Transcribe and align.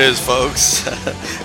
is, 0.00 0.18
folks. 0.18 0.82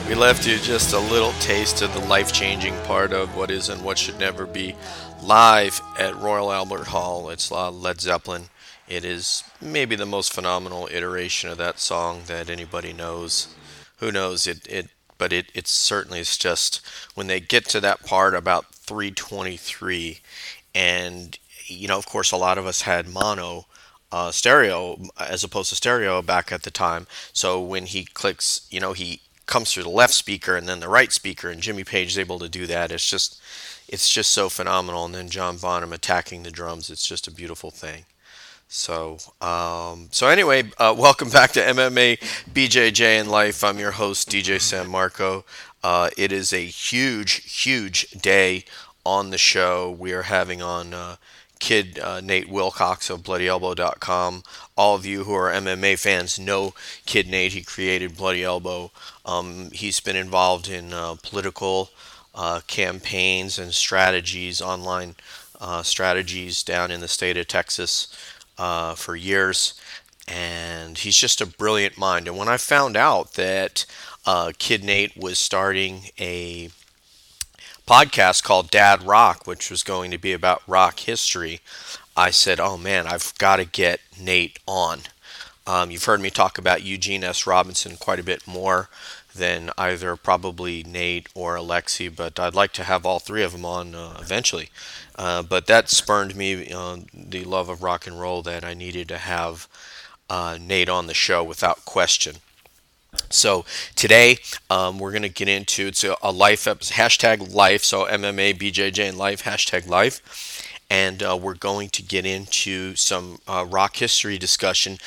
we 0.07 0.15
left 0.15 0.47
you 0.47 0.57
just 0.57 0.93
a 0.93 0.99
little 0.99 1.33
taste 1.33 1.81
of 1.81 1.93
the 1.93 1.99
life 1.99 2.31
changing 2.31 2.73
part 2.83 3.11
of 3.11 3.35
what 3.35 3.51
is 3.51 3.67
and 3.67 3.83
what 3.83 3.97
should 3.97 4.17
never 4.17 4.45
be 4.45 4.73
live 5.21 5.81
at 5.99 6.15
Royal 6.15 6.51
Albert 6.51 6.87
Hall. 6.87 7.29
It's 7.29 7.51
Led 7.51 7.99
Zeppelin. 7.99 8.43
It 8.87 9.03
is 9.03 9.43
maybe 9.59 9.97
the 9.97 10.05
most 10.05 10.31
phenomenal 10.31 10.87
iteration 10.89 11.49
of 11.49 11.57
that 11.57 11.79
song 11.79 12.21
that 12.27 12.49
anybody 12.49 12.93
knows. 12.93 13.53
Who 13.97 14.09
knows 14.09 14.47
it? 14.47 14.65
It, 14.69 14.87
but 15.17 15.33
it, 15.33 15.51
it 15.53 15.67
certainly 15.67 16.19
is 16.19 16.37
just 16.37 16.79
when 17.13 17.27
they 17.27 17.41
get 17.41 17.65
to 17.69 17.81
that 17.81 18.05
part 18.05 18.33
about 18.33 18.73
323, 18.73 20.19
and 20.73 21.37
you 21.65 21.89
know, 21.89 21.97
of 21.97 22.05
course, 22.05 22.31
a 22.31 22.37
lot 22.37 22.57
of 22.57 22.65
us 22.65 22.83
had 22.83 23.07
mono 23.07 23.65
uh, 24.15 24.31
stereo 24.31 24.97
as 25.19 25.43
opposed 25.43 25.67
to 25.67 25.75
stereo 25.75 26.21
back 26.21 26.49
at 26.49 26.63
the 26.63 26.71
time. 26.71 27.05
So 27.33 27.61
when 27.61 27.85
he 27.85 28.05
clicks, 28.05 28.65
you 28.71 28.79
know, 28.79 28.93
he 28.93 29.19
comes 29.45 29.73
through 29.73 29.83
the 29.83 29.89
left 29.89 30.13
speaker 30.13 30.55
and 30.55 30.69
then 30.69 30.79
the 30.79 30.87
right 30.87 31.11
speaker, 31.11 31.49
and 31.49 31.61
Jimmy 31.61 31.83
Page 31.83 32.11
is 32.11 32.17
able 32.17 32.39
to 32.39 32.47
do 32.47 32.65
that. 32.65 32.93
It's 32.93 33.09
just, 33.09 33.41
it's 33.89 34.09
just 34.09 34.31
so 34.31 34.47
phenomenal. 34.47 35.03
And 35.03 35.13
then 35.13 35.27
John 35.27 35.57
Bonham 35.57 35.91
attacking 35.91 36.43
the 36.43 36.49
drums. 36.49 36.89
It's 36.89 37.05
just 37.05 37.27
a 37.27 37.31
beautiful 37.31 37.71
thing. 37.71 38.05
So, 38.69 39.17
um, 39.41 40.07
so 40.11 40.29
anyway, 40.29 40.71
uh, 40.77 40.95
welcome 40.97 41.29
back 41.29 41.51
to 41.51 41.59
MMA 41.59 42.17
BJJ 42.53 43.19
in 43.19 43.27
Life. 43.27 43.65
I'm 43.65 43.79
your 43.79 43.91
host, 43.91 44.29
DJ 44.29 44.61
San 44.61 44.87
Marco. 44.87 45.43
Uh, 45.83 46.09
it 46.17 46.31
is 46.31 46.53
a 46.53 46.65
huge, 46.65 47.43
huge 47.43 48.09
day 48.11 48.63
on 49.05 49.31
the 49.31 49.37
show. 49.37 49.91
We 49.91 50.13
are 50.13 50.23
having 50.23 50.61
on 50.61 50.93
uh, 50.93 51.17
Kid 51.65 51.97
uh, 51.97 52.21
Nate 52.21 52.47
Wilcox 52.47 53.09
of 53.09 53.23
BloodyElbow.com. 53.23 54.43
All 54.77 54.95
of 54.95 55.03
you 55.03 55.23
who 55.23 55.33
are 55.33 55.51
MMA 55.51 55.97
fans 55.97 56.37
know 56.37 56.75
Kid 57.07 57.27
Nate. 57.27 57.53
He 57.53 57.63
created 57.63 58.15
Bloody 58.15 58.43
Elbow. 58.43 58.91
Um, 59.25 59.71
he's 59.71 59.99
been 59.99 60.15
involved 60.15 60.69
in 60.69 60.93
uh, 60.93 61.15
political 61.23 61.89
uh, 62.35 62.61
campaigns 62.67 63.57
and 63.57 63.73
strategies, 63.73 64.61
online 64.61 65.15
uh, 65.59 65.81
strategies 65.81 66.61
down 66.61 66.91
in 66.91 66.99
the 66.99 67.07
state 67.07 67.35
of 67.35 67.47
Texas 67.47 68.15
uh, 68.59 68.93
for 68.93 69.15
years. 69.15 69.73
And 70.27 70.99
he's 70.99 71.17
just 71.17 71.41
a 71.41 71.47
brilliant 71.47 71.97
mind. 71.97 72.27
And 72.27 72.37
when 72.37 72.47
I 72.47 72.57
found 72.57 72.95
out 72.95 73.33
that 73.33 73.87
Kid 74.59 74.83
Nate 74.83 75.17
was 75.17 75.39
starting 75.39 76.11
a 76.19 76.69
podcast 77.87 78.43
called 78.43 78.71
Dad 78.71 79.03
Rock, 79.03 79.45
which 79.45 79.69
was 79.69 79.83
going 79.83 80.11
to 80.11 80.17
be 80.17 80.33
about 80.33 80.63
rock 80.67 80.99
history, 80.99 81.59
I 82.17 82.31
said, 82.31 82.59
"Oh 82.59 82.77
man, 82.77 83.07
I've 83.07 83.33
got 83.37 83.57
to 83.57 83.65
get 83.65 84.01
Nate 84.19 84.59
on." 84.65 85.01
Um, 85.67 85.89
you've 85.91 86.05
heard 86.05 86.21
me 86.21 86.29
talk 86.29 86.57
about 86.57 86.83
Eugene 86.83 87.23
S. 87.23 87.47
Robinson 87.47 87.97
quite 87.97 88.19
a 88.19 88.23
bit 88.23 88.47
more 88.47 88.89
than 89.35 89.69
either 89.77 90.15
probably 90.15 90.83
Nate 90.83 91.27
or 91.33 91.55
Alexi, 91.55 92.13
but 92.13 92.39
I'd 92.39 92.55
like 92.55 92.71
to 92.73 92.83
have 92.83 93.05
all 93.05 93.19
three 93.19 93.43
of 93.43 93.51
them 93.51 93.65
on 93.65 93.93
uh, 93.93 94.17
eventually. 94.19 94.69
Uh, 95.15 95.41
but 95.43 95.67
that 95.67 95.89
spurned 95.89 96.35
me 96.35 96.71
uh, 96.71 96.97
the 97.13 97.43
love 97.43 97.67
of 97.67 97.83
rock 97.83 98.07
and 98.07 98.19
roll 98.19 98.41
that 98.43 98.63
I 98.63 98.73
needed 98.73 99.07
to 99.09 99.17
have 99.17 99.67
uh, 100.29 100.57
Nate 100.59 100.89
on 100.89 101.07
the 101.07 101.13
show 101.13 101.43
without 101.43 101.83
question. 101.85 102.37
So 103.29 103.65
today 103.95 104.37
um, 104.69 104.99
we're 104.99 105.11
going 105.11 105.23
to 105.23 105.29
get 105.29 105.47
into 105.47 105.87
it's 105.87 106.03
a, 106.03 106.15
a 106.21 106.31
life 106.31 106.65
hashtag 106.65 107.53
life. 107.53 107.83
So 107.83 108.05
MMA 108.05 108.53
BJJ 108.53 109.09
and 109.09 109.17
life 109.17 109.43
hashtag 109.43 109.87
life, 109.87 110.79
and 110.89 111.21
uh, 111.23 111.37
we're 111.39 111.55
going 111.55 111.89
to 111.89 112.03
get 112.03 112.25
into 112.25 112.95
some 112.95 113.39
uh, 113.47 113.65
rock 113.67 113.97
history 113.97 114.37
discussion 114.37 114.97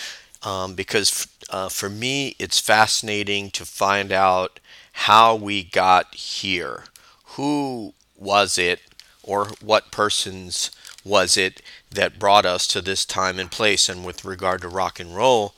um, 0.42 0.74
because 0.74 1.26
uh, 1.50 1.69
for 1.69 1.88
me 1.88 2.34
it's 2.38 2.60
fascinating 2.60 3.50
to 3.50 3.64
find 3.64 4.12
out 4.12 4.60
how 4.92 5.34
we 5.34 5.64
got 5.64 6.14
here. 6.14 6.84
Who 7.36 7.94
was 8.16 8.58
it, 8.58 8.80
or 9.22 9.46
what 9.60 9.90
persons 9.92 10.70
was 11.04 11.36
it 11.36 11.62
that 11.90 12.19
brought 12.19 12.44
us 12.44 12.66
to 12.69 12.80
this 12.80 13.04
time 13.04 13.38
and 13.38 13.50
place? 13.50 13.88
And 13.88 14.04
with 14.04 14.25
regard 14.25 14.60
to 14.62 14.69
rock 14.69 14.98
and 14.98 15.14
roll 15.14 15.54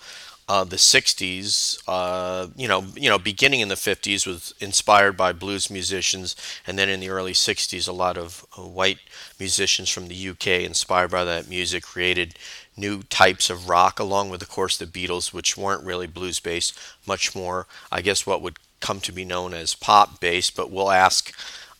uh, 0.50 0.64
the 0.64 0.74
60s, 0.74 1.80
uh, 1.86 2.48
you 2.56 2.66
know, 2.66 2.84
you 2.96 3.08
know, 3.08 3.20
beginning 3.20 3.60
in 3.60 3.68
the 3.68 3.76
50s 3.76 4.26
was 4.26 4.52
inspired 4.58 5.16
by 5.16 5.32
blues 5.32 5.70
musicians, 5.70 6.34
and 6.66 6.76
then 6.76 6.88
in 6.88 6.98
the 6.98 7.08
early 7.08 7.32
60s, 7.32 7.86
a 7.86 7.92
lot 7.92 8.18
of 8.18 8.44
uh, 8.58 8.62
white 8.62 8.98
musicians 9.38 9.88
from 9.88 10.08
the 10.08 10.28
UK, 10.30 10.48
inspired 10.66 11.12
by 11.12 11.22
that 11.22 11.48
music, 11.48 11.84
created 11.84 12.34
new 12.76 13.04
types 13.04 13.48
of 13.48 13.68
rock, 13.68 14.00
along 14.00 14.28
with, 14.28 14.42
of 14.42 14.48
course, 14.48 14.76
the 14.76 14.86
Beatles, 14.86 15.32
which 15.32 15.56
weren't 15.56 15.84
really 15.84 16.08
blues 16.08 16.40
based, 16.40 16.76
much 17.06 17.32
more, 17.32 17.68
I 17.92 18.02
guess, 18.02 18.26
what 18.26 18.42
would 18.42 18.58
come 18.80 18.98
to 19.02 19.12
be 19.12 19.24
known 19.24 19.54
as 19.54 19.76
pop 19.76 20.18
based. 20.18 20.56
But 20.56 20.72
we'll 20.72 20.90
ask 20.90 21.32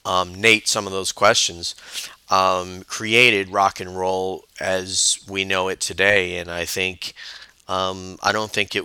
um, 0.05 0.41
Nate 0.41 0.69
some 0.69 0.87
of 0.87 0.93
those 0.93 1.11
questions. 1.11 1.75
Um, 2.31 2.85
created 2.85 3.49
rock 3.49 3.81
and 3.81 3.99
roll 3.99 4.45
as 4.61 5.19
we 5.29 5.45
know 5.45 5.67
it 5.67 5.81
today, 5.81 6.39
and 6.39 6.49
I 6.49 6.65
think. 6.67 7.15
Um, 7.71 8.19
I 8.21 8.33
don't 8.33 8.51
think 8.51 8.75
it 8.75 8.85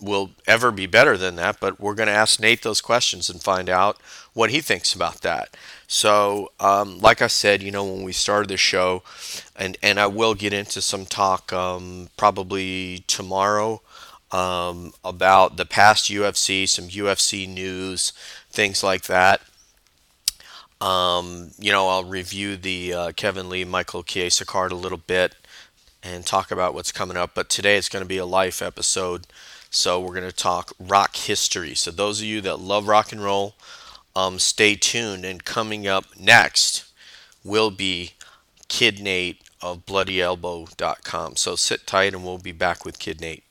will 0.00 0.30
ever 0.46 0.70
be 0.70 0.86
better 0.86 1.18
than 1.18 1.36
that, 1.36 1.60
but 1.60 1.78
we're 1.78 1.94
going 1.94 2.08
to 2.08 2.14
ask 2.14 2.40
Nate 2.40 2.62
those 2.62 2.80
questions 2.80 3.28
and 3.28 3.42
find 3.42 3.68
out 3.68 3.98
what 4.32 4.50
he 4.50 4.60
thinks 4.60 4.94
about 4.94 5.20
that. 5.20 5.54
So, 5.86 6.50
um, 6.58 6.98
like 6.98 7.20
I 7.20 7.26
said, 7.26 7.62
you 7.62 7.70
know, 7.70 7.84
when 7.84 8.04
we 8.04 8.12
started 8.12 8.48
the 8.48 8.56
show, 8.56 9.02
and, 9.54 9.76
and 9.82 10.00
I 10.00 10.06
will 10.06 10.34
get 10.34 10.54
into 10.54 10.80
some 10.80 11.04
talk 11.04 11.52
um, 11.52 12.08
probably 12.16 13.04
tomorrow 13.06 13.82
um, 14.32 14.92
about 15.04 15.58
the 15.58 15.66
past 15.66 16.10
UFC, 16.10 16.66
some 16.66 16.88
UFC 16.88 17.46
news, 17.46 18.14
things 18.50 18.82
like 18.82 19.02
that. 19.02 19.42
Um, 20.80 21.50
you 21.58 21.70
know, 21.70 21.88
I'll 21.88 22.04
review 22.04 22.56
the 22.56 22.94
uh, 22.94 23.12
Kevin 23.12 23.50
Lee, 23.50 23.64
Michael 23.64 24.02
Chiesa 24.02 24.46
card 24.46 24.72
a 24.72 24.76
little 24.76 24.98
bit 24.98 25.34
and 26.14 26.24
talk 26.24 26.50
about 26.50 26.74
what's 26.74 26.92
coming 26.92 27.16
up. 27.16 27.32
But 27.34 27.48
today 27.48 27.76
it's 27.76 27.88
going 27.88 28.04
to 28.04 28.08
be 28.08 28.18
a 28.18 28.26
life 28.26 28.62
episode. 28.62 29.26
So 29.70 30.00
we're 30.00 30.14
going 30.14 30.28
to 30.28 30.32
talk 30.34 30.72
rock 30.78 31.16
history. 31.16 31.74
So 31.74 31.90
those 31.90 32.20
of 32.20 32.26
you 32.26 32.40
that 32.42 32.60
love 32.60 32.86
rock 32.88 33.12
and 33.12 33.22
roll, 33.22 33.54
um, 34.14 34.38
stay 34.38 34.76
tuned. 34.76 35.24
And 35.24 35.44
coming 35.44 35.86
up 35.86 36.04
next 36.18 36.84
will 37.44 37.70
be 37.70 38.12
Kid 38.68 39.00
Nate 39.00 39.40
of 39.60 39.84
BloodyElbow.com. 39.86 41.36
So 41.36 41.56
sit 41.56 41.86
tight 41.86 42.14
and 42.14 42.24
we'll 42.24 42.38
be 42.38 42.52
back 42.52 42.84
with 42.84 42.98
Kid 42.98 43.20
Nate. 43.20 43.44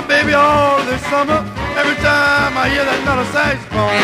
My 0.00 0.06
baby 0.06 0.32
all 0.32 0.78
this 0.84 1.02
summer. 1.10 1.42
Every 1.74 1.98
time 2.06 2.54
I 2.54 2.70
hear 2.70 2.84
that 2.86 3.02
little 3.02 3.26
saxophone, 3.34 3.98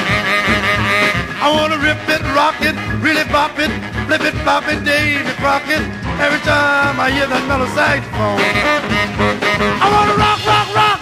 I 1.39 1.47
wanna 1.55 1.79
rip 1.79 2.03
it, 2.11 2.23
rock 2.35 2.59
it, 2.67 2.75
really 2.99 3.23
bop 3.31 3.55
it, 3.63 3.71
flip 4.07 4.23
it, 4.27 4.35
pop 4.43 4.67
it, 4.67 4.83
Davy 4.83 5.23
Crockett. 5.39 5.87
Every 6.19 6.43
time 6.43 6.99
I 6.99 7.11
hear 7.15 7.29
that 7.31 7.45
little 7.47 7.71
saxophone, 7.79 8.43
I 9.79 9.87
wanna 9.95 10.17
rock, 10.19 10.41
rock, 10.51 10.69
rock, 10.75 10.99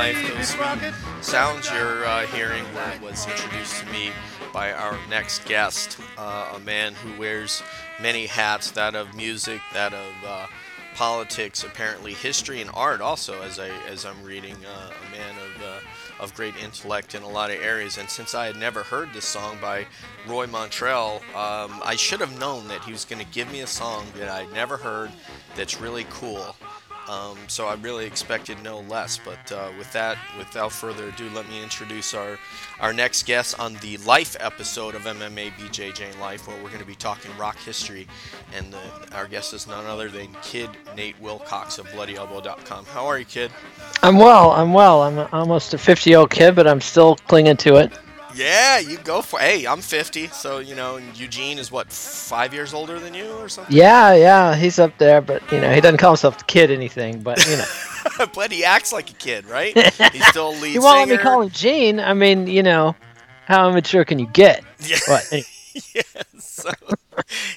Life. 0.00 0.34
Those 0.34 1.26
sounds 1.26 1.70
you're 1.70 2.06
uh, 2.06 2.26
hearing 2.28 2.64
was 3.02 3.26
introduced 3.28 3.80
to 3.80 3.92
me 3.92 4.12
by 4.50 4.72
our 4.72 4.96
next 5.10 5.44
guest, 5.44 5.98
uh, 6.16 6.54
a 6.56 6.58
man 6.60 6.94
who 6.94 7.18
wears 7.20 7.62
many 8.00 8.24
hats 8.24 8.70
that 8.70 8.94
of 8.94 9.14
music, 9.14 9.60
that 9.74 9.92
of 9.92 10.14
uh, 10.26 10.46
politics, 10.94 11.64
apparently 11.64 12.14
history 12.14 12.62
and 12.62 12.70
art. 12.72 13.02
Also, 13.02 13.42
as 13.42 13.58
I 13.58 13.68
as 13.90 14.06
I'm 14.06 14.22
reading, 14.24 14.56
uh, 14.64 14.90
a 14.90 15.10
man 15.10 15.34
of 15.36 15.62
uh, 15.62 16.22
of 16.22 16.34
great 16.34 16.56
intellect 16.56 17.14
in 17.14 17.22
a 17.22 17.28
lot 17.28 17.50
of 17.50 17.60
areas. 17.60 17.98
And 17.98 18.08
since 18.08 18.34
I 18.34 18.46
had 18.46 18.56
never 18.56 18.82
heard 18.82 19.12
this 19.12 19.26
song 19.26 19.58
by 19.60 19.86
Roy 20.26 20.46
Montrell, 20.46 21.16
um, 21.36 21.78
I 21.84 21.96
should 21.96 22.20
have 22.20 22.38
known 22.40 22.68
that 22.68 22.82
he 22.84 22.92
was 22.92 23.04
going 23.04 23.22
to 23.22 23.30
give 23.32 23.52
me 23.52 23.60
a 23.60 23.66
song 23.66 24.06
that 24.16 24.30
I'd 24.30 24.50
never 24.54 24.78
heard 24.78 25.10
that's 25.56 25.78
really 25.78 26.06
cool. 26.08 26.56
Um, 27.10 27.36
so 27.48 27.66
I 27.66 27.74
really 27.74 28.06
expected 28.06 28.62
no 28.62 28.80
less. 28.82 29.18
But 29.18 29.50
uh, 29.50 29.70
with 29.76 29.92
that, 29.92 30.16
without 30.38 30.70
further 30.70 31.08
ado, 31.08 31.28
let 31.30 31.48
me 31.48 31.60
introduce 31.60 32.14
our 32.14 32.38
our 32.78 32.92
next 32.92 33.26
guest 33.26 33.58
on 33.58 33.74
the 33.76 33.96
Life 33.98 34.36
episode 34.38 34.94
of 34.94 35.02
MMA 35.02 35.50
BJJ 35.54 36.12
in 36.12 36.20
Life, 36.20 36.46
where 36.46 36.56
we're 36.62 36.68
going 36.68 36.78
to 36.78 36.86
be 36.86 36.94
talking 36.94 37.36
rock 37.36 37.58
history. 37.58 38.06
And 38.56 38.72
the, 38.72 39.16
our 39.16 39.26
guest 39.26 39.52
is 39.54 39.66
none 39.66 39.86
other 39.86 40.08
than 40.08 40.28
Kid 40.42 40.70
Nate 40.96 41.20
Wilcox 41.20 41.78
of 41.78 41.86
BloodyElbow.com. 41.88 42.84
How 42.86 43.06
are 43.06 43.18
you, 43.18 43.24
Kid? 43.24 43.50
I'm 44.04 44.16
well. 44.16 44.52
I'm 44.52 44.72
well. 44.72 45.02
I'm 45.02 45.28
almost 45.32 45.74
a 45.74 45.78
50 45.78 46.10
year 46.10 46.20
old 46.20 46.30
kid, 46.30 46.54
but 46.54 46.68
I'm 46.68 46.80
still 46.80 47.16
clinging 47.16 47.56
to 47.58 47.76
it. 47.76 47.92
Yeah, 48.34 48.78
you 48.78 48.98
go 48.98 49.22
for. 49.22 49.38
Hey, 49.40 49.66
I'm 49.66 49.80
50, 49.80 50.28
so 50.28 50.58
you 50.58 50.74
know 50.74 50.98
Eugene 51.14 51.58
is 51.58 51.70
what 51.72 51.92
five 51.92 52.54
years 52.54 52.72
older 52.74 52.98
than 52.98 53.14
you 53.14 53.30
or 53.32 53.48
something. 53.48 53.74
Yeah, 53.74 54.14
yeah, 54.14 54.54
he's 54.54 54.78
up 54.78 54.96
there, 54.98 55.20
but 55.20 55.42
you 55.52 55.60
know 55.60 55.72
he 55.72 55.80
doesn't 55.80 55.98
call 55.98 56.12
himself 56.12 56.40
a 56.40 56.44
kid 56.44 56.70
anything, 56.70 57.22
but 57.22 57.44
you 57.48 57.56
know. 57.56 58.26
but 58.34 58.52
he 58.52 58.64
acts 58.64 58.92
like 58.92 59.10
a 59.10 59.14
kid, 59.14 59.46
right? 59.46 59.76
He's 60.12 60.26
still 60.28 60.54
lead. 60.56 60.74
you 60.74 60.82
won't 60.82 61.08
let 61.08 61.18
me 61.18 61.22
call 61.22 61.42
him 61.42 61.50
Gene. 61.50 62.00
I 62.00 62.14
mean, 62.14 62.46
you 62.46 62.62
know, 62.62 62.96
how 63.44 63.68
immature 63.68 64.04
can 64.04 64.18
you 64.18 64.26
get? 64.26 64.64
Yeah. 64.80 64.96
But, 65.06 65.26
anyway. 65.30 65.46
yeah. 65.94 66.02
So 66.38 66.70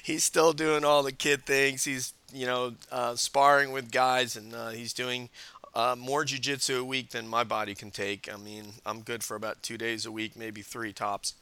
he's 0.02 0.24
still 0.24 0.52
doing 0.52 0.84
all 0.84 1.02
the 1.02 1.12
kid 1.12 1.46
things. 1.46 1.84
He's 1.84 2.14
you 2.32 2.46
know 2.46 2.74
uh, 2.90 3.14
sparring 3.16 3.72
with 3.72 3.90
guys, 3.90 4.36
and 4.36 4.54
uh, 4.54 4.70
he's 4.70 4.92
doing 4.92 5.30
uh, 5.74 5.96
more 5.98 6.24
jujitsu 6.24 6.80
a 6.80 6.84
week 6.84 7.10
than 7.10 7.26
my 7.28 7.44
body 7.44 7.74
can 7.74 7.90
take. 7.90 8.32
I 8.32 8.36
mean, 8.36 8.74
I'm 8.86 9.00
good 9.02 9.24
for 9.24 9.36
about 9.36 9.62
two 9.62 9.76
days 9.76 10.06
a 10.06 10.12
week, 10.12 10.36
maybe 10.36 10.62
three 10.62 10.92
tops. 10.92 11.34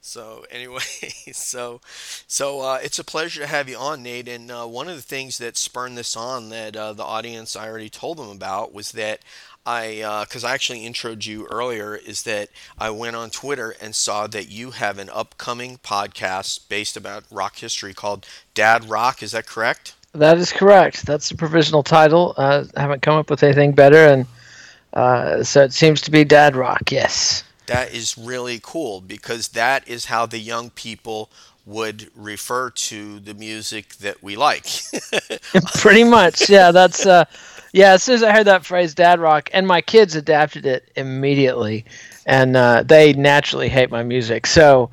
So 0.00 0.44
anyway, 0.50 0.80
so 1.32 1.80
so 2.26 2.60
uh, 2.60 2.78
it's 2.82 2.98
a 2.98 3.04
pleasure 3.04 3.40
to 3.40 3.46
have 3.46 3.68
you 3.68 3.76
on, 3.76 4.02
Nate. 4.02 4.28
And 4.28 4.50
uh, 4.50 4.66
one 4.66 4.88
of 4.88 4.96
the 4.96 5.02
things 5.02 5.38
that 5.38 5.56
spurned 5.56 5.96
this 5.98 6.16
on 6.16 6.50
that 6.50 6.76
uh, 6.76 6.92
the 6.92 7.04
audience 7.04 7.56
I 7.56 7.68
already 7.68 7.90
told 7.90 8.18
them 8.18 8.30
about 8.30 8.72
was 8.74 8.92
that 8.92 9.20
I, 9.66 10.22
because 10.24 10.44
uh, 10.44 10.48
I 10.48 10.54
actually 10.54 10.82
introed 10.88 11.26
you 11.26 11.48
earlier, 11.50 11.96
is 11.96 12.22
that 12.22 12.50
I 12.78 12.90
went 12.90 13.16
on 13.16 13.30
Twitter 13.30 13.74
and 13.80 13.96
saw 13.96 14.28
that 14.28 14.48
you 14.48 14.70
have 14.70 14.98
an 14.98 15.10
upcoming 15.10 15.78
podcast 15.78 16.68
based 16.68 16.96
about 16.96 17.24
rock 17.32 17.56
history 17.56 17.92
called 17.92 18.26
Dad 18.54 18.84
Rock. 18.88 19.24
Is 19.24 19.32
that 19.32 19.46
correct? 19.46 19.95
That 20.18 20.38
is 20.38 20.52
correct. 20.52 21.06
That's 21.06 21.28
the 21.28 21.36
provisional 21.36 21.82
title. 21.82 22.34
Uh, 22.36 22.64
I 22.76 22.80
haven't 22.80 23.02
come 23.02 23.16
up 23.16 23.30
with 23.30 23.42
anything 23.42 23.72
better, 23.72 24.06
and 24.06 24.26
uh, 24.92 25.42
so 25.42 25.62
it 25.62 25.72
seems 25.72 26.00
to 26.02 26.10
be 26.10 26.24
Dad 26.24 26.56
Rock. 26.56 26.90
Yes. 26.90 27.44
That 27.66 27.92
is 27.92 28.16
really 28.16 28.60
cool 28.62 29.00
because 29.00 29.48
that 29.48 29.86
is 29.88 30.06
how 30.06 30.24
the 30.26 30.38
young 30.38 30.70
people 30.70 31.30
would 31.66 32.10
refer 32.14 32.70
to 32.70 33.18
the 33.18 33.34
music 33.34 33.96
that 33.96 34.22
we 34.22 34.36
like. 34.36 34.66
Pretty 35.74 36.04
much, 36.04 36.48
yeah. 36.48 36.70
That's 36.70 37.04
uh, 37.04 37.24
yeah. 37.72 37.92
As 37.92 38.04
soon 38.04 38.14
as 38.14 38.22
I 38.22 38.32
heard 38.32 38.46
that 38.46 38.64
phrase, 38.64 38.94
"Dad 38.94 39.18
Rock," 39.18 39.50
and 39.52 39.66
my 39.66 39.80
kids 39.80 40.14
adapted 40.14 40.64
it 40.64 40.90
immediately, 40.94 41.84
and 42.24 42.56
uh, 42.56 42.84
they 42.84 43.12
naturally 43.14 43.68
hate 43.68 43.90
my 43.90 44.04
music. 44.04 44.46
So 44.46 44.90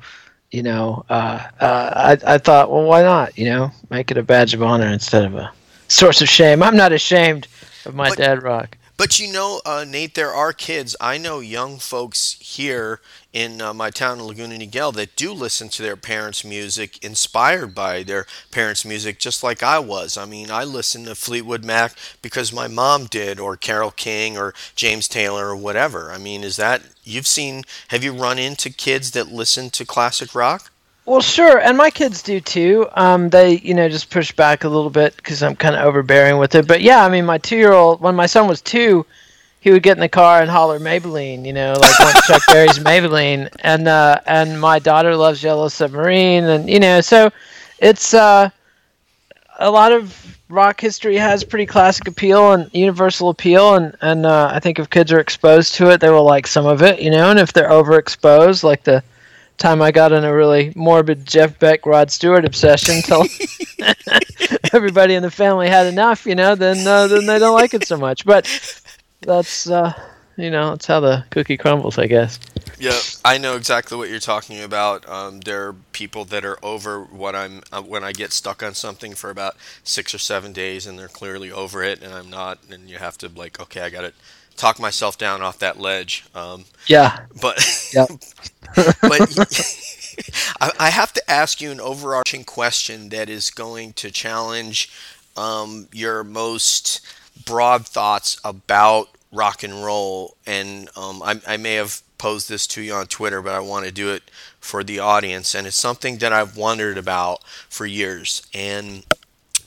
you 0.54 0.62
know, 0.62 1.04
uh, 1.10 1.44
uh, 1.60 2.16
I, 2.24 2.34
I 2.34 2.38
thought, 2.38 2.70
well, 2.70 2.84
why 2.84 3.02
not? 3.02 3.36
You 3.36 3.46
know, 3.46 3.72
make 3.90 4.12
it 4.12 4.16
a 4.16 4.22
badge 4.22 4.54
of 4.54 4.62
honor 4.62 4.86
instead 4.86 5.24
of 5.24 5.34
a 5.34 5.52
source 5.88 6.22
of 6.22 6.28
shame. 6.28 6.62
I'm 6.62 6.76
not 6.76 6.92
ashamed 6.92 7.48
of 7.84 7.96
my 7.96 8.08
but, 8.10 8.18
dad 8.18 8.42
rock. 8.44 8.78
But 8.96 9.18
you 9.18 9.32
know, 9.32 9.60
uh, 9.66 9.84
Nate, 9.88 10.14
there 10.14 10.32
are 10.32 10.52
kids. 10.52 10.94
I 11.00 11.18
know 11.18 11.40
young 11.40 11.78
folks 11.78 12.36
here 12.40 13.00
in 13.32 13.60
uh, 13.60 13.74
my 13.74 13.90
town 13.90 14.20
of 14.20 14.26
Laguna 14.26 14.56
Niguel 14.56 14.94
that 14.94 15.16
do 15.16 15.32
listen 15.32 15.68
to 15.70 15.82
their 15.82 15.96
parents' 15.96 16.44
music, 16.44 17.02
inspired 17.04 17.74
by 17.74 18.04
their 18.04 18.24
parents' 18.52 18.84
music, 18.84 19.18
just 19.18 19.42
like 19.42 19.64
I 19.64 19.80
was. 19.80 20.16
I 20.16 20.26
mean, 20.26 20.48
I 20.48 20.62
listened 20.62 21.06
to 21.06 21.16
Fleetwood 21.16 21.64
Mac 21.64 21.94
because 22.22 22.52
my 22.52 22.68
mom 22.68 23.06
did, 23.06 23.40
or 23.40 23.56
Carole 23.56 23.90
King, 23.90 24.38
or 24.38 24.54
James 24.76 25.08
Taylor, 25.08 25.48
or 25.48 25.56
whatever. 25.56 26.12
I 26.12 26.18
mean, 26.18 26.44
is 26.44 26.54
that 26.56 26.82
you've 27.02 27.26
seen? 27.26 27.64
Have 27.88 28.04
you 28.04 28.12
run 28.12 28.38
into 28.38 28.70
kids 28.70 29.10
that 29.10 29.26
listen 29.26 29.70
to 29.70 29.84
classic 29.84 30.36
rock? 30.36 30.70
Well, 31.06 31.20
sure, 31.20 31.58
and 31.58 31.76
my 31.76 31.90
kids 31.90 32.22
do 32.22 32.40
too. 32.40 32.88
Um, 32.94 33.28
they, 33.28 33.58
you 33.58 33.74
know, 33.74 33.90
just 33.90 34.08
push 34.08 34.32
back 34.32 34.64
a 34.64 34.68
little 34.68 34.88
bit 34.88 35.14
because 35.16 35.42
I'm 35.42 35.54
kind 35.54 35.74
of 35.74 35.84
overbearing 35.84 36.38
with 36.38 36.54
it. 36.54 36.66
But 36.66 36.80
yeah, 36.80 37.04
I 37.04 37.10
mean, 37.10 37.26
my 37.26 37.36
two-year-old, 37.36 38.00
when 38.00 38.14
my 38.14 38.24
son 38.24 38.48
was 38.48 38.62
two, 38.62 39.04
he 39.60 39.70
would 39.70 39.82
get 39.82 39.98
in 39.98 40.00
the 40.00 40.08
car 40.08 40.40
and 40.40 40.50
holler 40.50 40.78
Maybelline, 40.78 41.44
you 41.44 41.52
know, 41.52 41.74
like 41.78 42.24
Chuck 42.24 42.42
Berry's 42.48 42.78
Maybelline, 42.78 43.54
and 43.60 43.86
uh, 43.86 44.20
and 44.26 44.58
my 44.58 44.78
daughter 44.78 45.14
loves 45.14 45.42
Yellow 45.42 45.68
Submarine, 45.68 46.44
and 46.44 46.70
you 46.70 46.80
know, 46.80 47.02
so 47.02 47.30
it's 47.78 48.14
uh, 48.14 48.48
a 49.58 49.70
lot 49.70 49.92
of 49.92 50.38
rock 50.48 50.80
history 50.80 51.16
has 51.16 51.44
pretty 51.44 51.66
classic 51.66 52.08
appeal 52.08 52.52
and 52.52 52.70
universal 52.74 53.28
appeal, 53.28 53.74
and 53.74 53.94
and 54.00 54.24
uh, 54.24 54.50
I 54.52 54.58
think 54.58 54.78
if 54.78 54.88
kids 54.88 55.12
are 55.12 55.20
exposed 55.20 55.74
to 55.74 55.90
it, 55.90 56.00
they 56.00 56.10
will 56.10 56.24
like 56.24 56.46
some 56.46 56.64
of 56.64 56.82
it, 56.82 57.00
you 57.00 57.10
know, 57.10 57.30
and 57.30 57.38
if 57.38 57.52
they're 57.52 57.68
overexposed, 57.68 58.64
like 58.64 58.84
the 58.84 59.02
time 59.58 59.82
I 59.82 59.92
got 59.92 60.12
in 60.12 60.24
a 60.24 60.34
really 60.34 60.72
morbid 60.74 61.26
Jeff 61.26 61.58
Beck 61.58 61.86
Rod 61.86 62.10
Stewart 62.10 62.44
obsession 62.44 63.02
till 63.02 63.24
everybody 64.72 65.14
in 65.14 65.22
the 65.22 65.30
family 65.30 65.68
had 65.68 65.86
enough, 65.86 66.26
you 66.26 66.34
know, 66.34 66.54
then 66.54 66.86
uh, 66.86 67.06
then 67.06 67.26
they 67.26 67.38
don't 67.38 67.54
like 67.54 67.74
it 67.74 67.86
so 67.86 67.96
much. 67.96 68.24
But 68.24 68.46
that's 69.20 69.68
uh, 69.68 69.92
you 70.36 70.50
know, 70.50 70.70
that's 70.70 70.86
how 70.86 71.00
the 71.00 71.24
cookie 71.30 71.56
crumbles, 71.56 71.98
I 71.98 72.06
guess. 72.06 72.38
Yeah, 72.78 72.98
I 73.24 73.38
know 73.38 73.56
exactly 73.56 73.96
what 73.96 74.08
you're 74.08 74.18
talking 74.18 74.60
about. 74.60 75.08
Um, 75.08 75.40
there 75.40 75.68
are 75.68 75.72
people 75.92 76.24
that 76.26 76.44
are 76.44 76.58
over 76.62 77.04
what 77.04 77.36
I'm 77.36 77.62
uh, 77.72 77.82
when 77.82 78.02
I 78.02 78.12
get 78.12 78.32
stuck 78.32 78.62
on 78.62 78.74
something 78.74 79.14
for 79.14 79.30
about 79.30 79.56
six 79.84 80.12
or 80.12 80.18
seven 80.18 80.52
days, 80.52 80.86
and 80.86 80.98
they're 80.98 81.08
clearly 81.08 81.52
over 81.52 81.82
it, 81.82 82.02
and 82.02 82.12
I'm 82.12 82.30
not. 82.30 82.58
And 82.70 82.90
you 82.90 82.98
have 82.98 83.16
to 83.18 83.28
like, 83.28 83.60
okay, 83.60 83.82
I 83.82 83.90
got 83.90 84.02
to 84.02 84.12
talk 84.56 84.78
myself 84.78 85.18
down 85.18 85.42
off 85.42 85.58
that 85.58 85.78
ledge. 85.78 86.24
Um, 86.34 86.64
yeah. 86.86 87.20
But 87.40 87.58
yep. 87.92 88.08
but 89.02 89.80
I 90.78 90.90
have 90.90 91.12
to 91.12 91.30
ask 91.30 91.60
you 91.60 91.70
an 91.70 91.80
overarching 91.80 92.44
question 92.44 93.08
that 93.10 93.28
is 93.28 93.50
going 93.50 93.92
to 93.94 94.10
challenge 94.10 94.90
um, 95.36 95.88
your 95.92 96.24
most 96.24 97.00
broad 97.44 97.86
thoughts 97.86 98.40
about 98.44 99.08
rock 99.32 99.62
and 99.62 99.84
roll. 99.84 100.36
And 100.46 100.88
um, 100.96 101.22
I, 101.22 101.40
I 101.46 101.56
may 101.56 101.74
have 101.74 102.02
posed 102.18 102.48
this 102.48 102.66
to 102.68 102.82
you 102.82 102.94
on 102.94 103.06
Twitter, 103.06 103.42
but 103.42 103.54
I 103.54 103.60
want 103.60 103.86
to 103.86 103.92
do 103.92 104.10
it 104.10 104.30
for 104.60 104.84
the 104.84 104.98
audience. 104.98 105.54
And 105.54 105.66
it's 105.66 105.76
something 105.76 106.18
that 106.18 106.32
I've 106.32 106.56
wondered 106.56 106.96
about 106.96 107.42
for 107.68 107.86
years. 107.86 108.46
And 108.54 109.04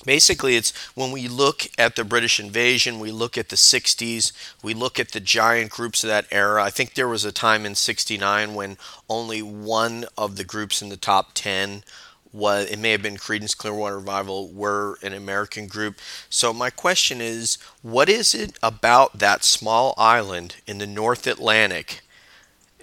Basically, 0.08 0.56
it's 0.56 0.72
when 0.96 1.12
we 1.12 1.28
look 1.28 1.64
at 1.78 1.98
the 1.98 2.06
British 2.06 2.40
invasion, 2.40 3.02
we 3.02 3.12
look 3.12 3.38
at 3.38 3.50
the 3.50 3.58
60s, 3.58 4.32
we 4.64 4.74
look 4.74 5.02
at 5.02 5.12
the 5.12 5.20
giant 5.20 5.70
groups 5.70 6.02
of 6.02 6.08
that 6.08 6.28
era. 6.32 6.64
I 6.64 6.70
think 6.70 6.94
there 6.94 7.10
was 7.10 7.26
a 7.26 7.34
time 7.34 7.66
in 7.66 7.76
69 7.76 8.56
when 8.56 8.78
only 9.10 9.42
one 9.42 10.06
of 10.18 10.38
the 10.38 10.46
groups 10.46 10.82
in 10.82 10.88
the 10.88 10.96
top 10.96 11.32
10 11.34 11.84
was, 12.32 12.72
it 12.72 12.80
may 12.80 12.92
have 12.92 13.02
been 13.02 13.18
Creedence 13.18 13.56
Clearwater 13.56 13.98
Revival, 13.98 14.48
were 14.48 14.98
an 15.04 15.12
American 15.12 15.68
group. 15.68 15.98
So, 16.30 16.54
my 16.54 16.70
question 16.70 17.20
is 17.20 17.58
what 17.82 18.08
is 18.08 18.34
it 18.34 18.58
about 18.64 19.20
that 19.20 19.44
small 19.44 19.94
island 19.98 20.56
in 20.66 20.78
the 20.78 20.88
North 20.88 21.28
Atlantic 21.28 22.00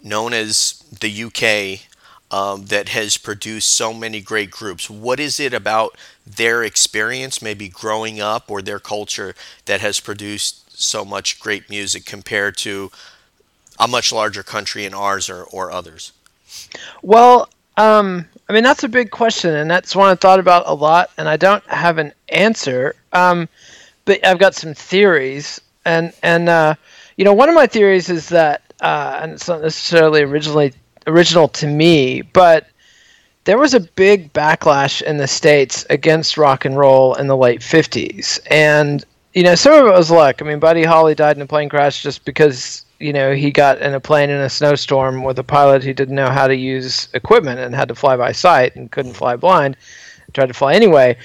known 0.02 0.34
as 0.34 0.84
the 1.00 1.24
UK 1.24 1.88
um, 2.34 2.64
that 2.66 2.88
has 2.88 3.16
produced 3.16 3.70
so 3.70 3.94
many 3.94 4.20
great 4.20 4.50
groups. 4.50 4.90
What 4.90 5.20
is 5.20 5.38
it 5.38 5.54
about 5.54 5.96
their 6.26 6.64
experience, 6.64 7.40
maybe 7.40 7.68
growing 7.68 8.20
up, 8.20 8.50
or 8.50 8.60
their 8.60 8.80
culture 8.80 9.36
that 9.66 9.80
has 9.80 10.00
produced 10.00 10.76
so 10.76 11.04
much 11.04 11.38
great 11.38 11.70
music 11.70 12.04
compared 12.04 12.56
to 12.56 12.90
a 13.78 13.86
much 13.86 14.12
larger 14.12 14.42
country 14.42 14.84
in 14.84 14.94
ours 14.94 15.30
or, 15.30 15.44
or 15.44 15.70
others? 15.70 16.10
Well, 17.02 17.48
um, 17.76 18.26
I 18.48 18.52
mean, 18.52 18.64
that's 18.64 18.82
a 18.82 18.88
big 18.88 19.12
question, 19.12 19.54
and 19.54 19.70
that's 19.70 19.94
one 19.94 20.10
I 20.10 20.16
thought 20.16 20.40
about 20.40 20.64
a 20.66 20.74
lot, 20.74 21.10
and 21.16 21.28
I 21.28 21.36
don't 21.36 21.64
have 21.68 21.98
an 21.98 22.12
answer. 22.30 22.96
Um, 23.12 23.48
but 24.06 24.26
I've 24.26 24.40
got 24.40 24.56
some 24.56 24.74
theories, 24.74 25.60
and 25.84 26.12
and 26.20 26.48
uh, 26.48 26.74
you 27.16 27.24
know, 27.24 27.32
one 27.32 27.48
of 27.48 27.54
my 27.54 27.68
theories 27.68 28.10
is 28.10 28.28
that, 28.30 28.60
uh, 28.80 29.20
and 29.22 29.32
it's 29.34 29.46
not 29.46 29.62
necessarily 29.62 30.22
originally 30.22 30.74
original 31.06 31.48
to 31.48 31.66
me, 31.66 32.22
but 32.22 32.66
there 33.44 33.58
was 33.58 33.74
a 33.74 33.80
big 33.80 34.32
backlash 34.32 35.02
in 35.02 35.18
the 35.18 35.28
states 35.28 35.86
against 35.90 36.36
rock 36.36 36.64
and 36.64 36.76
roll 36.76 37.14
in 37.14 37.26
the 37.26 37.36
late 37.36 37.60
50s 37.60 38.40
and 38.50 39.04
you 39.34 39.42
know 39.42 39.54
some 39.54 39.74
of 39.74 39.86
it 39.86 39.90
was 39.90 40.10
luck. 40.10 40.40
I 40.40 40.44
mean 40.44 40.58
buddy 40.58 40.82
holly 40.82 41.14
died 41.14 41.36
in 41.36 41.42
a 41.42 41.46
plane 41.46 41.68
crash 41.68 42.02
just 42.02 42.24
because 42.24 42.84
you 42.98 43.12
know 43.12 43.34
he 43.34 43.50
got 43.50 43.80
in 43.82 43.94
a 43.94 44.00
plane 44.00 44.30
in 44.30 44.40
a 44.40 44.48
snowstorm 44.48 45.24
with 45.24 45.38
a 45.38 45.44
pilot 45.44 45.84
who 45.84 45.92
didn't 45.92 46.14
know 46.14 46.30
how 46.30 46.46
to 46.46 46.56
use 46.56 47.08
equipment 47.14 47.60
and 47.60 47.74
had 47.74 47.88
to 47.88 47.94
fly 47.94 48.16
by 48.16 48.32
sight 48.32 48.74
and 48.76 48.90
couldn't 48.90 49.14
fly 49.14 49.36
blind 49.36 49.76
tried 50.32 50.46
to 50.46 50.54
fly 50.54 50.74
anyway. 50.74 51.16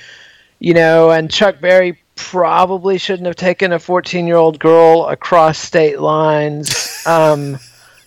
You 0.59 0.74
know 0.74 1.12
and 1.12 1.31
chuck 1.31 1.62
berry 1.62 2.00
probably 2.15 2.98
shouldn't 2.98 3.27
have 3.27 3.38
taken 3.38 3.71
a 3.71 3.79
14 3.79 4.27
year 4.27 4.36
old 4.36 4.59
girl 4.59 5.05
across 5.07 5.57
state 5.57 6.01
lines. 6.01 7.01
Um, 7.05 7.59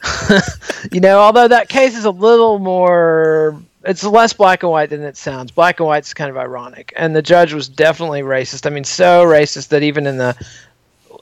you 0.92 1.00
know, 1.00 1.18
although 1.18 1.48
that 1.48 1.68
case 1.68 1.96
is 1.96 2.04
a 2.04 2.10
little 2.10 2.58
more, 2.58 3.60
it's 3.84 4.04
less 4.04 4.32
black 4.32 4.62
and 4.62 4.72
white 4.72 4.90
than 4.90 5.02
it 5.02 5.16
sounds. 5.16 5.50
Black 5.50 5.80
and 5.80 5.86
white's 5.86 6.14
kind 6.14 6.30
of 6.30 6.36
ironic. 6.36 6.92
And 6.96 7.14
the 7.14 7.22
judge 7.22 7.52
was 7.52 7.68
definitely 7.68 8.22
racist. 8.22 8.66
I 8.66 8.70
mean, 8.70 8.84
so 8.84 9.24
racist 9.24 9.68
that 9.68 9.82
even 9.82 10.06
in 10.06 10.16
the 10.16 10.36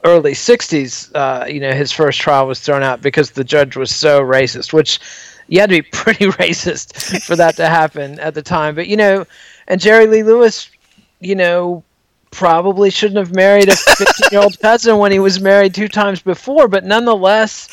early 0.05 0.33
60s, 0.33 1.11
uh, 1.15 1.47
you 1.47 1.61
know, 1.61 1.73
his 1.73 1.93
first 1.93 2.21
trial 2.21 2.47
was 2.47 2.61
thrown 2.61 2.83
out 2.83 3.03
because 3.03 3.31
the 3.31 3.45
judge 3.45 3.77
was 3.77 3.95
so 3.95 4.23
racist, 4.23 4.73
which 4.73 4.99
you 5.49 5.61
had 5.61 5.71
to 5.71 5.83
be 5.83 5.89
pretty 5.93 6.27
racist 6.27 7.23
for 7.23 7.37
that 7.37 7.57
to 7.57 7.67
happen 7.67 8.19
at 8.21 8.35
the 8.35 8.43
time. 8.43 8.75
But, 8.75 8.87
you 8.89 8.97
know, 8.97 9.27
and 9.69 9.81
Jerry 9.81 10.07
Lee 10.07 10.23
Lewis, 10.23 10.71
you 11.21 11.35
know, 11.35 11.85
probably 12.31 12.91
shouldn't 12.91 13.19
have 13.19 13.35
married 13.35 13.69
a 13.69 13.77
15 13.77 14.07
year 14.33 14.41
old 14.41 14.59
cousin 14.61 14.99
when 14.99 15.13
he 15.13 15.19
was 15.19 15.41
married 15.41 15.75
two 15.75 15.89
times 15.89 16.23
before, 16.23 16.69
but 16.69 16.85
nonetheless, 16.85 17.69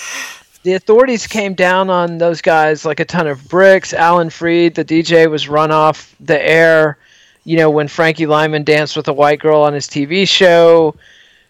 the 0.63 0.73
authorities 0.73 1.27
came 1.27 1.53
down 1.53 1.89
on 1.89 2.17
those 2.17 2.41
guys 2.41 2.85
like 2.85 2.99
a 2.99 3.05
ton 3.05 3.27
of 3.27 3.47
bricks. 3.47 3.93
Alan 3.93 4.29
Freed, 4.29 4.75
the 4.75 4.85
DJ, 4.85 5.29
was 5.29 5.47
run 5.47 5.71
off 5.71 6.15
the 6.19 6.41
air. 6.41 6.97
You 7.43 7.57
know, 7.57 7.69
when 7.69 7.87
Frankie 7.87 8.25
Lymon 8.25 8.63
danced 8.63 8.97
with 8.97 9.07
a 9.07 9.13
white 9.13 9.39
girl 9.39 9.61
on 9.61 9.73
his 9.73 9.87
TV 9.87 10.27
show, 10.27 10.95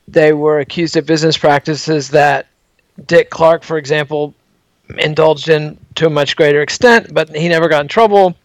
they 0.08 0.34
were 0.34 0.60
accused 0.60 0.96
of 0.96 1.06
business 1.06 1.38
practices 1.38 2.10
that 2.10 2.48
Dick 3.06 3.30
Clark, 3.30 3.64
for 3.64 3.78
example, 3.78 4.34
indulged 5.00 5.50
in 5.50 5.78
to 5.96 6.08
a 6.08 6.10
much 6.10 6.36
greater 6.36 6.62
extent, 6.62 7.14
but 7.14 7.36
he 7.36 7.50
never 7.50 7.68
got 7.68 7.82
in 7.82 7.88
trouble. 7.88 8.36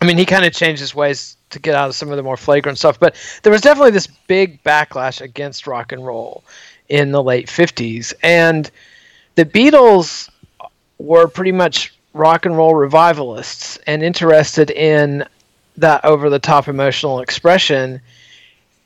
I 0.00 0.04
mean, 0.04 0.18
he 0.18 0.26
kind 0.26 0.44
of 0.44 0.52
changed 0.52 0.80
his 0.80 0.94
ways 0.94 1.36
to 1.50 1.58
get 1.58 1.74
out 1.74 1.88
of 1.88 1.94
some 1.94 2.10
of 2.10 2.16
the 2.16 2.22
more 2.22 2.36
flagrant 2.36 2.78
stuff, 2.78 3.00
but 3.00 3.16
there 3.42 3.52
was 3.52 3.62
definitely 3.62 3.92
this 3.92 4.06
big 4.06 4.62
backlash 4.62 5.20
against 5.20 5.66
rock 5.66 5.92
and 5.92 6.04
roll 6.04 6.44
in 6.88 7.12
the 7.12 7.22
late 7.22 7.48
50s. 7.48 8.12
And 8.22 8.70
the 9.36 9.44
Beatles 9.44 10.28
were 10.98 11.28
pretty 11.28 11.52
much 11.52 11.94
rock 12.12 12.46
and 12.46 12.56
roll 12.56 12.74
revivalists 12.74 13.78
and 13.86 14.02
interested 14.02 14.70
in 14.70 15.24
that 15.76 16.04
over 16.04 16.30
the 16.30 16.38
top 16.38 16.68
emotional 16.68 17.20
expression. 17.20 18.00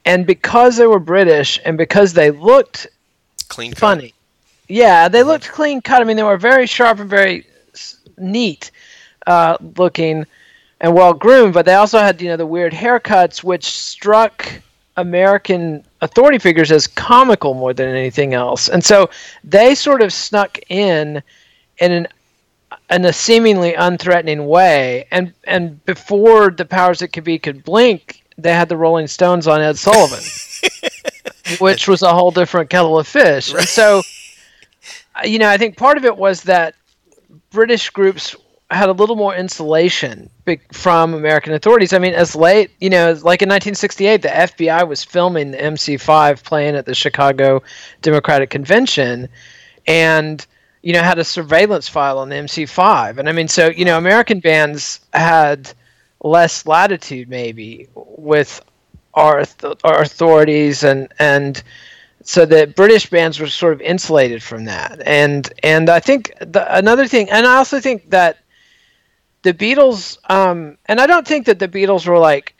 And 0.04 0.26
because 0.26 0.76
they 0.76 0.86
were 0.86 0.98
British 0.98 1.60
and 1.64 1.78
because 1.78 2.12
they 2.12 2.30
looked 2.30 2.88
Clean 3.48 3.70
cut. 3.72 3.78
funny. 3.78 4.14
Yeah, 4.68 5.08
they 5.08 5.22
looked 5.22 5.48
clean 5.50 5.80
cut. 5.80 6.00
I 6.00 6.04
mean, 6.04 6.16
they 6.16 6.22
were 6.22 6.36
very 6.36 6.66
sharp 6.66 7.00
and 7.00 7.10
very 7.10 7.44
neat 8.16 8.70
uh, 9.26 9.56
looking 9.76 10.26
and 10.80 10.94
well 10.94 11.12
groomed, 11.12 11.54
but 11.54 11.66
they 11.66 11.74
also 11.74 11.98
had 11.98 12.22
you 12.22 12.28
know 12.28 12.36
the 12.36 12.46
weird 12.46 12.72
haircuts, 12.72 13.42
which 13.42 13.64
struck 13.64 14.46
American 14.96 15.84
authority 16.00 16.38
figures 16.38 16.70
as 16.70 16.86
comical 16.86 17.54
more 17.54 17.72
than 17.72 17.88
anything 17.88 18.34
else. 18.34 18.68
And 18.68 18.84
so 18.84 19.10
they 19.44 19.74
sort 19.74 20.02
of 20.02 20.12
snuck 20.12 20.58
in 20.68 21.22
in 21.78 21.92
an 21.92 22.08
in 22.90 23.04
a 23.04 23.12
seemingly 23.12 23.72
unthreatening 23.72 24.46
way. 24.46 25.06
And 25.10 25.32
and 25.44 25.84
before 25.84 26.50
the 26.50 26.64
powers 26.64 26.98
that 27.00 27.08
could 27.08 27.24
be 27.24 27.38
could 27.38 27.64
blink, 27.64 28.22
they 28.36 28.52
had 28.52 28.68
the 28.68 28.76
Rolling 28.76 29.06
Stones 29.06 29.46
on 29.46 29.60
Ed 29.60 29.78
Sullivan, 29.78 30.24
which 31.60 31.88
was 31.88 32.02
a 32.02 32.12
whole 32.12 32.30
different 32.30 32.70
kettle 32.70 32.98
of 32.98 33.06
fish. 33.06 33.54
And 33.54 33.66
so, 33.66 34.02
you 35.24 35.38
know, 35.38 35.48
I 35.48 35.56
think 35.56 35.76
part 35.76 35.96
of 35.98 36.04
it 36.04 36.16
was 36.16 36.42
that 36.44 36.74
British 37.50 37.90
groups 37.90 38.34
had 38.70 38.88
a 38.88 38.92
little 38.92 39.16
more 39.16 39.34
insulation 39.34 40.30
from 40.72 41.14
American 41.14 41.52
authorities. 41.52 41.92
I 41.92 41.98
mean, 41.98 42.14
as 42.14 42.36
late, 42.36 42.70
you 42.80 42.88
know, 42.88 43.08
like 43.22 43.42
in 43.42 43.48
1968, 43.48 44.22
the 44.22 44.28
FBI 44.28 44.86
was 44.86 45.02
filming 45.02 45.50
the 45.50 45.58
MC5 45.58 46.44
playing 46.44 46.76
at 46.76 46.86
the 46.86 46.94
Chicago 46.94 47.62
Democratic 48.02 48.50
Convention, 48.50 49.28
and 49.86 50.46
you 50.82 50.92
know 50.92 51.02
had 51.02 51.18
a 51.18 51.24
surveillance 51.24 51.88
file 51.88 52.18
on 52.18 52.28
the 52.28 52.36
MC5. 52.36 53.18
And 53.18 53.28
I 53.28 53.32
mean, 53.32 53.48
so 53.48 53.70
you 53.70 53.84
know, 53.84 53.98
American 53.98 54.40
bands 54.40 55.00
had 55.12 55.72
less 56.22 56.66
latitude 56.66 57.28
maybe 57.28 57.88
with 57.94 58.62
our 59.14 59.44
our 59.82 60.02
authorities 60.02 60.84
and 60.84 61.08
and 61.18 61.62
so 62.22 62.44
the 62.44 62.66
British 62.66 63.08
bands 63.08 63.40
were 63.40 63.48
sort 63.48 63.72
of 63.72 63.80
insulated 63.80 64.42
from 64.42 64.64
that. 64.66 65.00
And 65.06 65.52
and 65.62 65.88
I 65.88 66.00
think 66.00 66.32
the, 66.40 66.66
another 66.76 67.06
thing, 67.06 67.30
and 67.30 67.46
I 67.46 67.56
also 67.56 67.80
think 67.80 68.10
that 68.10 68.38
the 69.42 69.54
Beatles, 69.54 70.18
um, 70.30 70.76
and 70.86 71.00
I 71.00 71.06
don't 71.06 71.26
think 71.26 71.46
that 71.46 71.58
the 71.58 71.68
Beatles 71.68 72.06
were 72.06 72.18
like 72.18 72.54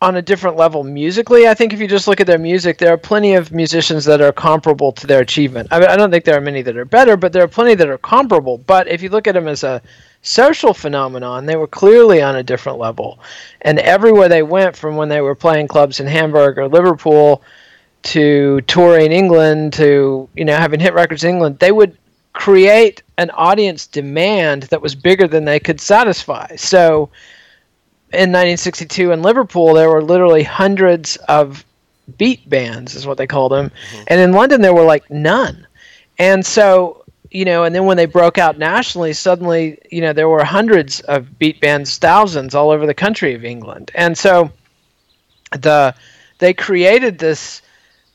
on 0.00 0.14
a 0.14 0.22
different 0.22 0.56
level 0.56 0.84
musically. 0.84 1.48
I 1.48 1.54
think 1.54 1.72
if 1.72 1.80
you 1.80 1.88
just 1.88 2.06
look 2.06 2.20
at 2.20 2.26
their 2.28 2.38
music, 2.38 2.78
there 2.78 2.92
are 2.92 2.98
plenty 2.98 3.34
of 3.34 3.50
musicians 3.50 4.04
that 4.04 4.20
are 4.20 4.32
comparable 4.32 4.92
to 4.92 5.06
their 5.08 5.20
achievement. 5.20 5.68
I, 5.72 5.80
mean, 5.80 5.88
I 5.88 5.96
don't 5.96 6.12
think 6.12 6.24
there 6.24 6.36
are 6.36 6.40
many 6.40 6.62
that 6.62 6.76
are 6.76 6.84
better, 6.84 7.16
but 7.16 7.32
there 7.32 7.42
are 7.42 7.48
plenty 7.48 7.74
that 7.74 7.88
are 7.88 7.98
comparable. 7.98 8.58
But 8.58 8.86
if 8.86 9.02
you 9.02 9.08
look 9.08 9.26
at 9.26 9.32
them 9.32 9.48
as 9.48 9.64
a 9.64 9.82
social 10.22 10.72
phenomenon, 10.72 11.46
they 11.46 11.56
were 11.56 11.66
clearly 11.66 12.22
on 12.22 12.36
a 12.36 12.44
different 12.44 12.78
level. 12.78 13.18
And 13.62 13.80
everywhere 13.80 14.28
they 14.28 14.44
went, 14.44 14.76
from 14.76 14.96
when 14.96 15.08
they 15.08 15.20
were 15.20 15.34
playing 15.34 15.66
clubs 15.66 15.98
in 15.98 16.06
Hamburg 16.06 16.58
or 16.58 16.68
Liverpool 16.68 17.42
to 18.00 18.60
touring 18.62 19.10
England 19.10 19.72
to 19.72 20.28
you 20.36 20.44
know 20.44 20.54
having 20.56 20.78
hit 20.78 20.94
records 20.94 21.24
in 21.24 21.30
England, 21.30 21.58
they 21.58 21.72
would 21.72 21.98
create 22.38 23.02
an 23.16 23.30
audience 23.30 23.84
demand 23.88 24.62
that 24.64 24.80
was 24.80 24.94
bigger 24.94 25.26
than 25.26 25.44
they 25.44 25.58
could 25.58 25.80
satisfy. 25.80 26.54
So 26.54 27.10
in 28.12 28.30
1962 28.30 29.10
in 29.10 29.22
Liverpool, 29.22 29.74
there 29.74 29.90
were 29.90 30.04
literally 30.04 30.44
hundreds 30.44 31.16
of 31.28 31.64
beat 32.16 32.48
bands, 32.48 32.94
is 32.94 33.08
what 33.08 33.18
they 33.18 33.26
called 33.26 33.50
them, 33.50 33.70
mm-hmm. 33.70 34.04
and 34.06 34.20
in 34.20 34.32
London 34.32 34.60
there 34.60 34.72
were 34.72 34.84
like 34.84 35.10
none. 35.10 35.66
And 36.20 36.46
so 36.46 37.04
you 37.32 37.44
know, 37.44 37.64
and 37.64 37.74
then 37.74 37.86
when 37.86 37.96
they 37.96 38.06
broke 38.06 38.38
out 38.38 38.56
nationally, 38.56 39.14
suddenly 39.14 39.76
you 39.90 40.00
know 40.00 40.12
there 40.12 40.28
were 40.28 40.44
hundreds 40.44 41.00
of 41.00 41.40
beat 41.40 41.60
bands, 41.60 41.98
thousands 41.98 42.54
all 42.54 42.70
over 42.70 42.86
the 42.86 42.94
country 42.94 43.34
of 43.34 43.44
England, 43.44 43.90
and 43.96 44.16
so 44.16 44.52
the 45.50 45.92
they 46.38 46.54
created 46.54 47.18
this 47.18 47.62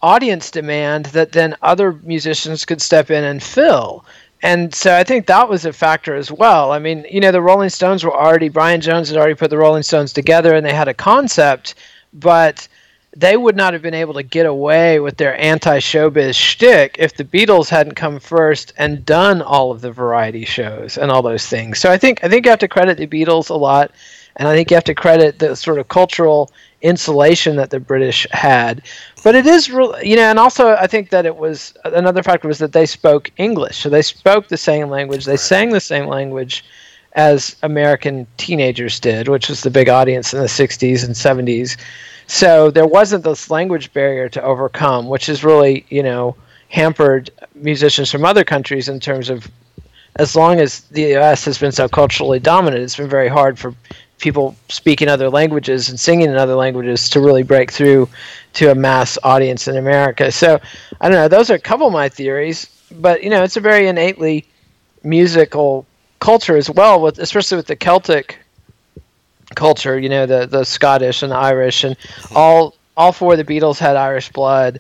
audience 0.03 0.51
demand 0.51 1.07
that 1.07 1.31
then 1.31 1.55
other 1.63 1.93
musicians 2.03 2.65
could 2.65 2.81
step 2.81 3.10
in 3.10 3.24
and 3.24 3.41
fill. 3.41 4.05
And 4.43 4.75
so 4.75 4.93
I 4.93 5.05
think 5.05 5.25
that 5.27 5.48
was 5.48 5.65
a 5.65 5.72
factor 5.72 6.13
as 6.15 6.29
well. 6.29 6.74
I 6.74 6.79
mean, 6.79 7.05
you 7.10 7.22
know, 7.22 7.31
the 7.31 7.41
Rolling 7.41 7.69
Stones 7.69 8.03
were 8.03 8.13
already, 8.13 8.50
Brian 8.50 8.81
Jones 8.81 9.07
had 9.07 9.17
already 9.17 9.36
put 9.36 9.50
the 9.50 9.57
Rolling 9.57 9.83
Stones 9.83 10.12
together 10.12 10.53
and 10.53 10.65
they 10.65 10.74
had 10.74 10.89
a 10.89 10.93
concept, 10.93 11.75
but 12.13 12.67
they 13.15 13.38
would 13.38 13.55
not 13.55 13.72
have 13.72 13.81
been 13.81 13.93
able 13.93 14.15
to 14.15 14.24
get 14.24 14.45
away 14.45 15.00
with 15.00 15.15
their 15.15 15.39
anti 15.39 15.79
showbiz 15.79 16.36
shtick 16.36 16.98
if 17.00 17.15
the 17.15 17.24
Beatles 17.24 17.69
hadn't 17.69 17.95
come 17.95 18.19
first 18.19 18.74
and 18.77 19.05
done 19.05 19.41
all 19.41 19.72
of 19.72 19.79
the 19.81 19.91
variety 19.91 20.43
shows 20.43 20.98
and 20.98 21.10
all 21.10 21.22
those 21.22 21.48
things. 21.48 21.79
So 21.79 21.91
I 21.91 21.98
think 21.98 22.24
I 22.24 22.27
think 22.27 22.45
you 22.45 22.50
have 22.50 22.60
to 22.60 22.67
credit 22.67 22.98
the 22.98 23.07
Beatles 23.07 23.50
a 23.50 23.55
lot, 23.55 23.91
and 24.37 24.47
I 24.47 24.55
think 24.55 24.71
you 24.71 24.75
have 24.75 24.83
to 24.85 24.95
credit 24.95 25.39
the 25.39 25.55
sort 25.55 25.79
of 25.79 25.87
cultural 25.87 26.51
insulation 26.81 27.55
that 27.55 27.69
the 27.69 27.79
British 27.79 28.27
had. 28.31 28.81
But 29.23 29.35
it 29.35 29.45
is 29.45 29.71
real, 29.71 29.95
you 30.03 30.15
know, 30.15 30.29
and 30.29 30.39
also 30.39 30.75
I 30.75 30.87
think 30.87 31.09
that 31.09 31.25
it 31.25 31.37
was 31.37 31.73
another 31.85 32.23
factor 32.23 32.47
was 32.47 32.59
that 32.59 32.73
they 32.73 32.85
spoke 32.85 33.31
English, 33.37 33.77
so 33.77 33.89
they 33.89 34.01
spoke 34.01 34.47
the 34.47 34.57
same 34.57 34.89
language, 34.89 35.25
they 35.25 35.37
sang 35.37 35.69
the 35.69 35.79
same 35.79 36.07
language 36.07 36.63
as 37.13 37.55
American 37.63 38.27
teenagers 38.37 38.99
did, 38.99 39.27
which 39.27 39.47
was 39.47 39.61
the 39.61 39.69
big 39.69 39.87
audience 39.87 40.33
in 40.33 40.39
the 40.39 40.47
60s 40.47 41.05
and 41.05 41.15
70s. 41.15 41.77
So 42.27 42.71
there 42.71 42.87
wasn't 42.87 43.23
this 43.23 43.51
language 43.51 43.93
barrier 43.93 44.29
to 44.29 44.41
overcome, 44.41 45.07
which 45.07 45.27
has 45.27 45.43
really, 45.43 45.85
you 45.89 46.01
know, 46.01 46.35
hampered 46.69 47.29
musicians 47.53 48.09
from 48.09 48.25
other 48.25 48.43
countries 48.43 48.89
in 48.89 48.99
terms 48.99 49.29
of 49.29 49.47
as 50.17 50.35
long 50.35 50.59
as 50.59 50.81
the 50.81 51.15
US 51.17 51.45
has 51.45 51.57
been 51.57 51.71
so 51.71 51.87
culturally 51.87 52.39
dominant, 52.39 52.83
it's 52.83 52.97
been 52.97 53.09
very 53.09 53.27
hard 53.27 53.57
for 53.57 53.73
people 54.23 54.55
speaking 54.69 55.09
other 55.09 55.29
languages 55.29 55.89
and 55.89 55.99
singing 55.99 56.29
in 56.29 56.37
other 56.37 56.55
languages 56.55 57.09
to 57.09 57.19
really 57.19 57.43
break 57.43 57.69
through 57.69 58.07
to 58.53 58.71
a 58.71 58.75
mass 58.75 59.17
audience 59.23 59.67
in 59.67 59.75
America. 59.75 60.31
So 60.31 60.61
I 61.01 61.09
don't 61.09 61.17
know, 61.17 61.27
those 61.27 61.51
are 61.51 61.55
a 61.55 61.59
couple 61.59 61.87
of 61.87 61.93
my 61.93 62.07
theories, 62.07 62.67
but 62.89 63.21
you 63.21 63.29
know, 63.29 63.43
it's 63.43 63.57
a 63.57 63.59
very 63.59 63.85
innately 63.85 64.45
musical 65.03 65.85
culture 66.19 66.55
as 66.55 66.69
well, 66.69 67.01
with 67.01 67.19
especially 67.19 67.57
with 67.57 67.67
the 67.67 67.75
Celtic 67.75 68.39
culture, 69.55 69.99
you 69.99 70.07
know, 70.07 70.25
the 70.25 70.47
the 70.47 70.63
Scottish 70.63 71.21
and 71.21 71.33
the 71.33 71.37
Irish 71.37 71.83
and 71.83 71.99
mm-hmm. 71.99 72.37
all 72.37 72.75
all 72.95 73.11
four 73.11 73.33
of 73.33 73.45
the 73.45 73.45
Beatles 73.45 73.77
had 73.77 73.97
Irish 73.97 74.31
blood 74.31 74.79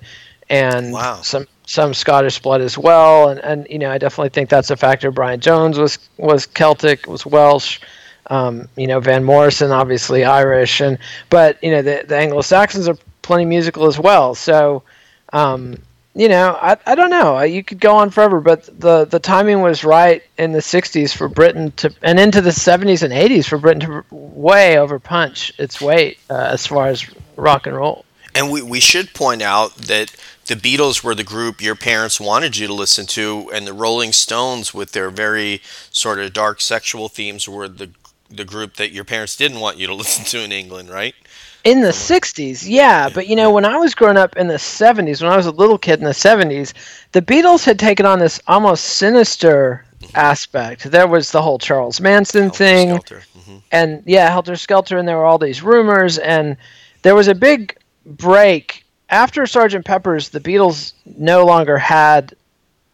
and 0.49 0.93
Wow. 0.93 1.19
some 1.21 1.47
some 1.65 1.93
Scottish 1.93 2.39
blood 2.39 2.61
as 2.61 2.77
well 2.77 3.27
and, 3.27 3.41
and 3.41 3.67
you 3.69 3.79
know 3.79 3.91
I 3.91 3.97
definitely 3.97 4.29
think 4.29 4.49
that's 4.49 4.71
a 4.71 4.77
factor. 4.77 5.11
Brian 5.11 5.41
Jones 5.41 5.77
was 5.77 5.99
was 6.17 6.45
Celtic, 6.45 7.07
was 7.07 7.25
Welsh, 7.25 7.81
um, 8.27 8.67
you 8.75 8.87
know 8.87 8.99
Van 8.99 9.23
Morrison 9.23 9.71
obviously 9.71 10.23
Irish 10.23 10.81
and 10.81 10.97
but 11.29 11.61
you 11.63 11.71
know 11.71 11.81
the 11.81 12.03
the 12.07 12.17
Anglo 12.17 12.41
Saxons 12.41 12.87
are 12.87 12.97
plenty 13.21 13.45
musical 13.45 13.85
as 13.85 13.99
well. 13.99 14.35
So 14.35 14.83
um, 15.31 15.77
you 16.15 16.29
know 16.29 16.57
I, 16.61 16.77
I 16.85 16.95
don't 16.95 17.09
know 17.09 17.41
you 17.41 17.63
could 17.63 17.79
go 17.79 17.95
on 17.95 18.09
forever, 18.09 18.39
but 18.39 18.65
the 18.79 19.05
the 19.05 19.19
timing 19.19 19.61
was 19.61 19.83
right 19.83 20.23
in 20.37 20.51
the 20.51 20.59
'60s 20.59 21.15
for 21.15 21.27
Britain 21.27 21.71
to 21.77 21.93
and 22.01 22.19
into 22.19 22.41
the 22.41 22.51
'70s 22.51 23.03
and 23.03 23.13
'80s 23.13 23.45
for 23.47 23.57
Britain 23.57 23.81
to 23.81 24.05
way 24.15 24.77
over 24.77 24.99
punch 24.99 25.53
its 25.57 25.81
weight 25.81 26.17
uh, 26.29 26.49
as 26.51 26.65
far 26.65 26.87
as 26.87 27.05
rock 27.35 27.67
and 27.67 27.75
roll. 27.75 28.05
And 28.35 28.51
we, 28.51 28.61
we 28.63 28.79
should 28.79 29.13
point 29.13 29.41
out 29.41 29.75
that 29.75 30.15
the 30.47 30.55
Beatles 30.55 31.03
were 31.03 31.15
the 31.15 31.23
group 31.23 31.61
your 31.61 31.75
parents 31.75 32.19
wanted 32.19 32.57
you 32.57 32.67
to 32.67 32.73
listen 32.73 33.05
to, 33.07 33.49
and 33.53 33.65
the 33.65 33.73
Rolling 33.73 34.11
Stones, 34.11 34.73
with 34.73 34.91
their 34.91 35.09
very 35.09 35.61
sort 35.91 36.19
of 36.19 36.33
dark 36.33 36.59
sexual 36.59 37.09
themes, 37.09 37.47
were 37.47 37.67
the 37.67 37.91
the 38.35 38.45
group 38.45 38.75
that 38.75 38.91
your 38.91 39.03
parents 39.03 39.35
didn't 39.35 39.59
want 39.59 39.77
you 39.77 39.87
to 39.87 39.93
listen 40.01 40.25
to 40.25 40.43
in 40.43 40.51
England, 40.51 40.89
right? 40.89 41.15
In 41.63 41.79
the 41.79 41.89
60s, 41.91 42.65
yeah, 42.67 43.07
but 43.07 43.27
you 43.27 43.37
know, 43.37 43.49
when 43.49 43.63
I 43.63 43.77
was 43.77 43.95
growing 43.95 44.17
up 44.17 44.35
in 44.35 44.47
the 44.49 44.55
70s, 44.55 45.21
when 45.21 45.31
I 45.31 45.37
was 45.37 45.45
a 45.45 45.51
little 45.51 45.77
kid 45.77 45.99
in 45.99 46.03
the 46.05 46.11
70s, 46.11 46.73
the 47.13 47.21
Beatles 47.21 47.63
had 47.63 47.79
taken 47.79 48.05
on 48.05 48.19
this 48.19 48.41
almost 48.47 48.83
sinister 48.83 49.85
aspect. 50.13 50.83
There 50.91 51.07
was 51.07 51.31
the 51.31 51.41
whole 51.41 51.57
Charles 51.57 52.01
Manson 52.01 52.43
Helter 52.43 52.57
thing, 52.57 52.89
Skelter. 52.89 53.23
Mhm. 53.39 53.61
and 53.71 54.03
yeah, 54.05 54.29
Helter 54.29 54.57
Skelter, 54.57 54.97
and 54.97 55.07
there 55.07 55.15
were 55.15 55.23
all 55.23 55.37
these 55.37 55.63
rumors, 55.63 56.17
and 56.17 56.57
there 57.03 57.15
was 57.15 57.29
a 57.29 57.35
big 57.35 57.77
break 58.05 58.83
after 59.09 59.43
Sgt. 59.43 59.85
Pepper's. 59.85 60.29
The 60.29 60.41
Beatles 60.41 60.91
no 61.05 61.45
longer 61.45 61.77
had 61.77 62.35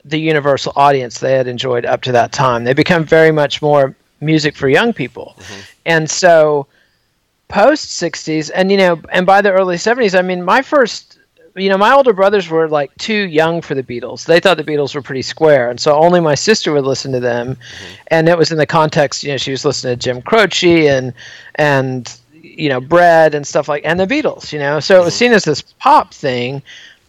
the 0.05 0.19
universal 0.19 0.73
audience 0.75 1.19
they 1.19 1.33
had 1.33 1.47
enjoyed 1.47 1.85
up 1.85 2.01
to 2.03 2.11
that 2.11 2.31
time. 2.31 2.63
They 2.63 2.73
become 2.73 3.03
very 3.03 3.31
much 3.31 3.61
more 3.63 3.95
music 4.21 4.55
for 4.55 4.69
young 4.69 4.93
people, 4.93 5.35
mm-hmm. 5.37 5.61
and 5.85 6.09
so 6.09 6.67
post 7.49 7.87
60s 8.01 8.51
and 8.53 8.71
you 8.71 8.77
know 8.77 9.01
and 9.11 9.25
by 9.25 9.41
the 9.41 9.51
early 9.51 9.75
70s 9.75 10.15
i 10.15 10.21
mean 10.21 10.43
my 10.43 10.61
first 10.61 11.19
you 11.55 11.69
know 11.69 11.77
my 11.77 11.91
older 11.93 12.13
brothers 12.13 12.47
were 12.47 12.67
like 12.67 12.95
too 12.97 13.27
young 13.27 13.61
for 13.61 13.75
the 13.75 13.83
beatles. 13.83 14.25
They 14.25 14.39
thought 14.39 14.57
the 14.57 14.63
beatles 14.63 14.95
were 14.95 15.01
pretty 15.01 15.21
square 15.21 15.69
and 15.69 15.79
so 15.79 15.95
only 15.95 16.19
my 16.19 16.35
sister 16.35 16.71
would 16.73 16.85
listen 16.85 17.11
to 17.11 17.19
them. 17.19 17.55
Mm-hmm. 17.55 17.95
And 18.07 18.29
it 18.29 18.37
was 18.37 18.51
in 18.51 18.57
the 18.57 18.65
context 18.65 19.23
you 19.23 19.31
know 19.31 19.37
she 19.37 19.51
was 19.51 19.65
listening 19.65 19.97
to 19.97 19.99
jim 19.99 20.21
croce 20.21 20.87
and 20.87 21.13
and 21.55 22.19
you 22.33 22.69
know 22.69 22.79
bread 22.79 23.35
and 23.35 23.45
stuff 23.45 23.67
like 23.67 23.83
and 23.83 23.99
the 23.99 24.07
beatles 24.07 24.53
you 24.53 24.59
know? 24.59 24.79
So 24.79 25.01
it 25.01 25.03
was 25.03 25.13
mm-hmm. 25.13 25.19
seen 25.19 25.33
as 25.33 25.43
this 25.43 25.61
pop 25.61 26.13
thing 26.13 26.61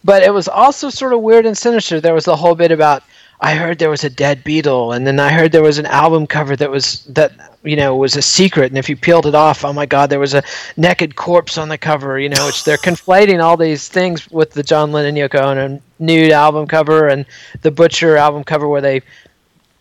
but 0.03 0.23
it 0.23 0.33
was 0.33 0.47
also 0.47 0.89
sort 0.89 1.13
of 1.13 1.21
weird 1.21 1.45
and 1.45 1.55
sinister. 1.55 2.01
There 2.01 2.15
was 2.15 2.27
a 2.27 2.35
whole 2.35 2.55
bit 2.55 2.71
about 2.71 3.03
I 3.43 3.55
heard 3.55 3.79
there 3.79 3.89
was 3.89 4.03
a 4.03 4.09
dead 4.09 4.43
Beatle, 4.43 4.95
and 4.95 5.05
then 5.07 5.19
I 5.19 5.31
heard 5.31 5.51
there 5.51 5.63
was 5.63 5.79
an 5.79 5.87
album 5.87 6.27
cover 6.27 6.55
that 6.55 6.69
was 6.69 7.03
that 7.05 7.31
you 7.63 7.75
know 7.75 7.95
was 7.95 8.15
a 8.15 8.21
secret, 8.21 8.71
and 8.71 8.77
if 8.77 8.87
you 8.87 8.95
peeled 8.95 9.25
it 9.25 9.33
off, 9.33 9.65
oh 9.65 9.73
my 9.73 9.87
God, 9.87 10.11
there 10.11 10.19
was 10.19 10.35
a 10.35 10.43
naked 10.77 11.15
corpse 11.15 11.57
on 11.57 11.67
the 11.67 11.77
cover. 11.77 12.19
You 12.19 12.29
know, 12.29 12.45
which 12.45 12.63
they're 12.63 12.77
conflating 12.91 13.41
all 13.41 13.57
these 13.57 13.89
things 13.89 14.29
with 14.29 14.51
the 14.51 14.61
John 14.61 14.91
Lennon 14.91 15.15
Yoko 15.15 15.41
Ono 15.41 15.81
nude 15.97 16.31
album 16.31 16.67
cover 16.67 17.07
and 17.07 17.25
the 17.63 17.71
Butcher 17.71 18.15
album 18.15 18.43
cover 18.43 18.67
where 18.67 18.81
they 18.81 19.01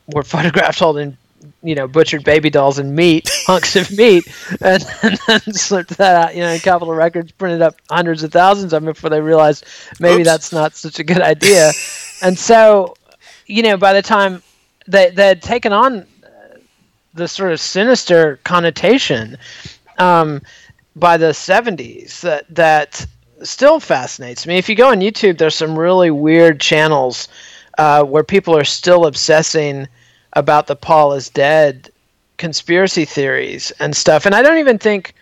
were 0.08 0.22
photographed 0.34 0.78
holding 0.78 1.18
you 1.62 1.74
know 1.74 1.86
butchered 1.86 2.24
baby 2.24 2.48
dolls 2.50 2.78
and 2.78 2.94
meat 2.94 3.28
hunks 3.46 3.76
of 3.76 3.90
meat 3.92 4.26
and, 4.60 4.84
and 5.02 5.18
then 5.26 5.40
slipped 5.52 5.96
that 5.98 6.16
out 6.16 6.34
you 6.34 6.40
know 6.40 6.58
capitol 6.58 6.94
records 6.94 7.32
printed 7.32 7.62
up 7.62 7.76
hundreds 7.90 8.22
of 8.22 8.32
thousands 8.32 8.72
of 8.72 8.82
them 8.82 8.92
before 8.92 9.10
they 9.10 9.20
realized 9.20 9.64
maybe 9.98 10.20
Oops. 10.20 10.28
that's 10.28 10.52
not 10.52 10.74
such 10.74 10.98
a 10.98 11.04
good 11.04 11.20
idea 11.20 11.72
and 12.22 12.38
so 12.38 12.94
you 13.50 13.62
know 13.62 13.76
by 13.76 13.92
the 13.92 14.02
time 14.02 14.42
they, 14.86 15.10
they 15.10 15.28
had 15.28 15.43
taken 15.43 15.73
on 15.73 16.00
uh, 16.00 16.06
the 17.15 17.28
sort 17.28 17.52
of 17.52 17.60
sinister 17.60 18.39
connotation 18.45 19.36
um, 19.99 20.41
by 20.97 21.17
the 21.17 21.30
70s 21.30 22.21
that 22.21 22.52
that 22.54 23.06
still 23.43 23.80
fascinates 23.80 24.47
me 24.47 24.58
if 24.58 24.69
you 24.69 24.75
go 24.75 24.91
on 24.91 25.00
youtube 25.00 25.39
there's 25.39 25.54
some 25.54 25.78
really 25.78 26.10
weird 26.10 26.60
channels 26.60 27.28
uh, 27.78 28.04
where 28.04 28.23
people 28.23 28.56
are 28.56 28.65
still 28.65 29.06
obsessing 29.06 29.89
about 30.34 30.67
the 30.67 30.76
Paul 30.76 31.13
is 31.15 31.28
dead 31.28 31.91
conspiracy 32.36 33.04
theories 33.04 33.71
and 33.80 33.97
stuff. 33.97 34.26
And 34.26 34.34
I 34.34 34.43
don't 34.43 34.58
even 34.58 34.78
think 34.78 35.15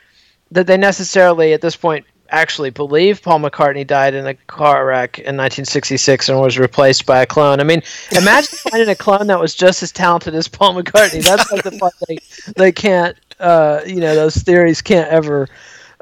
that 0.50 0.66
they 0.66 0.76
necessarily 0.76 1.52
at 1.52 1.60
this 1.60 1.76
point 1.76 2.04
actually 2.30 2.70
believe 2.70 3.22
Paul 3.22 3.40
McCartney 3.40 3.86
died 3.86 4.14
in 4.14 4.26
a 4.26 4.34
car 4.34 4.86
wreck 4.86 5.18
in 5.18 5.36
1966 5.36 6.28
and 6.28 6.40
was 6.40 6.58
replaced 6.58 7.06
by 7.06 7.22
a 7.22 7.26
clone. 7.26 7.60
I 7.60 7.64
mean, 7.64 7.82
imagine 8.12 8.58
finding 8.70 8.88
a 8.88 8.94
clone 8.94 9.26
that 9.28 9.40
was 9.40 9.54
just 9.54 9.82
as 9.82 9.92
talented 9.92 10.34
as 10.34 10.48
Paul 10.48 10.74
McCartney. 10.74 11.22
That's 11.22 11.50
like 11.50 11.64
the 11.64 11.78
part 11.78 11.94
they, 12.06 12.18
they 12.56 12.72
can't, 12.72 13.16
uh, 13.40 13.80
you 13.86 14.00
know, 14.00 14.14
those 14.14 14.36
theories 14.36 14.82
can't 14.82 15.08
ever 15.08 15.48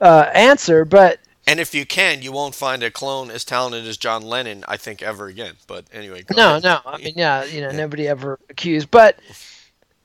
uh, 0.00 0.30
answer. 0.34 0.84
But 0.84 1.20
And 1.46 1.60
if 1.60 1.74
you 1.74 1.86
can, 1.86 2.22
you 2.22 2.32
won't 2.32 2.54
find 2.54 2.82
a 2.82 2.90
clone 2.90 3.30
as 3.30 3.44
talented 3.44 3.86
as 3.86 3.96
John 3.96 4.22
Lennon, 4.22 4.64
I 4.68 4.76
think, 4.76 5.02
ever 5.02 5.26
again. 5.26 5.54
But 5.66 5.86
anyway, 5.92 6.22
go 6.22 6.36
no, 6.36 6.50
ahead. 6.50 6.64
no. 6.64 6.80
I 6.84 6.98
mean, 6.98 7.14
yeah, 7.16 7.44
you 7.44 7.60
know, 7.60 7.70
nobody 7.70 8.08
ever 8.08 8.38
accused, 8.50 8.90
but 8.90 9.18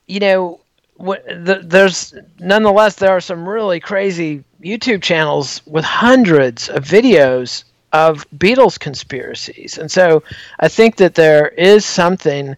you 0.06 0.20
know, 0.20 0.60
there's 1.02 2.14
nonetheless 2.38 2.96
there 2.96 3.10
are 3.10 3.20
some 3.20 3.48
really 3.48 3.80
crazy 3.80 4.44
YouTube 4.62 5.02
channels 5.02 5.60
with 5.66 5.84
hundreds 5.84 6.68
of 6.68 6.84
videos 6.84 7.64
of 7.92 8.28
Beatles 8.30 8.78
conspiracies, 8.78 9.78
and 9.78 9.90
so 9.90 10.22
I 10.60 10.68
think 10.68 10.96
that 10.96 11.14
there 11.14 11.48
is 11.48 11.84
something. 11.84 12.56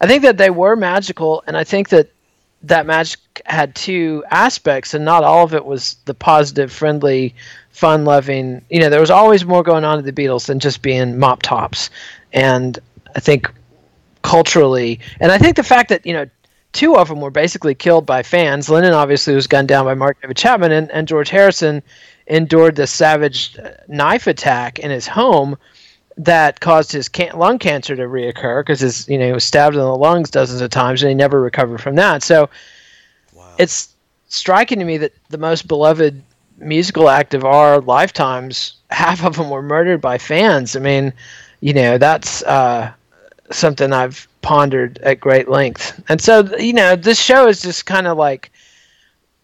I 0.00 0.06
think 0.06 0.22
that 0.22 0.36
they 0.36 0.50
were 0.50 0.76
magical, 0.76 1.42
and 1.46 1.56
I 1.56 1.64
think 1.64 1.88
that 1.88 2.10
that 2.62 2.84
magic 2.86 3.20
had 3.46 3.74
two 3.74 4.24
aspects, 4.30 4.92
and 4.92 5.04
not 5.04 5.24
all 5.24 5.44
of 5.44 5.54
it 5.54 5.64
was 5.64 5.96
the 6.04 6.14
positive, 6.14 6.72
friendly, 6.72 7.34
fun-loving. 7.70 8.62
You 8.68 8.80
know, 8.80 8.90
there 8.90 9.00
was 9.00 9.10
always 9.10 9.44
more 9.44 9.62
going 9.62 9.84
on 9.84 9.98
at 9.98 10.04
the 10.04 10.12
Beatles 10.12 10.46
than 10.46 10.58
just 10.58 10.82
being 10.82 11.18
mop 11.18 11.42
tops, 11.42 11.88
and 12.32 12.78
I 13.14 13.20
think 13.20 13.50
culturally, 14.22 14.98
and 15.20 15.30
I 15.30 15.38
think 15.38 15.56
the 15.56 15.62
fact 15.62 15.88
that 15.88 16.04
you 16.04 16.12
know 16.12 16.26
two 16.76 16.94
of 16.94 17.08
them 17.08 17.22
were 17.22 17.30
basically 17.30 17.74
killed 17.74 18.04
by 18.04 18.22
fans. 18.22 18.68
Lennon 18.68 18.92
obviously 18.92 19.34
was 19.34 19.46
gunned 19.46 19.68
down 19.68 19.86
by 19.86 19.94
Mark 19.94 20.20
David 20.20 20.36
Chapman, 20.36 20.72
and, 20.72 20.90
and 20.90 21.08
George 21.08 21.30
Harrison 21.30 21.82
endured 22.26 22.76
this 22.76 22.90
savage 22.90 23.58
uh, 23.58 23.70
knife 23.88 24.26
attack 24.26 24.78
in 24.78 24.90
his 24.90 25.08
home 25.08 25.56
that 26.18 26.60
caused 26.60 26.92
his 26.92 27.08
can- 27.08 27.36
lung 27.38 27.58
cancer 27.58 27.96
to 27.96 28.02
reoccur 28.02 28.60
because 28.60 28.80
his 28.80 29.08
you 29.08 29.18
know 29.18 29.26
he 29.26 29.32
was 29.32 29.44
stabbed 29.44 29.74
in 29.74 29.80
the 29.80 29.96
lungs 29.96 30.30
dozens 30.30 30.60
of 30.60 30.70
times 30.70 31.02
and 31.02 31.08
he 31.08 31.14
never 31.14 31.40
recovered 31.40 31.80
from 31.80 31.94
that. 31.96 32.22
So 32.22 32.48
it's 33.58 33.94
striking 34.28 34.78
to 34.78 34.84
me 34.84 34.98
that 34.98 35.12
the 35.30 35.38
most 35.38 35.68
beloved 35.68 36.22
musical 36.58 37.08
act 37.08 37.32
of 37.32 37.44
our 37.44 37.80
lifetimes, 37.80 38.76
half 38.90 39.24
of 39.24 39.36
them 39.36 39.50
were 39.50 39.62
murdered 39.62 40.00
by 40.00 40.18
fans. 40.18 40.76
I 40.76 40.80
mean, 40.80 41.12
you 41.60 41.72
know 41.72 41.96
that's 41.96 42.42
uh, 42.42 42.92
something 43.50 43.92
I've 43.94 44.28
pondered 44.46 44.96
at 44.98 45.18
great 45.18 45.48
length. 45.48 46.00
And 46.08 46.20
so 46.20 46.56
you 46.56 46.72
know 46.72 46.94
this 46.94 47.20
show 47.20 47.48
is 47.48 47.60
just 47.60 47.84
kind 47.84 48.06
of 48.06 48.16
like 48.16 48.52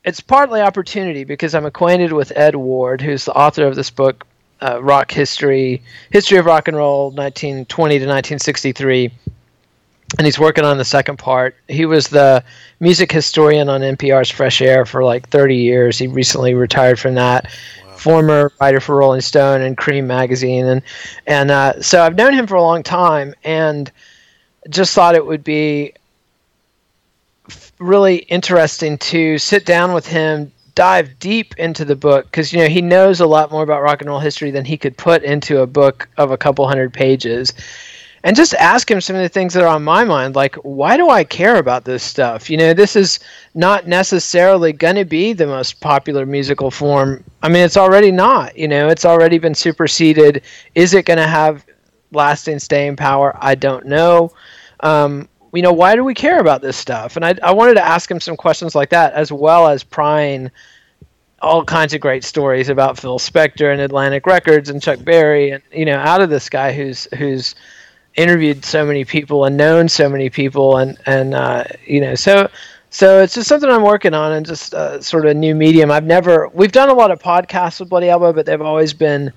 it's 0.05 0.21
partly 0.21 0.61
opportunity 0.61 1.25
because 1.25 1.57
I'm 1.57 1.67
acquainted 1.67 2.13
with 2.13 2.33
Ed 2.37 2.55
Ward, 2.55 3.01
who's 3.01 3.25
the 3.25 3.35
author 3.35 3.67
of 3.67 3.75
this 3.75 3.91
book, 3.91 4.25
uh, 4.61 4.81
Rock 4.81 5.11
History, 5.11 5.83
History 6.11 6.39
of 6.39 6.47
Rock 6.47 6.69
and 6.69 6.77
Roll, 6.77 7.07
1920 7.11 7.95
to 7.95 8.07
1963, 8.07 9.11
and 10.19 10.25
he's 10.25 10.39
working 10.39 10.65
on 10.65 10.79
the 10.79 10.85
second 10.85 11.19
part. 11.19 11.57
He 11.67 11.85
was 11.85 12.07
the 12.07 12.45
music 12.79 13.11
historian 13.11 13.69
on 13.69 13.81
NPR's 13.81 14.31
Fresh 14.31 14.63
Air 14.63 14.87
for 14.87 15.03
like 15.03 15.29
30 15.31 15.57
years. 15.57 15.99
He 15.99 16.07
recently 16.07 16.55
retired 16.55 17.01
from 17.01 17.17
that. 17.17 17.51
Former 17.97 18.53
writer 18.61 18.79
for 18.79 18.95
Rolling 18.95 19.21
Stone 19.21 19.63
and 19.63 19.77
Creem 19.77 20.07
magazine, 20.07 20.67
and 20.67 20.83
and 21.27 21.51
uh, 21.51 21.83
so 21.83 22.05
I've 22.05 22.15
known 22.15 22.35
him 22.35 22.47
for 22.47 22.55
a 22.55 22.63
long 22.63 22.85
time, 22.85 23.35
and 23.43 23.91
just 24.69 24.95
thought 24.95 25.15
it 25.15 25.27
would 25.27 25.45
be 25.45 25.95
really 27.79 28.17
interesting 28.17 28.97
to 28.99 29.39
sit 29.39 29.67
down 29.67 29.93
with 29.93 30.07
him, 30.07 30.53
dive 30.75 31.19
deep 31.19 31.55
into 31.59 31.85
the 31.85 31.97
book 31.97 32.25
because 32.27 32.53
you 32.53 32.59
know 32.59 32.69
he 32.69 32.81
knows 32.81 33.21
a 33.21 33.27
lot 33.27 33.51
more 33.51 33.63
about 33.63 33.83
rock 33.83 34.01
and 34.01 34.09
roll 34.09 34.21
history 34.21 34.51
than 34.51 34.65
he 34.65 34.77
could 34.77 34.97
put 34.97 35.23
into 35.23 35.61
a 35.61 35.67
book 35.67 36.09
of 36.17 36.31
a 36.31 36.39
couple 36.39 36.67
hundred 36.67 36.93
pages. 36.93 37.53
And 38.25 38.37
just 38.37 38.55
ask 38.55 38.89
him 38.89 39.01
some 39.01 39.17
of 39.17 39.23
the 39.23 39.29
things 39.29 39.53
that 39.53 39.65
are 39.65 39.75
on 39.75 39.83
my 39.83 40.05
mind, 40.05 40.37
like 40.37 40.55
why 40.57 40.97
do 40.97 41.11
I 41.11 41.25
care 41.25 41.57
about 41.57 41.85
this 41.85 42.05
stuff? 42.05 42.49
You 42.49 42.57
know, 42.57 42.73
this 42.73 42.95
is 42.95 43.19
not 43.55 43.89
necessarily 43.89 44.73
going 44.73 44.95
to 44.95 45.05
be 45.05 45.33
the 45.33 45.47
most 45.49 45.81
popular 45.81 46.25
musical 46.25 46.71
form. 46.71 47.25
I 47.43 47.49
mean, 47.49 47.65
it's 47.65 47.77
already 47.77 48.13
not. 48.13 48.57
You 48.57 48.69
know, 48.69 48.89
it's 48.89 49.05
already 49.05 49.39
been 49.39 49.57
superseded. 49.57 50.43
Is 50.77 50.95
it 50.95 51.05
going 51.05 51.19
to 51.19 51.27
have 51.27 51.65
lasting 52.13 52.59
staying 52.59 52.97
power? 52.97 53.37
I 53.41 53.55
don't 53.55 53.87
know. 53.87 54.33
Um, 54.81 55.29
you 55.53 55.63
know, 55.63 55.73
why 55.73 55.95
do 55.95 56.05
we 56.05 56.15
care 56.15 56.41
about 56.41 56.63
this 56.63 56.77
stuff? 56.77 57.17
And 57.17 57.25
I, 57.25 57.35
I 57.43 57.53
wanted 57.53 57.75
to 57.75 57.85
ask 57.85 58.11
him 58.11 58.21
some 58.21 58.37
questions 58.37 58.75
like 58.75 58.91
that, 58.91 59.13
as 59.13 59.31
well 59.31 59.69
as 59.69 59.85
prying 59.85 60.51
all 61.43 61.65
kinds 61.65 61.93
of 61.93 62.01
great 62.01 62.25
stories 62.25 62.69
about 62.69 62.99
Phil 62.99 63.19
Spector 63.19 63.73
and 63.73 63.81
Atlantic 63.81 64.27
Records 64.27 64.71
and 64.71 64.81
Chuck 64.81 65.05
Berry, 65.05 65.51
and 65.51 65.63
you 65.73 65.85
know, 65.85 65.99
out 65.99 66.23
of 66.23 66.31
this 66.31 66.49
guy 66.49 66.73
who's 66.73 67.07
who's 67.19 67.55
interviewed 68.15 68.65
so 68.65 68.85
many 68.85 69.05
people 69.05 69.45
and 69.45 69.57
known 69.57 69.89
so 69.89 70.09
many 70.09 70.31
people, 70.31 70.79
and 70.79 70.97
and 71.05 71.35
uh, 71.35 71.65
you 71.87 72.01
know, 72.01 72.15
so 72.15 72.49
so 72.91 73.23
it's 73.23 73.35
just 73.35 73.49
something 73.49 73.69
I'm 73.69 73.83
working 73.83 74.15
on, 74.15 74.33
and 74.33 74.47
just 74.47 74.73
uh, 74.73 75.01
sort 75.03 75.27
of 75.27 75.33
a 75.33 75.35
new 75.35 75.55
medium. 75.55 75.91
I've 75.91 76.05
never 76.05 76.49
we've 76.49 76.73
done 76.73 76.89
a 76.89 76.95
lot 76.95 77.11
of 77.11 77.21
podcasts 77.21 77.81
with 77.81 77.89
Bloody 77.89 78.09
Elbow, 78.09 78.33
but 78.33 78.47
they've 78.47 78.63
always 78.63 78.95
been 78.95 79.33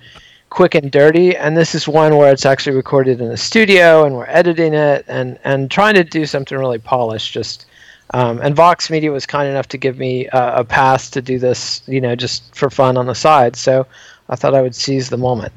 quick 0.50 0.74
and 0.74 0.90
dirty 0.90 1.36
and 1.36 1.56
this 1.56 1.74
is 1.74 1.88
one 1.88 2.16
where 2.16 2.32
it's 2.32 2.46
actually 2.46 2.74
recorded 2.74 3.20
in 3.20 3.30
a 3.30 3.36
studio 3.36 4.04
and 4.04 4.14
we're 4.14 4.26
editing 4.26 4.74
it 4.74 5.04
and 5.08 5.38
and 5.44 5.70
trying 5.70 5.94
to 5.94 6.04
do 6.04 6.24
something 6.24 6.56
really 6.56 6.78
polished 6.78 7.32
just 7.32 7.66
um, 8.14 8.40
and 8.40 8.54
vox 8.54 8.88
media 8.88 9.10
was 9.10 9.26
kind 9.26 9.48
enough 9.48 9.66
to 9.66 9.76
give 9.76 9.98
me 9.98 10.28
uh, 10.28 10.60
a 10.60 10.64
pass 10.64 11.10
to 11.10 11.20
do 11.20 11.38
this 11.38 11.82
you 11.86 12.00
know 12.00 12.14
just 12.14 12.54
for 12.54 12.70
fun 12.70 12.96
on 12.96 13.06
the 13.06 13.14
side 13.14 13.56
so 13.56 13.86
I 14.28 14.36
thought 14.36 14.54
I 14.54 14.62
would 14.62 14.74
seize 14.74 15.08
the 15.08 15.16
moment. 15.16 15.52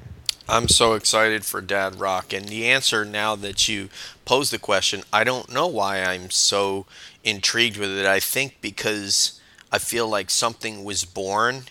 I'm 0.48 0.68
so 0.68 0.94
excited 0.94 1.46
for 1.46 1.62
Dad 1.62 2.00
Rock. 2.00 2.34
And 2.34 2.48
the 2.48 2.68
answer 2.68 3.06
now 3.06 3.36
that 3.36 3.68
you 3.68 3.90
pose 4.26 4.50
the 4.50 4.60
question, 4.60 5.04
I 5.14 5.24
don't 5.24 5.52
know 5.52 5.68
why 5.68 6.04
I'm 6.04 6.30
so 6.30 6.86
intrigued 7.24 7.78
with 7.78 7.92
it. 7.98 8.06
I 8.06 8.20
think 8.20 8.58
because 8.62 9.40
I 9.72 9.78
feel 9.78 10.08
like 10.08 10.30
something 10.30 10.84
was 10.84 11.06
born 11.06 11.64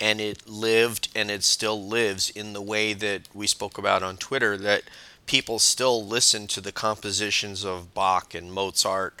and 0.00 0.20
it 0.20 0.48
lived 0.48 1.08
and 1.14 1.30
it 1.30 1.42
still 1.44 1.86
lives 1.86 2.30
in 2.30 2.52
the 2.52 2.62
way 2.62 2.92
that 2.92 3.22
we 3.34 3.46
spoke 3.46 3.78
about 3.78 4.02
on 4.02 4.16
Twitter 4.16 4.56
that 4.56 4.82
people 5.26 5.58
still 5.58 6.04
listen 6.04 6.46
to 6.46 6.60
the 6.60 6.72
compositions 6.72 7.64
of 7.64 7.92
Bach 7.94 8.34
and 8.34 8.52
Mozart 8.52 9.20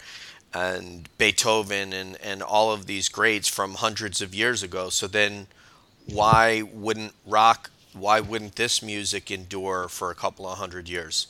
and 0.54 1.08
Beethoven 1.18 1.92
and, 1.92 2.16
and 2.22 2.42
all 2.42 2.72
of 2.72 2.86
these 2.86 3.08
greats 3.08 3.48
from 3.48 3.74
hundreds 3.74 4.22
of 4.22 4.34
years 4.34 4.62
ago. 4.62 4.88
So 4.88 5.06
then 5.06 5.46
why 6.06 6.62
wouldn't 6.62 7.14
rock 7.26 7.70
why 7.92 8.20
wouldn't 8.20 8.56
this 8.56 8.82
music 8.82 9.30
endure 9.30 9.88
for 9.88 10.10
a 10.10 10.14
couple 10.14 10.46
of 10.46 10.58
hundred 10.58 10.88
years? 10.88 11.26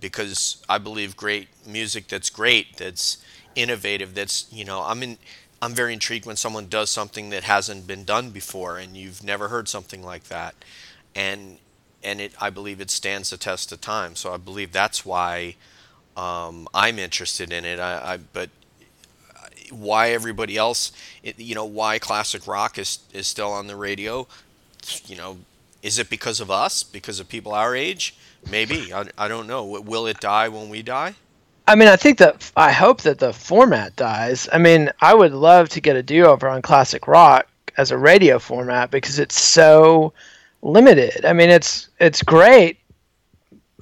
Because 0.00 0.62
I 0.68 0.78
believe 0.78 1.16
great 1.16 1.48
music 1.66 2.08
that's 2.08 2.30
great, 2.30 2.76
that's 2.76 3.18
innovative, 3.54 4.14
that's 4.14 4.50
you 4.52 4.64
know, 4.64 4.82
I'm 4.82 5.02
in 5.02 5.18
I'm 5.62 5.74
very 5.74 5.92
intrigued 5.92 6.26
when 6.26 6.36
someone 6.36 6.68
does 6.68 6.90
something 6.90 7.30
that 7.30 7.44
hasn't 7.44 7.86
been 7.86 8.04
done 8.04 8.30
before 8.30 8.78
and 8.78 8.96
you've 8.96 9.24
never 9.24 9.48
heard 9.48 9.68
something 9.68 10.02
like 10.02 10.24
that. 10.24 10.54
And 11.14 11.58
and 12.04 12.20
it 12.20 12.32
I 12.40 12.50
believe 12.50 12.80
it 12.80 12.90
stands 12.90 13.30
the 13.30 13.36
test 13.36 13.72
of 13.72 13.80
time. 13.80 14.16
So 14.16 14.32
I 14.32 14.36
believe 14.36 14.72
that's 14.72 15.04
why 15.04 15.56
um, 16.16 16.68
I'm 16.74 16.98
interested 16.98 17.52
in 17.52 17.64
it. 17.64 17.78
I, 17.78 18.14
I 18.14 18.16
but 18.18 18.50
why 19.70 20.10
everybody 20.10 20.56
else, 20.56 20.92
it, 21.22 21.38
you 21.38 21.54
know, 21.54 21.64
why 21.64 21.98
classic 21.98 22.46
rock 22.46 22.78
is 22.78 23.00
is 23.12 23.26
still 23.26 23.50
on 23.50 23.66
the 23.66 23.76
radio, 23.76 24.26
you 25.06 25.16
know, 25.16 25.38
is 25.82 25.98
it 25.98 26.10
because 26.10 26.40
of 26.40 26.50
us? 26.50 26.82
Because 26.82 27.18
of 27.18 27.28
people 27.28 27.52
our 27.52 27.74
age? 27.74 28.14
Maybe. 28.48 28.92
I, 28.92 29.06
I 29.18 29.28
don't 29.28 29.46
know. 29.46 29.64
Will 29.64 30.06
it 30.06 30.20
die 30.20 30.48
when 30.48 30.68
we 30.68 30.82
die? 30.82 31.14
I 31.68 31.74
mean, 31.74 31.88
I 31.88 31.96
think 31.96 32.18
that 32.18 32.50
I 32.56 32.70
hope 32.70 33.02
that 33.02 33.18
the 33.18 33.32
format 33.32 33.96
dies. 33.96 34.48
I 34.52 34.58
mean, 34.58 34.90
I 35.00 35.14
would 35.14 35.32
love 35.32 35.68
to 35.70 35.80
get 35.80 35.96
a 35.96 36.02
do 36.02 36.24
over 36.26 36.48
on 36.48 36.62
classic 36.62 37.08
rock 37.08 37.48
as 37.76 37.90
a 37.90 37.98
radio 37.98 38.38
format 38.38 38.90
because 38.90 39.18
it's 39.18 39.40
so 39.40 40.12
limited. 40.62 41.24
I 41.24 41.32
mean, 41.32 41.50
it's 41.50 41.88
it's 41.98 42.22
great. 42.22 42.78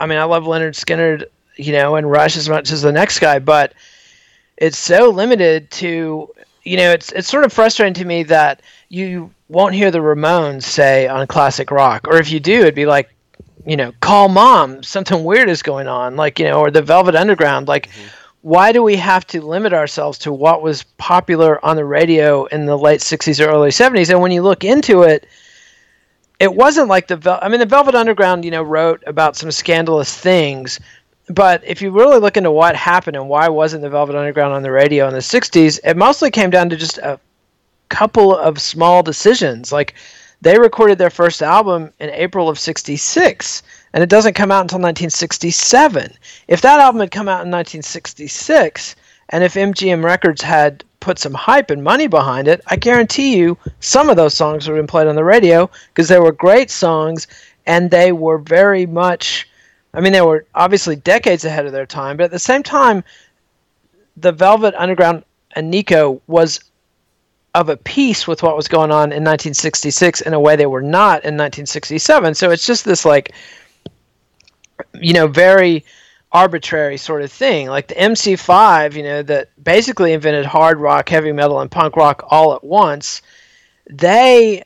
I 0.01 0.07
mean, 0.07 0.19
I 0.19 0.25
love 0.25 0.45
Lynyrd 0.45 0.75
Skynyrd, 0.75 1.27
you 1.57 1.73
know, 1.73 1.97
and 1.97 2.11
Rush 2.11 2.37
as 2.37 2.49
much 2.49 2.73
as 2.73 2.83
the 2.83 2.93
next 2.93 3.19
guy, 3.19 3.39
but 3.39 3.75
it's 4.57 4.79
so 4.79 5.11
limited 5.11 5.71
to, 5.73 6.31
you 6.65 6.77
know, 6.77 6.91
it's 6.91 7.13
it's 7.13 7.29
sort 7.29 7.45
of 7.45 7.53
frustrating 7.53 7.95
to 7.95 8.05
me 8.05 8.23
that 8.25 8.63
you 8.89 9.31
won't 9.49 9.75
hear 9.75 9.91
the 9.91 9.99
Ramones 9.99 10.63
say 10.63 11.07
on 11.07 11.27
classic 11.27 11.71
rock, 11.71 12.09
or 12.09 12.17
if 12.17 12.31
you 12.31 12.41
do, 12.41 12.61
it'd 12.61 12.75
be 12.75 12.87
like, 12.87 13.14
you 13.67 13.77
know, 13.77 13.93
call 14.01 14.29
mom, 14.29 14.83
something 14.83 15.25
weird 15.25 15.49
is 15.49 15.63
going 15.63 15.89
on, 15.89 16.17
like 16.17 16.39
you 16.39 16.45
know, 16.45 16.61
or 16.61 16.71
the 16.71 16.83
Velvet 16.83 17.15
Underground, 17.15 17.69
like. 17.69 17.89
Mm-hmm. 17.89 18.09
Why 18.43 18.73
do 18.73 18.83
we 18.83 18.97
have 18.97 19.27
to 19.29 19.41
limit 19.41 19.73
ourselves 19.73 20.19
to 20.19 20.31
what 20.31 20.61
was 20.61 20.83
popular 20.99 21.65
on 21.65 21.77
the 21.77 21.85
radio 21.87 22.45
in 22.45 22.67
the 22.67 22.77
late 22.77 23.01
60s 23.01 23.43
or 23.43 23.49
early 23.49 23.71
70s? 23.71 24.11
And 24.11 24.21
when 24.21 24.33
you 24.33 24.43
look 24.43 24.65
into 24.65 25.03
it, 25.03 25.27
it 26.41 26.55
wasn't 26.55 26.89
like 26.89 27.07
the 27.07 27.17
Vel- 27.17 27.39
I 27.41 27.49
mean 27.49 27.61
the 27.61 27.65
Velvet 27.65 27.95
Underground, 27.95 28.45
you 28.45 28.51
know, 28.51 28.63
wrote 28.63 29.03
about 29.07 29.37
some 29.37 29.51
scandalous 29.51 30.15
things, 30.15 30.79
but 31.29 31.63
if 31.65 31.81
you 31.81 31.91
really 31.91 32.19
look 32.19 32.37
into 32.37 32.51
what 32.51 32.77
happened 32.77 33.17
and 33.17 33.29
why 33.29 33.49
wasn't 33.49 33.83
the 33.83 33.89
Velvet 33.89 34.17
Underground 34.17 34.53
on 34.53 34.63
the 34.63 34.71
radio 34.71 35.09
in 35.09 35.15
the 35.15 35.21
60s, 35.21 35.81
it 35.83 35.97
mostly 35.97 36.31
came 36.31 36.51
down 36.51 36.69
to 36.69 36.77
just 36.77 36.99
a 36.99 37.19
couple 37.89 38.37
of 38.37 38.61
small 38.61 39.03
decisions. 39.03 39.73
Like 39.73 39.95
they 40.45 40.59
recorded 40.59 40.99
their 40.99 41.11
first 41.11 41.43
album 41.43 41.91
in 42.01 42.11
April 42.11 42.51
of 42.51 42.59
66 42.59 43.63
and 43.95 44.03
it 44.03 44.11
doesn't 44.11 44.35
come 44.35 44.53
out 44.53 44.61
until 44.61 44.79
1967. 44.79 46.13
If 46.49 46.61
that 46.61 46.81
album 46.81 47.01
had 47.01 47.11
come 47.11 47.29
out 47.29 47.47
in 47.47 47.51
1966 47.51 48.95
and 49.31 49.43
if 49.43 49.55
MGM 49.55 50.05
Records 50.05 50.43
had 50.43 50.85
put 51.01 51.19
some 51.19 51.33
hype 51.33 51.71
and 51.71 51.83
money 51.83 52.09
behind 52.09 52.47
it, 52.47 52.61
I 52.67 52.77
guarantee 52.77 53.39
you 53.39 53.57
some 53.81 54.11
of 54.11 54.17
those 54.17 54.35
songs 54.35 54.69
would 54.69 54.77
have 54.77 54.83
been 54.83 54.87
played 54.87 55.07
on 55.07 55.17
the 55.17 55.25
radio 55.25 55.71
because 55.89 56.09
they 56.09 56.21
were 56.21 56.33
great 56.33 56.71
songs 56.71 57.27
and 57.65 57.91
they 57.91 58.13
were 58.13 58.39
very 58.39 58.85
much 58.85 59.49
I 59.95 60.01
mean 60.03 60.13
they 60.13 60.21
were 60.21 60.45
obviously 60.55 60.97
decades 60.97 61.47
ahead 61.47 61.65
of 61.65 61.73
their 61.73 61.87
time, 61.87 62.19
but 62.19 62.25
at 62.25 62.31
the 62.31 62.39
same 62.39 62.63
time 62.63 63.03
the 64.19 64.33
Velvet 64.33 64.75
Underground 64.77 65.25
and 65.57 65.71
Nico 65.71 66.21
was 66.27 66.61
of 67.55 67.69
a 67.69 67.77
piece 67.77 68.27
with 68.27 68.43
what 68.43 68.57
was 68.57 68.67
going 68.67 68.91
on 68.91 69.13
in 69.13 69.23
1966 69.23 70.23
in 70.23 70.35
a 70.35 70.41
way 70.41 70.57
they 70.57 70.67
were 70.67 70.83
not 70.83 71.25
in 71.25 71.37
1967. 71.37 72.35
So 72.35 72.51
it's 72.51 72.67
just 72.67 72.85
this 72.85 73.05
like, 73.05 73.33
you 74.95 75.13
know, 75.13 75.29
very 75.29 75.85
arbitrary 76.33 76.97
sort 76.97 77.23
of 77.23 77.31
thing. 77.31 77.69
Like 77.69 77.87
the 77.87 77.95
MC5, 77.95 78.95
you 78.95 79.05
know, 79.05 79.23
that 79.23 79.51
basically 79.63 80.13
invented 80.13 80.45
hard 80.45 80.81
rock, 80.81 81.09
heavy 81.09 81.31
metal, 81.31 81.61
and 81.61 81.71
punk 81.71 81.97
rock 81.97 82.25
all 82.29 82.55
at 82.55 82.65
once. 82.65 83.23
They 83.89 84.65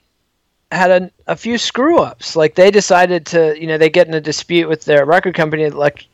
had 0.72 0.90
a, 0.90 1.10
a 1.26 1.36
few 1.36 1.58
screw 1.58 1.98
ups. 1.98 2.36
Like 2.36 2.54
they 2.54 2.70
decided 2.70 3.26
to, 3.26 3.60
you 3.60 3.66
know, 3.66 3.76
they 3.76 3.90
get 3.90 4.08
in 4.08 4.14
a 4.14 4.20
dispute 4.20 4.68
with 4.68 4.86
their 4.86 5.04
record 5.04 5.34
company, 5.34 5.64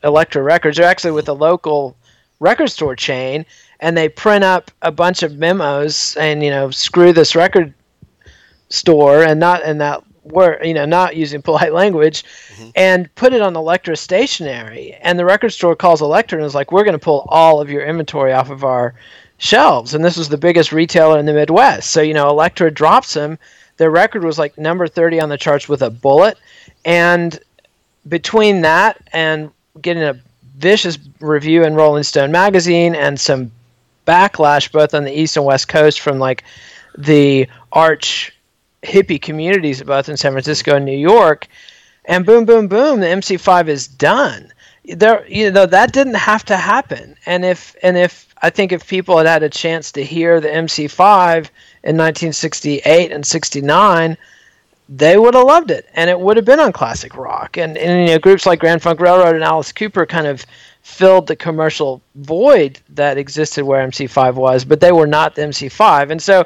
Elektra 0.03 0.43
Records, 0.43 0.81
or 0.81 0.83
actually 0.83 1.13
with 1.13 1.29
a 1.29 1.33
local 1.33 1.97
record 2.41 2.69
store 2.69 2.97
chain 2.97 3.47
and 3.81 3.97
they 3.97 4.09
print 4.09 4.45
up 4.45 4.71
a 4.83 4.91
bunch 4.91 5.23
of 5.23 5.39
memos 5.39 6.17
and 6.17 6.43
you 6.43 6.51
know 6.51 6.71
screw 6.71 7.13
this 7.13 7.35
record 7.35 7.73
store 8.69 9.23
and 9.23 9.39
not 9.39 9.63
in 9.63 9.79
that 9.79 10.03
word 10.25 10.65
you 10.65 10.75
know 10.75 10.85
not 10.85 11.17
using 11.17 11.43
polite 11.51 11.73
language 11.73 12.25
mm-hmm. 12.25 12.71
and 12.75 13.15
put 13.15 13.33
it 13.33 13.43
on 13.43 13.57
Elektra 13.57 13.97
stationery. 13.97 14.95
And 15.03 15.19
the 15.19 15.25
record 15.25 15.51
store 15.51 15.77
calls 15.77 16.03
Elektra 16.03 16.39
and 16.39 16.47
is 16.47 16.55
like 16.55 16.73
we're 16.73 16.85
going 16.85 16.93
to 16.93 16.99
pull 16.99 17.27
all 17.29 17.61
of 17.61 17.71
your 17.71 17.85
inventory 17.85 18.33
off 18.33 18.51
of 18.51 18.65
our 18.65 18.95
shelves. 19.39 19.95
And 19.95 20.05
this 20.05 20.17
was 20.17 20.29
the 20.29 20.39
biggest 20.39 20.73
retailer 20.73 21.19
in 21.19 21.27
the 21.27 21.33
Midwest. 21.33 21.91
So 21.91 22.01
you 22.01 22.15
know 22.15 22.29
Elektra 22.29 22.71
drops 22.71 23.15
them. 23.15 23.39
Their 23.77 23.91
record 23.91 24.23
was 24.25 24.39
like 24.39 24.57
number 24.57 24.87
30 24.87 25.21
on 25.21 25.29
the 25.29 25.39
charts 25.39 25.69
with 25.69 25.83
a 25.83 25.91
bullet. 25.91 26.39
And 26.85 27.39
between 28.09 28.61
that 28.63 29.03
and 29.13 29.51
getting 29.81 30.03
a 30.03 30.21
vicious 30.57 30.99
review 31.21 31.65
in 31.65 31.75
Rolling 31.75 32.05
Stone 32.05 32.31
magazine 32.31 32.95
and 32.95 33.19
some 33.19 33.51
backlash 34.07 34.71
both 34.71 34.95
on 34.95 35.05
the 35.05 35.13
east 35.13 35.37
and 35.37 35.47
west 35.47 35.69
coast 35.69 36.01
from 36.01 36.19
like 36.19 36.45
the 36.97 37.49
arch 37.73 38.33
hippie 38.83 39.21
communities 39.21 39.83
both 39.83 40.09
in 40.09 40.17
San 40.17 40.33
Francisco 40.33 40.77
and 40.77 40.85
New 40.85 40.97
York. 40.97 41.49
And 42.05 42.27
boom, 42.27 42.45
boom, 42.45 42.69
boom, 42.69 43.01
the 43.01 43.07
MC5 43.07 43.69
is 43.69 43.89
done. 43.89 44.53
There, 44.85 45.27
you 45.27 45.51
know, 45.51 45.65
that 45.65 45.93
didn't 45.93 46.15
have 46.15 46.45
to 46.47 46.57
happen. 46.57 47.17
And 47.25 47.45
if 47.45 47.75
and 47.83 47.97
if 47.97 48.35
I 48.43 48.51
think 48.51 48.73
if 48.73 48.87
people 48.87 49.17
had 49.17 49.27
had 49.27 49.43
a 49.43 49.49
chance 49.49 49.91
to 49.93 50.05
hear 50.05 50.41
the 50.41 50.49
MC5 50.49 51.37
in 51.83 51.97
1968 51.97 53.11
and 53.11 53.25
69, 53.27 54.19
they 54.89 55.17
would 55.17 55.33
have 55.33 55.47
loved 55.47 55.71
it, 55.71 55.89
and 55.95 56.11
it 56.11 56.21
would 56.21 56.37
have 56.37 56.45
been 56.45 56.61
on 56.61 56.73
classic 56.73 57.17
rock. 57.17 57.57
And, 57.57 57.79
and 57.79 58.07
you 58.07 58.15
know, 58.15 58.19
groups 58.19 58.45
like 58.45 58.61
Grand 58.61 58.83
Funk 58.83 59.01
Railroad 59.01 59.35
and 59.35 59.43
Alice 59.43 59.73
Cooper 59.73 60.05
kind 60.05 60.27
of 60.27 60.45
filled 60.85 61.27
the 61.27 61.35
commercial 61.35 62.03
void 62.17 62.79
that 62.91 63.17
existed 63.17 63.65
where 63.65 63.85
MC5 63.89 64.35
was, 64.35 64.65
but 64.65 64.81
they 64.81 64.93
were 64.93 65.07
not 65.07 65.35
the 65.35 65.43
MC5. 65.43 66.11
And 66.11 66.23
so, 66.23 66.45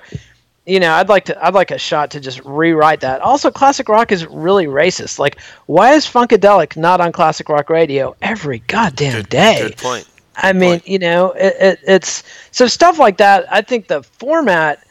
you 0.65 0.79
know, 0.79 0.93
I'd 0.93 1.09
like 1.09 1.25
to 1.27 1.45
I'd 1.45 1.55
like 1.55 1.73
a 1.73 1.79
shot 1.79 2.13
to 2.13 2.21
just 2.21 2.43
rewrite 2.45 3.01
that. 3.01 3.21
Also, 3.21 3.51
classic 3.51 3.89
rock 3.89 4.13
is 4.13 4.25
really 4.27 4.67
racist. 4.67 5.19
Like, 5.19 5.41
why 5.67 5.93
is 5.93 6.07
Funkadelic 6.07 6.77
not 6.77 7.01
on 7.01 7.11
classic 7.11 7.49
rock 7.49 7.69
radio 7.69 8.15
every 8.23 8.61
goddamn 8.69 9.17
good, 9.17 9.29
day? 9.29 9.59
Good 9.61 9.77
point. 9.77 10.09
I 10.37 10.53
mean, 10.53 10.71
point. 10.81 10.89
you 10.89 11.01
know, 11.01 11.33
it, 11.33 11.57
it, 11.59 11.81
it's 11.87 12.23
so 12.53 12.69
stuff 12.69 12.99
like 12.99 13.17
that. 13.17 13.53
I 13.53 13.61
think 13.61 13.89
the 13.89 14.05
format 14.05 14.87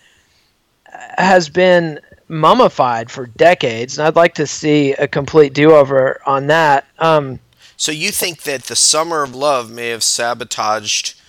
has 1.17 1.47
been 1.47 2.01
mummified 2.27 3.10
for 3.10 3.27
decades, 3.27 3.97
and 3.97 4.07
I'd 4.07 4.17
like 4.17 4.33
to 4.36 4.45
see 4.45 4.91
a 4.93 5.07
complete 5.07 5.53
do-over 5.53 6.19
on 6.25 6.47
that. 6.47 6.86
Um, 6.99 7.39
so 7.77 7.91
you 7.91 8.11
think 8.11 8.43
that 8.43 8.63
the 8.63 8.75
Summer 8.75 9.23
of 9.23 9.35
Love 9.35 9.71
may 9.71 9.89
have 9.89 10.03
sabotaged 10.03 11.19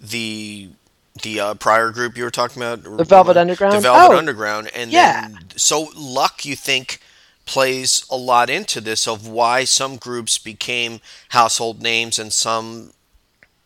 the 0.00 0.70
the 1.22 1.40
uh, 1.40 1.54
prior 1.54 1.90
group 1.90 2.16
you 2.16 2.22
were 2.22 2.30
talking 2.30 2.62
about, 2.62 2.84
the 2.84 3.04
Velvet 3.04 3.36
Underground, 3.36 3.74
the 3.74 3.80
Velvet 3.80 4.14
oh, 4.14 4.18
Underground, 4.18 4.70
and 4.74 4.92
yeah. 4.92 5.28
then, 5.28 5.38
so 5.56 5.88
luck 5.96 6.44
you 6.44 6.54
think 6.54 7.00
plays 7.44 8.04
a 8.10 8.16
lot 8.16 8.48
into 8.48 8.80
this 8.80 9.08
of 9.08 9.26
why 9.26 9.64
some 9.64 9.96
groups 9.96 10.38
became 10.38 11.00
household 11.30 11.82
names 11.82 12.18
and 12.18 12.32
some 12.32 12.92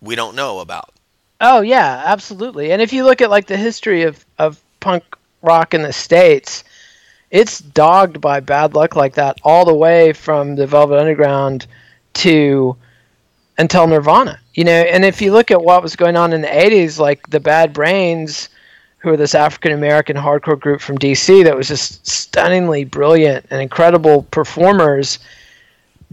we 0.01 0.15
don't 0.15 0.35
know 0.35 0.61
about. 0.61 0.95
Oh 1.41 1.61
yeah, 1.61 2.03
absolutely. 2.07 2.73
And 2.73 2.81
if 2.81 2.93
you 2.93 3.05
look 3.05 3.21
at 3.21 3.31
like 3.31 3.47
the 3.47 3.57
history 3.57 4.05
of 4.05 4.25
of 4.39 4.63
punk 4.81 5.05
rock 5.43 5.75
in 5.75 5.83
the 5.83 5.93
states, 5.93 6.65
it's 7.31 7.59
dogged 7.59 8.21
by 8.21 8.41
bad 8.41 8.75
luck 8.75 8.97
like 8.97 9.15
that 9.15 9.39
all 9.43 9.65
the 9.65 9.75
way 9.75 10.13
from 10.13 10.55
the 10.55 10.67
Velvet 10.67 10.99
Underground 10.99 11.67
to 12.15 12.77
until 13.59 13.87
Nirvana. 13.87 14.39
You 14.55 14.65
know, 14.65 14.73
and 14.73 15.05
if 15.05 15.23
you 15.23 15.33
look 15.33 15.51
at 15.51 15.63
what 15.63 15.83
was 15.83 15.97
going 15.97 16.17
on 16.17 16.33
in 16.33 16.43
the 16.43 16.49
80s, 16.49 16.99
like 16.99 17.29
the 17.31 17.41
Bad 17.41 17.73
Brains, 17.73 18.49
who 18.99 19.11
are 19.11 19.17
this 19.17 19.35
African 19.35 19.73
American 19.73 20.17
hardcore 20.17 20.59
group 20.59 20.81
from 20.81 20.97
DC 20.99 21.43
that 21.45 21.57
was 21.57 21.69
just 21.69 22.07
stunningly 22.07 22.85
brilliant 22.85 23.47
and 23.51 23.61
incredible 23.61 24.23
performers. 24.31 25.19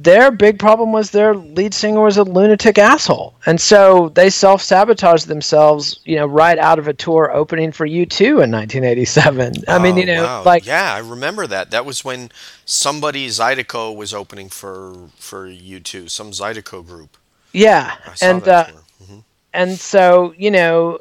Their 0.01 0.31
big 0.31 0.59
problem 0.59 0.91
was 0.93 1.11
their 1.11 1.35
lead 1.35 1.73
singer 1.73 2.01
was 2.01 2.15
a 2.17 2.23
lunatic 2.23 2.77
asshole, 2.77 3.33
and 3.45 3.59
so 3.59 4.09
they 4.09 4.29
self 4.29 4.61
sabotaged 4.61 5.27
themselves, 5.27 5.99
you 6.05 6.15
know, 6.15 6.25
right 6.25 6.57
out 6.57 6.79
of 6.79 6.87
a 6.87 6.93
tour 6.93 7.31
opening 7.33 7.71
for 7.71 7.85
U2 7.87 8.43
in 8.43 8.51
1987. 8.51 9.63
I 9.67 9.77
mean, 9.79 9.97
you 9.97 10.03
Oh, 10.03 10.05
know, 10.05 10.23
wow. 10.23 10.43
like 10.43 10.65
yeah, 10.65 10.93
I 10.93 10.99
remember 10.99 11.47
that. 11.47 11.71
That 11.71 11.85
was 11.85 12.05
when 12.05 12.29
somebody 12.65 13.27
Zydeco 13.27 13.93
was 13.95 14.13
opening 14.13 14.47
for 14.49 14.95
for 15.17 15.47
U2, 15.49 16.09
some 16.09 16.31
Zydeco 16.31 16.85
group. 16.85 17.17
yeah, 17.51 17.95
I 18.05 18.13
saw 18.15 18.25
and 18.27 18.47
uh, 18.47 18.65
tour. 18.65 19.23
and 19.53 19.77
so 19.79 20.33
you 20.37 20.51
know 20.51 20.99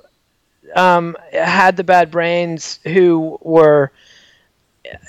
um, 0.74 1.16
had 1.32 1.76
the 1.76 1.84
bad 1.84 2.10
brains 2.10 2.80
who 2.84 3.38
were 3.42 3.92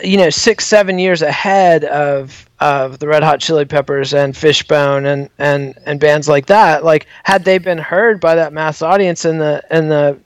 you 0.04 0.18
know 0.18 0.30
six 0.30 0.66
seven 0.66 1.00
years 1.00 1.22
ahead 1.22 1.86
of 1.86 2.46
of 2.60 3.00
the 3.00 3.08
red 3.08 3.24
hot 3.24 3.40
chili 3.40 3.66
peppers 3.66 4.14
and 4.14 4.36
fishbone 4.36 5.06
and 5.06 5.30
and 5.38 5.78
and 5.86 6.00
bands 6.00 6.28
like 6.28 6.46
that 6.48 6.84
like 6.84 7.08
had 7.24 7.46
they 7.46 7.58
been 7.58 7.78
heard 7.78 8.20
by 8.20 8.36
that 8.36 8.52
mass 8.54 8.82
audience 8.82 9.26
in 9.26 9.38
the 9.38 9.64
in 9.72 9.90
the 9.90 10.20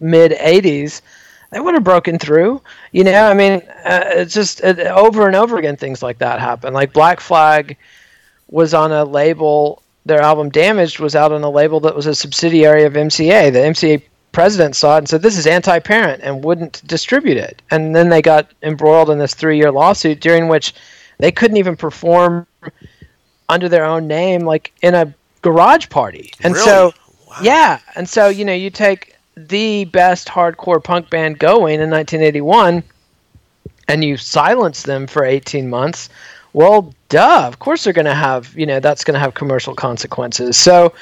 mid 0.00 0.32
80s 0.32 1.02
they 1.50 1.60
would 1.60 1.72
have 1.72 1.84
broken 1.84 2.18
through. 2.18 2.60
You 2.92 3.04
know 3.04 3.24
i 3.24 3.34
mean 3.34 3.62
uh, 3.84 4.04
it's 4.06 4.34
just 4.34 4.60
it, 4.60 4.78
over 4.80 5.26
and 5.26 5.36
over 5.36 5.58
again 5.58 5.76
things 5.76 6.02
like 6.02 6.18
that 6.18 6.40
happen. 6.40 6.72
Like 6.72 6.92
black 6.92 7.20
flag 7.20 7.76
was 8.48 8.74
on 8.74 8.92
a 8.92 9.04
label 9.04 9.82
their 10.06 10.20
album 10.22 10.48
damaged 10.48 11.00
was 11.00 11.14
out 11.14 11.32
on 11.32 11.42
a 11.42 11.50
label 11.50 11.80
that 11.80 11.94
was 11.94 12.06
a 12.06 12.14
subsidiary 12.14 12.84
of 12.84 12.94
mca 12.94 13.52
the 13.52 13.58
mca 13.58 14.02
president 14.38 14.76
saw 14.76 14.94
it 14.94 14.98
and 14.98 15.08
said 15.08 15.20
this 15.20 15.36
is 15.36 15.48
anti-parent 15.48 16.22
and 16.22 16.44
wouldn't 16.44 16.80
distribute 16.86 17.36
it. 17.36 17.60
And 17.72 17.92
then 17.96 18.08
they 18.08 18.22
got 18.22 18.48
embroiled 18.62 19.10
in 19.10 19.18
this 19.18 19.34
three-year 19.34 19.72
lawsuit 19.72 20.20
during 20.20 20.46
which 20.46 20.74
they 21.18 21.32
couldn't 21.32 21.56
even 21.56 21.74
perform 21.74 22.46
under 23.48 23.68
their 23.68 23.84
own 23.84 24.06
name 24.06 24.42
like 24.42 24.72
in 24.80 24.94
a 24.94 25.12
garage 25.42 25.88
party. 25.88 26.32
And 26.44 26.54
so 26.54 26.92
Wow. 27.26 27.36
yeah. 27.42 27.80
And 27.96 28.08
so 28.08 28.28
you 28.28 28.44
know 28.44 28.52
you 28.52 28.70
take 28.70 29.16
the 29.36 29.86
best 29.86 30.28
hardcore 30.28 30.82
punk 30.84 31.10
band 31.10 31.40
going 31.40 31.80
in 31.80 31.90
1981 31.90 32.84
and 33.88 34.04
you 34.04 34.16
silence 34.16 34.84
them 34.84 35.08
for 35.08 35.24
18 35.24 35.68
months 35.68 36.10
well 36.52 36.94
duh 37.08 37.44
of 37.46 37.58
course 37.58 37.82
they're 37.82 37.92
going 37.92 38.04
to 38.04 38.14
have 38.14 38.56
you 38.56 38.66
know 38.66 38.78
that's 38.78 39.02
going 39.02 39.14
to 39.14 39.20
have 39.20 39.34
commercial 39.34 39.74
consequences. 39.74 40.56
So 40.56 40.94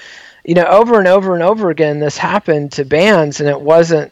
you 0.46 0.54
know 0.54 0.64
over 0.64 0.98
and 0.98 1.08
over 1.08 1.34
and 1.34 1.42
over 1.42 1.70
again 1.70 1.98
this 1.98 2.16
happened 2.16 2.72
to 2.72 2.84
bands 2.84 3.40
and 3.40 3.48
it 3.48 3.60
wasn't 3.60 4.10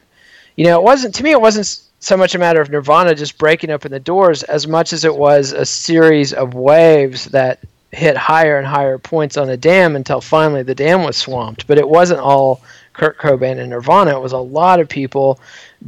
you 0.56 0.64
know 0.64 0.78
it 0.78 0.82
wasn't 0.82 1.14
to 1.14 1.22
me 1.22 1.30
it 1.30 1.40
wasn't 1.40 1.80
so 2.00 2.16
much 2.16 2.34
a 2.34 2.38
matter 2.38 2.60
of 2.60 2.70
nirvana 2.70 3.14
just 3.14 3.38
breaking 3.38 3.70
open 3.70 3.92
the 3.92 4.00
doors 4.00 4.42
as 4.42 4.66
much 4.66 4.92
as 4.92 5.04
it 5.04 5.14
was 5.14 5.52
a 5.52 5.64
series 5.64 6.32
of 6.32 6.54
waves 6.54 7.26
that 7.26 7.60
hit 7.92 8.16
higher 8.16 8.58
and 8.58 8.66
higher 8.66 8.98
points 8.98 9.36
on 9.36 9.46
the 9.46 9.56
dam 9.56 9.94
until 9.94 10.20
finally 10.20 10.64
the 10.64 10.74
dam 10.74 11.04
was 11.04 11.16
swamped 11.16 11.66
but 11.68 11.78
it 11.78 11.88
wasn't 11.88 12.18
all 12.18 12.60
kurt 12.92 13.16
cobain 13.18 13.58
and 13.58 13.70
nirvana 13.70 14.16
it 14.16 14.20
was 14.20 14.32
a 14.32 14.38
lot 14.38 14.80
of 14.80 14.88
people 14.88 15.38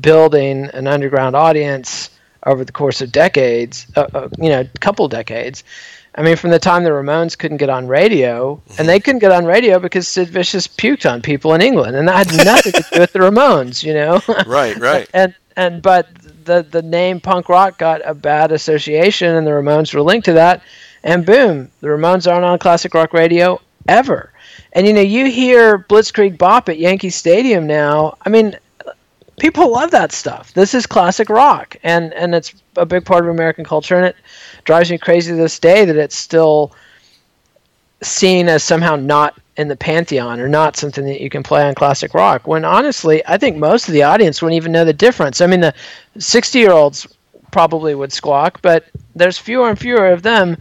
building 0.01 0.67
an 0.67 0.87
underground 0.87 1.35
audience 1.35 2.11
over 2.47 2.65
the 2.65 2.73
course 2.73 3.01
of 3.01 3.13
decades, 3.13 3.87
uh, 3.97 4.07
uh, 4.15 4.29
you 4.39 4.49
know, 4.49 4.61
a 4.61 4.79
couple 4.79 5.07
decades. 5.09 5.65
I 6.17 6.23
mean, 6.23 6.37
from 6.37 6.51
the 6.51 6.59
time 6.59 6.83
the 6.83 6.91
Ramones 6.91 7.37
couldn't 7.37 7.59
get 7.59 7.69
on 7.69 7.87
radio, 7.87 8.61
and 8.79 8.89
they 8.89 8.99
couldn't 8.99 9.19
get 9.19 9.33
on 9.33 9.45
radio 9.45 9.79
because 9.79 10.09
Sid 10.09 10.31
Vicious 10.31 10.67
puked 10.67 11.11
on 11.11 11.21
people 11.21 11.53
in 11.53 11.61
England, 11.61 11.95
and 11.95 12.09
that 12.09 12.27
had 12.27 12.37
nothing 12.47 12.73
to 12.73 12.85
do 12.91 13.01
with 13.01 13.13
the 13.13 13.19
Ramones, 13.19 13.83
you 13.83 13.93
know. 13.93 14.21
Right, 14.47 14.77
right. 14.79 15.09
and 15.15 15.35
and 15.57 15.83
but 15.83 16.09
the 16.45 16.63
the 16.63 16.83
name 16.83 17.21
punk 17.21 17.49
rock 17.49 17.79
got 17.79 18.01
a 18.05 18.15
bad 18.15 18.53
association, 18.53 19.35
and 19.35 19.47
the 19.47 19.51
Ramones 19.51 19.93
were 19.93 20.03
linked 20.03 20.25
to 20.27 20.33
that, 20.35 20.63
and 21.05 21.27
boom, 21.27 21.71
the 21.81 21.89
Ramones 21.89 22.31
aren't 22.31 22.45
on 22.45 22.59
classic 22.59 22.95
rock 22.95 23.13
radio 23.13 23.61
ever. 23.89 24.33
And 24.73 24.87
you 24.87 24.93
know, 24.93 25.03
you 25.03 25.27
hear 25.27 25.79
Blitzkrieg 25.79 26.39
Bop 26.39 26.69
at 26.69 26.79
Yankee 26.79 27.11
Stadium 27.11 27.67
now. 27.67 28.17
I 28.25 28.31
mean, 28.31 28.59
people 29.39 29.73
love 29.73 29.91
that 29.91 30.13
stuff. 30.13 30.53
This 30.55 30.75
is 30.75 30.87
classic 30.87 31.29
rock, 31.29 31.77
and 31.83 32.13
and 32.15 32.35
it's 32.35 32.55
a 32.77 32.87
big 32.87 33.05
part 33.05 33.25
of 33.25 33.31
American 33.31 33.65
culture, 33.65 33.97
and 33.97 34.07
it 34.07 34.17
drives 34.67 34.91
me 34.91 34.99
crazy 34.99 35.31
to 35.33 35.37
this 35.37 35.59
day 35.59 35.87
that 35.87 35.97
it's 35.97 36.17
still 36.17 36.73
seen 38.03 38.49
as 38.49 38.63
somehow 38.63 38.97
not 38.97 39.39
in 39.57 39.69
the 39.69 39.77
pantheon 39.77 40.39
or 40.39 40.49
not 40.49 40.77
something 40.77 41.07
that 41.07 41.23
you 41.23 41.31
can 41.31 41.43
play 41.43 41.67
on 41.67 41.75
classic 41.75 42.13
rock. 42.13 42.47
When 42.47 42.67
honestly, 42.67 43.23
I 43.27 43.39
think 43.39 43.57
most 43.57 43.89
of 43.89 43.95
the 43.95 44.03
audience 44.03 44.43
wouldn't 44.43 44.57
even 44.57 44.73
know 44.73 44.85
the 44.85 44.93
difference. 44.93 45.41
I 45.41 45.47
mean, 45.47 45.61
the 45.61 45.73
sixty-year-olds 46.19 47.07
probably 47.53 47.95
would 47.95 48.13
squawk, 48.13 48.61
but 48.61 48.85
there's 49.15 49.39
fewer 49.39 49.71
and 49.71 49.79
fewer 49.79 50.09
of 50.09 50.23
them, 50.23 50.59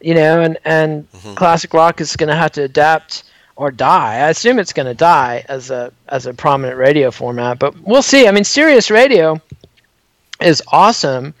you 0.00 0.14
know, 0.14 0.40
and 0.40 0.56
and 0.64 1.12
mm-hmm. 1.12 1.34
classic 1.34 1.74
rock 1.74 2.00
is 2.00 2.16
going 2.16 2.30
to 2.30 2.36
have 2.36 2.52
to 2.52 2.62
adapt 2.62 3.24
or 3.56 3.70
die. 3.70 4.14
I 4.14 4.30
assume 4.30 4.58
it's 4.58 4.72
going 4.72 4.86
to 4.86 4.94
die 4.94 5.44
as 5.48 5.70
a 5.70 5.92
as 6.08 6.24
a 6.24 6.32
prominent 6.32 6.78
radio 6.78 7.10
format, 7.10 7.58
but 7.58 7.78
we'll 7.80 8.02
see. 8.02 8.26
I 8.26 8.30
mean, 8.30 8.44
Sirius 8.44 8.90
Radio 8.90 9.42
is 10.40 10.62
awesome, 10.68 11.34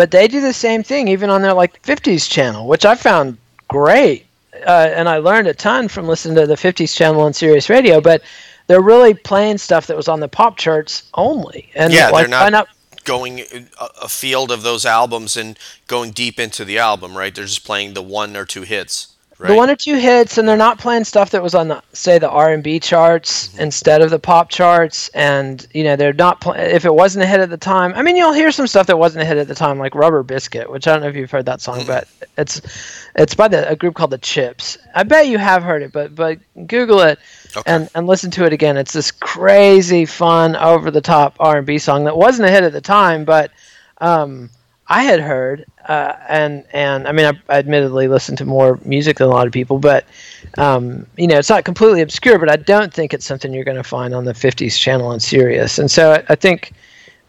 but 0.00 0.10
they 0.10 0.26
do 0.28 0.40
the 0.40 0.54
same 0.54 0.82
thing 0.82 1.08
even 1.08 1.28
on 1.28 1.42
their 1.42 1.52
like 1.52 1.82
50s 1.82 2.26
channel, 2.26 2.66
which 2.66 2.86
I 2.86 2.94
found 2.94 3.36
great. 3.68 4.24
Uh, 4.66 4.88
and 4.94 5.10
I 5.10 5.18
learned 5.18 5.46
a 5.46 5.52
ton 5.52 5.88
from 5.88 6.08
listening 6.08 6.36
to 6.36 6.46
the 6.46 6.54
50s 6.54 6.96
channel 6.96 7.20
on 7.20 7.34
Sirius 7.34 7.68
Radio, 7.68 8.00
but 8.00 8.22
they're 8.66 8.80
really 8.80 9.12
playing 9.12 9.58
stuff 9.58 9.88
that 9.88 9.98
was 9.98 10.08
on 10.08 10.20
the 10.20 10.26
pop 10.26 10.56
charts 10.56 11.02
only. 11.12 11.68
And 11.74 11.92
Yeah, 11.92 12.08
like, 12.08 12.30
they're 12.30 12.40
why 12.40 12.48
not 12.48 12.68
going 13.04 13.40
a, 13.40 13.66
a 14.00 14.08
field 14.08 14.50
of 14.50 14.62
those 14.62 14.86
albums 14.86 15.36
and 15.36 15.58
going 15.86 16.12
deep 16.12 16.40
into 16.40 16.64
the 16.64 16.78
album, 16.78 17.14
right? 17.14 17.34
They're 17.34 17.44
just 17.44 17.66
playing 17.66 17.92
the 17.92 18.00
one 18.00 18.38
or 18.38 18.46
two 18.46 18.62
hits, 18.62 19.14
right? 19.40 19.48
the 19.48 19.54
one 19.56 19.68
or 19.70 19.74
two 19.76 19.96
hits 19.96 20.38
and 20.38 20.46
they're 20.48 20.56
not 20.56 20.78
playing 20.78 21.02
stuff 21.04 21.30
that 21.30 21.42
was 21.42 21.54
on 21.54 21.66
the 21.68 21.82
say 21.92 22.18
the 22.18 22.30
r&b 22.30 22.78
charts 22.80 23.48
Mm-hmm. 23.48 23.60
instead 23.62 24.02
of 24.02 24.10
the 24.10 24.18
pop 24.18 24.50
charts 24.50 25.08
and 25.08 25.66
you 25.74 25.82
know 25.82 25.96
they're 25.96 26.12
not 26.12 26.40
pl- 26.40 26.52
if 26.52 26.84
it 26.84 26.94
wasn't 26.94 27.24
a 27.24 27.26
hit 27.26 27.40
at 27.40 27.50
the 27.50 27.56
time 27.56 27.92
i 27.96 28.02
mean 28.02 28.16
you'll 28.16 28.32
hear 28.32 28.52
some 28.52 28.66
stuff 28.66 28.86
that 28.86 28.98
wasn't 28.98 29.20
a 29.22 29.24
hit 29.24 29.38
at 29.38 29.48
the 29.48 29.54
time 29.54 29.78
like 29.78 29.94
rubber 29.94 30.22
biscuit 30.22 30.70
which 30.70 30.86
i 30.86 30.92
don't 30.92 31.00
know 31.02 31.08
if 31.08 31.16
you've 31.16 31.30
heard 31.30 31.46
that 31.46 31.60
song 31.60 31.82
but 31.86 32.06
it's 32.38 32.60
it's 33.16 33.34
by 33.34 33.48
the, 33.48 33.68
a 33.68 33.74
group 33.74 33.94
called 33.94 34.10
the 34.10 34.18
chips 34.18 34.78
i 34.94 35.02
bet 35.02 35.26
you 35.26 35.38
have 35.38 35.62
heard 35.62 35.82
it 35.82 35.90
but 35.92 36.14
but 36.14 36.38
google 36.66 37.00
it 37.00 37.18
Okay. 37.56 37.62
and 37.74 37.88
and 37.96 38.06
listen 38.06 38.30
to 38.30 38.44
it 38.44 38.52
again 38.52 38.76
it's 38.76 38.92
this 38.92 39.10
crazy 39.10 40.04
fun 40.06 40.54
over 40.54 40.90
the 40.92 41.00
top 41.00 41.34
r&b 41.40 41.78
song 41.78 42.04
that 42.04 42.16
wasn't 42.16 42.46
a 42.46 42.50
hit 42.52 42.62
at 42.62 42.72
the 42.72 42.80
time 42.80 43.24
but 43.24 43.50
um 44.00 44.50
I 44.92 45.04
had 45.04 45.20
heard, 45.20 45.66
uh, 45.86 46.16
and 46.28 46.64
and 46.72 47.08
I 47.08 47.12
mean, 47.12 47.26
I, 47.26 47.54
I 47.54 47.58
admittedly 47.58 48.08
listen 48.08 48.36
to 48.36 48.44
more 48.44 48.78
music 48.84 49.18
than 49.18 49.28
a 49.28 49.30
lot 49.30 49.46
of 49.46 49.52
people, 49.52 49.78
but 49.78 50.04
um, 50.58 51.06
you 51.16 51.26
know, 51.26 51.38
it's 51.38 51.48
not 51.48 51.64
completely 51.64 52.02
obscure. 52.02 52.38
But 52.38 52.50
I 52.50 52.56
don't 52.56 52.92
think 52.92 53.14
it's 53.14 53.24
something 53.24 53.52
you're 53.52 53.64
going 53.64 53.76
to 53.76 53.82
find 53.82 54.14
on 54.14 54.24
the 54.24 54.32
'50s 54.32 54.78
channel 54.78 55.08
on 55.08 55.20
Sirius, 55.20 55.78
and 55.78 55.90
so 55.90 56.12
I, 56.12 56.24
I 56.28 56.34
think 56.34 56.72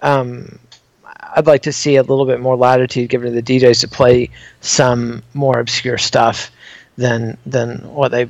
um, 0.02 0.60
I'd 1.36 1.48
like 1.48 1.62
to 1.64 1.74
see 1.74 1.96
a 1.96 2.04
little 2.04 2.26
bit 2.26 2.40
more 2.40 2.58
latitude 2.58 3.10
given 3.10 3.34
to 3.34 3.42
the 3.42 3.60
DJs 3.60 3.80
to 3.82 3.88
play 3.88 4.30
some 4.60 5.24
more 5.34 5.60
obscure 5.60 5.98
stuff 5.98 6.52
than 6.98 7.38
than 7.46 7.78
what 7.94 8.12
they 8.12 8.30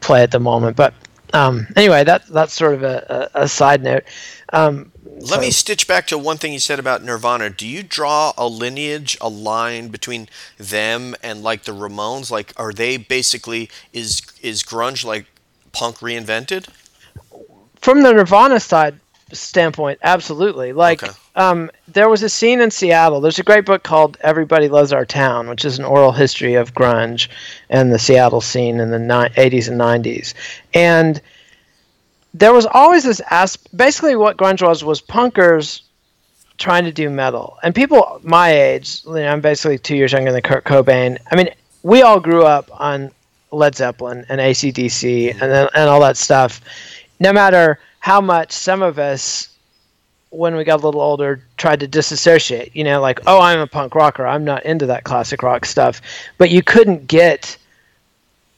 play 0.00 0.22
at 0.22 0.30
the 0.30 0.40
moment. 0.40 0.76
But 0.76 0.94
um, 1.34 1.66
anyway, 1.76 2.04
that 2.04 2.26
that's 2.28 2.52
sort 2.52 2.74
of 2.74 2.82
a, 2.82 3.30
a, 3.34 3.42
a 3.42 3.48
side 3.48 3.82
note. 3.82 4.04
Um, 4.52 4.92
Let 5.20 5.40
me 5.40 5.50
stitch 5.50 5.86
back 5.86 6.06
to 6.08 6.18
one 6.18 6.36
thing 6.38 6.52
you 6.52 6.58
said 6.58 6.78
about 6.78 7.02
Nirvana. 7.04 7.48
Do 7.50 7.66
you 7.66 7.82
draw 7.82 8.32
a 8.36 8.46
lineage, 8.48 9.16
a 9.20 9.28
line 9.28 9.88
between 9.88 10.28
them 10.58 11.14
and 11.22 11.42
like 11.42 11.62
the 11.64 11.72
Ramones? 11.72 12.30
Like, 12.30 12.52
are 12.56 12.72
they 12.72 12.96
basically 12.96 13.70
is 13.92 14.22
is 14.42 14.62
grunge 14.62 15.04
like 15.04 15.26
punk 15.72 15.98
reinvented? 15.98 16.68
from 17.80 18.02
the 18.02 18.12
Nirvana 18.12 18.60
side 18.60 18.94
standpoint, 19.32 19.98
absolutely. 20.04 20.72
Like, 20.72 21.02
Okay. 21.02 21.12
um, 21.34 21.68
there 21.88 22.08
was 22.08 22.22
a 22.22 22.28
scene 22.28 22.60
in 22.60 22.70
Seattle. 22.70 23.20
There's 23.20 23.38
a 23.40 23.42
great 23.42 23.64
book 23.64 23.82
called 23.82 24.16
"Everybody 24.20 24.68
Loves 24.68 24.92
Our 24.92 25.04
Town," 25.04 25.48
which 25.48 25.64
is 25.64 25.78
an 25.78 25.84
oral 25.84 26.12
history 26.12 26.54
of 26.54 26.74
grunge 26.74 27.28
and 27.70 27.92
the 27.92 27.98
Seattle 27.98 28.40
scene 28.40 28.78
in 28.80 28.90
the 28.90 28.98
ni- 28.98 29.30
80s 29.36 29.68
and 29.68 29.78
90s. 29.78 30.34
And 30.74 31.20
there 32.34 32.52
was 32.52 32.66
always 32.66 33.04
this 33.04 33.20
as 33.30 33.56
basically 33.56 34.16
what 34.16 34.36
grunge 34.36 34.66
was 34.66 34.82
was 34.82 35.00
punkers 35.00 35.82
trying 36.58 36.84
to 36.84 36.92
do 36.92 37.10
metal. 37.10 37.58
And 37.62 37.74
people 37.74 38.20
my 38.22 38.52
age, 38.52 39.02
you 39.04 39.14
know, 39.14 39.28
I'm 39.28 39.40
basically 39.40 39.78
two 39.78 39.96
years 39.96 40.12
younger 40.12 40.32
than 40.32 40.42
Kurt 40.42 40.64
Cobain. 40.64 41.18
I 41.30 41.36
mean, 41.36 41.50
we 41.82 42.02
all 42.02 42.20
grew 42.20 42.44
up 42.44 42.70
on 42.80 43.10
Led 43.50 43.74
Zeppelin 43.74 44.24
and 44.28 44.40
ACDC 44.40 45.32
and 45.32 45.70
and 45.74 45.88
all 45.88 46.00
that 46.00 46.16
stuff. 46.16 46.60
No 47.20 47.32
matter 47.32 47.78
how 48.00 48.20
much 48.20 48.52
some 48.52 48.82
of 48.82 48.98
us, 48.98 49.48
when 50.30 50.56
we 50.56 50.64
got 50.64 50.82
a 50.82 50.84
little 50.84 51.00
older, 51.00 51.44
tried 51.56 51.80
to 51.80 51.86
disassociate. 51.86 52.74
You 52.74 52.84
know, 52.84 53.00
like, 53.00 53.20
oh, 53.26 53.40
I'm 53.40 53.60
a 53.60 53.66
punk 53.66 53.94
rocker. 53.94 54.26
I'm 54.26 54.44
not 54.44 54.64
into 54.64 54.86
that 54.86 55.04
classic 55.04 55.42
rock 55.42 55.64
stuff. 55.64 56.00
But 56.38 56.50
you 56.50 56.62
couldn't 56.62 57.06
get 57.06 57.56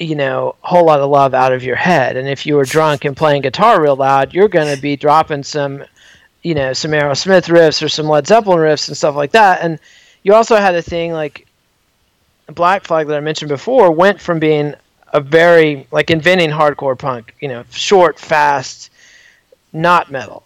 you 0.04 0.14
know, 0.14 0.54
a 0.62 0.66
whole 0.66 0.84
lot 0.84 1.00
of 1.00 1.10
love 1.10 1.34
out 1.34 1.52
of 1.52 1.64
your 1.64 1.76
head. 1.76 2.16
And 2.16 2.28
if 2.28 2.46
you 2.46 2.56
were 2.56 2.64
drunk 2.64 3.04
and 3.04 3.16
playing 3.16 3.42
guitar 3.42 3.80
real 3.80 3.96
loud, 3.96 4.34
you're 4.34 4.48
going 4.48 4.74
to 4.74 4.80
be 4.80 4.96
dropping 4.96 5.42
some, 5.42 5.84
you 6.44 6.54
know 6.54 6.72
some 6.72 6.92
Aerosmith 6.92 7.48
riffs 7.48 7.82
or 7.82 7.88
some 7.88 8.06
Led 8.06 8.26
Zeppelin 8.26 8.58
riffs 8.58 8.86
and 8.88 8.96
stuff 8.96 9.16
like 9.16 9.32
that. 9.32 9.62
And 9.62 9.80
you 10.22 10.34
also 10.34 10.56
had 10.56 10.74
a 10.76 10.82
thing 10.82 11.12
like 11.12 11.46
Black 12.46 12.84
Flag 12.84 13.08
that 13.08 13.16
I 13.16 13.20
mentioned 13.20 13.48
before 13.48 13.90
went 13.90 14.20
from 14.20 14.38
being 14.38 14.74
a 15.12 15.20
very 15.20 15.86
like 15.90 16.10
inventing 16.10 16.50
hardcore 16.50 16.98
punk, 16.98 17.34
you 17.40 17.48
know, 17.48 17.64
short, 17.70 18.18
fast, 18.18 18.90
not 19.72 20.12
metal. 20.12 20.44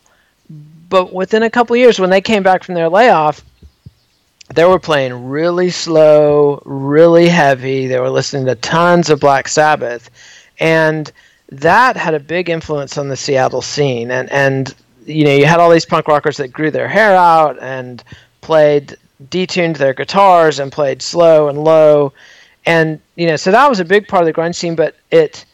But 0.88 1.12
within 1.12 1.42
a 1.42 1.50
couple 1.50 1.76
years, 1.76 1.98
when 1.98 2.10
they 2.10 2.20
came 2.20 2.42
back 2.42 2.64
from 2.64 2.74
their 2.74 2.88
layoff, 2.88 3.44
they 4.54 4.64
were 4.64 4.78
playing 4.78 5.28
really 5.28 5.70
slow, 5.70 6.62
really 6.64 7.28
heavy. 7.28 7.86
They 7.86 8.00
were 8.00 8.10
listening 8.10 8.46
to 8.46 8.54
tons 8.54 9.10
of 9.10 9.20
Black 9.20 9.48
Sabbath, 9.48 10.10
and 10.58 11.12
that 11.50 11.96
had 11.96 12.14
a 12.14 12.20
big 12.20 12.48
influence 12.48 12.96
on 12.96 13.08
the 13.08 13.16
Seattle 13.16 13.62
scene. 13.62 14.10
And 14.10 14.30
and 14.30 14.74
you 15.04 15.24
know, 15.24 15.34
you 15.34 15.46
had 15.46 15.60
all 15.60 15.70
these 15.70 15.86
punk 15.86 16.08
rockers 16.08 16.38
that 16.38 16.48
grew 16.48 16.70
their 16.70 16.88
hair 16.88 17.14
out 17.14 17.58
and 17.60 18.02
played 18.40 18.96
detuned 19.28 19.76
their 19.76 19.94
guitars 19.94 20.58
and 20.58 20.70
played 20.70 21.02
slow 21.02 21.48
and 21.48 21.62
low, 21.62 22.12
and 22.64 23.00
you 23.16 23.26
know, 23.26 23.36
so 23.36 23.50
that 23.50 23.68
was 23.68 23.80
a 23.80 23.84
big 23.84 24.08
part 24.08 24.22
of 24.22 24.26
the 24.26 24.32
grunge 24.32 24.54
scene. 24.54 24.76
But 24.76 24.96
it 25.10 25.44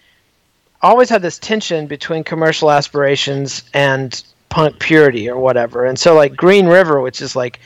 always 0.82 1.08
had 1.08 1.22
this 1.22 1.38
tension 1.38 1.86
between 1.86 2.22
commercial 2.22 2.70
aspirations 2.70 3.64
and 3.72 4.22
punk 4.50 4.78
purity 4.78 5.28
or 5.28 5.38
whatever. 5.38 5.84
And 5.84 5.98
so 5.98 6.14
like 6.14 6.36
Green 6.36 6.66
River, 6.66 7.00
which 7.00 7.20
is 7.20 7.34
like 7.34 7.58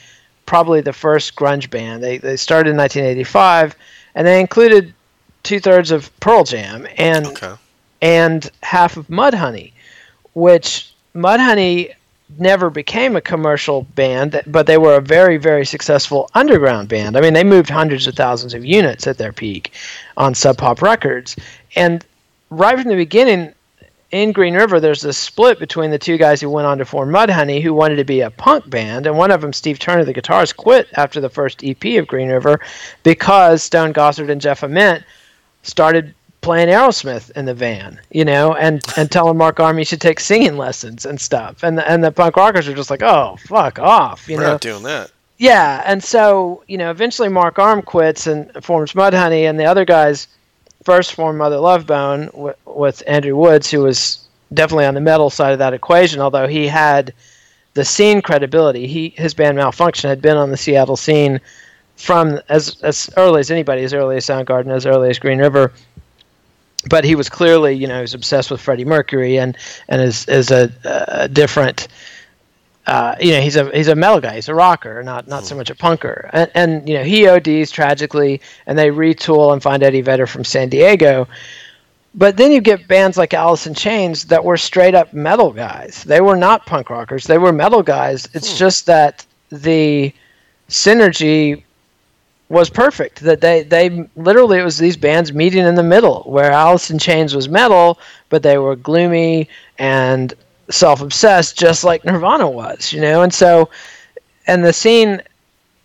probably 0.49 0.81
the 0.81 0.95
first 0.95 1.37
grunge 1.37 1.69
band. 1.69 2.03
They 2.03 2.17
they 2.17 2.37
started 2.37 2.71
in 2.71 2.77
1985, 2.79 3.77
and 4.15 4.27
they 4.27 4.41
included 4.41 4.95
two 5.43 5.61
thirds 5.61 5.91
of 5.91 6.11
Pearl 6.21 6.43
Jam 6.43 6.89
and 6.97 7.27
Okay. 7.27 7.53
and 8.01 8.51
half 8.63 8.97
of 8.97 9.07
Mudhoney, 9.09 9.73
which 10.33 10.91
Mudhoney 11.15 11.93
never 12.39 12.71
became 12.71 13.15
a 13.15 13.21
commercial 13.21 13.83
band, 13.95 14.41
but 14.47 14.67
they 14.67 14.79
were 14.79 14.97
a 14.97 15.03
very 15.03 15.37
very 15.37 15.67
successful 15.67 16.31
underground 16.35 16.89
band. 16.89 17.15
I 17.19 17.21
mean, 17.21 17.35
they 17.35 17.45
moved 17.45 17.69
hundreds 17.69 18.07
of 18.07 18.15
thousands 18.15 18.55
of 18.55 18.65
units 18.65 19.07
at 19.07 19.19
their 19.19 19.35
peak 19.35 19.73
on 20.17 20.35
Sub 20.35 20.57
Pop 20.57 20.81
Records, 20.81 21.37
and 21.77 22.03
right 22.49 22.79
from 22.81 22.89
the 22.89 22.97
beginning. 22.97 23.53
In 24.11 24.33
Green 24.33 24.55
River, 24.55 24.81
there's 24.81 25.03
this 25.03 25.19
split 25.19 25.59
between 25.59 25.91
the 25.91 25.99
two 25.99 26.17
guys 26.17 26.41
who 26.41 26.49
went 26.49 26.67
on 26.67 26.79
to 26.79 26.87
form 26.87 27.11
Mudhoney, 27.11 27.63
who 27.63 27.75
wanted 27.75 27.97
to 27.97 28.05
be 28.05 28.23
a 28.23 28.31
punk 28.31 28.69
band, 28.71 29.07
and 29.07 29.19
one 29.19 29.31
of 29.31 29.43
them, 29.43 29.53
Steve 29.53 29.79
Turner, 29.79 30.05
the 30.05 30.15
guitarist, 30.15 30.57
quit 30.57 30.89
after 30.95 31.21
the 31.21 31.29
first 31.29 31.63
EP 31.63 31.85
of 31.99 32.07
Green 32.07 32.31
River 32.31 32.59
because 33.03 33.63
Stone 33.63 33.93
Gossard 33.93 34.31
and 34.31 34.41
Jeff 34.41 34.63
Ament 34.63 35.05
started 35.63 36.15
playing 36.41 36.69
Aerosmith 36.69 37.31
in 37.33 37.45
the 37.45 37.53
van, 37.53 38.01
you 38.11 38.25
know, 38.25 38.55
and 38.55 38.83
and 38.97 39.11
telling 39.13 39.37
Mark 39.37 39.61
Arm 39.61 39.77
he 39.77 39.85
should 39.85 40.01
take 40.01 40.21
singing 40.21 40.57
lessons 40.57 41.05
and 41.05 41.21
stuff, 41.21 41.63
and 41.63 41.77
the, 41.77 41.91
and 41.91 42.03
the 42.03 42.11
punk 42.11 42.37
rockers 42.37 42.67
are 42.67 42.75
just 42.75 42.89
like, 42.89 43.03
oh, 43.03 43.37
fuck 43.47 43.79
off, 43.79 44.27
you 44.27 44.37
We're 44.37 44.45
know. 44.45 44.53
not 44.53 44.63
doing 44.63 44.85
that. 44.85 45.11
Yeah, 45.37 45.83
and 45.85 46.03
so 46.03 46.65
you 46.67 46.79
know, 46.79 46.91
eventually 46.91 47.29
Mark 47.29 47.59
Arm 47.59 47.83
quits 47.83 48.27
and 48.27 48.51
forms 48.65 48.95
Mudhoney, 48.95 49.43
and 49.43 49.61
the 49.61 49.67
other 49.67 49.85
guys 49.85 50.29
first 50.89 51.13
formed 51.13 51.37
Mother 51.37 51.59
Love 51.59 51.87
Bone 51.87 52.29
w- 52.29 52.55
with 52.65 53.03
Andrew 53.07 53.37
Woods, 53.37 53.71
who 53.71 53.83
was 53.83 54.27
definitely 54.55 54.87
on 54.87 54.95
the 54.95 55.03
metal 55.03 55.29
side 55.29 55.53
of 55.53 55.59
that 55.59 55.75
equation, 55.75 56.19
although 56.19 56.49
he 56.49 56.67
had 56.67 57.13
the 57.75 57.85
scene 57.85 58.23
credibility. 58.23 58.87
He 58.87 59.11
his 59.11 59.35
band 59.35 59.59
Malfunkshun 59.59 60.09
had 60.09 60.23
been 60.23 60.39
on 60.39 60.51
the 60.51 60.57
Seattle 60.57 60.97
scene 60.97 61.43
from 61.97 62.41
as 62.49 62.81
as 62.83 63.11
early 63.19 63.41
as 63.41 63.51
anybody, 63.51 63.83
as 63.85 63.93
early 63.93 64.17
as 64.17 64.25
Soundgarden, 64.25 64.75
as 64.75 64.87
early 64.87 65.11
as 65.11 65.19
Green 65.19 65.41
River. 65.41 65.75
But 66.89 67.05
he 67.05 67.15
was 67.15 67.29
clearly, 67.29 67.75
you 67.75 67.87
know, 67.87 67.97
he 67.97 68.01
was 68.01 68.15
obsessed 68.15 68.51
with 68.51 68.59
Freddie 68.59 68.87
Mercury 68.87 69.39
and 69.39 69.59
and 69.91 70.01
is 70.01 70.27
is 70.27 70.51
a, 70.51 70.73
a 70.85 71.29
different 71.29 71.89
uh, 72.89 73.15
you 73.21 73.33
know, 73.33 73.41
he's 73.43 73.55
a 73.57 73.71
he's 73.77 73.89
a 73.89 73.95
metal 73.95 74.19
guy. 74.19 74.37
He's 74.37 74.49
a 74.49 74.55
rocker, 74.55 75.03
not 75.03 75.29
not 75.29 75.45
so 75.45 75.55
much 75.55 75.69
a 75.69 75.75
punker. 75.75 76.31
And, 76.33 76.51
and 76.55 76.89
you 76.89 76.95
know, 76.95 77.05
he 77.05 77.29
ODs 77.29 77.71
tragically, 77.71 78.41
and 78.67 78.79
they 78.79 78.89
retool 78.89 79.53
and 79.53 79.63
find 79.63 79.83
Eddie 79.83 80.01
Vedder 80.01 80.27
from 80.27 80.43
San 80.43 80.71
Diego. 80.71 81.29
But 82.15 82.39
then 82.39 82.51
you 82.51 82.63
get 82.63 82.89
bands 82.89 83.19
like 83.19 83.35
Alice 83.35 83.67
in 83.67 83.75
Chains 83.75 84.25
that 84.25 84.43
were 84.43 84.57
straight 84.57 84.95
up 84.95 85.13
metal 85.13 85.53
guys. 85.53 86.03
They 86.03 86.23
were 86.23 86.35
not 86.37 86.65
punk 86.65 86.89
rockers. 86.89 87.27
They 87.27 87.37
were 87.37 87.53
metal 87.53 87.83
guys. 87.83 88.27
It's 88.33 88.59
just 88.59 88.87
that 88.87 89.27
the 89.51 90.11
synergy 90.71 91.63
was 92.49 92.71
perfect. 92.71 93.21
That 93.21 93.43
they 93.43 93.65
they 93.65 94.09
literally 94.17 94.61
it 94.61 94.65
was 94.65 94.79
these 94.79 94.97
bands 94.97 95.35
meeting 95.35 95.67
in 95.67 95.75
the 95.75 95.83
middle, 95.83 96.23
where 96.23 96.51
Alice 96.51 96.91
in 96.91 96.99
Chains 96.99 97.37
was 97.37 97.51
metal, 97.51 97.99
but 98.31 98.43
they 98.43 98.57
were 98.57 98.77
gloomy 98.77 99.47
and 99.79 100.33
self-obsessed, 100.71 101.59
just 101.59 101.85
like 101.85 102.05
Nirvana 102.05 102.49
was, 102.49 102.93
you 102.93 103.01
know. 103.01 103.23
And 103.23 103.33
so, 103.33 103.71
and 104.47 104.65
the 104.65 104.73
scene 104.73 105.23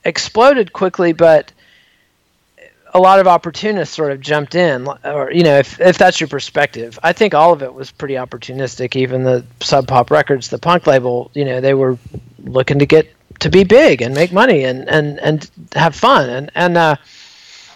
exploded 0.05 0.73
quickly, 0.73 1.13
but 1.13 1.51
a 2.93 2.99
lot 2.99 3.19
of 3.19 3.27
opportunists 3.27 3.95
sort 3.95 4.11
of 4.11 4.19
jumped 4.21 4.55
in, 4.55 4.87
or 5.03 5.31
you 5.31 5.43
know, 5.43 5.57
if 5.57 5.79
if 5.81 5.97
that's 5.97 6.19
your 6.19 6.27
perspective, 6.27 6.99
I 7.01 7.11
think 7.11 7.33
all 7.33 7.51
of 7.51 7.63
it 7.63 7.73
was 7.73 7.91
pretty 7.91 8.15
opportunistic. 8.15 8.95
Even 8.95 9.23
the 9.23 9.43
Sub 9.61 9.87
Pop 9.87 10.11
Records, 10.11 10.49
the 10.49 10.59
punk 10.59 10.85
label, 10.85 11.31
you 11.33 11.43
know, 11.43 11.59
they 11.59 11.73
were 11.73 11.97
looking 12.43 12.77
to 12.79 12.85
get 12.85 13.11
to 13.39 13.49
be 13.49 13.63
big 13.63 14.01
and 14.01 14.13
make 14.13 14.31
money 14.31 14.63
and 14.63 14.87
and 14.89 15.19
and 15.19 15.49
have 15.73 15.95
fun 15.95 16.29
and 16.29 16.51
and 16.55 16.77
uh, 16.77 16.95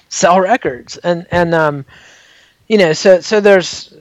sell 0.10 0.40
records 0.40 0.98
and 0.98 1.26
and 1.32 1.56
um, 1.56 1.84
you 2.68 2.78
know, 2.78 2.94
so 2.94 3.20
so 3.20 3.40
there's 3.40 3.94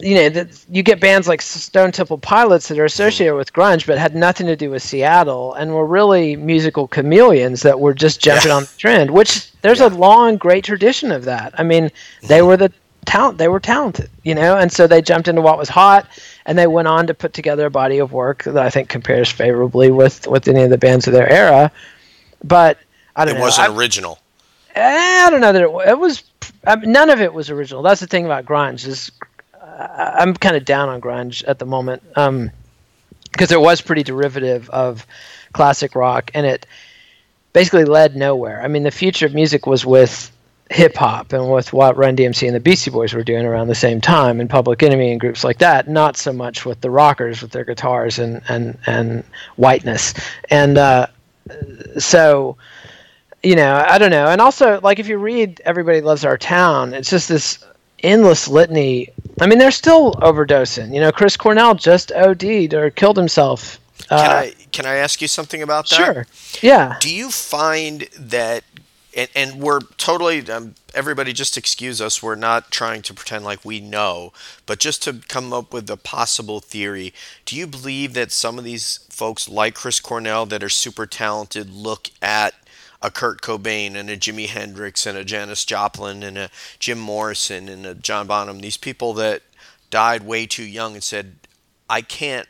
you 0.00 0.14
know, 0.14 0.28
that 0.30 0.64
you 0.68 0.82
get 0.82 1.00
bands 1.00 1.28
like 1.28 1.40
Stone 1.42 1.92
Temple 1.92 2.18
Pilots 2.18 2.68
that 2.68 2.78
are 2.78 2.84
associated 2.84 3.36
with 3.36 3.52
grunge, 3.52 3.86
but 3.86 3.96
had 3.98 4.14
nothing 4.16 4.46
to 4.46 4.56
do 4.56 4.70
with 4.70 4.82
Seattle, 4.82 5.54
and 5.54 5.72
were 5.74 5.86
really 5.86 6.34
musical 6.36 6.88
chameleons 6.88 7.62
that 7.62 7.78
were 7.78 7.94
just 7.94 8.20
jumping 8.20 8.48
Yeah. 8.48 8.56
on 8.56 8.62
the 8.64 8.70
trend. 8.78 9.10
Which 9.10 9.50
there's 9.62 9.80
a 9.80 9.88
long, 9.88 10.36
great 10.36 10.64
tradition 10.64 11.12
of 11.12 11.24
that. 11.26 11.54
I 11.56 11.62
mean, 11.62 11.90
they 12.24 12.42
were 12.42 12.56
the 12.56 12.72
talent; 13.06 13.38
they 13.38 13.48
were 13.48 13.60
talented, 13.60 14.10
you 14.24 14.34
know, 14.34 14.56
and 14.56 14.72
so 14.72 14.86
they 14.86 15.00
jumped 15.00 15.28
into 15.28 15.40
what 15.40 15.56
was 15.58 15.68
hot, 15.68 16.06
and 16.46 16.58
they 16.58 16.66
went 16.66 16.88
on 16.88 17.06
to 17.06 17.14
put 17.14 17.32
together 17.32 17.66
a 17.66 17.70
body 17.70 17.98
of 17.98 18.12
work 18.12 18.42
that 18.44 18.58
I 18.58 18.70
think 18.70 18.88
compares 18.88 19.30
favorably 19.30 19.90
with 19.90 20.26
with 20.26 20.48
any 20.48 20.62
of 20.62 20.70
the 20.70 20.78
bands 20.78 21.06
of 21.06 21.12
their 21.12 21.30
era. 21.30 21.70
But 22.42 22.78
I 23.16 23.24
don't 23.24 23.36
It 23.36 23.38
know. 23.38 23.44
wasn't 23.44 23.68
I- 23.70 23.74
original. 23.76 24.18
Eh, 24.78 25.26
I 25.26 25.30
don't 25.30 25.40
know 25.40 25.52
that 25.52 25.62
it, 25.62 25.90
it 25.90 25.98
was. 25.98 26.22
I 26.64 26.76
mean, 26.76 26.92
none 26.92 27.10
of 27.10 27.20
it 27.20 27.34
was 27.34 27.50
original. 27.50 27.82
That's 27.82 28.00
the 28.00 28.06
thing 28.06 28.24
about 28.24 28.44
grunge 28.44 28.86
is 28.86 29.10
uh, 29.60 30.12
I'm 30.18 30.34
kind 30.34 30.56
of 30.56 30.64
down 30.64 30.88
on 30.88 31.00
grunge 31.00 31.42
at 31.46 31.58
the 31.58 31.66
moment 31.66 32.02
because 32.14 33.50
it 33.50 33.60
was 33.60 33.80
pretty 33.80 34.02
derivative 34.02 34.70
of 34.70 35.04
classic 35.52 35.94
rock 35.94 36.30
and 36.34 36.46
it 36.46 36.66
basically 37.52 37.84
led 37.84 38.14
nowhere. 38.14 38.62
I 38.62 38.68
mean, 38.68 38.84
the 38.84 38.90
future 38.90 39.26
of 39.26 39.34
music 39.34 39.66
was 39.66 39.84
with 39.84 40.30
hip 40.70 40.96
hop 40.96 41.32
and 41.32 41.50
with 41.50 41.72
what 41.72 41.96
Run 41.96 42.14
DMC 42.14 42.46
and 42.46 42.54
the 42.54 42.60
Beastie 42.60 42.90
Boys 42.90 43.14
were 43.14 43.24
doing 43.24 43.46
around 43.46 43.68
the 43.68 43.74
same 43.74 44.00
time 44.00 44.38
and 44.38 44.48
Public 44.48 44.82
Enemy 44.82 45.10
and 45.10 45.20
groups 45.20 45.42
like 45.42 45.58
that. 45.58 45.88
Not 45.88 46.16
so 46.16 46.32
much 46.32 46.64
with 46.64 46.80
the 46.82 46.90
rockers 46.90 47.42
with 47.42 47.50
their 47.50 47.64
guitars 47.64 48.18
and 48.18 48.42
and 48.48 48.78
and 48.86 49.24
whiteness 49.56 50.14
and 50.50 50.78
uh, 50.78 51.06
so 51.98 52.56
you 53.42 53.56
know, 53.56 53.74
I 53.74 53.98
don't 53.98 54.10
know. 54.10 54.26
And 54.26 54.40
also, 54.40 54.80
like, 54.80 54.98
if 54.98 55.08
you 55.08 55.18
read 55.18 55.60
Everybody 55.64 56.00
Loves 56.00 56.24
Our 56.24 56.38
Town, 56.38 56.94
it's 56.94 57.10
just 57.10 57.28
this 57.28 57.64
endless 58.02 58.48
litany. 58.48 59.10
I 59.40 59.46
mean, 59.46 59.58
they're 59.58 59.70
still 59.70 60.14
overdosing. 60.14 60.94
You 60.94 61.00
know, 61.00 61.12
Chris 61.12 61.36
Cornell 61.36 61.74
just 61.74 62.12
OD'd 62.12 62.74
or 62.74 62.90
killed 62.90 63.16
himself. 63.16 63.78
Can 64.08 64.18
Uh, 64.18 64.22
I 64.22 64.54
can 64.72 64.86
I 64.86 64.94
ask 64.96 65.20
you 65.20 65.28
something 65.28 65.62
about 65.62 65.88
that? 65.88 65.96
Sure. 65.96 66.26
Yeah. 66.62 66.96
Do 67.00 67.12
you 67.12 67.30
find 67.30 68.02
that, 68.16 68.62
and, 69.16 69.28
and 69.34 69.54
we're 69.60 69.80
totally, 69.96 70.48
um, 70.50 70.74
everybody 70.94 71.32
just 71.32 71.56
excuse 71.56 72.00
us, 72.00 72.22
we're 72.22 72.36
not 72.36 72.70
trying 72.70 73.02
to 73.02 73.14
pretend 73.14 73.44
like 73.44 73.64
we 73.64 73.80
know, 73.80 74.32
but 74.66 74.78
just 74.78 75.02
to 75.04 75.20
come 75.28 75.52
up 75.52 75.72
with 75.72 75.90
a 75.90 75.96
possible 75.96 76.60
theory, 76.60 77.12
do 77.44 77.56
you 77.56 77.66
believe 77.66 78.14
that 78.14 78.30
some 78.30 78.58
of 78.58 78.64
these 78.64 79.00
folks 79.08 79.48
like 79.48 79.74
Chris 79.74 79.98
Cornell 80.00 80.46
that 80.46 80.62
are 80.62 80.68
super 80.68 81.06
talented 81.06 81.70
look 81.70 82.10
at 82.22 82.54
a 83.00 83.10
Kurt 83.10 83.42
Cobain 83.42 83.94
and 83.94 84.10
a 84.10 84.16
Jimi 84.16 84.48
Hendrix 84.48 85.06
and 85.06 85.16
a 85.16 85.24
Janis 85.24 85.64
Joplin 85.64 86.22
and 86.22 86.36
a 86.36 86.50
Jim 86.78 86.98
Morrison 86.98 87.68
and 87.68 87.86
a 87.86 87.94
John 87.94 88.26
Bonham, 88.26 88.60
these 88.60 88.76
people 88.76 89.14
that 89.14 89.42
died 89.90 90.22
way 90.22 90.46
too 90.46 90.64
young 90.64 90.94
and 90.94 91.02
said, 91.02 91.36
I 91.88 92.02
can't 92.02 92.48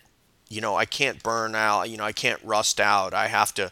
you 0.49 0.61
know, 0.61 0.77
I 0.77 0.87
can't 0.87 1.23
burn 1.23 1.55
out, 1.55 1.91
you 1.91 1.97
know, 1.97 2.05
I 2.05 2.13
can't 2.13 2.41
rust 2.43 2.81
out. 2.81 3.15
I 3.15 3.29
have 3.29 3.53
to 3.55 3.71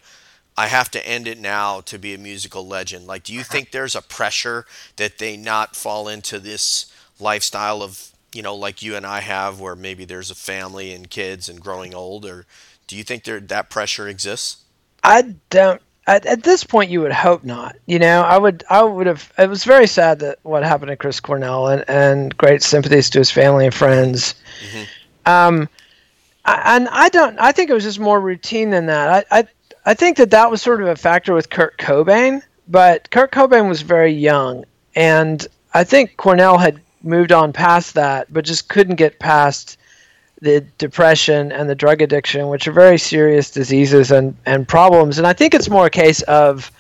I 0.58 0.68
have 0.68 0.90
to 0.92 1.06
end 1.06 1.28
it 1.28 1.38
now 1.38 1.80
to 1.82 1.98
be 1.98 2.14
a 2.14 2.18
musical 2.18 2.66
legend. 2.66 3.06
Like 3.06 3.24
do 3.24 3.32
you 3.32 3.40
uh-huh. 3.40 3.52
think 3.52 3.70
there's 3.70 3.94
a 3.94 4.02
pressure 4.02 4.66
that 4.96 5.18
they 5.18 5.36
not 5.36 5.76
fall 5.76 6.08
into 6.08 6.38
this 6.38 6.92
lifestyle 7.18 7.82
of, 7.82 8.10
you 8.32 8.42
know, 8.42 8.54
like 8.54 8.82
you 8.82 8.96
and 8.96 9.06
I 9.06 9.20
have 9.20 9.60
where 9.60 9.76
maybe 9.76 10.04
there's 10.04 10.30
a 10.30 10.34
family 10.34 10.92
and 10.92 11.08
kids 11.08 11.48
and 11.48 11.60
growing 11.60 11.94
old 11.94 12.24
or 12.26 12.46
do 12.86 12.96
you 12.96 13.02
think 13.02 13.24
there 13.24 13.40
that 13.40 13.70
pressure 13.70 14.06
exists? 14.08 14.64
I 15.02 15.36
don't. 15.50 15.80
At, 16.06 16.24
at 16.26 16.44
this 16.44 16.62
point, 16.62 16.90
you 16.90 17.00
would 17.00 17.12
hope 17.12 17.42
not. 17.42 17.76
You 17.86 17.98
know, 17.98 18.22
I 18.22 18.38
would. 18.38 18.64
I 18.70 18.82
would 18.82 19.06
have. 19.06 19.32
It 19.38 19.48
was 19.48 19.64
very 19.64 19.86
sad 19.86 20.20
that 20.20 20.38
what 20.42 20.62
happened 20.62 20.90
to 20.90 20.96
Chris 20.96 21.18
Cornell, 21.18 21.66
and 21.68 21.84
and 21.88 22.36
great 22.36 22.62
sympathies 22.62 23.10
to 23.10 23.18
his 23.18 23.30
family 23.30 23.66
and 23.66 23.74
friends. 23.74 24.34
Um, 25.24 25.68
I, 26.44 26.76
and 26.76 26.88
I 26.90 27.08
don't. 27.08 27.36
I 27.40 27.50
think 27.50 27.70
it 27.70 27.74
was 27.74 27.82
just 27.82 27.98
more 27.98 28.20
routine 28.20 28.70
than 28.70 28.86
that. 28.86 29.26
I, 29.30 29.38
I 29.38 29.48
I 29.84 29.94
think 29.94 30.16
that 30.18 30.30
that 30.30 30.50
was 30.50 30.62
sort 30.62 30.80
of 30.80 30.88
a 30.88 30.96
factor 30.96 31.34
with 31.34 31.50
Kurt 31.50 31.78
Cobain, 31.78 32.42
but 32.68 33.10
Kurt 33.10 33.32
Cobain 33.32 33.68
was 33.68 33.82
very 33.82 34.12
young, 34.12 34.64
and 34.94 35.46
I 35.74 35.82
think 35.82 36.16
Cornell 36.16 36.58
had 36.58 36.80
moved 37.02 37.32
on 37.32 37.52
past 37.52 37.94
that, 37.94 38.32
but 38.32 38.44
just 38.44 38.68
couldn't 38.68 38.96
get 38.96 39.18
past 39.18 39.78
the 40.40 40.60
depression 40.78 41.50
and 41.52 41.68
the 41.68 41.74
drug 41.74 42.02
addiction, 42.02 42.48
which 42.48 42.68
are 42.68 42.72
very 42.72 42.98
serious 42.98 43.50
diseases 43.50 44.10
and, 44.10 44.36
and 44.44 44.68
problems. 44.68 45.18
And 45.18 45.26
I 45.26 45.32
think 45.32 45.54
it's 45.54 45.70
more 45.70 45.86
a 45.86 45.90
case 45.90 46.22
of 46.22 46.70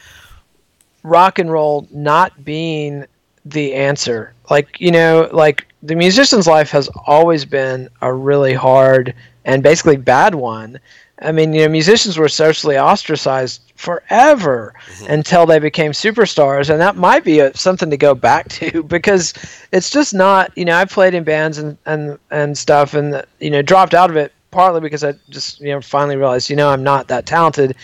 rock 1.02 1.38
and 1.38 1.50
roll 1.50 1.86
not 1.90 2.44
being 2.44 3.06
the 3.44 3.74
answer. 3.74 4.34
Like, 4.50 4.80
you 4.80 4.90
know, 4.90 5.28
like 5.32 5.66
the 5.82 5.94
musician's 5.94 6.46
life 6.46 6.70
has 6.70 6.88
always 7.06 7.44
been 7.44 7.88
a 8.02 8.12
really 8.12 8.54
hard 8.54 9.14
and 9.44 9.62
basically 9.62 9.96
bad 9.96 10.34
one. 10.34 10.78
I 11.22 11.32
mean, 11.32 11.54
you 11.54 11.62
know, 11.62 11.68
musicians 11.68 12.18
were 12.18 12.28
socially 12.28 12.78
ostracized 12.78 13.72
forever 13.76 14.74
mm-hmm. 14.86 15.12
until 15.12 15.46
they 15.46 15.58
became 15.58 15.92
superstars, 15.92 16.68
and 16.68 16.80
that 16.80 16.96
might 16.96 17.24
be 17.24 17.40
a, 17.40 17.56
something 17.56 17.88
to 17.90 17.96
go 17.96 18.14
back 18.14 18.48
to 18.50 18.82
because 18.82 19.32
it's 19.72 19.90
just 19.90 20.12
not. 20.12 20.56
You 20.56 20.66
know, 20.66 20.76
I 20.76 20.84
played 20.84 21.14
in 21.14 21.24
bands 21.24 21.58
and 21.58 21.78
and 21.86 22.18
and 22.30 22.58
stuff, 22.58 22.94
and 22.94 23.24
you 23.40 23.50
know, 23.50 23.62
dropped 23.62 23.94
out 23.94 24.10
of 24.10 24.16
it 24.16 24.32
partly 24.50 24.80
because 24.80 25.04
I 25.04 25.12
just 25.30 25.60
you 25.60 25.68
know 25.68 25.80
finally 25.80 26.16
realized 26.16 26.48
you 26.48 26.56
know 26.56 26.70
I'm 26.70 26.82
not 26.82 27.08
that 27.08 27.26
talented, 27.26 27.76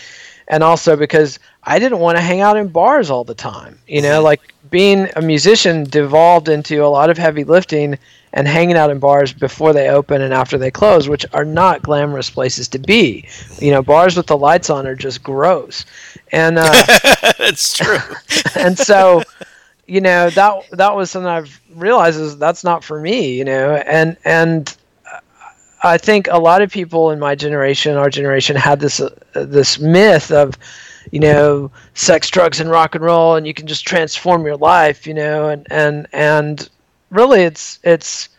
and 0.47 0.63
also 0.63 0.95
because 0.95 1.39
I 1.63 1.79
didn't 1.79 1.99
want 1.99 2.17
to 2.17 2.21
hang 2.21 2.41
out 2.41 2.57
in 2.57 2.67
bars 2.67 3.09
all 3.09 3.23
the 3.23 3.33
time. 3.33 3.79
You 3.87 4.01
know, 4.01 4.21
like 4.21 4.53
being 4.69 5.07
a 5.15 5.21
musician 5.21 5.83
devolved 5.83 6.49
into 6.49 6.83
a 6.83 6.87
lot 6.87 7.09
of 7.09 7.17
heavy 7.17 7.43
lifting 7.43 7.97
and 8.33 8.47
hanging 8.47 8.75
out 8.75 8.89
in 8.89 8.99
bars 8.99 9.31
before 9.31 9.73
they 9.73 9.89
open 9.89 10.21
and 10.21 10.33
after 10.33 10.57
they 10.57 10.71
close, 10.71 11.07
which 11.07 11.25
are 11.33 11.45
not 11.45 11.83
glamorous 11.83 12.29
places 12.29 12.67
to 12.69 12.79
be. 12.79 13.27
You 13.59 13.71
know, 13.71 13.83
bars 13.83 14.17
with 14.17 14.27
the 14.27 14.37
lights 14.37 14.69
on 14.69 14.87
are 14.87 14.95
just 14.95 15.23
gross, 15.23 15.85
and 16.31 16.57
uh, 16.57 16.71
it's 17.39 17.77
true. 17.77 17.99
and 18.55 18.77
so, 18.77 19.21
you 19.85 20.01
know, 20.01 20.31
that 20.31 20.63
that 20.71 20.95
was 20.95 21.11
something 21.11 21.29
I've 21.29 21.61
realized 21.75 22.19
is 22.19 22.37
that's 22.37 22.63
not 22.63 22.83
for 22.83 22.99
me. 22.99 23.37
You 23.37 23.45
know, 23.45 23.75
and 23.75 24.17
and 24.25 24.75
I 25.83 25.97
think 25.97 26.27
a 26.31 26.39
lot 26.39 26.61
of 26.61 26.71
people 26.71 27.11
in 27.11 27.19
my 27.19 27.35
generation, 27.35 27.97
our 27.97 28.09
generation, 28.09 28.55
had 28.55 28.79
this 28.79 28.99
uh, 28.99 29.09
this 29.33 29.79
myth 29.79 30.31
of 30.31 30.57
you 31.11 31.19
know 31.19 31.69
sex 31.93 32.29
drugs 32.29 32.59
and 32.59 32.69
rock 32.69 32.95
and 32.95 33.03
roll 33.03 33.35
and 33.35 33.45
you 33.45 33.53
can 33.53 33.67
just 33.67 33.85
transform 33.85 34.45
your 34.45 34.55
life 34.55 35.05
you 35.05 35.13
know 35.13 35.49
and 35.49 35.67
and 35.69 36.07
and 36.13 36.69
really 37.09 37.41
it's 37.41 37.77
it's 37.83 38.29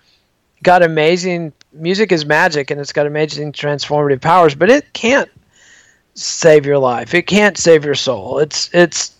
got 0.62 0.82
amazing 0.82 1.52
music 1.74 2.12
is 2.12 2.24
magic 2.24 2.70
and 2.70 2.80
it's 2.80 2.92
got 2.92 3.06
amazing 3.06 3.52
transformative 3.52 4.20
powers, 4.20 4.54
but 4.54 4.70
it 4.70 4.92
can't 4.92 5.30
save 6.14 6.66
your 6.66 6.78
life. 6.78 7.14
It 7.14 7.26
can't 7.26 7.56
save 7.56 7.84
your 7.84 7.94
soul. 7.94 8.38
It's 8.38 8.70
it's 8.72 9.14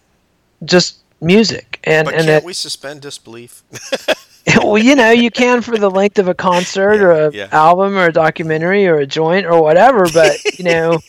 just 0.64 0.98
music. 1.20 1.80
And 1.84 2.06
but 2.06 2.14
and 2.14 2.24
can't 2.24 2.42
it, 2.42 2.46
we 2.46 2.52
suspend 2.52 3.02
disbelief? 3.02 3.62
well, 4.56 4.78
you 4.78 4.94
know, 4.94 5.10
you 5.10 5.30
can 5.30 5.62
for 5.62 5.76
the 5.78 5.90
length 5.90 6.18
of 6.18 6.28
a 6.28 6.34
concert 6.34 6.96
yeah, 6.96 7.02
or 7.02 7.12
a 7.12 7.32
yeah. 7.32 7.48
album 7.52 7.96
or 7.96 8.06
a 8.06 8.12
documentary 8.12 8.86
or 8.86 8.96
a 8.96 9.06
joint 9.06 9.46
or 9.46 9.62
whatever, 9.62 10.06
but 10.12 10.42
you 10.58 10.64
know, 10.70 11.00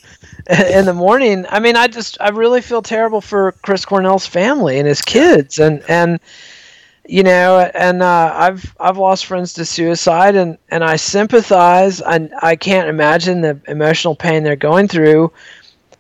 in 0.50 0.86
the 0.86 0.94
morning, 0.94 1.46
I 1.50 1.60
mean, 1.60 1.76
I 1.76 1.88
just 1.88 2.18
I 2.22 2.30
really 2.30 2.62
feel 2.62 2.82
terrible 2.82 3.22
for 3.22 3.54
Chris 3.64 3.86
Cornell's 3.86 4.28
family 4.28 4.80
and 4.80 4.88
his 4.88 5.02
kids 5.02 5.60
and 5.60 5.84
and 5.90 6.20
you 7.08 7.24
know, 7.24 7.60
and 7.60 8.02
uh, 8.02 8.32
I've 8.34 8.76
I've 8.80 8.98
lost 8.98 9.26
friends 9.26 9.54
to 9.54 9.66
suicide, 9.66 10.36
and, 10.36 10.58
and 10.70 10.84
I 10.84 10.96
sympathize. 10.96 12.02
I 12.02 12.30
I 12.42 12.56
can't 12.56 12.90
imagine 12.90 13.42
the 13.42 13.60
emotional 13.68 14.16
pain 14.16 14.44
they're 14.44 14.56
going 14.56 14.88
through, 14.88 15.32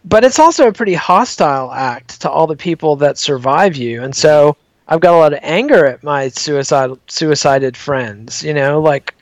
but 0.03 0.23
it's 0.23 0.39
also 0.39 0.67
a 0.67 0.73
pretty 0.73 0.95
hostile 0.95 1.71
act 1.71 2.21
to 2.21 2.29
all 2.29 2.47
the 2.47 2.55
people 2.55 2.95
that 2.97 3.17
survive 3.17 3.75
you, 3.75 4.03
and 4.03 4.15
so 4.15 4.57
I've 4.87 5.01
got 5.01 5.13
a 5.13 5.17
lot 5.17 5.33
of 5.33 5.39
anger 5.41 5.85
at 5.85 6.03
my 6.03 6.29
suicide 6.29 6.91
suicided 7.07 7.75
friends. 7.75 8.43
You 8.43 8.53
know, 8.53 8.81
like, 8.81 9.15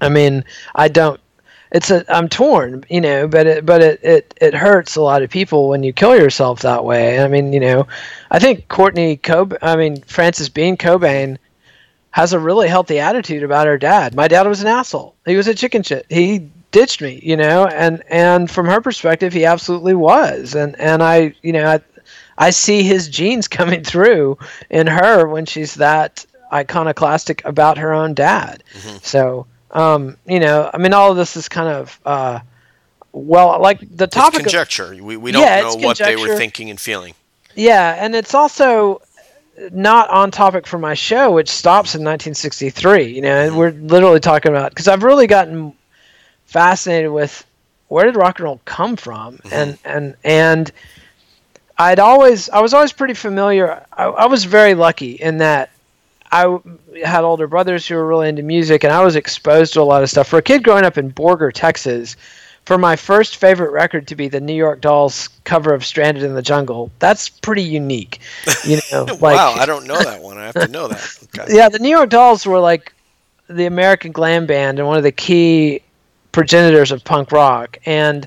I 0.00 0.08
mean, 0.08 0.44
I 0.74 0.88
don't 0.88 1.20
it's 1.72 1.90
a 1.90 2.04
I'm 2.14 2.28
torn, 2.28 2.84
you 2.90 3.00
know, 3.00 3.26
but 3.26 3.46
it 3.46 3.66
but 3.66 3.80
it, 3.80 4.00
it 4.02 4.34
it 4.40 4.54
hurts 4.54 4.96
a 4.96 5.02
lot 5.02 5.22
of 5.22 5.30
people 5.30 5.68
when 5.68 5.82
you 5.82 5.92
kill 5.92 6.14
yourself 6.14 6.60
that 6.60 6.84
way. 6.84 7.20
I 7.20 7.28
mean, 7.28 7.52
you 7.52 7.60
know, 7.60 7.86
I 8.30 8.38
think 8.38 8.68
Courtney 8.68 9.16
Cob 9.16 9.56
I 9.62 9.76
mean 9.76 10.02
Frances 10.02 10.50
Bean 10.50 10.76
Cobain 10.76 11.38
has 12.10 12.34
a 12.34 12.38
really 12.38 12.68
healthy 12.68 13.00
attitude 13.00 13.42
about 13.42 13.66
her 13.66 13.78
dad. 13.78 14.14
My 14.14 14.28
dad 14.28 14.46
was 14.46 14.60
an 14.60 14.68
asshole. 14.68 15.14
He 15.24 15.36
was 15.36 15.48
a 15.48 15.54
chicken 15.54 15.82
shit. 15.82 16.04
He 16.10 16.50
ditched 16.72 17.00
me, 17.00 17.20
you 17.22 17.38
know, 17.38 17.66
and 17.66 18.02
and 18.08 18.50
from 18.50 18.66
her 18.66 18.82
perspective, 18.82 19.32
he 19.32 19.46
absolutely 19.46 19.94
was. 19.94 20.54
And 20.54 20.78
and 20.78 21.02
I, 21.02 21.34
you 21.42 21.54
know, 21.54 21.66
I, 21.66 21.80
I 22.42 22.50
see 22.50 22.82
his 22.82 23.08
genes 23.08 23.48
coming 23.48 23.84
through 23.84 24.38
in 24.70 24.86
her 24.86 25.26
when 25.28 25.46
she's 25.46 25.74
that 25.76 26.26
iconoclastic 26.52 27.44
about 27.44 27.78
her 27.78 27.92
own 27.92 28.14
dad. 28.14 28.62
Mm-hmm. 28.74 28.96
So 29.02 29.46
um, 29.72 30.16
you 30.26 30.38
know, 30.38 30.70
I 30.72 30.78
mean, 30.78 30.92
all 30.92 31.10
of 31.10 31.16
this 31.16 31.36
is 31.36 31.48
kind 31.48 31.68
of 31.68 32.00
uh, 32.04 32.40
well, 33.12 33.60
like 33.60 33.80
the 33.96 34.06
topic. 34.06 34.40
It's 34.40 34.44
conjecture. 34.44 34.92
Of, 34.92 35.00
we 35.00 35.16
we 35.16 35.32
don't 35.32 35.42
yeah, 35.42 35.62
know 35.62 35.76
what 35.76 35.98
they 35.98 36.16
were 36.16 36.36
thinking 36.36 36.70
and 36.70 36.78
feeling. 36.78 37.14
Yeah, 37.54 37.96
and 37.98 38.14
it's 38.14 38.34
also 38.34 39.02
not 39.72 40.10
on 40.10 40.30
topic 40.30 40.66
for 40.66 40.78
my 40.78 40.94
show, 40.94 41.32
which 41.32 41.50
stops 41.50 41.94
in 41.94 42.00
1963. 42.00 43.14
You 43.14 43.22
know, 43.22 43.28
mm-hmm. 43.28 43.56
we're 43.56 43.70
literally 43.70 44.20
talking 44.20 44.50
about 44.50 44.70
because 44.70 44.88
I've 44.88 45.02
really 45.02 45.26
gotten 45.26 45.72
fascinated 46.46 47.10
with 47.10 47.46
where 47.88 48.04
did 48.04 48.16
rock 48.16 48.38
and 48.38 48.44
roll 48.44 48.60
come 48.64 48.96
from, 48.96 49.38
mm-hmm. 49.38 49.54
and 49.54 49.78
and 49.84 50.16
and 50.22 50.72
I'd 51.78 51.98
always 51.98 52.48
I 52.48 52.60
was 52.60 52.74
always 52.74 52.92
pretty 52.92 53.14
familiar. 53.14 53.84
I, 53.92 54.04
I 54.04 54.26
was 54.26 54.44
very 54.44 54.74
lucky 54.74 55.12
in 55.12 55.38
that 55.38 55.70
I 56.30 56.58
had 57.04 57.24
older 57.24 57.46
brothers 57.46 57.86
who 57.86 57.94
were 57.94 58.06
really 58.06 58.28
into 58.28 58.42
music, 58.42 58.84
and 58.84 58.92
I 58.92 59.04
was 59.04 59.16
exposed 59.16 59.74
to 59.74 59.82
a 59.82 59.84
lot 59.84 60.02
of 60.02 60.10
stuff. 60.10 60.28
For 60.28 60.38
a 60.38 60.42
kid 60.42 60.62
growing 60.62 60.84
up 60.84 60.96
in 60.96 61.12
Borger, 61.12 61.52
Texas, 61.52 62.16
for 62.64 62.78
my 62.78 62.96
first 62.96 63.36
favorite 63.36 63.70
record 63.70 64.06
to 64.08 64.16
be 64.16 64.28
the 64.28 64.40
New 64.40 64.54
York 64.54 64.80
Dolls 64.80 65.28
cover 65.44 65.74
of 65.74 65.84
"Stranded 65.84 66.22
in 66.22 66.34
the 66.34 66.42
Jungle," 66.42 66.90
that's 66.98 67.28
pretty 67.28 67.62
unique. 67.62 68.20
You 68.64 68.80
know, 68.92 69.04
like, 69.04 69.36
wow, 69.36 69.52
I 69.52 69.66
don't 69.66 69.86
know 69.86 69.98
that 69.98 70.22
one. 70.22 70.38
I 70.38 70.46
have 70.46 70.54
to 70.54 70.68
know 70.68 70.88
that. 70.88 71.18
Okay. 71.38 71.56
Yeah, 71.56 71.70
the 71.70 71.78
New 71.78 71.88
York 71.88 72.10
Dolls 72.10 72.44
were 72.44 72.58
like 72.58 72.92
the 73.48 73.64
American 73.64 74.12
glam 74.12 74.44
band 74.44 74.78
and 74.78 74.86
one 74.86 74.98
of 74.98 75.02
the 75.02 75.12
key 75.12 75.80
progenitors 76.30 76.92
of 76.92 77.04
punk 77.04 77.32
rock, 77.32 77.78
and 77.86 78.26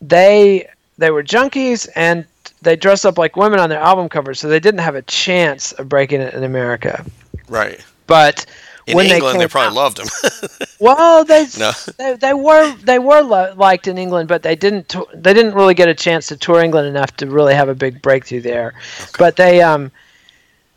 they 0.00 0.68
they 0.98 1.10
were 1.10 1.22
junkies 1.22 1.88
and 1.94 2.26
they 2.64 2.76
dress 2.76 3.04
up 3.04 3.18
like 3.18 3.36
women 3.36 3.60
on 3.60 3.68
their 3.68 3.80
album 3.80 4.08
covers, 4.08 4.40
so 4.40 4.48
they 4.48 4.60
didn't 4.60 4.80
have 4.80 4.94
a 4.94 5.02
chance 5.02 5.72
of 5.72 5.88
breaking 5.88 6.20
it 6.20 6.34
in 6.34 6.44
America. 6.44 7.04
Right. 7.48 7.84
But 8.06 8.46
in 8.86 8.96
when 8.96 9.06
England, 9.06 9.40
they, 9.40 9.44
they 9.44 9.48
probably 9.48 9.68
out, 9.68 9.74
loved 9.74 9.96
them. 9.98 10.68
well, 10.80 11.24
they, 11.24 11.46
no. 11.58 11.72
they 11.98 12.16
they 12.16 12.34
were 12.34 12.74
they 12.76 12.98
were 12.98 13.22
lo- 13.22 13.54
liked 13.56 13.86
in 13.86 13.98
England, 13.98 14.28
but 14.28 14.42
they 14.42 14.56
didn't 14.56 14.94
they 15.14 15.32
didn't 15.32 15.54
really 15.54 15.74
get 15.74 15.88
a 15.88 15.94
chance 15.94 16.26
to 16.28 16.36
tour 16.36 16.60
England 16.60 16.88
enough 16.88 17.16
to 17.18 17.26
really 17.26 17.54
have 17.54 17.68
a 17.68 17.74
big 17.74 18.02
breakthrough 18.02 18.40
there. 18.40 18.74
Okay. 19.00 19.10
But 19.18 19.36
they 19.36 19.62
um 19.62 19.90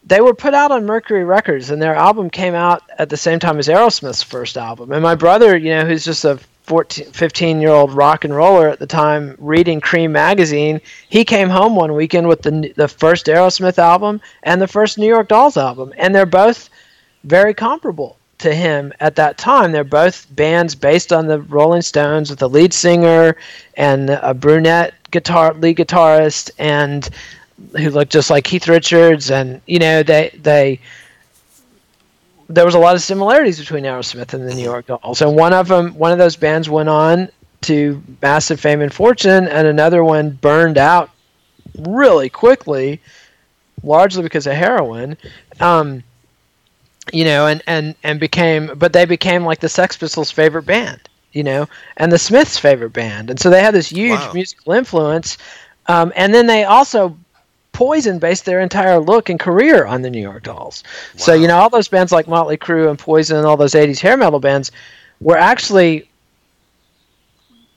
they 0.06 0.22
were 0.22 0.34
put 0.34 0.54
out 0.54 0.72
on 0.72 0.86
Mercury 0.86 1.26
Records, 1.26 1.70
and 1.70 1.82
their 1.82 1.96
album 1.96 2.30
came 2.30 2.56
out 2.56 2.84
at 2.98 3.10
the 3.10 3.18
same 3.18 3.40
time 3.40 3.60
as 3.60 3.68
Aerosmith's 3.68 4.24
first 4.24 4.58
album. 4.58 4.94
And 4.94 5.04
my 5.04 5.16
brother, 5.16 5.58
you 5.58 5.72
know, 5.72 5.86
who's 5.86 6.06
just 6.06 6.24
a 6.24 6.40
14, 6.68 7.12
15 7.12 7.62
year 7.62 7.72
old 7.72 7.94
rock 7.94 8.26
and 8.26 8.36
roller 8.36 8.68
at 8.68 8.80
the 8.80 8.86
time 8.86 9.36
reading 9.40 9.82
Creem 9.82 10.12
magazine, 10.12 10.82
he 11.10 11.24
came 11.24 11.50
home 11.50 11.76
one 11.76 11.94
weekend 11.96 12.28
with 12.28 12.42
the 12.42 12.74
the 12.76 12.88
first 12.88 13.26
Aerosmith 13.26 13.78
album 13.80 14.22
and 14.44 14.62
the 14.62 14.68
first 14.68 14.98
New 14.98 15.08
York 15.08 15.30
Dolls 15.30 15.58
album, 15.58 15.94
and 15.98 16.14
they're 16.14 16.26
both 16.26 16.70
very 17.24 17.54
comparable 17.54 18.18
to 18.40 18.54
him 18.54 18.94
at 19.00 19.16
that 19.16 19.38
time. 19.38 19.72
They're 19.72 19.84
both 19.84 20.28
bands 20.36 20.76
based 20.76 21.12
on 21.12 21.28
the 21.28 21.42
Rolling 21.42 21.82
Stones 21.82 22.30
with 22.30 22.42
a 22.42 22.48
lead 22.48 22.74
singer 22.74 23.36
and 23.76 24.10
a 24.10 24.34
brunette 24.34 24.94
guitar 25.12 25.54
lead 25.54 25.78
guitarist 25.78 26.52
and 26.60 27.10
who 27.78 27.90
looked 27.90 28.12
just 28.12 28.30
like 28.30 28.44
Keith 28.44 28.68
Richards 28.68 29.32
and 29.32 29.62
you 29.66 29.80
know 29.80 30.04
they 30.04 30.38
they 30.42 30.80
there 32.50 32.66
was 32.66 32.76
a 32.76 32.80
lot 32.80 32.96
of 32.96 33.02
similarities 33.02 33.60
between 33.60 33.84
Aerosmith 33.84 34.34
and 34.34 34.48
the 34.48 34.56
New 34.56 34.64
York 34.64 34.88
Dolls, 34.88 35.22
and 35.22 35.36
one 35.36 35.54
of 35.54 35.68
them, 35.68 35.94
one 35.96 36.12
of 36.12 36.18
those 36.18 36.36
bands 36.36 36.70
went 36.70 36.90
on 36.90 37.30
to 37.62 38.02
massive 38.22 38.60
fame 38.60 38.82
and 38.82 38.94
fortune, 38.94 39.48
and 39.48 39.68
another 39.68 40.04
one 40.04 40.32
burned 40.32 40.78
out 40.78 41.10
really 41.80 42.30
quickly, 42.30 43.02
largely 43.84 44.24
because 44.24 44.48
of 44.48 44.54
heroin. 44.54 45.18
Um, 45.60 46.04
you 47.14 47.24
know, 47.24 47.48
and 47.48 47.62
and 47.68 47.96
and 48.04 48.20
became, 48.20 48.72
but 48.76 48.94
they 48.94 49.06
became 49.06 49.44
like 49.46 49.60
the 49.60 49.70
Sex 49.70 49.98
Pistols' 49.98 50.32
favorite 50.32 50.64
band, 50.64 51.02
you 51.34 51.44
know, 51.44 51.68
and 51.98 52.12
the 52.12 52.20
Smiths' 52.20 52.58
favorite 52.58 52.92
band, 52.94 53.30
and 53.30 53.40
so 53.40 53.50
they 53.50 53.62
had 53.62 53.74
this 53.74 53.90
huge 53.90 54.20
wow. 54.20 54.34
musical 54.34 54.74
influence. 54.74 55.38
Um, 55.90 56.12
and 56.18 56.34
then 56.34 56.48
they 56.48 56.66
also 56.66 57.18
Poison 57.78 58.18
based 58.18 58.46
their 58.46 58.60
entire 58.60 58.98
look 58.98 59.30
and 59.30 59.40
career 59.40 59.86
on 59.86 60.02
the 60.02 60.10
New 60.10 60.20
York 60.20 60.42
Dolls. 60.42 60.84
Wow. 60.88 61.18
So 61.18 61.34
you 61.36 61.48
know 61.48 61.58
all 61.58 61.70
those 61.70 61.88
bands 61.88 62.12
like 62.12 62.28
Motley 62.28 62.58
Crue 62.58 62.90
and 62.90 62.98
Poison 62.98 63.38
and 63.38 63.46
all 63.46 63.56
those 63.56 63.76
'80s 63.76 64.00
hair 64.00 64.18
metal 64.18 64.40
bands 64.40 64.72
were 65.22 65.38
actually 65.38 66.10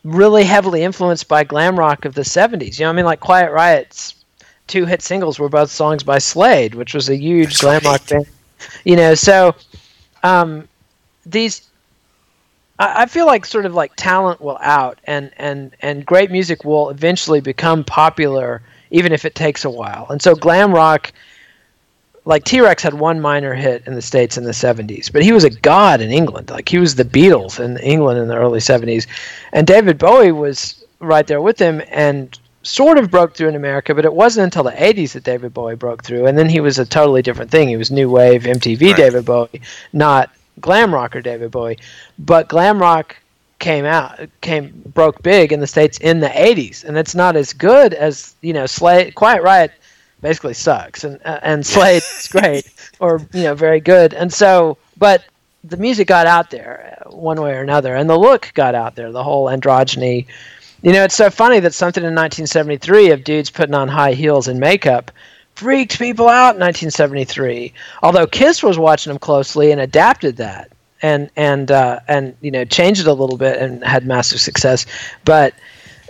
really 0.03 0.45
heavily 0.45 0.85
influenced 0.85 1.29
by 1.29 1.45
glam 1.45 1.79
rock 1.79 2.07
of 2.07 2.15
the 2.15 2.23
70s. 2.23 2.79
You 2.79 2.87
know, 2.87 2.89
I 2.89 2.93
mean, 2.95 3.05
like 3.05 3.21
Quiet 3.21 3.53
Riot's 3.53 4.15
two 4.67 4.87
hit 4.87 5.03
singles 5.03 5.39
were 5.39 5.51
both 5.51 5.71
songs 5.71 6.03
by 6.03 6.17
Slade, 6.17 6.75
which 6.75 6.95
was 6.95 7.11
a 7.11 7.17
huge 7.17 7.49
That's 7.49 7.61
glam 7.61 7.83
rock 7.85 8.09
band. 8.09 8.27
You 8.85 8.97
know, 8.97 9.15
so 9.15 9.55
um, 10.23 10.67
these. 11.27 11.69
I 12.79 13.03
I 13.03 13.07
feel 13.07 13.27
like 13.27 13.45
sort 13.45 13.67
of 13.67 13.75
like 13.75 13.93
talent 13.97 14.41
will 14.41 14.59
out, 14.63 14.99
and 15.05 15.31
and 15.37 15.77
and 15.83 16.07
great 16.07 16.31
music 16.31 16.65
will 16.65 16.89
eventually 16.89 17.43
become 17.43 17.85
popular, 17.85 18.63
even 18.91 19.13
if 19.13 19.25
it 19.25 19.35
takes 19.35 19.65
a 19.65 19.71
while. 19.71 20.07
And 20.11 20.21
so 20.21 20.35
glam 20.35 20.73
rock, 20.73 21.13
like 22.25 22.45
T 22.45 22.61
Rex 22.61 22.83
had 22.83 22.95
one 22.95 23.21
minor 23.21 23.55
hit 23.55 23.87
in 23.87 23.95
the 23.95 24.03
states 24.03 24.37
in 24.37 24.45
the 24.45 24.51
'70s, 24.51 25.13
but 25.13 25.23
he 25.23 25.33
was 25.33 25.45
a 25.45 25.51
god 25.51 26.01
in 26.01 26.11
England. 26.11 26.51
Like 26.51 26.69
he 26.69 26.79
was 26.79 26.95
the 26.95 27.05
Beatles 27.05 27.59
in 27.59 27.79
England 27.79 28.19
in 28.19 28.29
the 28.29 28.37
early 28.37 28.61
'70s, 28.61 29.07
and 29.53 29.67
David 29.67 29.99
Bowie 29.99 30.33
was 30.33 30.85
right 31.01 31.27
there 31.27 31.41
with 31.41 31.59
him 31.59 31.83
and 31.91 32.39
sort 32.63 32.99
of 32.99 33.11
broke 33.11 33.35
through 33.35 33.49
in 33.49 33.55
America. 33.57 33.95
But 33.95 34.05
it 34.05 34.13
wasn't 34.13 34.45
until 34.45 34.65
the 34.65 34.73
'80s 34.73 35.13
that 35.13 35.25
David 35.25 35.55
Bowie 35.55 35.77
broke 35.77 36.05
through, 36.05 36.27
and 36.27 36.37
then 36.37 36.49
he 36.49 36.61
was 36.61 36.79
a 36.79 36.85
totally 36.85 37.23
different 37.23 37.51
thing. 37.51 37.69
He 37.69 37.77
was 37.77 37.91
new 37.91 38.11
wave 38.11 38.43
MTV 38.45 38.89
Right. 38.89 38.97
David 38.97 39.25
Bowie, 39.25 39.63
not 39.93 40.31
glam 40.61 40.93
rocker 40.95 41.21
David 41.21 41.51
Bowie. 41.51 41.79
But 42.19 42.49
glam 42.49 42.81
rock 42.81 43.17
came 43.61 43.85
out 43.85 44.19
came 44.41 44.83
broke 44.95 45.23
big 45.23 45.53
in 45.53 45.61
the 45.61 45.67
states 45.67 45.99
in 45.99 46.19
the 46.19 46.29
80s 46.29 46.83
and 46.83 46.99
it's 46.99 47.15
not 47.15 47.37
as 47.37 47.53
good 47.53 47.95
as 47.95 48.35
you 48.41 48.53
know 48.53 48.67
Slade 48.67 49.15
Quiet 49.15 49.43
Riot 49.43 49.73
basically 50.21 50.55
sucks. 50.55 51.05
And 51.05 51.21
uh, 51.25 51.41
and 51.43 51.65
Slade 51.65 52.03
is 52.03 52.29
great 52.33 52.73
or 52.99 53.21
you 53.33 53.45
know 53.45 53.55
very 53.55 53.81
good. 53.81 54.15
And 54.15 54.33
so 54.33 54.79
but 54.99 55.25
the 55.65 55.77
music 55.77 56.09
got 56.09 56.27
out 56.27 56.51
there 56.51 56.99
uh, 57.07 57.11
one 57.11 57.41
way 57.41 57.53
or 57.53 57.61
another. 57.61 57.95
And 57.95 58.09
the 58.09 58.19
look 58.19 58.53
got 58.55 58.75
out 58.75 58.95
there 58.97 59.13
the 59.13 59.25
whole 59.25 59.47
androgyny. 59.47 60.27
You 60.83 60.93
know 60.93 61.05
it's 61.05 61.15
so 61.15 61.31
funny 61.31 61.61
that 61.61 61.75
something 61.75 62.03
in 62.03 62.15
1973 62.15 63.11
of 63.11 63.25
dudes 63.25 63.51
putting 63.51 63.75
on 63.75 63.89
high 63.89 64.15
heels 64.15 64.49
and 64.49 64.59
makeup 64.59 65.11
freaked 65.55 65.99
people 65.99 66.27
out 66.27 66.55
in 66.55 66.61
1973 66.61 67.75
although 68.03 68.27
Kiss 68.27 68.63
was 68.63 68.79
watching 68.79 69.11
them 69.11 69.19
closely 69.19 69.73
and 69.73 69.81
adapted 69.81 70.39
that 70.39 70.73
and 71.03 71.31
and 71.37 71.71
uh, 71.71 72.01
and 72.09 72.37
you 72.41 72.51
know 72.51 72.65
changed 72.65 73.01
it 73.01 73.07
a 73.07 73.13
little 73.13 73.37
bit 73.37 73.61
and 73.61 73.83
had 73.85 74.07
massive 74.07 74.41
success. 74.41 74.87
But 75.25 75.55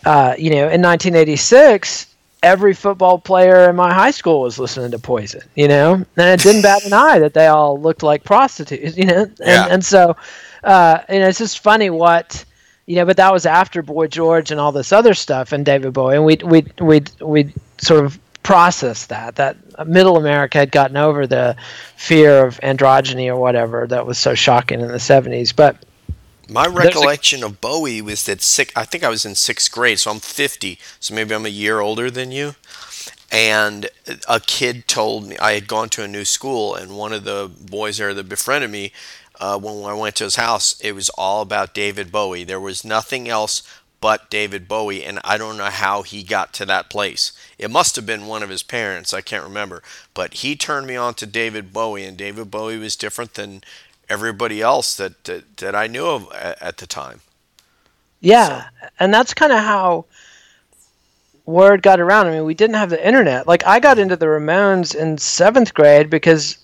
uh, 0.05 0.34
you 0.38 0.51
know, 0.51 0.68
in 0.68 0.80
1986, 0.82 2.14
every 2.43 2.72
football 2.74 3.18
player 3.18 3.68
in 3.68 3.76
my 3.76 3.93
high 3.93 4.11
school 4.11 4.43
was 4.43 4.59
listening 4.59 4.91
to 4.93 4.99
Poison. 4.99 5.43
You 5.55 5.68
know, 5.68 5.95
and 5.95 6.07
it 6.16 6.43
didn't 6.43 6.62
bat 6.62 6.84
an 6.84 6.93
eye 6.93 7.18
that 7.18 7.34
they 7.34 7.47
all 7.47 7.80
looked 7.80 8.03
like 8.03 8.24
prostitutes. 8.24 8.97
You 8.97 9.07
know, 9.07 9.22
and 9.22 9.36
Yeah. 9.41 9.66
and 9.70 9.84
so 9.84 10.16
uh, 10.64 10.99
you 11.09 11.18
know, 11.20 11.28
it's 11.28 11.38
just 11.38 11.61
funny 11.61 11.91
what. 11.91 12.45
You 12.86 12.97
know, 12.97 13.05
but 13.07 13.18
that 13.18 13.32
was 13.32 13.47
after 13.47 13.82
Boy 13.82 14.09
George 14.09 14.51
and 14.51 14.59
all 14.59 14.72
this 14.72 14.91
other 14.91 15.14
stuff 15.14 15.53
and 15.53 15.64
David 15.64 15.93
Bowie, 15.93 16.16
and 16.16 16.24
we 16.24 16.38
we 16.45 16.66
we 16.80 17.03
we 17.20 17.55
sort 17.78 18.05
of 18.05 18.18
processed 18.43 19.09
that 19.11 19.36
that 19.36 19.57
middle 19.86 20.16
America 20.16 20.59
had 20.59 20.72
gotten 20.72 20.97
over 20.97 21.26
the 21.26 21.57
fear 21.97 22.45
of 22.47 22.59
androgyny 22.61 23.28
or 23.28 23.36
whatever 23.36 23.86
that 23.86 24.07
was 24.07 24.18
so 24.18 24.34
shocking 24.34 24.80
in 24.80 24.88
the 24.88 24.95
70s. 24.95 25.55
But 25.55 25.76
My 26.49 26.66
a- 26.66 26.70
recollection 26.70 27.43
of 27.43 27.61
Bowie 27.61 28.03
was 28.03 28.24
that 28.24 28.43
six, 28.43 28.72
I 28.74 28.84
think 28.84 29.05
I 29.05 29.09
was 29.09 29.24
in 29.24 29.34
sixth 29.34 29.70
grade, 29.70 29.99
so 29.99 30.11
I'm 30.11 30.20
50, 30.20 30.78
so 30.99 31.14
maybe 31.14 31.34
I'm 31.34 31.47
a 31.47 31.51
year 31.51 31.80
older 31.80 32.11
than 32.11 32.32
you. 32.32 32.55
And 33.32 33.88
a 34.28 34.41
kid 34.41 34.88
told 34.88 35.28
me 35.28 35.38
I 35.38 35.53
had 35.53 35.68
gone 35.68 35.88
to 35.91 36.03
a 36.03 36.09
new 36.09 36.24
school, 36.24 36.74
and 36.74 36.97
one 36.97 37.12
of 37.12 37.22
the 37.24 37.49
boys 37.61 37.99
there 37.99 38.12
that 38.12 38.28
befriended 38.28 38.70
me, 38.70 38.93
uh, 39.38 39.59
when 39.59 39.84
I 39.84 39.95
went 39.95 40.16
to 40.16 40.24
his 40.24 40.36
house, 40.36 40.78
it 40.80 40.93
was 40.93 41.09
all 41.11 41.41
about 41.41 41.72
David 41.72 42.12
Bowie. 42.12 42.45
There 42.45 42.61
was 42.61 42.84
nothing 42.84 43.28
else 43.28 43.62
but 44.01 44.30
David 44.30 44.66
Bowie, 44.66 45.05
and 45.05 45.20
I 45.24 45.36
don't 45.36 45.59
know 45.59 45.64
how 45.64 46.03
he 46.03 46.22
got 46.22 46.53
to 46.55 46.66
that 46.66 46.88
place. 46.88 47.32
It 47.59 47.70
must 47.70 47.96
have 47.96 48.07
been 48.07 48.26
one 48.26 48.42
of 48.42 48.48
his 48.48 48.62
parents, 48.62 49.12
I 49.12 49.20
can't 49.20 49.44
remember. 49.44 49.82
But 50.14 50.34
he 50.34 50.57
turned 50.57 50.86
me 50.86 50.96
on 50.96 51.14
to 51.14 51.26
David 51.26 51.72
Bowie, 51.72 52.05
and 52.05 52.16
David 52.16 52.51
Bowie 52.51 52.78
was 52.78 52.96
different 52.96 53.34
than 53.34 53.62
everybody 54.09 54.62
else 54.62 54.96
that, 54.96 55.24
that, 55.24 55.59
that 55.59 55.74
I 55.74 55.86
knew 55.86 56.07
of 56.07 56.32
at, 56.32 56.78
the 56.78 56.86
time. 56.86 57.20
yeah, 58.20 58.68
and 58.98 59.12
that's 59.12 59.34
kind 59.34 59.53
of 59.53 59.59
how 59.59 60.07
word 61.44 61.82
got 61.82 62.01
around. 62.01 62.26
I 62.26 62.32
mean, 62.32 62.44
we 62.44 62.55
didn't 62.55 62.76
have 62.76 62.90
the 62.90 63.07
internet. 63.07 63.46
Like, 63.46 63.66
I 63.66 63.80
got 63.80 63.98
into 63.98 64.16
the 64.16 64.26
Ramones 64.26 64.94
in 64.94 65.18
seventh 65.18 65.74
grade 65.74 66.09
because 66.09 66.59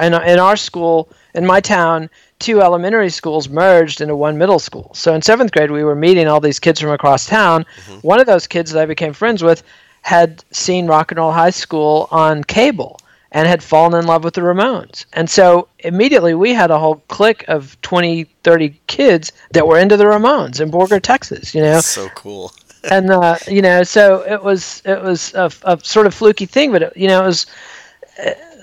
in, 0.00 0.14
in 0.14 0.38
our 0.38 0.56
school, 0.56 1.08
in 1.34 1.44
my 1.44 1.60
town, 1.60 2.08
two 2.44 2.60
elementary 2.60 3.08
schools 3.08 3.48
merged 3.48 4.02
into 4.02 4.14
one 4.14 4.36
middle 4.36 4.58
school. 4.58 4.90
So 4.94 5.14
in 5.14 5.22
seventh 5.22 5.50
grade, 5.50 5.70
we 5.70 5.82
were 5.82 5.94
meeting 5.94 6.28
all 6.28 6.40
these 6.40 6.60
kids 6.60 6.78
from 6.78 6.90
across 6.90 7.26
town. 7.26 7.64
One 8.02 8.20
of 8.20 8.26
those 8.26 8.46
kids 8.46 8.70
that 8.72 8.82
I 8.82 8.86
became 8.86 9.14
friends 9.14 9.42
with 9.42 9.62
had 10.02 10.44
seen 10.50 10.86
Rock 10.86 11.10
and 11.10 11.18
Roll 11.18 11.32
High 11.32 11.50
School 11.50 12.06
on 12.10 12.44
cable 12.44 13.00
and 13.32 13.48
had 13.48 13.62
fallen 13.62 13.98
in 13.98 14.06
love 14.06 14.22
with 14.22 14.34
the 14.34 14.42
Ramones. 14.42 15.06
And 15.14 15.28
so 15.30 15.68
immediately 15.78 16.34
we 16.34 16.52
had 16.52 16.70
a 16.70 16.78
whole 16.78 16.96
clique 17.08 17.44
of 17.48 17.80
20, 17.80 18.24
30 18.44 18.78
kids 18.88 19.32
that 19.52 19.66
were 19.66 19.78
into 19.78 19.96
the 19.96 20.04
Ramones 20.04 20.60
in 20.60 20.70
Borger, 20.70 21.00
Texas, 21.00 21.54
you 21.54 21.62
know? 21.62 21.80
So 21.80 22.08
cool. 22.10 22.52
and 22.90 23.10
uh, 23.10 23.38
you 23.48 23.62
know, 23.62 23.82
so 23.82 24.20
it 24.20 24.42
was 24.42 24.82
it 24.84 25.02
was 25.02 25.32
a, 25.32 25.50
a 25.62 25.78
sort 25.82 26.06
of 26.06 26.12
fluky 26.12 26.44
thing, 26.44 26.70
but 26.70 26.82
it, 26.82 26.96
you 26.96 27.08
know, 27.08 27.22
it 27.22 27.26
was 27.26 27.46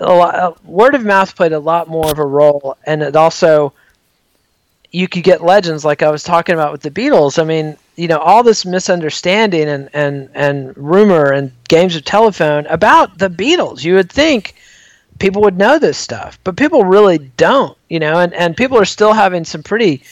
lot, 0.06 0.34
uh, 0.34 0.52
word 0.64 0.94
of 0.94 1.04
mouth 1.04 1.34
played 1.36 1.52
a 1.52 1.58
lot 1.58 1.88
more 1.88 2.10
of 2.10 2.18
a 2.18 2.24
role, 2.26 2.76
and 2.86 3.02
it 3.02 3.16
also 3.16 3.72
you 4.90 5.08
could 5.08 5.22
get 5.22 5.42
legends 5.42 5.84
like 5.84 6.02
I 6.02 6.10
was 6.10 6.22
talking 6.22 6.54
about 6.54 6.70
with 6.72 6.82
the 6.82 6.90
Beatles. 6.90 7.38
I 7.40 7.44
mean, 7.44 7.76
you 7.96 8.08
know, 8.08 8.18
all 8.18 8.42
this 8.42 8.64
misunderstanding 8.66 9.68
and 9.68 9.88
and 9.94 10.28
and 10.34 10.76
rumor 10.76 11.32
and 11.32 11.50
games 11.68 11.96
of 11.96 12.04
telephone 12.04 12.66
about 12.66 13.18
the 13.18 13.28
Beatles. 13.30 13.84
You 13.84 13.94
would 13.94 14.10
think 14.12 14.54
people 15.18 15.40
would 15.42 15.56
know 15.56 15.78
this 15.78 15.96
stuff, 15.98 16.38
but 16.44 16.56
people 16.56 16.84
really 16.84 17.18
don't. 17.18 17.76
You 17.88 18.00
know, 18.00 18.18
and 18.18 18.34
and 18.34 18.56
people 18.56 18.78
are 18.78 18.84
still 18.84 19.12
having 19.12 19.44
some 19.44 19.62
pretty 19.62 20.02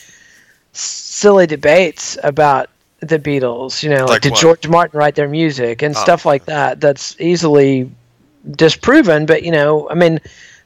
silly 0.73 1.45
debates 1.45 2.17
about 2.23 2.69
the 3.01 3.19
Beatles. 3.19 3.83
You 3.83 3.89
know, 3.89 4.01
like, 4.05 4.09
Like 4.09 4.21
did 4.21 4.31
what? 4.31 4.41
George 4.41 4.67
Martin 4.67 4.97
write 4.99 5.15
their 5.15 5.27
music 5.29 5.81
and 5.81 5.95
Oh. 5.95 5.99
stuff 5.99 6.25
like 6.25 6.45
that? 6.45 6.79
That's 6.79 7.15
easily 7.19 7.89
disproven. 8.51 9.25
But 9.25 9.43
you 9.43 9.51
know, 9.51 9.89
I 9.89 9.93
mean, 9.95 10.19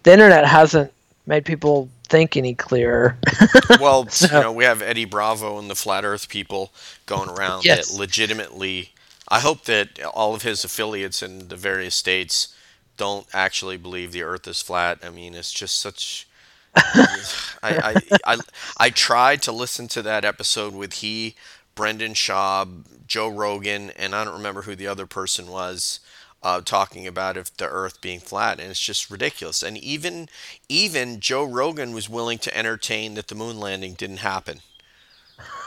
the 0.04 0.14
internet 0.14 0.46
hasn't 0.46 0.92
made 1.28 1.46
people 1.46 1.90
think 2.08 2.38
any 2.38 2.54
clearer. 2.54 3.18
Well, 3.80 4.08
So- 4.10 4.28
you 4.28 4.44
know, 4.44 4.52
we 4.52 4.64
have 4.64 4.82
Eddie 4.82 5.06
Bravo 5.06 5.58
and 5.60 5.70
the 5.70 5.76
Flat 5.76 6.06
Earth 6.06 6.30
people 6.30 6.72
going 7.06 7.30
around 7.30 7.66
Yes. 7.66 7.90
that 7.92 7.98
legitimately. 8.00 8.92
I 9.28 9.40
hope 9.40 9.64
that 9.64 10.00
all 10.06 10.36
of 10.36 10.44
his 10.44 10.64
affiliates 10.64 11.24
in 11.24 11.48
the 11.48 11.56
various 11.56 11.96
states 11.96 12.56
don't 12.98 13.26
actually 13.34 13.76
believe 13.78 14.12
the 14.12 14.22
Earth 14.22 14.48
is 14.48 14.62
flat. 14.62 15.00
I 15.04 15.10
mean, 15.10 15.34
it's 15.34 15.52
just 15.52 15.80
such. 15.80 16.28
I, 16.76 17.16
I, 17.64 17.96
I, 18.26 18.38
I 18.78 18.90
tried 18.92 19.42
to 19.44 19.52
listen 19.52 19.88
to 19.90 20.02
that 20.04 20.24
episode 20.26 20.74
with 20.76 20.94
he, 20.96 21.36
Brendan 21.74 22.14
Schaub, 22.14 22.84
Joe 23.08 23.28
Rogan, 23.30 23.90
and 23.98 24.14
I 24.14 24.24
don't 24.24 24.34
remember 24.36 24.62
who 24.64 24.76
the 24.76 24.88
other 24.88 25.06
person 25.08 25.48
was, 25.48 26.00
uh, 26.46 26.62
talking 26.62 27.08
about 27.08 27.38
if 27.38 27.56
the 27.58 27.68
Earth 27.68 28.02
being 28.02 28.22
flat, 28.22 28.60
and 28.62 28.72
it's 28.72 28.80
just 28.80 29.12
ridiculous. 29.12 29.64
And 29.64 29.78
even 29.78 30.30
even 30.70 31.20
Joe 31.22 31.46
Rogan 31.46 31.94
was 31.94 32.10
willing 32.10 32.40
to 32.40 32.58
entertain 32.58 33.16
that 33.16 33.28
the 33.30 33.36
moon 33.36 33.60
landing 33.60 33.96
didn't 33.96 34.20
happen, 34.20 34.62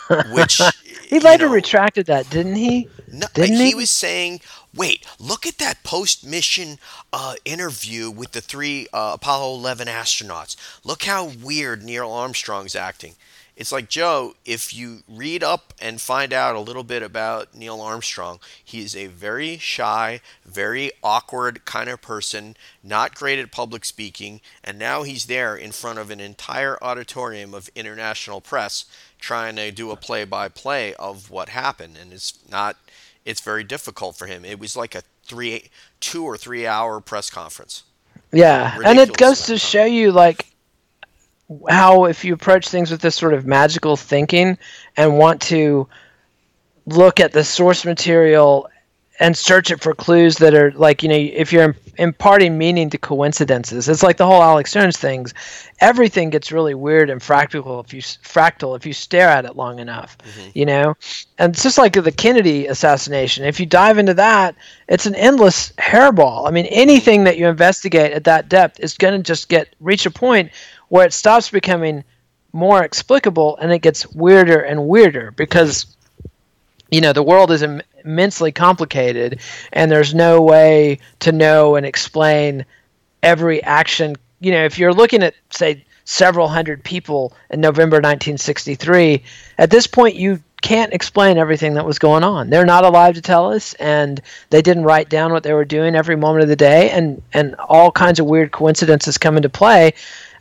which 0.25 0.75
he 1.09 1.21
later 1.21 1.49
know, 1.49 1.49
retracted 1.49 2.07
that, 2.07 2.31
didn't 2.31 2.57
he? 2.57 2.91
no, 3.07 3.27
Didn't 3.35 3.61
he, 3.61 3.73
he? 3.73 3.75
was 3.75 3.91
saying, 3.91 4.41
"Wait, 4.75 5.07
look 5.19 5.47
at 5.47 5.59
that 5.59 5.85
post-mission 5.85 6.79
uh, 7.13 7.35
interview 7.45 8.11
with 8.11 8.33
the 8.33 8.41
three 8.43 8.89
uh, 8.93 9.13
Apollo 9.15 9.55
11 9.57 9.89
astronauts. 9.89 10.57
Look 10.85 11.05
how 11.05 11.25
weird 11.27 11.83
Neil 11.83 12.11
Armstrong's 12.11 12.75
acting." 12.77 13.17
It's 13.59 13.73
like 13.73 13.89
Joe, 13.89 14.35
if 14.45 14.73
you 14.73 15.03
read 15.09 15.43
up 15.43 15.75
and 15.83 16.01
find 16.01 16.33
out 16.33 16.55
a 16.55 16.61
little 16.61 16.85
bit 16.85 17.03
about 17.03 17.57
Neil 17.57 17.81
Armstrong, 17.81 18.39
he 18.65 18.83
is 18.83 18.95
a 18.95 19.09
very 19.09 19.59
shy, 19.59 20.21
very 20.47 20.93
awkward 21.03 21.65
kind 21.65 21.91
of 21.91 22.01
person, 22.01 22.57
not 22.85 23.17
great 23.17 23.41
at 23.41 23.51
public 23.51 23.85
speaking, 23.85 24.41
and 24.63 24.79
now 24.79 25.03
he's 25.03 25.27
there 25.27 25.57
in 25.57 25.73
front 25.73 25.99
of 25.99 26.09
an 26.13 26.21
entire 26.21 26.79
auditorium 26.81 27.53
of 27.53 27.69
international 27.75 28.41
press 28.41 28.85
trying 29.19 29.57
to 29.57 29.73
do 29.73 29.91
a 29.91 29.97
play-by-play 29.97 30.95
of 30.95 31.29
what 31.29 31.49
happened, 31.49 31.99
and 32.01 32.13
it's 32.13 32.39
not 32.49 32.77
it's 33.25 33.41
very 33.41 33.65
difficult 33.65 34.15
for 34.15 34.27
him. 34.27 34.45
It 34.45 34.61
was 34.61 34.77
like 34.77 34.95
a 34.95 35.03
three, 35.25 35.65
two 35.99 36.23
or 36.23 36.37
three 36.37 36.65
hour 36.65 37.01
press 37.01 37.29
conference. 37.29 37.83
Yeah, 38.31 38.79
and 38.85 39.01
it 39.01 39.17
goes 39.17 39.47
to 39.47 39.59
show 39.59 39.85
you 39.85 40.13
like 40.13 40.47
how 41.69 42.05
if 42.05 42.25
you 42.25 42.35
approach 42.35 42.69
things 42.69 42.91
with 42.91 43.01
this 43.01 43.15
sort 43.15 43.35
of 43.35 43.47
magical 43.47 43.97
thinking 43.97 44.59
and 44.97 45.17
want 45.19 45.41
to 45.41 45.89
look 46.87 47.21
at 47.21 47.33
the 47.33 47.45
source 47.45 47.85
material 47.85 48.69
and 49.21 49.37
search 49.37 49.71
it 49.71 49.81
for 49.81 49.95
clues 49.95 50.37
that 50.37 50.55
are 50.55 50.71
like 50.73 51.03
you 51.03 51.09
know 51.09 51.17
if 51.17 51.53
you're 51.53 51.75
imparting 51.97 52.57
meaning 52.57 52.89
to 52.89 52.99
coincidences 52.99 53.89
it's 53.89 54.03
like 54.03 54.17
the 54.17 54.27
whole 54.27 54.43
alex 54.43 54.73
jones 54.73 54.97
things 54.97 55.35
everything 55.81 56.31
gets 56.31 56.53
really 56.53 56.75
weird 56.75 57.11
and 57.11 57.21
fractal 57.21 57.85
if 57.85 57.93
you 57.93 58.01
fractal 58.01 58.77
if 58.77 58.87
you 58.87 58.93
stare 58.93 59.29
at 59.29 59.45
it 59.45 59.57
long 59.57 59.79
enough 59.81 60.17
mm-hmm. 60.19 60.51
you 60.55 60.67
know? 60.67 60.95
And 61.39 61.53
it's 61.53 61.63
just 61.63 61.79
like 61.79 61.93
the 61.93 62.11
kennedy 62.11 62.67
assassination. 62.67 63.45
If 63.45 63.61
you 63.61 63.67
dive 63.67 63.99
into 63.99 64.15
that 64.15 64.55
it's 64.89 65.07
an 65.07 65.15
endless 65.15 65.73
hairball. 65.73 66.47
I 66.47 66.51
mean 66.51 66.67
anything 66.67 67.25
that 67.25 67.39
you 67.39 67.49
investigate 67.49 68.13
at 68.13 68.25
that 68.25 68.49
depth 68.49 68.81
is 68.81 68.97
going 68.97 69.15
to 69.15 69.23
just 69.23 69.49
get 69.49 69.75
reach 69.81 70.07
a 70.07 70.11
point 70.11 70.51
where 70.89 71.07
it 71.07 71.13
stops 71.13 71.51
becoming 71.51 72.05
more 72.53 72.83
explicable 72.83 73.57
and 73.59 73.73
it 73.73 73.81
gets 73.81 74.07
weirder 74.15 74.61
and 74.61 74.89
weirder 74.89 75.33
because 75.33 75.87
you 76.91 77.01
know 77.01 77.13
the 77.13 77.23
world 77.23 77.51
is 77.51 77.63
Im- 77.63 77.83
immensely 78.05 78.51
complicated 78.51 79.41
and 79.73 79.91
there's 79.91 80.15
no 80.15 80.41
way 80.41 80.99
to 81.21 81.33
know 81.33 81.77
and 81.77 81.85
explain 81.85 82.65
every 83.23 83.63
action. 83.63 84.17
You 84.41 84.53
know 84.53 84.65
if 84.65 84.79
you're 84.79 84.95
looking 84.95 85.23
at 85.23 85.35
say 85.51 85.85
several 86.05 86.49
hundred 86.49 86.83
people 86.85 87.35
in 87.51 87.61
November 87.61 87.97
1963 87.97 89.23
at 89.59 89.71
this 89.71 89.87
point 89.87 90.17
you 90.17 90.43
can't 90.63 90.93
explain 90.93 91.39
everything 91.39 91.75
that 91.75 91.85
was 91.85 91.99
going 91.99 92.25
on. 92.25 92.51
They're 92.51 92.65
not 92.65 92.85
alive 92.85 93.15
to 93.15 93.21
tell 93.21 93.53
us 93.53 93.75
and 93.75 94.21
they 94.51 94.63
didn't 94.63 94.85
write 94.85 95.09
down 95.09 95.33
what 95.33 95.43
they 95.45 95.53
were 95.53 95.65
doing 95.65 95.95
every 95.95 96.17
moment 96.17 96.43
of 96.43 96.49
the 96.49 96.57
day 96.57 96.91
and 96.91 97.23
and 97.35 97.55
all 97.57 97.93
kinds 97.93 98.19
of 98.19 98.27
weird 98.27 98.53
coincidences 98.53 99.19
come 99.19 99.37
into 99.37 99.51
play 99.51 99.93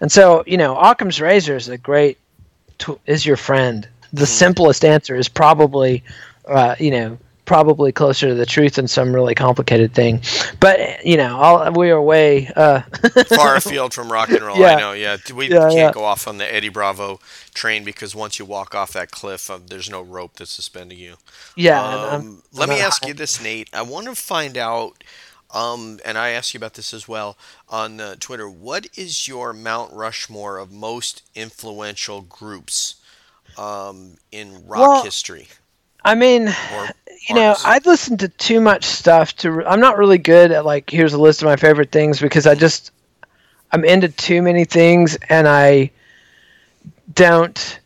and 0.01 0.11
so 0.11 0.43
you 0.47 0.57
know 0.57 0.77
Occam's 0.77 1.19
razor 1.21 1.55
is 1.55 1.69
a 1.69 1.77
great 1.77 2.17
is 3.05 3.25
your 3.25 3.37
friend 3.37 3.87
the 4.13 4.21
mm-hmm. 4.21 4.25
simplest 4.25 4.85
answer 4.85 5.15
is 5.15 5.27
probably 5.27 6.03
uh, 6.47 6.75
you 6.79 6.91
know, 6.91 7.17
probably 7.45 7.93
closer 7.93 8.27
to 8.27 8.35
the 8.35 8.45
truth 8.45 8.75
than 8.75 8.87
some 8.87 9.13
really 9.13 9.33
complicated 9.33 9.93
thing. 9.93 10.21
But 10.59 11.05
you 11.05 11.17
know, 11.17 11.39
I'll, 11.39 11.71
we 11.73 11.91
are 11.91 12.01
way 12.01 12.47
uh, 12.55 12.81
far 13.35 13.55
afield 13.55 13.93
from 13.93 14.11
rock 14.11 14.29
and 14.29 14.41
roll. 14.41 14.57
Yeah. 14.57 14.75
I 14.75 14.79
know. 14.79 14.93
Yeah, 14.93 15.17
we 15.33 15.49
yeah, 15.49 15.59
can't 15.59 15.73
yeah. 15.73 15.91
go 15.91 16.03
off 16.03 16.27
on 16.27 16.37
the 16.37 16.53
Eddie 16.53 16.69
Bravo 16.69 17.19
train 17.53 17.83
because 17.83 18.15
once 18.15 18.39
you 18.39 18.45
walk 18.45 18.75
off 18.75 18.93
that 18.93 19.11
cliff, 19.11 19.49
uh, 19.49 19.59
there's 19.65 19.89
no 19.89 20.01
rope 20.01 20.35
that's 20.35 20.51
suspending 20.51 20.99
you. 20.99 21.15
Yeah. 21.55 21.83
Um, 21.83 22.13
I'm, 22.13 22.43
let 22.53 22.69
I'm 22.69 22.75
me 22.75 22.81
ask 22.81 23.03
high. 23.03 23.09
you 23.09 23.13
this, 23.13 23.41
Nate. 23.41 23.69
I 23.73 23.81
want 23.81 24.07
to 24.07 24.15
find 24.15 24.57
out. 24.57 25.03
Um, 25.51 25.99
and 26.03 26.17
I 26.17 26.29
asked 26.31 26.53
you 26.53 26.57
about 26.57 26.73
this 26.73 26.93
as 26.93 27.07
well 27.07 27.37
on 27.69 28.01
uh, 28.01 28.15
Twitter. 28.19 28.49
What 28.49 28.87
is 28.97 29.27
your 29.27 29.53
Mount 29.53 29.93
Rushmore 29.93 30.57
of 30.57 30.71
most 30.71 31.23
influential 31.35 32.21
groups 32.21 32.95
um, 33.57 34.17
in 34.31 34.67
rock 34.67 34.79
well, 34.79 35.03
history? 35.03 35.47
I 36.03 36.15
mean, 36.15 36.53
you 37.27 37.35
know, 37.35 37.55
I'd 37.65 37.85
listened 37.85 38.19
to 38.19 38.29
too 38.29 38.61
much 38.61 38.85
stuff 38.85 39.35
to. 39.37 39.65
I'm 39.65 39.79
not 39.79 39.97
really 39.97 40.17
good 40.17 40.51
at 40.51 40.65
like 40.65 40.89
here's 40.89 41.13
a 41.13 41.21
list 41.21 41.41
of 41.41 41.47
my 41.47 41.55
favorite 41.55 41.91
things 41.91 42.19
because 42.19 42.45
I 42.45 42.55
just 42.55 42.91
I'm 43.71 43.83
into 43.83 44.09
too 44.09 44.41
many 44.41 44.65
things 44.65 45.17
and 45.29 45.47
I 45.47 45.91
don't. 47.13 47.79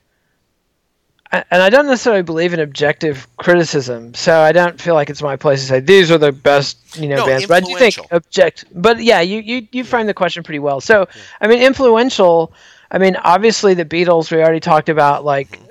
And 1.32 1.62
I 1.62 1.70
don't 1.70 1.88
necessarily 1.88 2.24
believe 2.24 2.54
in 2.54 2.60
objective 2.60 3.26
criticism, 3.38 4.14
so 4.14 4.42
I 4.42 4.52
don't 4.52 4.80
feel 4.82 4.96
like 4.96 5.10
it's 5.10 5.22
my 5.22 5.38
place 5.38 5.62
to 5.62 5.68
say 5.68 5.80
these 5.80 6.12
are 6.12 6.18
the 6.18 6.34
best, 6.34 6.98
you 7.00 7.08
know, 7.08 7.18
no, 7.18 7.26
bands. 7.26 7.48
But 7.48 7.64
I 7.64 7.68
do 7.68 7.78
think 7.78 7.98
object. 8.12 8.66
But 8.74 9.02
yeah, 9.02 9.22
you 9.22 9.40
you 9.40 9.68
you 9.72 9.84
frame 9.86 10.08
the 10.08 10.14
question 10.14 10.44
pretty 10.44 10.60
well. 10.60 10.82
So 10.82 11.08
yeah. 11.16 11.22
I 11.40 11.48
mean, 11.48 11.62
influential. 11.62 12.54
I 12.92 12.98
mean, 12.98 13.16
obviously 13.16 13.74
the 13.74 13.86
Beatles. 13.86 14.30
We 14.30 14.40
already 14.40 14.60
talked 14.60 14.90
about 14.90 15.24
like 15.24 15.52
mm-hmm 15.52 15.66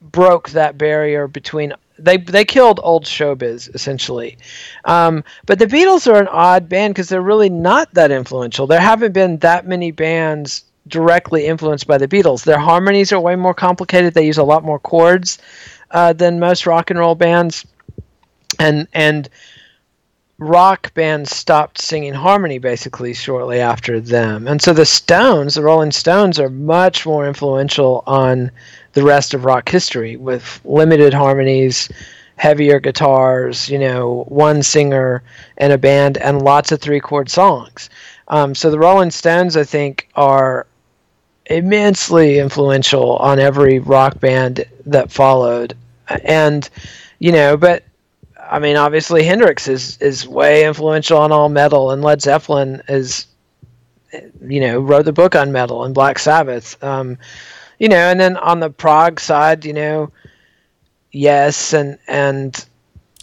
broke 0.00 0.50
that 0.50 0.78
barrier 0.78 1.28
between 1.28 1.74
they 1.98 2.16
they 2.16 2.44
killed 2.44 2.80
old 2.82 3.04
showbiz 3.04 3.72
essentially. 3.74 4.38
Um, 4.84 5.22
but 5.46 5.58
the 5.58 5.66
Beatles 5.66 6.10
are 6.10 6.18
an 6.18 6.28
odd 6.28 6.68
band 6.68 6.94
because 6.94 7.08
they're 7.08 7.20
really 7.20 7.50
not 7.50 7.92
that 7.94 8.10
influential. 8.10 8.66
There 8.66 8.80
haven't 8.80 9.12
been 9.12 9.38
that 9.38 9.66
many 9.66 9.90
bands 9.90 10.64
directly 10.88 11.46
influenced 11.46 11.86
by 11.86 11.98
the 11.98 12.08
Beatles. 12.08 12.44
Their 12.44 12.58
harmonies 12.58 13.12
are 13.12 13.20
way 13.20 13.36
more 13.36 13.54
complicated. 13.54 14.14
They 14.14 14.26
use 14.26 14.38
a 14.38 14.44
lot 14.44 14.64
more 14.64 14.78
chords 14.78 15.38
uh, 15.90 16.12
than 16.12 16.40
most 16.40 16.66
rock 16.66 16.90
and 16.90 16.98
roll 16.98 17.14
bands, 17.14 17.66
and 18.58 18.86
and 18.92 19.28
rock 20.38 20.92
bands 20.94 21.36
stopped 21.36 21.80
singing 21.80 22.14
harmony 22.14 22.58
basically 22.58 23.12
shortly 23.12 23.60
after 23.60 24.00
them. 24.00 24.48
And 24.48 24.60
so 24.60 24.72
the 24.72 24.86
Stones, 24.86 25.54
the 25.54 25.62
Rolling 25.62 25.92
Stones, 25.92 26.38
are 26.38 26.48
much 26.48 27.04
more 27.04 27.28
influential 27.28 28.02
on 28.06 28.50
the 28.94 29.02
rest 29.02 29.34
of 29.34 29.44
rock 29.44 29.68
history 29.68 30.16
with 30.16 30.60
limited 30.64 31.12
harmonies, 31.12 31.90
heavier 32.36 32.80
guitars, 32.80 33.68
you 33.68 33.78
know, 33.78 34.24
one 34.28 34.62
singer 34.62 35.22
and 35.58 35.74
a 35.74 35.78
band, 35.78 36.16
and 36.18 36.42
lots 36.42 36.72
of 36.72 36.80
three 36.80 37.00
chord 37.00 37.28
songs. 37.28 37.90
Um, 38.28 38.54
so 38.54 38.70
the 38.70 38.78
Rolling 38.78 39.10
Stones, 39.10 39.56
I 39.58 39.64
think, 39.64 40.08
are 40.14 40.66
immensely 41.50 42.38
influential 42.38 43.16
on 43.16 43.38
every 43.38 43.80
rock 43.80 44.20
band 44.20 44.64
that 44.86 45.10
followed. 45.10 45.76
And, 46.24 46.68
you 47.18 47.32
know, 47.32 47.56
but 47.56 47.84
I 48.50 48.58
mean, 48.58 48.76
obviously 48.76 49.22
Hendrix 49.24 49.68
is 49.68 49.96
is 49.98 50.26
way 50.26 50.64
influential 50.64 51.18
on 51.18 51.30
all 51.30 51.48
metal, 51.48 51.90
and 51.92 52.02
Led 52.02 52.20
Zeppelin 52.20 52.82
is, 52.88 53.26
you 54.40 54.60
know, 54.60 54.80
wrote 54.80 55.04
the 55.04 55.12
book 55.12 55.36
on 55.36 55.52
metal, 55.52 55.84
and 55.84 55.94
Black 55.94 56.18
Sabbath. 56.18 56.82
Um, 56.82 57.16
you 57.78 57.88
know, 57.88 57.96
and 57.96 58.18
then 58.18 58.36
on 58.36 58.58
the 58.58 58.70
prog 58.70 59.20
side, 59.20 59.64
you 59.64 59.72
know, 59.72 60.10
yes, 61.12 61.72
and 61.72 61.98
and 62.08 62.64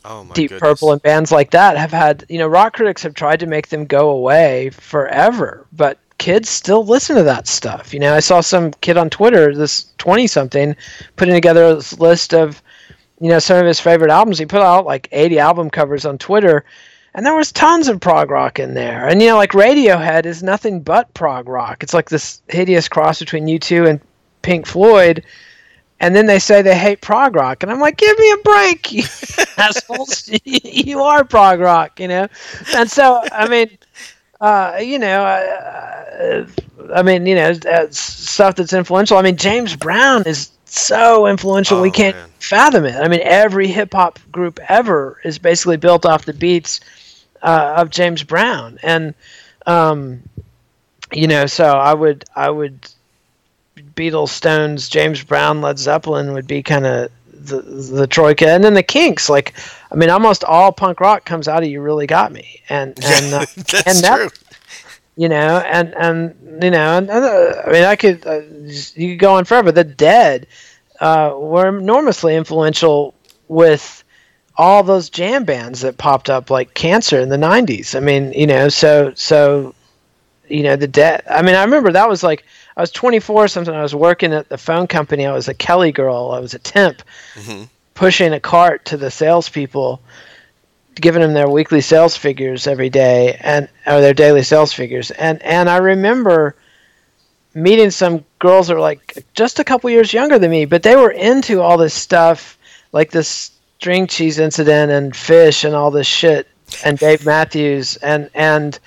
oh 0.05 0.23
Deep 0.33 0.51
goodness. 0.51 0.61
Purple 0.61 0.93
and 0.93 1.01
bands 1.01 1.31
like 1.31 1.51
that 1.51 1.77
have 1.77 1.91
had, 1.91 2.25
you 2.29 2.37
know, 2.37 2.47
rock 2.47 2.73
critics 2.73 3.03
have 3.03 3.13
tried 3.13 3.41
to 3.41 3.47
make 3.47 3.67
them 3.67 3.85
go 3.85 4.09
away 4.09 4.69
forever, 4.69 5.67
but 5.73 5.99
kids 6.17 6.49
still 6.49 6.85
listen 6.85 7.15
to 7.15 7.23
that 7.23 7.47
stuff. 7.47 7.93
You 7.93 7.99
know, 7.99 8.13
I 8.13 8.19
saw 8.19 8.41
some 8.41 8.71
kid 8.81 8.97
on 8.97 9.09
Twitter, 9.09 9.55
this 9.55 9.93
twenty 9.97 10.27
something, 10.27 10.75
putting 11.15 11.33
together 11.33 11.75
this 11.75 11.99
list 11.99 12.33
of, 12.33 12.61
you 13.19 13.29
know, 13.29 13.39
some 13.39 13.57
of 13.57 13.65
his 13.65 13.79
favorite 13.79 14.11
albums. 14.11 14.39
He 14.39 14.45
put 14.45 14.61
out 14.61 14.85
like 14.85 15.07
eighty 15.11 15.39
album 15.39 15.69
covers 15.69 16.05
on 16.05 16.17
Twitter 16.17 16.65
and 17.17 17.25
there 17.25 17.35
was 17.35 17.51
tons 17.51 17.87
of 17.87 17.99
prog 17.99 18.29
rock 18.29 18.59
in 18.59 18.75
there. 18.75 19.07
And 19.07 19.19
you 19.21 19.27
know, 19.27 19.37
like 19.37 19.51
Radiohead 19.51 20.25
is 20.25 20.43
nothing 20.43 20.81
but 20.81 21.11
prog 21.15 21.49
rock. 21.49 21.81
It's 21.81 21.93
like 21.93 22.09
this 22.09 22.41
hideous 22.47 22.87
cross 22.87 23.19
between 23.19 23.47
U2 23.47 23.89
and 23.89 23.99
Pink 24.43 24.67
Floyd, 24.67 25.25
and 25.99 26.15
then 26.15 26.27
they 26.27 26.37
say 26.37 26.61
they 26.61 26.77
hate 26.77 27.01
prog 27.01 27.35
rock, 27.35 27.63
and 27.63 27.71
I'm 27.71 27.79
like, 27.79 27.97
give 27.97 28.17
me 28.19 28.31
a 28.31 28.37
break, 28.37 28.91
you 28.91 29.03
assholes! 29.57 30.29
you 30.45 31.01
are 31.01 31.25
prog 31.25 31.59
rock, 31.59 31.99
you 31.99 32.07
know. 32.07 32.27
And 32.75 32.89
so, 32.89 33.23
I 33.31 33.47
mean, 33.47 33.75
uh, 34.41 34.79
you 34.81 34.99
know, 34.99 35.23
uh, 35.23 36.47
I 36.93 37.01
mean, 37.01 37.25
you 37.25 37.35
know, 37.35 37.53
stuff 37.91 38.55
that's 38.55 38.73
influential. 38.73 39.17
I 39.17 39.21
mean, 39.21 39.37
James 39.37 39.75
Brown 39.75 40.23
is 40.25 40.51
so 40.65 41.27
influential, 41.27 41.79
oh, 41.79 41.81
we 41.81 41.91
can't 41.91 42.15
man. 42.15 42.29
fathom 42.39 42.85
it. 42.85 42.95
I 42.95 43.07
mean, 43.07 43.21
every 43.23 43.67
hip 43.67 43.93
hop 43.93 44.19
group 44.31 44.59
ever 44.69 45.19
is 45.23 45.37
basically 45.37 45.77
built 45.77 46.05
off 46.05 46.25
the 46.25 46.33
beats 46.33 46.81
uh, 47.41 47.75
of 47.77 47.89
James 47.89 48.23
Brown, 48.23 48.79
and 48.83 49.13
um, 49.65 50.21
you 51.11 51.27
know, 51.27 51.45
so 51.45 51.65
I 51.65 51.93
would, 51.93 52.25
I 52.35 52.49
would 52.49 52.89
Beatles, 53.95 54.29
Stones, 54.29 54.89
James 54.89 55.23
Brown, 55.23 55.61
Led 55.61 55.79
Zeppelin 55.79 56.33
would 56.33 56.47
be 56.47 56.63
kind 56.63 56.85
of 56.85 57.11
the 57.31 57.61
the 57.61 58.07
troika, 58.07 58.49
and 58.49 58.63
then 58.63 58.73
the 58.73 58.83
Kinks. 58.83 59.29
Like, 59.29 59.53
I 59.91 59.95
mean, 59.95 60.09
almost 60.09 60.43
all 60.43 60.71
punk 60.71 60.99
rock 60.99 61.25
comes 61.25 61.47
out 61.47 61.63
of 61.63 61.69
"You 61.69 61.81
Really 61.81 62.07
Got 62.07 62.31
Me," 62.31 62.61
and 62.69 62.97
and 63.03 63.33
uh, 63.33 63.39
that's 63.55 63.87
and 63.87 63.97
that, 63.99 64.17
true. 64.17 64.29
You 65.15 65.29
know, 65.29 65.57
and 65.59 65.95
and 65.95 66.63
you 66.63 66.71
know, 66.71 66.97
and, 66.97 67.09
uh, 67.09 67.63
I 67.65 67.71
mean, 67.71 67.83
I 67.83 67.95
could 67.95 68.25
uh, 68.25 68.41
you 68.95 69.13
could 69.13 69.19
go 69.19 69.35
on 69.35 69.45
forever. 69.45 69.71
The 69.71 69.83
Dead 69.83 70.47
uh, 70.99 71.33
were 71.35 71.67
enormously 71.67 72.35
influential 72.35 73.13
with 73.47 74.03
all 74.57 74.83
those 74.83 75.09
jam 75.09 75.43
bands 75.43 75.81
that 75.81 75.97
popped 75.97 76.29
up 76.29 76.49
like 76.49 76.73
Cancer 76.73 77.19
in 77.19 77.29
the 77.29 77.37
'90s. 77.37 77.95
I 77.95 77.99
mean, 77.99 78.33
you 78.33 78.47
know, 78.47 78.69
so 78.69 79.13
so 79.15 79.73
you 80.47 80.63
know 80.63 80.75
the 80.75 80.87
Dead. 80.87 81.23
I 81.29 81.41
mean, 81.41 81.55
I 81.55 81.63
remember 81.63 81.91
that 81.91 82.09
was 82.09 82.23
like 82.23 82.45
I 82.75 82.81
was 82.81 82.91
24 82.91 83.45
or 83.45 83.47
something. 83.47 83.73
I 83.73 83.81
was 83.81 83.95
working 83.95 84.33
at 84.33 84.49
the 84.49 84.57
phone 84.57 84.85
company. 84.85 85.25
I 85.25 85.33
was 85.33 85.47
a 85.47 85.53
Kelly 85.53 85.91
girl. 85.91 86.31
I 86.31 86.39
was 86.39 86.53
a 86.53 86.59
temp, 86.59 87.01
mm-hmm. 87.33 87.63
Pushing 87.97 88.33
a 88.33 88.39
cart 88.39 88.85
to 88.85 88.97
the 88.97 89.09
salespeople, 89.09 89.99
giving 90.95 91.21
them 91.21 91.33
their 91.33 91.49
weekly 91.49 91.81
sales 91.81 92.15
figures 92.15 92.67
every 92.67 92.89
day 92.89 93.37
and 93.41 93.67
or 93.87 94.01
their 94.01 94.13
daily 94.13 94.43
sales 94.43 94.71
figures. 94.71 95.09
And 95.11 95.41
and 95.41 95.67
I 95.67 95.77
remember 95.77 96.55
meeting 97.55 97.89
some 97.89 98.23
girls 98.37 98.67
that 98.67 98.75
were 98.75 98.79
like 98.79 99.25
just 99.33 99.57
a 99.57 99.63
couple 99.63 99.89
years 99.89 100.13
younger 100.13 100.37
than 100.37 100.51
me, 100.51 100.65
but 100.65 100.83
they 100.83 100.95
were 100.95 101.09
into 101.09 101.59
all 101.59 101.77
this 101.77 101.95
stuff, 101.95 102.57
like 102.91 103.09
this 103.09 103.51
string 103.79 104.05
cheese 104.05 104.37
incident 104.37 104.91
and 104.91 105.13
Phish 105.13 105.65
and 105.65 105.73
all 105.73 105.89
this 105.89 106.05
shit 106.07 106.47
and 106.85 106.99
Dave 106.99 107.25
Matthews 107.25 107.97
and 107.97 108.29
and 108.35 108.79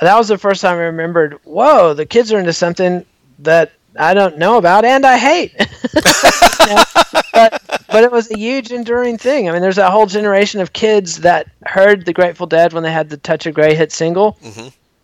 that 0.00 0.16
was 0.16 0.28
the 0.28 0.38
first 0.38 0.60
time 0.60 0.78
I 0.78 0.82
remembered, 0.82 1.40
whoa, 1.42 1.92
the 1.92 2.06
kids 2.06 2.32
are 2.32 2.38
into 2.38 2.52
something 2.52 3.04
that 3.40 3.72
I 3.98 4.14
don't 4.14 4.38
know 4.38 4.56
about 4.58 4.84
and 4.84 5.04
I 5.04 5.18
hate. 5.18 5.58
Know? 5.58 5.66
but 7.32 7.62
but 7.88 8.04
it 8.04 8.12
was 8.12 8.30
a 8.30 8.38
huge 8.38 8.70
enduring 8.70 9.18
thing. 9.18 9.48
I 9.48 9.52
mean, 9.52 9.62
there's 9.62 9.78
a 9.78 9.90
whole 9.90 10.06
generation 10.06 10.60
of 10.60 10.72
kids 10.72 11.18
that 11.18 11.48
heard 11.66 12.04
the 12.04 12.12
Grateful 12.12 12.46
Dead 12.46 12.72
when 12.72 12.82
they 12.82 12.92
had 12.92 13.10
the 13.10 13.16
Touch 13.16 13.46
of 13.46 13.54
Grey 13.54 13.74
hit 13.74 13.92
single, 13.92 14.38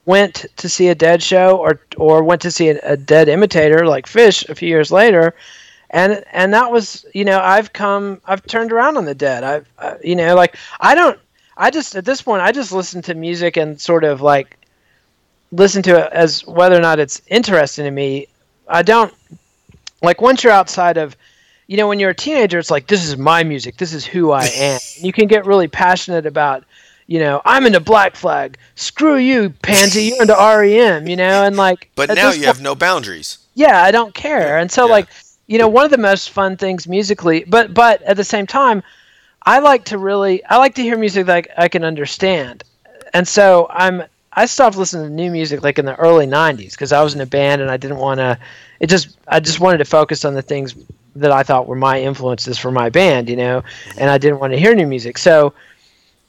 went 0.06 0.46
to 0.56 0.68
see 0.68 0.88
a 0.88 0.94
Dead 0.94 1.22
show 1.22 1.56
or 1.56 1.80
or 1.96 2.22
went 2.22 2.42
to 2.42 2.50
see 2.50 2.68
a, 2.68 2.78
a 2.82 2.96
Dead 2.96 3.28
imitator 3.28 3.86
like 3.86 4.06
Phish 4.06 4.48
a 4.48 4.54
few 4.54 4.68
years 4.68 4.92
later. 4.92 5.34
And 5.90 6.24
and 6.32 6.52
that 6.54 6.70
was 6.70 7.04
you 7.14 7.24
know 7.24 7.40
I've 7.40 7.72
come 7.72 8.20
I've 8.26 8.44
turned 8.46 8.72
around 8.72 8.96
on 8.96 9.04
the 9.04 9.14
Dead 9.14 9.44
I've 9.44 9.68
uh, 9.78 9.94
you 10.02 10.16
know 10.16 10.34
like 10.34 10.56
I 10.80 10.94
don't 10.94 11.18
I 11.56 11.70
just 11.70 11.94
at 11.94 12.04
this 12.04 12.22
point 12.22 12.42
I 12.42 12.52
just 12.52 12.72
listen 12.72 13.02
to 13.02 13.14
music 13.14 13.56
and 13.56 13.80
sort 13.80 14.04
of 14.04 14.20
like 14.20 14.58
listen 15.52 15.82
to 15.84 16.04
it 16.04 16.12
as 16.12 16.44
whether 16.46 16.76
or 16.76 16.80
not 16.80 16.98
it's 16.98 17.22
interesting 17.28 17.84
to 17.84 17.90
me. 17.90 18.26
I 18.68 18.82
don't 18.82 19.12
like 20.02 20.20
once 20.20 20.42
you're 20.44 20.52
outside 20.52 20.96
of 20.96 21.16
you 21.66 21.76
know 21.76 21.88
when 21.88 21.98
you're 21.98 22.10
a 22.10 22.14
teenager 22.14 22.58
it's 22.58 22.70
like 22.70 22.86
this 22.86 23.04
is 23.04 23.16
my 23.16 23.42
music. 23.42 23.76
This 23.76 23.92
is 23.92 24.04
who 24.04 24.30
i 24.32 24.44
am. 24.54 24.80
You 24.96 25.12
can 25.12 25.26
get 25.28 25.46
really 25.46 25.68
passionate 25.68 26.26
about 26.26 26.64
you 27.06 27.18
know 27.18 27.40
i'm 27.44 27.66
into 27.66 27.80
black 27.80 28.16
flag. 28.16 28.56
Screw 28.74 29.16
you 29.16 29.50
pansy. 29.62 30.04
You're 30.04 30.22
into 30.22 30.34
rem 30.38 31.06
you 31.08 31.16
know? 31.16 31.44
And 31.44 31.56
like 31.56 31.90
But 31.96 32.08
now 32.14 32.28
you 32.30 32.36
point- 32.36 32.44
have 32.46 32.60
no 32.62 32.74
boundaries. 32.74 33.38
yeah 33.54 33.82
i 33.82 33.90
don't 33.90 34.14
care. 34.14 34.58
And 34.58 34.70
so 34.70 34.86
Yeah. 34.86 34.92
like 34.92 35.08
you 35.46 35.58
know 35.58 35.68
one 35.68 35.84
of 35.84 35.90
the 35.90 35.98
most 35.98 36.30
fun 36.30 36.56
things 36.56 36.86
musically 36.88 37.44
but 37.44 37.74
but 37.74 38.00
at 38.02 38.16
the 38.16 38.24
same 38.24 38.46
time 38.46 38.82
i 39.44 39.58
like 39.58 39.84
to 39.84 39.98
really 39.98 40.42
i 40.46 40.56
like 40.56 40.74
to 40.76 40.82
hear 40.82 40.96
music 40.96 41.26
that 41.26 41.46
i, 41.58 41.64
I 41.64 41.68
can 41.68 41.84
understand. 41.84 42.64
And 43.12 43.28
so 43.28 43.66
i'm 43.70 44.02
i 44.34 44.46
stopped 44.46 44.76
listening 44.76 45.06
to 45.06 45.12
new 45.12 45.30
music 45.30 45.62
like 45.62 45.78
in 45.78 45.84
the 45.84 45.96
early 45.96 46.26
90s 46.26 46.72
because 46.72 46.92
i 46.92 47.02
was 47.02 47.14
in 47.14 47.20
a 47.20 47.26
band 47.26 47.62
and 47.62 47.70
i 47.70 47.76
didn't 47.76 47.98
want 47.98 48.18
to 48.18 48.38
it 48.80 48.88
just 48.88 49.18
i 49.28 49.40
just 49.40 49.60
wanted 49.60 49.78
to 49.78 49.84
focus 49.84 50.24
on 50.24 50.34
the 50.34 50.42
things 50.42 50.74
that 51.16 51.30
i 51.32 51.42
thought 51.42 51.66
were 51.66 51.76
my 51.76 52.00
influences 52.00 52.58
for 52.58 52.70
my 52.70 52.88
band 52.88 53.28
you 53.28 53.36
know 53.36 53.62
and 53.98 54.10
i 54.10 54.18
didn't 54.18 54.40
want 54.40 54.52
to 54.52 54.58
hear 54.58 54.74
new 54.74 54.86
music. 54.86 55.18
So 55.18 55.54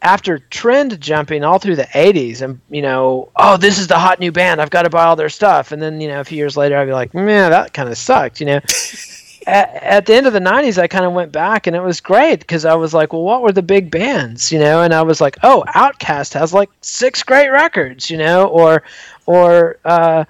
after 0.02 0.38
trend 0.38 1.00
jumping 1.02 1.44
all 1.44 1.58
through 1.58 1.76
the 1.76 1.84
80s 1.86 2.42
and 2.42 2.60
you 2.70 2.82
know 2.82 3.30
oh 3.36 3.58
this 3.58 3.80
is 3.80 3.88
the 3.88 3.98
hot 3.98 4.20
new 4.20 4.32
band 4.32 4.62
i've 4.62 4.70
got 4.70 4.84
to 4.84 4.90
buy 4.90 5.06
all 5.06 5.16
their 5.16 5.30
stuff 5.30 5.72
and 5.72 5.82
then 5.82 6.00
you 6.00 6.08
know 6.08 6.20
a 6.20 6.24
few 6.24 6.38
years 6.38 6.56
later 6.56 6.78
i'd 6.78 6.86
be 6.86 6.92
like 6.92 7.14
man 7.14 7.50
that 7.50 7.74
kind 7.74 7.90
of 7.90 7.98
sucked 7.98 8.40
you 8.40 8.46
know 8.46 8.60
at, 9.46 9.74
at 9.76 10.06
the 10.06 10.14
end 10.14 10.28
of 10.28 10.34
the 10.34 10.40
90s 10.40 10.78
i 10.78 10.88
kind 10.88 11.06
of 11.06 11.14
went 11.14 11.32
back 11.32 11.68
and 11.68 11.76
it 11.76 11.82
was 11.82 12.00
great 12.00 12.40
because 12.40 12.66
i 12.66 12.74
was 12.74 12.94
like 12.94 13.14
well 13.14 13.24
what 13.24 13.42
were 13.42 13.52
the 13.52 13.62
big 13.62 13.92
bands 13.92 14.52
you 14.52 14.60
know 14.60 14.82
and 14.82 14.94
i 14.94 15.02
was 15.02 15.22
like 15.22 15.38
oh 15.44 15.64
OutKast 15.70 16.34
has 16.34 16.54
like 16.54 16.70
six 16.82 17.24
great 17.24 17.50
records 17.50 18.10
you 18.10 18.18
know 18.18 18.48
or 18.48 18.84
or 19.26 19.78
uh 19.86 20.26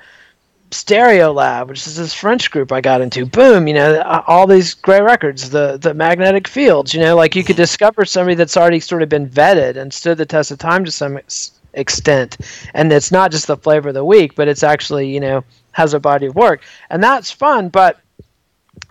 Stereolab, 0.72 1.68
which 1.68 1.88
is 1.88 1.95
this 1.95 2.13
French 2.13 2.51
group 2.51 2.72
I 2.72 2.82
got 2.82 2.99
into. 2.99 3.26
Boom, 3.26 3.68
you 3.68 3.74
know, 3.74 4.01
all 4.28 4.45
these 4.45 4.74
great 4.74 5.03
records, 5.03 5.49
the 5.49 5.78
the 5.78 5.93
magnetic 5.93 6.47
fields, 6.47 6.93
you 6.93 6.99
know, 6.99 7.16
like 7.16 7.36
you 7.36 7.43
could 7.43 7.55
discover 7.55 8.03
somebody 8.03 8.36
that's 8.36 8.57
already 8.57 8.80
sort 8.80 9.01
of 9.01 9.07
been 9.07 9.30
vetted 9.30 9.78
and 9.78 9.93
stood 9.93 10.18
the 10.18 10.26
test 10.26 10.51
of 10.51 10.57
time 10.57 10.84
to 10.84 10.91
some 10.91 11.18
ex- 11.18 11.51
extent, 11.74 12.38
and 12.74 12.91
it's 12.91 13.11
not 13.11 13.32
just 13.32 13.47
the 13.47 13.55
flavor 13.55 13.89
of 13.89 13.95
the 13.95 14.03
week, 14.03 14.36
but 14.36 14.47
it's 14.47 14.63
actually 14.63 15.07
you 15.13 15.20
know 15.20 15.43
has 15.72 15.93
a 15.93 15.99
body 15.99 16.26
of 16.26 16.36
work, 16.36 16.61
and 16.89 17.01
that's 17.01 17.32
fun. 17.32 17.70
But 17.70 17.99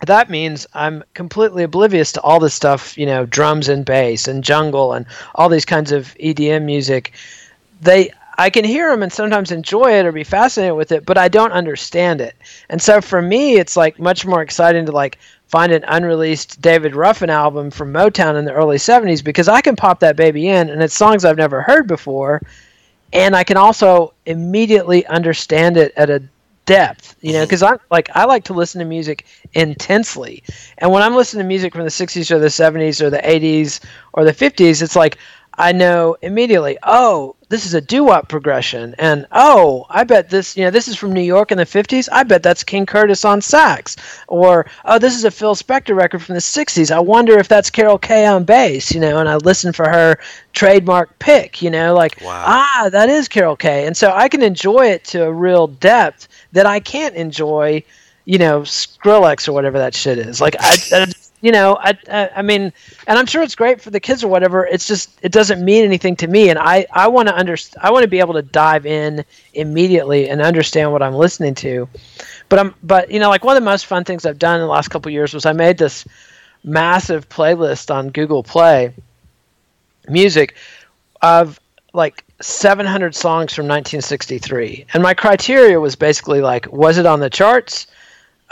that 0.05 0.29
means 0.29 0.67
I'm 0.73 1.03
completely 1.13 1.63
oblivious 1.63 2.11
to 2.13 2.21
all 2.21 2.39
this 2.39 2.53
stuff, 2.53 2.97
you 2.97 3.05
know, 3.05 3.25
drums 3.25 3.69
and 3.69 3.85
bass 3.85 4.27
and 4.27 4.43
jungle 4.43 4.93
and 4.93 5.05
all 5.35 5.49
these 5.49 5.65
kinds 5.65 5.91
of 5.91 6.15
EDM 6.19 6.63
music. 6.63 7.13
They 7.81 8.11
I 8.37 8.49
can 8.49 8.65
hear 8.65 8.89
them 8.89 9.01
and 9.01 9.13
sometimes 9.13 9.51
enjoy 9.51 9.93
it 9.93 10.05
or 10.05 10.11
be 10.11 10.25
fascinated 10.25 10.75
with 10.75 10.91
it, 10.91 11.05
but 11.05 11.17
I 11.17 11.29
don't 11.29 11.53
understand 11.53 12.19
it. 12.19 12.35
And 12.69 12.81
so 12.81 12.99
for 12.99 13.21
me, 13.21 13.55
it's 13.55 13.77
like 13.77 13.97
much 13.97 14.25
more 14.25 14.41
exciting 14.41 14.85
to 14.87 14.91
like 14.91 15.17
find 15.47 15.71
an 15.71 15.85
unreleased 15.87 16.61
David 16.61 16.95
Ruffin 16.95 17.29
album 17.29 17.71
from 17.71 17.93
Motown 17.93 18.37
in 18.37 18.45
the 18.45 18.51
early 18.51 18.77
70s 18.77 19.23
because 19.23 19.47
I 19.47 19.61
can 19.61 19.75
pop 19.75 20.01
that 20.01 20.17
baby 20.17 20.49
in 20.49 20.69
and 20.69 20.81
it's 20.83 20.93
songs 20.93 21.23
I've 21.23 21.37
never 21.37 21.61
heard 21.61 21.87
before 21.87 22.41
and 23.13 23.35
I 23.35 23.43
can 23.43 23.55
also 23.55 24.13
immediately 24.25 25.05
understand 25.05 25.77
it 25.77 25.93
at 25.95 26.09
a 26.09 26.21
depth, 26.65 27.15
you 27.21 27.31
know, 27.33 27.39
mm-hmm. 27.39 27.45
because 27.45 27.63
I'm 27.63 27.77
like 27.91 28.09
I 28.15 28.25
like 28.25 28.43
to 28.45 28.53
listen 28.53 28.79
to 28.79 28.85
music 28.85 29.25
intensely, 29.53 30.43
and 30.77 30.91
when 30.91 31.03
I'm 31.03 31.15
listening 31.15 31.43
to 31.43 31.47
music 31.47 31.73
from 31.73 31.83
the 31.83 31.89
'60s 31.89 32.31
or 32.31 32.39
the 32.39 32.47
'70s 32.47 33.01
or 33.01 33.09
the 33.09 33.19
'80s 33.19 33.83
or 34.13 34.23
the 34.23 34.33
'50s, 34.33 34.81
it's 34.81 34.95
like 34.95 35.17
I 35.57 35.71
know 35.71 36.17
immediately. 36.21 36.77
Oh, 36.83 37.35
this 37.49 37.65
is 37.65 37.73
a 37.73 37.81
doo-wop 37.81 38.27
progression, 38.27 38.95
and 38.97 39.27
oh, 39.31 39.85
I 39.89 40.03
bet 40.03 40.29
this, 40.29 40.57
you 40.57 40.63
know, 40.65 40.71
this 40.71 40.87
is 40.87 40.97
from 40.97 41.13
New 41.13 41.21
York 41.21 41.51
in 41.51 41.57
the 41.57 41.65
'50s. 41.65 42.09
I 42.11 42.23
bet 42.23 42.43
that's 42.43 42.63
King 42.63 42.85
Curtis 42.85 43.23
on 43.23 43.41
sax, 43.41 43.95
or 44.27 44.65
oh, 44.83 44.97
this 44.99 45.15
is 45.15 45.23
a 45.25 45.31
Phil 45.31 45.55
Spector 45.55 45.95
record 45.95 46.23
from 46.23 46.35
the 46.35 46.41
'60s. 46.41 46.91
I 46.91 46.99
wonder 46.99 47.37
if 47.37 47.47
that's 47.47 47.69
Carol 47.69 47.97
Kaye 47.97 48.25
on 48.25 48.43
bass, 48.43 48.93
you 48.93 48.99
know, 48.99 49.19
and 49.19 49.29
I 49.29 49.35
listen 49.37 49.71
for 49.73 49.87
her 49.87 50.17
trademark 50.53 51.17
pick, 51.19 51.61
you 51.61 51.69
know, 51.69 51.93
like 51.93 52.19
Wow. 52.21 52.43
ah, 52.47 52.89
that 52.91 53.09
is 53.09 53.27
Carol 53.27 53.55
Kaye, 53.55 53.85
and 53.85 53.95
so 53.95 54.11
I 54.11 54.27
can 54.27 54.41
enjoy 54.41 54.87
it 54.87 55.03
to 55.05 55.23
a 55.23 55.31
real 55.31 55.67
depth 55.67 56.27
that 56.53 56.65
I 56.65 56.79
can't 56.79 57.15
enjoy, 57.15 57.83
you 58.25 58.39
know, 58.39 58.61
Skrillex 58.61 59.47
or 59.47 59.53
whatever 59.53 59.77
that 59.77 59.93
shit 59.95 60.17
is. 60.17 60.41
Like 60.41 60.55
I, 60.59 60.77
I 60.91 61.05
you 61.45 61.51
know, 61.51 61.77
I, 61.79 61.95
I, 62.11 62.29
I 62.37 62.41
mean, 62.41 62.73
and 63.05 63.19
I'm 63.19 63.27
sure 63.27 63.43
it's 63.43 63.53
great 63.53 63.79
for 63.79 63.91
the 63.91 63.99
kids 63.99 64.23
or 64.23 64.29
whatever. 64.29 64.65
It's 64.65 64.87
just 64.87 65.11
it 65.21 65.31
doesn't 65.31 65.63
mean 65.63 65.85
anything 65.85 66.15
to 66.15 66.27
me, 66.27 66.49
and 66.49 66.57
I, 66.57 66.87
I 66.91 67.07
want 67.07 67.27
to 67.27 67.37
under, 67.37 67.55
I 67.79 67.91
want 67.91 68.01
to 68.01 68.07
be 68.07 68.17
able 68.17 68.33
to 68.33 68.41
dive 68.41 68.87
in 68.87 69.23
immediately 69.53 70.27
and 70.27 70.41
understand 70.41 70.91
what 70.91 71.03
I'm 71.03 71.13
listening 71.13 71.53
to. 71.53 71.87
But 72.49 72.57
I'm, 72.57 72.73
but 72.81 73.11
you 73.11 73.19
know, 73.19 73.29
like 73.29 73.43
one 73.43 73.55
of 73.55 73.61
the 73.61 73.69
most 73.69 73.85
fun 73.85 74.03
things 74.03 74.25
I've 74.25 74.39
done 74.39 74.55
in 74.55 74.61
the 74.61 74.71
last 74.71 74.87
couple 74.87 75.11
years 75.11 75.35
was 75.35 75.45
I 75.45 75.53
made 75.53 75.77
this 75.77 76.03
massive 76.63 77.29
playlist 77.29 77.93
on 77.93 78.09
Google 78.09 78.41
Play 78.41 78.95
music 80.09 80.55
of 81.21 81.59
like 81.93 82.23
700 82.41 83.13
songs 83.13 83.53
from 83.53 83.65
1963 83.65 84.87
and 84.93 85.01
my 85.01 85.13
criteria 85.13 85.79
was 85.79 85.95
basically 85.95 86.41
like 86.41 86.71
was 86.71 86.97
it 86.97 87.05
on 87.05 87.19
the 87.19 87.29
charts 87.29 87.87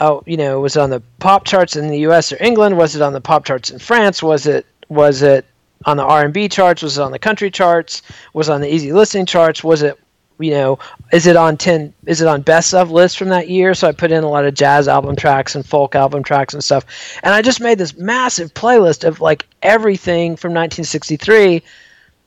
oh 0.00 0.22
you 0.26 0.36
know 0.36 0.60
was 0.60 0.76
it 0.76 0.80
on 0.80 0.90
the 0.90 1.00
pop 1.18 1.44
charts 1.44 1.76
in 1.76 1.88
the 1.88 1.98
us 1.98 2.32
or 2.32 2.42
england? 2.42 2.76
Was 2.76 2.96
it 2.96 3.02
on 3.02 3.12
the 3.12 3.20
pop 3.20 3.44
charts 3.44 3.70
in 3.70 3.78
france? 3.78 4.22
Was 4.22 4.46
it 4.46 4.66
was 4.88 5.22
it 5.22 5.46
on 5.86 5.96
the 5.96 6.04
r&b 6.04 6.48
charts? 6.48 6.82
Was 6.82 6.98
it 6.98 7.02
on 7.02 7.12
the 7.12 7.18
country 7.18 7.50
charts? 7.50 8.02
Was 8.32 8.48
it 8.48 8.52
on 8.52 8.60
the 8.60 8.72
easy 8.72 8.92
listening 8.92 9.26
charts? 9.26 9.62
Was 9.62 9.82
it 9.82 9.98
you 10.38 10.50
know 10.50 10.78
is 11.12 11.26
it 11.26 11.36
on 11.36 11.56
10 11.56 11.94
is 12.06 12.20
it 12.20 12.26
on 12.26 12.42
best 12.42 12.74
of 12.74 12.90
lists 12.90 13.16
from 13.16 13.28
that 13.28 13.48
year? 13.48 13.74
So 13.74 13.88
i 13.88 13.92
put 13.92 14.10
in 14.10 14.24
a 14.24 14.28
lot 14.28 14.44
of 14.44 14.54
jazz 14.54 14.88
album 14.88 15.16
tracks 15.16 15.54
and 15.54 15.64
folk 15.64 15.94
album 15.94 16.22
tracks 16.22 16.54
and 16.54 16.62
stuff. 16.64 16.84
And 17.22 17.34
i 17.34 17.42
just 17.42 17.60
made 17.60 17.78
this 17.78 17.96
massive 17.96 18.52
playlist 18.54 19.04
of 19.04 19.20
like 19.20 19.46
everything 19.62 20.36
from 20.36 20.50
1963 20.50 21.62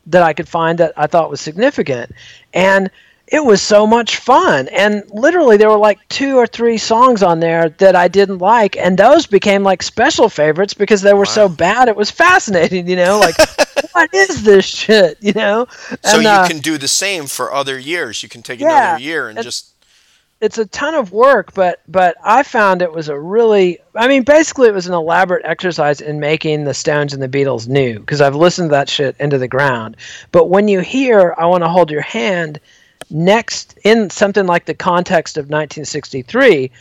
that 0.08 0.24
I 0.24 0.34
could 0.34 0.48
find 0.48 0.80
that 0.80 0.94
I 0.98 1.06
thought 1.08 1.30
was 1.30 1.42
significant. 1.42 2.12
And 2.54 2.90
it 3.28 3.44
was 3.44 3.62
so 3.62 3.86
much 3.86 4.18
fun. 4.18 4.70
And 4.70 5.04
literally, 5.10 5.58
there 5.58 5.70
were 5.70 5.78
like 5.78 6.08
two 6.08 6.38
or 6.38 6.48
three 6.48 6.78
songs 6.78 7.22
on 7.22 7.40
there 7.40 7.70
that 7.70 7.96
I 7.96 8.08
didn't 8.08 8.38
like. 8.38 8.78
And 8.78 8.98
those 8.98 9.28
became 9.28 9.64
like 9.64 9.84
special 9.84 10.30
favorites 10.30 10.74
because 10.74 11.02
they 11.02 11.14
were 11.14 11.26
so 11.26 11.50
bad. 11.50 11.90
It 11.90 11.96
was 11.96 12.10
fascinating, 12.10 12.88
you 12.88 12.96
know? 12.96 13.20
Like, 13.20 13.36
what 13.92 14.14
is 14.14 14.44
this 14.44 14.66
shit, 14.66 15.18
you 15.22 15.34
know? 15.34 15.68
So 16.04 16.20
you 16.20 16.28
uh, 16.30 16.48
can 16.48 16.60
do 16.60 16.78
the 16.78 16.88
same 16.88 17.28
for 17.28 17.54
other 17.54 17.78
years. 17.78 18.24
You 18.24 18.30
can 18.30 18.44
take 18.44 18.62
Yeah, 18.62 18.94
another 18.94 19.02
year 19.02 19.28
and 19.28 19.42
just 19.42 19.74
it's 20.40 20.60
a 20.60 20.66
ton 20.68 20.94
of 20.94 21.12
work, 21.12 21.54
but 21.54 21.82
but 21.88 22.16
I 22.24 22.44
found 22.44 22.82
it 22.82 22.94
was 22.94 23.10
a 23.10 23.20
really 23.20 23.80
I 23.96 24.08
mean 24.08 24.24
basically 24.24 24.68
it 24.68 24.74
was 24.74 24.88
an 24.88 24.94
elaborate 24.94 25.44
exercise 25.46 26.00
in 26.00 26.20
making 26.20 26.64
the 26.64 26.74
Stones 26.74 27.14
and 27.14 27.22
the 27.22 27.28
Beatles 27.28 27.68
new 27.68 28.00
because 28.00 28.22
I've 28.22 28.36
listened 28.36 28.70
to 28.70 28.74
that 28.74 28.90
shit 28.90 29.16
into 29.20 29.38
the 29.38 29.48
ground. 29.48 29.98
But 30.32 30.46
when 30.46 30.68
you 30.68 30.80
hear 30.82 31.34
I 31.38 31.48
want 31.48 31.64
to 31.64 31.70
hold 31.70 31.90
your 31.90 32.02
hand 32.02 32.60
next 33.10 33.78
in 33.84 34.10
something 34.10 34.46
like 34.46 34.66
the 34.66 34.74
context 34.74 35.38
of 35.38 35.46
1963, 35.46 36.72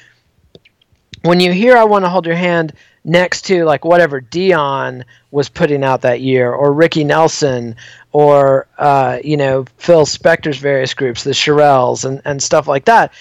when 1.22 1.40
you 1.40 1.52
hear 1.52 1.76
I 1.76 1.84
want 1.84 2.04
to 2.04 2.08
hold 2.08 2.26
your 2.26 2.36
hand 2.36 2.72
next 3.04 3.42
to 3.42 3.64
like 3.64 3.84
whatever 3.84 4.20
Dion 4.20 5.04
was 5.30 5.48
putting 5.48 5.84
out 5.84 6.02
that 6.02 6.20
year 6.20 6.52
or 6.52 6.72
Ricky 6.72 7.04
Nelson 7.04 7.76
or 8.12 8.66
uh, 8.78 9.18
you 9.22 9.36
know 9.36 9.64
Phil 9.78 10.04
Spector's 10.04 10.58
various 10.58 10.94
groups, 10.94 11.24
the 11.24 11.30
Shirelles 11.30 12.04
and, 12.04 12.20
and 12.24 12.42
stuff 12.42 12.66
like 12.66 12.84
that. 12.86 13.12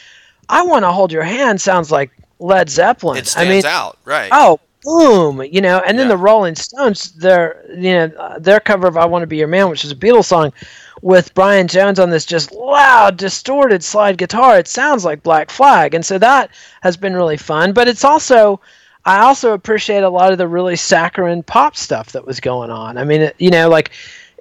I 0.49 0.63
want 0.63 0.83
to 0.83 0.91
hold 0.91 1.11
your 1.11 1.23
hand 1.23 1.61
sounds 1.61 1.91
like 1.91 2.11
Led 2.39 2.69
Zeppelin. 2.69 3.17
it 3.17 3.21
I 3.21 3.23
stands 3.23 3.65
mean, 3.65 3.65
out, 3.65 3.97
right? 4.05 4.29
oh 4.31 4.59
boom, 4.85 5.43
you 5.43 5.61
know. 5.61 5.81
And 5.85 5.99
then 5.99 6.07
Yeah. 6.07 6.09
the 6.09 6.17
Rolling 6.17 6.55
Stones, 6.55 7.11
their 7.13 7.65
you 7.75 7.93
know 7.93 8.11
uh, 8.19 8.39
their 8.39 8.59
cover 8.61 8.87
of 8.87 8.97
"I 8.97 9.05
Want 9.05 9.23
to 9.23 9.27
Be 9.27 9.37
Your 9.37 9.47
Man," 9.47 9.69
which 9.69 9.85
is 9.85 9.91
a 9.91 9.95
Beatles 9.95 10.25
song, 10.25 10.53
with 11.01 11.33
Brian 11.35 11.67
Jones 11.67 11.99
on 11.99 12.09
this 12.11 12.25
just 12.25 12.51
loud, 12.53 13.17
distorted 13.17 13.83
slide 13.83 14.17
guitar. 14.17 14.57
It 14.59 14.67
sounds 14.67 15.05
like 15.05 15.23
Black 15.23 15.49
Flag, 15.49 15.93
and 15.95 16.05
so 16.05 16.17
that 16.19 16.51
has 16.81 16.97
been 16.97 17.15
really 17.15 17.37
fun. 17.37 17.73
But 17.73 17.87
it's 17.87 18.05
also 18.05 18.61
I 19.05 19.19
also 19.19 19.53
appreciate 19.53 20.03
a 20.03 20.09
lot 20.09 20.31
of 20.31 20.37
the 20.37 20.47
really 20.47 20.75
saccharine 20.75 21.43
pop 21.43 21.75
stuff 21.75 22.11
that 22.13 22.25
was 22.25 22.39
going 22.39 22.71
on. 22.71 22.97
I 22.97 23.03
mean, 23.03 23.21
it, 23.21 23.35
you 23.39 23.51
know, 23.51 23.69
like 23.69 23.91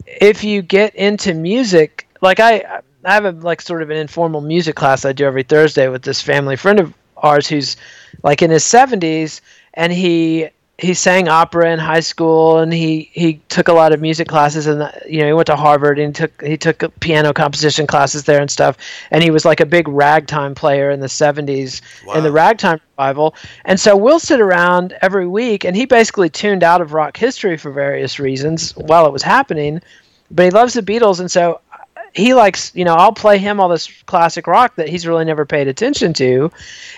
if 0.07 0.45
you 0.45 0.63
get 0.63 0.95
into 0.95 1.35
music, 1.35 2.09
like 2.21 2.41
I, 2.41 2.81
I 3.05 3.15
have 3.15 3.25
a 3.25 3.33
like 3.33 3.61
sort 3.61 3.83
of 3.83 3.91
an 3.91 3.97
informal 3.97 4.41
music 4.41 4.77
class 4.77 5.05
I 5.05 5.13
do 5.13 5.27
every 5.27 5.43
Thursday 5.43 5.89
with 5.89 6.03
this 6.03 6.21
family 6.23 6.57
friend 6.57 6.81
of 6.81 6.95
ours 7.17 7.49
who's 7.49 7.77
like 8.23 8.43
in 8.43 8.51
his 8.51 8.65
70s, 8.65 9.41
and 9.75 9.93
he 9.93 10.49
he 10.79 10.93
sang 10.93 11.29
opera 11.29 11.73
in 11.73 11.79
high 11.79 12.01
school 12.01 12.59
and 12.59 12.73
he 12.73 13.09
he 13.13 13.41
took 13.49 13.69
a 13.69 13.73
lot 13.73 13.93
of 13.93 14.01
music 14.01 14.27
classes 14.27 14.67
and 14.67 14.91
you 15.09 15.21
know 15.21 15.27
he 15.27 15.33
went 15.33 15.47
to 15.47 15.55
Harvard 15.55 15.99
and 15.99 16.17
he 16.17 16.21
took 16.21 16.43
he 16.43 16.57
took 16.57 17.01
piano 17.01 17.33
composition 17.33 17.87
classes 17.87 18.25
there 18.25 18.41
and 18.41 18.51
stuff 18.51 18.77
and 19.11 19.23
he 19.23 19.31
was 19.31 19.45
like 19.45 19.61
a 19.61 19.67
big 19.67 19.87
ragtime 19.87 20.55
player 20.55 20.91
in 20.91 20.99
the 20.99 21.07
70s 21.07 21.81
wow. 22.07 22.15
in 22.15 22.25
the 22.25 22.33
ragtime 22.33 22.81
revival 22.97 23.35
and 23.65 23.79
so 23.79 23.97
we'll 23.97 24.19
sit 24.19 24.41
around 24.41 24.97
every 25.01 25.29
week 25.29 25.65
and 25.65 25.77
he 25.77 25.85
basically 25.87 26.29
tuned 26.29 26.65
out 26.65 26.81
of 26.81 26.93
rock 26.93 27.17
history 27.17 27.57
for 27.57 27.71
various 27.71 28.19
reasons 28.19 28.77
while 28.77 29.07
it 29.07 29.13
was 29.13 29.23
happening 29.23 29.81
but 30.31 30.45
he 30.45 30.51
loves 30.51 30.75
the 30.75 30.83
Beatles 30.83 31.21
and 31.21 31.31
so 31.31 31.61
he 32.15 32.35
likes 32.35 32.75
you 32.75 32.85
know 32.85 32.95
I'll 32.95 33.13
play 33.13 33.39
him 33.39 33.61
all 33.61 33.69
this 33.69 33.87
classic 34.07 34.49
rock 34.49 34.75
that 34.75 34.89
he's 34.89 35.07
really 35.07 35.25
never 35.25 35.47
paid 35.47 35.69
attention 35.69 36.13
to 36.15 36.51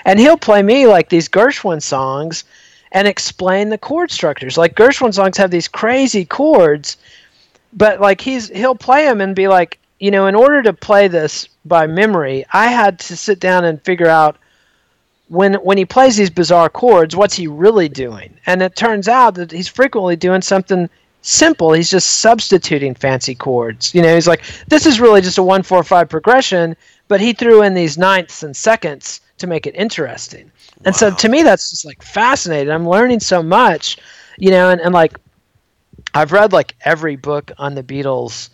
and 0.07 0.19
he'll 0.19 0.39
play 0.39 0.63
me 0.63 0.87
like 0.87 1.11
these 1.11 1.29
Gershwin 1.29 1.83
songs 1.83 2.45
and 2.93 3.09
explain 3.09 3.69
the 3.69 3.79
chord 3.79 4.11
structures. 4.11 4.57
Like 4.57 4.75
Gershwin 4.75 5.15
songs 5.15 5.37
have 5.37 5.51
these 5.51 5.69
crazy 5.69 6.25
chords, 6.25 6.97
but 7.73 8.01
like 8.01 8.21
he's 8.21 8.49
he'll 8.49 8.75
play 8.75 9.05
them 9.05 9.21
and 9.21 9.35
be 9.35 9.49
like, 9.49 9.79
you 9.99 10.11
know, 10.11 10.27
in 10.27 10.35
order 10.35 10.63
to 10.63 10.73
play 10.73 11.09
this 11.09 11.49
by 11.65 11.87
memory, 11.87 12.45
I 12.53 12.67
had 12.67 12.99
to 13.01 13.17
sit 13.17 13.41
down 13.41 13.65
and 13.65 13.83
figure 13.83 14.09
out 14.09 14.37
when 15.29 15.55
when 15.55 15.79
he 15.79 15.85
plays 15.85 16.17
these 16.17 16.31
bizarre 16.31 16.69
chords, 16.69 17.17
what's 17.17 17.35
he 17.35 17.47
really 17.47 17.89
doing? 17.89 18.33
And 18.47 18.63
it 18.63 18.77
turns 18.77 19.09
out 19.09 19.35
that 19.35 19.51
he's 19.51 19.69
frequently 19.69 20.17
doing 20.17 20.43
something 20.43 20.89
simple. 21.23 21.73
He's 21.73 21.91
just 21.91 22.19
substituting 22.19 22.95
fancy 22.95 23.35
chords. 23.35 23.95
You 23.95 24.03
know, 24.03 24.15
he's 24.15 24.29
like, 24.29 24.45
this 24.69 24.87
is 24.87 25.01
really 25.01 25.21
just 25.21 25.39
a 25.39 25.43
one 25.43 25.63
four 25.63 25.83
five 25.83 26.09
progression, 26.09 26.77
but 27.09 27.21
he 27.21 27.33
threw 27.33 27.63
in 27.63 27.75
these 27.75 27.99
ninths 27.99 28.43
and 28.43 28.57
seconds 28.57 29.21
to 29.39 29.47
make 29.47 29.67
it 29.67 29.75
interesting. 29.75 30.51
And 30.85 30.95
wow. 30.95 30.99
so 30.99 31.15
to 31.15 31.29
me, 31.29 31.43
that's 31.43 31.71
just 31.71 31.85
like 31.85 32.03
fascinating. 32.03 32.73
I'm 32.73 32.89
learning 32.89 33.21
so 33.21 33.43
much, 33.43 33.99
you 34.39 34.51
know, 34.51 34.71
and, 34.71 34.81
and 34.81 34.93
like 34.95 35.19
I've 36.15 36.33
read 36.33 36.53
like 36.53 36.75
every 36.83 37.17
book 37.17 37.51
on 37.59 37.75
the 37.75 37.83
Beatles 37.83 38.51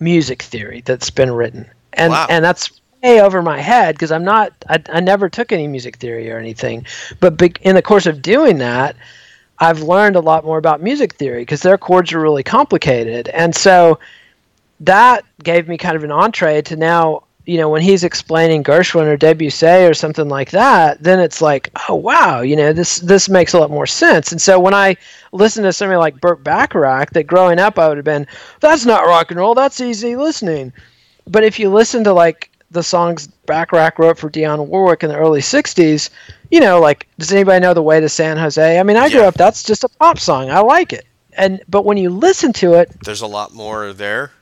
music 0.00 0.42
theory 0.42 0.82
that's 0.84 1.10
been 1.10 1.30
written. 1.30 1.68
And, 1.94 2.12
wow. 2.12 2.26
and 2.30 2.44
that's 2.44 2.80
way 3.02 3.20
over 3.20 3.42
my 3.42 3.60
head 3.60 3.94
because 3.94 4.12
I'm 4.12 4.24
not, 4.24 4.52
I, 4.68 4.82
I 4.92 5.00
never 5.00 5.28
took 5.28 5.52
any 5.52 5.66
music 5.66 5.96
theory 5.96 6.30
or 6.30 6.38
anything. 6.38 6.86
But 7.20 7.40
in 7.62 7.74
the 7.74 7.82
course 7.82 8.06
of 8.06 8.22
doing 8.22 8.58
that, 8.58 8.96
I've 9.58 9.82
learned 9.82 10.16
a 10.16 10.20
lot 10.20 10.44
more 10.44 10.58
about 10.58 10.82
music 10.82 11.14
theory 11.14 11.42
because 11.42 11.62
their 11.62 11.78
chords 11.78 12.12
are 12.12 12.20
really 12.20 12.44
complicated. 12.44 13.28
And 13.28 13.54
so 13.54 13.98
that 14.80 15.24
gave 15.42 15.66
me 15.66 15.76
kind 15.76 15.96
of 15.96 16.04
an 16.04 16.12
entree 16.12 16.62
to 16.62 16.76
now 16.76 17.24
you 17.48 17.56
know, 17.56 17.70
when 17.70 17.80
he's 17.80 18.04
explaining 18.04 18.62
Gershwin 18.62 19.06
or 19.06 19.16
Debussy 19.16 19.86
or 19.86 19.94
something 19.94 20.28
like 20.28 20.50
that, 20.50 21.02
then 21.02 21.18
it's 21.18 21.40
like, 21.40 21.70
oh 21.88 21.94
wow, 21.94 22.42
you 22.42 22.54
know, 22.54 22.74
this 22.74 22.98
this 22.98 23.30
makes 23.30 23.54
a 23.54 23.58
lot 23.58 23.70
more 23.70 23.86
sense. 23.86 24.30
And 24.30 24.40
so 24.40 24.60
when 24.60 24.74
I 24.74 24.96
listen 25.32 25.64
to 25.64 25.72
somebody 25.72 25.96
like 25.96 26.20
Burt 26.20 26.44
Bacharach, 26.44 27.12
that 27.12 27.26
growing 27.26 27.58
up 27.58 27.78
I 27.78 27.88
would 27.88 27.96
have 27.96 28.04
been, 28.04 28.26
that's 28.60 28.84
not 28.84 29.06
rock 29.06 29.30
and 29.30 29.40
roll, 29.40 29.54
that's 29.54 29.80
easy 29.80 30.14
listening. 30.14 30.74
But 31.26 31.42
if 31.42 31.58
you 31.58 31.70
listen 31.70 32.04
to 32.04 32.12
like 32.12 32.50
the 32.70 32.82
songs 32.82 33.28
Bacharach 33.46 33.98
wrote 33.98 34.18
for 34.18 34.28
Dionne 34.28 34.66
Warwick 34.66 35.02
in 35.02 35.08
the 35.08 35.16
early 35.16 35.40
'60s, 35.40 36.10
you 36.50 36.60
know, 36.60 36.78
like 36.78 37.08
does 37.18 37.32
anybody 37.32 37.60
know 37.62 37.72
the 37.72 37.82
way 37.82 37.98
to 37.98 38.10
San 38.10 38.36
Jose? 38.36 38.78
I 38.78 38.82
mean, 38.82 38.98
I 38.98 39.08
grew 39.08 39.20
yeah. 39.20 39.28
up 39.28 39.34
that's 39.36 39.62
just 39.62 39.84
a 39.84 39.88
pop 39.88 40.18
song. 40.18 40.50
I 40.50 40.60
like 40.60 40.92
it. 40.92 41.06
And 41.32 41.62
but 41.66 41.86
when 41.86 41.96
you 41.96 42.10
listen 42.10 42.52
to 42.54 42.74
it, 42.74 42.90
there's 43.04 43.22
a 43.22 43.26
lot 43.26 43.54
more 43.54 43.94
there 43.94 44.32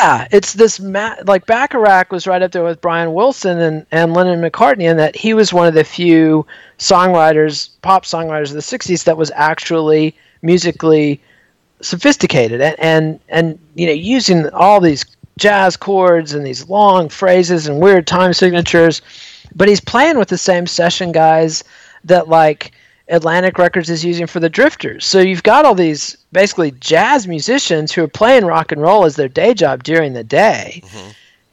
yeah, 0.00 0.26
it's 0.32 0.54
this 0.54 0.80
ma- 0.80 1.16
like 1.26 1.46
Bacharach 1.46 2.10
was 2.10 2.26
right 2.26 2.42
up 2.42 2.52
there 2.52 2.64
with 2.64 2.80
Brian 2.80 3.14
Wilson 3.14 3.60
and, 3.60 3.86
and 3.92 4.14
Lennon 4.14 4.40
McCartney, 4.40 4.90
and 4.90 4.98
that 4.98 5.14
he 5.14 5.34
was 5.34 5.52
one 5.52 5.66
of 5.66 5.74
the 5.74 5.84
few 5.84 6.46
songwriters, 6.78 7.70
pop 7.82 8.04
songwriters 8.04 8.48
of 8.48 8.54
the 8.54 8.60
'60s 8.60 9.04
that 9.04 9.16
was 9.16 9.30
actually 9.34 10.16
musically 10.42 11.20
sophisticated 11.80 12.60
and 12.60 12.76
and, 12.78 13.20
and 13.28 13.58
you 13.74 13.86
know 13.86 13.92
using 13.92 14.48
all 14.50 14.80
these 14.80 15.04
jazz 15.38 15.76
chords 15.76 16.32
and 16.32 16.46
these 16.46 16.68
long 16.68 17.08
phrases 17.08 17.68
and 17.68 17.80
weird 17.80 18.06
time 18.06 18.32
signatures, 18.32 19.02
but 19.54 19.68
he's 19.68 19.80
playing 19.80 20.18
with 20.18 20.28
the 20.28 20.38
same 20.38 20.66
session 20.66 21.12
guys 21.12 21.62
that 22.04 22.28
like 22.28 22.72
Atlantic 23.08 23.58
Records 23.58 23.90
is 23.90 24.04
using 24.04 24.26
for 24.26 24.40
the 24.40 24.48
Drifters. 24.48 25.04
So 25.04 25.20
you've 25.20 25.42
got 25.42 25.64
all 25.64 25.74
these 25.74 26.16
basically 26.36 26.70
jazz 26.72 27.26
musicians 27.26 27.92
who 27.92 28.04
are 28.04 28.08
playing 28.08 28.44
rock 28.44 28.70
and 28.70 28.82
roll 28.82 29.06
as 29.06 29.16
their 29.16 29.26
day 29.26 29.54
job 29.54 29.82
during 29.82 30.12
the 30.12 30.22
day, 30.22 30.82
mm-hmm. 30.84 31.10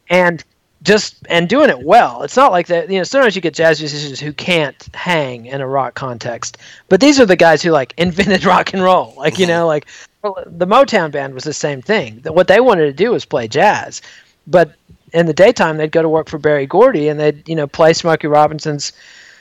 and 0.09 0.43
just 0.81 1.25
and 1.29 1.47
doing 1.47 1.69
it 1.69 1.83
well. 1.83 2.21
It's 2.23 2.35
not 2.35 2.51
like 2.51 2.67
that. 2.67 2.89
You 2.89 2.97
know, 2.97 3.05
sometimes 3.05 3.33
you 3.33 3.41
get 3.41 3.53
jazz 3.53 3.79
musicians 3.79 4.19
who 4.19 4.33
can't 4.33 4.89
hang 4.93 5.45
in 5.45 5.61
a 5.61 5.67
rock 5.67 5.93
context, 5.93 6.57
but 6.89 6.99
these 6.99 7.17
are 7.17 7.25
the 7.25 7.37
guys 7.37 7.61
who 7.61 7.71
like 7.71 7.93
invented 7.97 8.43
rock 8.43 8.73
and 8.73 8.83
roll. 8.83 9.13
Like 9.15 9.39
you 9.39 9.45
mm-hmm. 9.45 9.53
know, 9.53 9.67
like 9.67 9.87
the 10.21 10.67
Motown 10.67 11.11
band 11.11 11.33
was 11.33 11.45
the 11.45 11.53
same 11.53 11.81
thing. 11.81 12.19
That 12.19 12.35
what 12.35 12.49
they 12.49 12.59
wanted 12.59 12.87
to 12.87 12.93
do 12.93 13.11
was 13.11 13.23
play 13.23 13.47
jazz, 13.47 14.01
but 14.47 14.75
in 15.13 15.27
the 15.27 15.33
daytime 15.33 15.77
they'd 15.77 15.93
go 15.93 16.01
to 16.01 16.09
work 16.09 16.27
for 16.27 16.39
Berry 16.39 16.65
Gordy 16.65 17.07
and 17.07 17.17
they'd 17.17 17.47
you 17.47 17.55
know 17.55 17.67
play 17.67 17.93
Smokey 17.93 18.27
Robinson's 18.27 18.91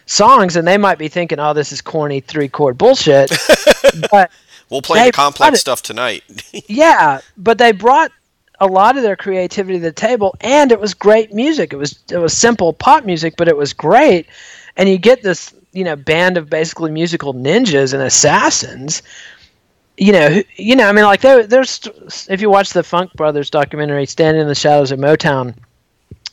songs, 0.06 0.54
and 0.54 0.68
they 0.68 0.78
might 0.78 0.98
be 0.98 1.08
thinking, 1.08 1.40
"Oh, 1.40 1.52
this 1.52 1.72
is 1.72 1.80
corny 1.80 2.20
three 2.20 2.48
chord 2.48 2.78
bullshit." 2.78 3.32
but 4.12 4.30
we'll 4.72 4.82
play 4.82 5.06
the 5.06 5.12
complex 5.12 5.60
stuff 5.60 5.82
tonight. 5.82 6.24
yeah, 6.68 7.20
but 7.36 7.58
they 7.58 7.70
brought 7.70 8.10
a 8.58 8.66
lot 8.66 8.96
of 8.96 9.02
their 9.02 9.16
creativity 9.16 9.78
to 9.78 9.84
the 9.84 9.92
table, 9.92 10.34
and 10.40 10.72
it 10.72 10.80
was 10.80 10.94
great 10.94 11.32
music. 11.32 11.72
It 11.72 11.76
was 11.76 12.02
it 12.10 12.18
was 12.18 12.36
simple 12.36 12.72
pop 12.72 13.04
music, 13.04 13.34
but 13.36 13.48
it 13.48 13.56
was 13.56 13.72
great, 13.72 14.26
and 14.76 14.88
you 14.88 14.98
get 14.98 15.22
this 15.22 15.54
you 15.72 15.84
know 15.84 15.94
band 15.94 16.36
of 16.36 16.50
basically 16.50 16.90
musical 16.90 17.34
ninjas 17.34 17.92
and 17.92 18.02
assassins. 18.02 19.02
You 19.98 20.12
know, 20.12 20.42
you 20.56 20.74
know. 20.74 20.88
I 20.88 20.92
mean, 20.92 21.04
like 21.04 21.20
there, 21.20 21.46
there's 21.46 21.80
if 22.28 22.40
you 22.40 22.48
watch 22.48 22.72
the 22.72 22.82
Funk 22.82 23.12
Brothers 23.12 23.50
documentary, 23.50 24.06
"Standing 24.06 24.40
in 24.40 24.48
the 24.48 24.54
Shadows 24.54 24.90
of 24.90 24.98
Motown," 24.98 25.54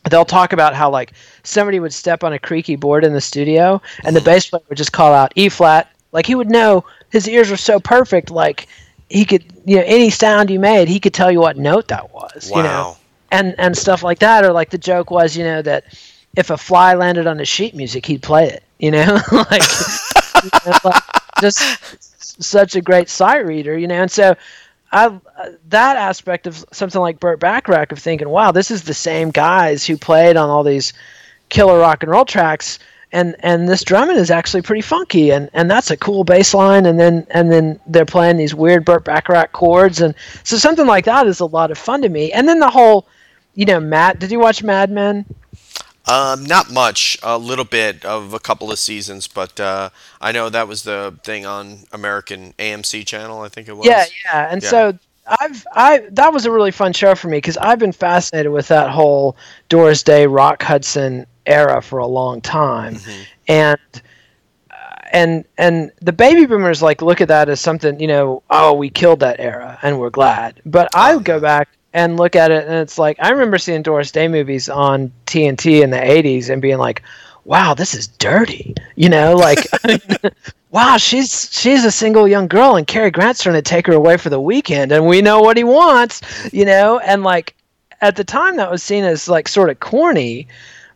they'll 0.09 0.25
talk 0.25 0.53
about 0.53 0.73
how 0.73 0.89
like 0.89 1.13
somebody 1.43 1.79
would 1.79 1.93
step 1.93 2.23
on 2.23 2.31
a 2.31 2.39
creaky 2.39 2.75
board 2.75 3.03
in 3.03 3.13
the 3.13 3.21
studio 3.21 3.81
and 4.03 4.15
the 4.15 4.21
bass 4.29 4.49
player 4.49 4.63
would 4.69 4.77
just 4.77 4.93
call 4.93 5.13
out 5.13 5.33
E 5.35 5.49
flat. 5.49 5.91
Like 6.11 6.25
he 6.25 6.35
would 6.35 6.49
know 6.49 6.85
his 7.09 7.27
ears 7.27 7.49
were 7.49 7.57
so 7.57 7.79
perfect, 7.79 8.31
like 8.31 8.67
he 9.09 9.25
could 9.25 9.43
you 9.65 9.77
know, 9.77 9.83
any 9.85 10.09
sound 10.09 10.49
you 10.49 10.59
made, 10.59 10.87
he 10.87 10.99
could 10.99 11.13
tell 11.13 11.31
you 11.31 11.39
what 11.39 11.57
note 11.57 11.87
that 11.89 12.13
was. 12.13 12.49
Wow. 12.51 12.57
You 12.57 12.63
know? 12.63 12.97
And 13.31 13.55
and 13.59 13.77
stuff 13.77 14.03
like 14.03 14.19
that. 14.19 14.43
Or 14.43 14.51
like 14.51 14.69
the 14.69 14.77
joke 14.77 15.11
was, 15.11 15.35
you 15.37 15.43
know, 15.43 15.61
that 15.61 15.85
if 16.35 16.49
a 16.49 16.57
fly 16.57 16.93
landed 16.93 17.27
on 17.27 17.37
the 17.37 17.45
sheet 17.45 17.75
music, 17.75 18.05
he'd 18.05 18.21
play 18.21 18.47
it. 18.47 18.63
You 18.79 18.91
know? 18.91 19.19
like, 19.31 19.63
you 20.43 20.49
know, 20.65 20.77
like 20.83 21.03
just 21.41 21.61
such 22.43 22.75
a 22.75 22.81
great 22.81 23.09
sight 23.09 23.45
reader, 23.45 23.77
you 23.77 23.87
know. 23.87 24.01
And 24.01 24.11
so 24.11 24.35
I 24.91 25.19
that 25.69 25.97
aspect 25.97 26.47
of 26.47 26.65
something 26.71 27.01
like 27.01 27.19
Burt 27.19 27.39
Bacharach 27.39 27.91
of 27.91 27.99
thinking, 27.99 28.29
wow, 28.29 28.51
this 28.51 28.71
is 28.71 28.83
the 28.83 28.93
same 28.93 29.29
guys 29.29 29.85
who 29.85 29.97
played 29.97 30.37
on 30.37 30.49
all 30.49 30.63
these 30.63 30.93
killer 31.49 31.79
rock 31.79 32.03
and 32.03 32.11
roll 32.11 32.25
tracks, 32.25 32.79
and 33.11 33.35
and 33.39 33.67
this 33.67 33.83
drumming 33.83 34.17
is 34.17 34.29
actually 34.29 34.61
pretty 34.61 34.81
funky, 34.81 35.31
and 35.31 35.49
and 35.53 35.69
that's 35.69 35.89
a 35.89 35.97
cool 35.97 36.23
bass 36.23 36.53
line, 36.53 36.85
and 36.85 36.99
then 36.99 37.25
and 37.31 37.51
then 37.51 37.79
they're 37.87 38.05
playing 38.05 38.37
these 38.37 38.53
weird 38.53 38.85
Burt 38.85 39.03
Bacharach 39.03 39.51
chords, 39.51 40.01
and 40.01 40.13
so 40.43 40.57
something 40.57 40.85
like 40.85 41.05
that 41.05 41.27
is 41.27 41.39
a 41.39 41.45
lot 41.45 41.71
of 41.71 41.77
fun 41.77 42.01
to 42.01 42.09
me. 42.09 42.31
And 42.31 42.47
then 42.47 42.59
the 42.59 42.69
whole, 42.69 43.07
you 43.55 43.65
know, 43.65 43.79
Matt, 43.79 44.19
did 44.19 44.31
you 44.31 44.39
watch 44.39 44.63
Mad 44.63 44.91
Men? 44.91 45.25
Um, 46.05 46.43
not 46.43 46.71
much, 46.71 47.17
a 47.21 47.37
little 47.37 47.65
bit 47.65 48.03
of 48.03 48.33
a 48.33 48.39
couple 48.39 48.71
of 48.71 48.79
seasons, 48.79 49.27
but 49.27 49.59
uh, 49.59 49.89
I 50.19 50.31
know 50.31 50.49
that 50.49 50.67
was 50.67 50.83
the 50.83 51.17
thing 51.23 51.45
on 51.45 51.85
American 51.91 52.53
AMC 52.57 53.05
channel. 53.05 53.41
I 53.41 53.49
think 53.49 53.67
it 53.67 53.77
was. 53.77 53.85
Yeah, 53.85 54.05
yeah, 54.25 54.51
and 54.51 54.63
yeah. 54.63 54.69
so 54.69 54.99
I've 55.39 55.67
I 55.73 56.03
that 56.11 56.33
was 56.33 56.45
a 56.45 56.51
really 56.51 56.71
fun 56.71 56.93
show 56.93 57.15
for 57.15 57.27
me 57.27 57.37
because 57.37 57.57
I've 57.57 57.79
been 57.79 57.91
fascinated 57.91 58.51
with 58.51 58.67
that 58.69 58.89
whole 58.89 59.35
Doris 59.67 60.01
Day, 60.03 60.25
Rock 60.25 60.63
Hudson 60.63 61.25
era 61.49 61.81
for 61.81 61.99
a 61.99 62.07
long 62.07 62.41
time, 62.41 62.95
mm-hmm. 62.95 63.21
and 63.47 63.79
and 65.11 65.45
and 65.57 65.91
the 66.01 66.13
baby 66.13 66.45
boomers 66.45 66.81
like 66.81 67.01
look 67.01 67.21
at 67.21 67.27
that 67.27 67.49
as 67.49 67.59
something 67.59 67.99
you 67.99 68.07
know 68.07 68.43
oh 68.49 68.73
we 68.73 68.89
killed 68.89 69.19
that 69.19 69.39
era 69.39 69.77
and 69.81 69.99
we're 69.99 70.09
glad, 70.09 70.61
but 70.65 70.87
I 70.95 71.13
oh, 71.13 71.19
go 71.19 71.39
back 71.39 71.69
and 71.93 72.17
look 72.17 72.35
at 72.35 72.51
it 72.51 72.65
and 72.65 72.75
it's 72.75 72.97
like 72.99 73.17
I 73.19 73.29
remember 73.29 73.57
seeing 73.57 73.81
Doris 73.81 74.11
Day 74.11 74.27
movies 74.27 74.69
on 74.69 75.11
TNT 75.25 75.81
in 75.81 75.89
the 75.89 75.97
80s 75.97 76.49
and 76.49 76.61
being 76.61 76.77
like 76.77 77.01
wow 77.45 77.73
this 77.73 77.95
is 77.95 78.07
dirty 78.07 78.75
you 78.95 79.09
know 79.09 79.35
like 79.35 79.65
wow 80.71 80.97
she's 80.97 81.51
she's 81.51 81.83
a 81.83 81.91
single 81.91 82.27
young 82.27 82.47
girl 82.47 82.75
and 82.75 82.85
Cary 82.85 83.09
Grant's 83.09 83.41
trying 83.41 83.55
to 83.55 83.61
take 83.61 83.87
her 83.87 83.93
away 83.93 84.17
for 84.17 84.29
the 84.29 84.39
weekend 84.39 84.91
and 84.91 85.07
we 85.07 85.21
know 85.21 85.39
what 85.39 85.57
he 85.57 85.63
wants 85.63 86.21
you 86.53 86.65
know? 86.65 86.99
And 86.99 87.23
like 87.23 87.55
at 88.01 88.15
the 88.15 88.23
time 88.23 88.57
that 88.57 88.71
was 88.71 88.83
seen 88.83 89.03
as 89.03 89.27
like 89.27 89.47
sort 89.47 89.69
of 89.69 89.79
corny 89.79 90.47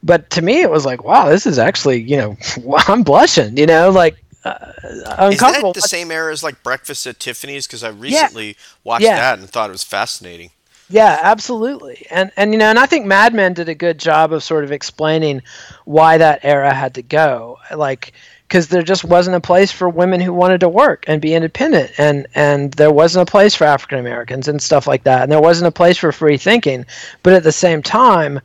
but 0.04 0.30
to 0.30 0.42
me 0.42 0.62
it 0.62 0.70
was 0.70 0.86
like 0.86 1.04
wow 1.04 1.30
this 1.30 1.46
is 1.46 1.58
actually 1.58 2.02
you 2.02 2.18
know 2.18 2.38
I'm 2.88 3.04
blushing 3.04 3.58
you 3.58 3.66
know 3.66 3.90
like 3.90 4.18
uh, 4.46 4.74
uncomfortable. 5.18 5.72
Is 5.72 5.76
that 5.76 5.82
the 5.84 5.88
same 5.88 6.12
era 6.12 6.32
as 6.32 6.44
like 6.44 6.62
Breakfast 6.64 7.08
at 7.08 7.20
Tiffany's? 7.20 7.66
Because 7.66 7.84
I 7.84 7.90
recently 7.90 8.48
yeah. 8.48 8.54
watched 8.84 9.04
yeah. 9.04 9.16
that 9.16 9.40
and 9.40 9.50
thought 9.50 9.70
it 9.70 9.72
was 9.72 9.86
fascinating. 9.86 10.52
Yeah, 10.90 11.18
absolutely. 11.22 12.06
And 12.12 12.32
and 12.36 12.52
you 12.52 12.60
know, 12.60 12.70
and 12.70 12.78
I 12.78 12.86
think 12.86 13.06
Mad 13.06 13.34
Men 13.34 13.54
did 13.54 13.70
a 13.70 13.76
good 13.76 13.98
job 13.98 14.34
of 14.34 14.44
sort 14.44 14.64
of 14.64 14.72
explaining 14.72 15.42
why 15.86 16.18
that 16.18 16.42
era 16.44 16.74
had 16.74 16.96
to 16.96 17.02
go. 17.02 17.58
Like 17.74 18.14
because 18.48 18.68
there 18.68 18.84
just 18.84 19.04
wasn't 19.04 19.36
a 19.36 19.42
place 19.42 19.72
for 19.72 19.90
women 19.90 20.22
who 20.22 20.34
wanted 20.34 20.60
to 20.60 20.70
work 20.70 21.06
and 21.08 21.22
be 21.22 21.34
independent 21.34 21.92
and 21.98 22.28
and 22.36 22.74
there 22.74 22.92
wasn't 22.92 23.28
a 23.28 23.32
place 23.32 23.56
for 23.56 23.64
African 23.64 23.98
Americans 23.98 24.48
and 24.48 24.62
stuff 24.62 24.86
like 24.86 25.04
that. 25.06 25.24
And 25.24 25.32
there 25.32 25.42
wasn't 25.42 25.70
a 25.70 25.72
place 25.72 25.98
for 25.98 26.12
free 26.12 26.38
thinking. 26.38 26.86
But 27.24 27.34
at 27.34 27.44
the 27.44 27.52
same 27.52 27.82
time, 27.82 28.42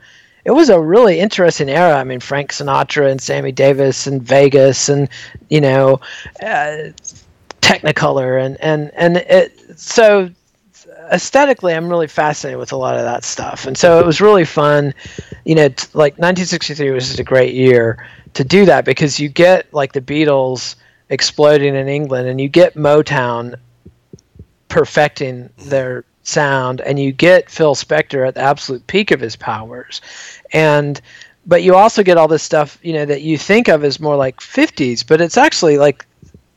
it 0.48 0.52
was 0.54 0.70
a 0.70 0.80
really 0.80 1.20
interesting 1.20 1.68
era. 1.68 1.94
I 1.96 2.04
mean, 2.04 2.20
Frank 2.20 2.52
Sinatra 2.52 3.10
and 3.10 3.20
Sammy 3.20 3.52
Davis 3.52 4.06
and 4.06 4.22
Vegas 4.22 4.88
and 4.88 5.06
you 5.50 5.60
know, 5.60 6.00
uh, 6.42 6.88
Technicolor 7.60 8.42
and 8.42 8.56
and 8.62 8.90
and 8.94 9.18
it, 9.18 9.78
so 9.78 10.30
aesthetically, 11.12 11.74
I'm 11.74 11.90
really 11.90 12.06
fascinated 12.06 12.58
with 12.58 12.72
a 12.72 12.78
lot 12.78 12.96
of 12.96 13.02
that 13.02 13.24
stuff, 13.24 13.66
and 13.66 13.76
so 13.76 14.00
it 14.00 14.06
was 14.06 14.22
really 14.22 14.46
fun. 14.46 14.94
You 15.44 15.54
know, 15.54 15.68
t- 15.68 15.86
like 15.92 16.14
1963 16.14 16.92
was 16.92 17.08
just 17.08 17.18
a 17.18 17.24
great 17.24 17.52
year 17.52 18.06
to 18.32 18.42
do 18.42 18.64
that 18.64 18.86
because 18.86 19.20
you 19.20 19.28
get 19.28 19.70
like 19.74 19.92
the 19.92 20.00
Beatles 20.00 20.76
exploding 21.10 21.74
in 21.74 21.88
England, 21.88 22.26
and 22.26 22.40
you 22.40 22.48
get 22.48 22.74
Motown 22.74 23.54
perfecting 24.68 25.50
their 25.58 26.06
sound, 26.28 26.80
and 26.82 26.98
you 26.98 27.10
get 27.10 27.50
Phil 27.50 27.74
Spector 27.74 28.26
at 28.26 28.34
the 28.34 28.42
absolute 28.42 28.86
peak 28.86 29.10
of 29.10 29.20
his 29.20 29.34
powers, 29.34 30.00
and 30.52 31.00
but 31.46 31.62
you 31.62 31.74
also 31.74 32.02
get 32.02 32.18
all 32.18 32.28
this 32.28 32.42
stuff 32.42 32.78
you 32.82 32.92
know 32.92 33.04
that 33.04 33.22
you 33.22 33.38
think 33.38 33.68
of 33.68 33.84
as 33.84 34.00
more 34.00 34.16
like 34.16 34.40
50s, 34.40 35.06
but 35.06 35.20
it's 35.20 35.36
actually 35.36 35.78
like 35.78 36.06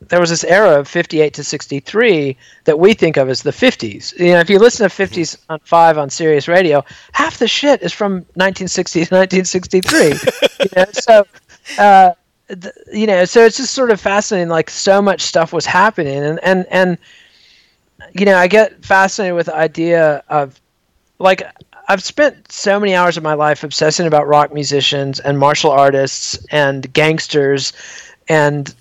there 0.08 0.20
was 0.20 0.30
this 0.30 0.44
era 0.44 0.78
of 0.78 0.88
58 0.88 1.32
to 1.34 1.44
63 1.44 2.36
that 2.64 2.78
we 2.78 2.92
think 2.92 3.16
of 3.16 3.28
as 3.28 3.42
the 3.42 3.50
50s. 3.50 4.18
You 4.18 4.32
know, 4.32 4.40
if 4.40 4.50
you 4.50 4.58
listen 4.58 4.88
to 4.88 4.94
50s 4.94 5.38
on 5.48 5.58
5 5.60 5.98
on 5.98 6.10
Sirius 6.10 6.48
Radio, 6.48 6.84
half 7.12 7.38
the 7.38 7.48
shit 7.48 7.82
is 7.82 7.92
from 7.92 8.14
1960 8.34 9.06
to 9.06 9.14
1963. 9.14 10.04
you 10.60 10.66
know, 10.76 10.84
so 10.92 11.26
uh, 11.78 12.12
th- 12.48 12.74
you 12.92 13.06
know, 13.06 13.24
so 13.24 13.44
it's 13.44 13.56
just 13.56 13.72
sort 13.72 13.90
of 13.90 14.00
fascinating 14.00 14.48
like 14.48 14.68
so 14.68 15.00
much 15.00 15.22
stuff 15.22 15.52
was 15.52 15.64
happening 15.64 16.22
and 16.22 16.40
and 16.42 16.66
and 16.70 16.98
you 18.14 18.26
know, 18.26 18.36
I 18.36 18.48
get 18.48 18.84
fascinated 18.84 19.36
with 19.36 19.46
the 19.46 19.56
idea 19.56 20.22
of 20.28 20.60
like 21.18 21.42
I've 21.92 22.02
spent 22.02 22.50
so 22.50 22.80
many 22.80 22.94
hours 22.94 23.18
of 23.18 23.22
my 23.22 23.34
life 23.34 23.62
obsessing 23.62 24.06
about 24.06 24.26
rock 24.26 24.54
musicians 24.54 25.20
and 25.20 25.38
martial 25.38 25.70
artists 25.70 26.38
and 26.50 26.90
gangsters 26.94 27.74
and 28.28 28.74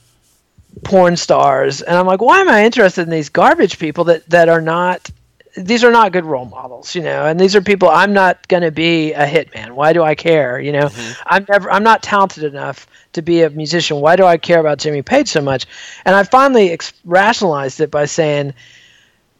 porn 0.85 1.17
stars. 1.17 1.81
And 1.81 1.97
i'm 1.97 2.07
like 2.07 2.21
why 2.21 2.39
am 2.39 2.47
i 2.47 2.63
interested 2.63 3.01
in 3.01 3.09
these 3.09 3.27
garbage 3.27 3.79
people 3.79 4.05
that 4.05 4.25
that 4.29 4.47
are 4.47 4.61
not 4.61 5.09
these 5.57 5.83
are 5.83 5.91
not 5.91 6.13
good 6.13 6.23
role 6.23 6.45
models 6.45 6.95
you 6.95 7.01
know? 7.01 7.25
And 7.25 7.37
these 7.37 7.53
are 7.53 7.61
people 7.61 7.89
i'm 7.89 8.13
not 8.13 8.47
going 8.47 8.63
to 8.63 8.71
be 8.71 9.11
a 9.11 9.27
hitman. 9.27 9.71
Why 9.71 9.91
do 9.91 10.03
i 10.03 10.15
care 10.15 10.61
you 10.61 10.71
know? 10.71 10.85
Mm-hmm. 10.85 11.21
I'm 11.25 11.45
never 11.49 11.69
i'm 11.69 11.83
not 11.83 12.03
talented 12.03 12.45
enough 12.45 12.87
to 13.11 13.21
be 13.21 13.41
a 13.41 13.49
musician. 13.49 13.99
Why 13.99 14.15
do 14.15 14.23
i 14.23 14.37
care 14.37 14.61
about 14.61 14.77
jimmy 14.77 15.01
page 15.01 15.27
so 15.27 15.41
much? 15.41 15.65
And 16.05 16.15
i 16.15 16.23
finally 16.23 16.71
ex- 16.71 16.93
rationalized 17.03 17.81
it 17.81 17.91
by 17.91 18.05
saying 18.05 18.53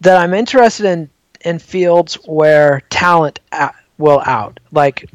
that 0.01 0.17
i'm 0.17 0.33
interested 0.33 0.87
in 0.87 1.09
in 1.45 1.59
fields 1.59 2.15
where 2.25 2.81
talent 2.89 3.39
a- 3.51 3.73
will 3.97 4.21
out 4.25 4.59
like 4.71 5.09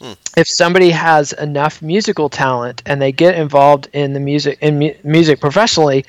hmm. 0.00 0.12
if 0.36 0.48
somebody 0.48 0.90
has 0.90 1.32
enough 1.34 1.80
musical 1.82 2.28
talent 2.28 2.82
and 2.86 3.00
they 3.00 3.12
get 3.12 3.34
involved 3.34 3.88
in 3.92 4.12
the 4.12 4.20
music 4.20 4.58
in 4.60 4.78
mu- 4.78 4.94
music 5.04 5.40
professionally, 5.40 6.04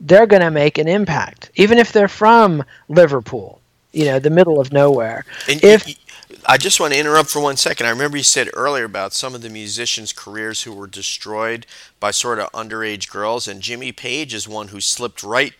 they're 0.00 0.26
going 0.26 0.42
to 0.42 0.50
make 0.50 0.78
an 0.78 0.88
impact, 0.88 1.50
even 1.56 1.78
if 1.78 1.92
they're 1.92 2.08
from 2.08 2.64
Liverpool, 2.88 3.60
you 3.92 4.06
know, 4.06 4.18
the 4.18 4.30
middle 4.30 4.60
of 4.60 4.72
nowhere. 4.72 5.24
And 5.48 5.62
if 5.62 5.86
y- 5.86 5.94
y- 6.30 6.36
I 6.46 6.56
just 6.56 6.80
want 6.80 6.94
to 6.94 6.98
interrupt 6.98 7.28
for 7.28 7.40
one 7.40 7.56
second. 7.56 7.86
I 7.86 7.90
remember 7.90 8.16
you 8.16 8.22
said 8.22 8.48
earlier 8.54 8.84
about 8.84 9.12
some 9.12 9.34
of 9.34 9.42
the 9.42 9.50
musicians' 9.50 10.12
careers 10.12 10.62
who 10.62 10.72
were 10.72 10.86
destroyed 10.86 11.66
by 11.98 12.12
sort 12.12 12.38
of 12.38 12.50
underage 12.52 13.10
girls, 13.10 13.46
and 13.46 13.60
Jimmy 13.60 13.92
Page 13.92 14.32
is 14.32 14.48
one 14.48 14.68
who 14.68 14.80
slipped 14.80 15.22
right 15.22 15.52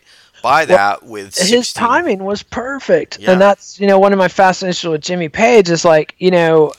by 0.43 0.65
that 0.67 1.03
with 1.05 1.37
his 1.37 1.73
timing 1.73 2.25
was 2.25 2.43
perfect, 2.43 3.19
Yeah. 3.19 3.33
and 3.33 3.41
that's 3.41 3.81
you 3.81 3.87
know 3.87 3.99
one 3.99 4.13
of 4.13 4.19
my 4.19 4.29
fascinations 4.29 4.91
with 4.91 5.01
Jimmy 5.01 5.29
Page 5.29 5.71
is 5.71 5.85
like 5.85 6.15
you 6.19 6.31
know. 6.31 6.73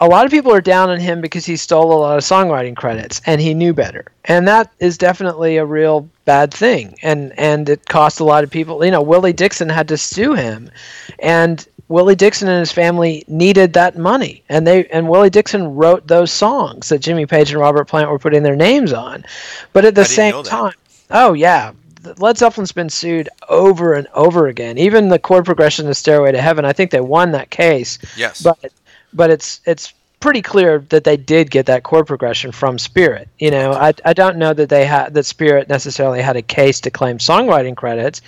A 0.00 0.08
lot 0.08 0.24
of 0.24 0.32
people 0.32 0.52
are 0.52 0.60
down 0.60 0.90
on 0.90 0.98
him 0.98 1.20
because 1.20 1.46
he 1.46 1.54
stole 1.56 1.92
a 1.92 1.94
lot 1.94 2.18
of 2.18 2.24
songwriting 2.24 2.74
credits 2.74 3.20
and 3.24 3.40
he 3.40 3.54
knew 3.54 3.72
better. 3.72 4.06
And 4.24 4.48
that 4.48 4.72
is 4.80 4.98
definitely 4.98 5.58
a 5.58 5.64
real 5.64 6.08
bad 6.24 6.52
thing. 6.52 6.96
And 7.02 7.32
and 7.38 7.68
it 7.68 7.86
cost 7.88 8.18
a 8.18 8.24
lot 8.24 8.42
of 8.42 8.50
people, 8.50 8.84
you 8.84 8.90
know, 8.90 9.00
Willie 9.00 9.32
Dixon 9.32 9.68
had 9.68 9.86
to 9.86 9.96
sue 9.96 10.34
him. 10.34 10.72
And 11.20 11.64
Willie 11.86 12.16
Dixon 12.16 12.48
and 12.48 12.58
his 12.58 12.72
family 12.72 13.22
needed 13.28 13.74
that 13.74 13.96
money. 13.96 14.42
And 14.48 14.66
they 14.66 14.86
and 14.86 15.08
Willie 15.08 15.30
Dixon 15.30 15.76
wrote 15.76 16.08
those 16.08 16.32
songs 16.32 16.88
that 16.88 16.98
Jimmy 16.98 17.24
Page 17.24 17.52
and 17.52 17.60
Robert 17.60 17.84
Plant 17.84 18.10
were 18.10 18.18
putting 18.18 18.42
their 18.42 18.56
names 18.56 18.92
on. 18.92 19.24
But 19.72 19.84
at 19.84 19.94
the 19.94 20.04
same 20.04 20.42
time, 20.42 20.74
oh 21.12 21.32
yeah, 21.32 21.70
Led 22.18 22.38
Zeppelin's 22.38 22.72
been 22.72 22.90
sued 22.90 23.28
over 23.48 23.94
and 23.94 24.06
over 24.14 24.48
again. 24.48 24.78
Even 24.78 25.08
the 25.08 25.18
chord 25.18 25.44
progression 25.44 25.88
of 25.88 25.96
Stairway 25.96 26.32
to 26.32 26.40
Heaven, 26.40 26.64
I 26.64 26.72
think 26.72 26.90
they 26.90 27.00
won 27.00 27.32
that 27.32 27.50
case. 27.50 27.98
Yes. 28.16 28.42
But 28.42 28.72
but 29.12 29.30
it's 29.30 29.60
it's 29.64 29.92
pretty 30.20 30.42
clear 30.42 30.78
that 30.90 31.04
they 31.04 31.16
did 31.16 31.50
get 31.50 31.66
that 31.66 31.82
chord 31.82 32.06
progression 32.06 32.52
from 32.52 32.78
Spirit. 32.78 33.28
You 33.38 33.50
know, 33.50 33.72
I 33.72 33.92
I 34.04 34.12
don't 34.12 34.36
know 34.36 34.52
that 34.54 34.68
they 34.68 34.86
had 34.86 35.14
that 35.14 35.26
Spirit 35.26 35.68
necessarily 35.68 36.22
had 36.22 36.36
a 36.36 36.42
case 36.42 36.80
to 36.80 36.90
claim 36.90 37.18
songwriting 37.18 37.76
credits, 37.76 38.20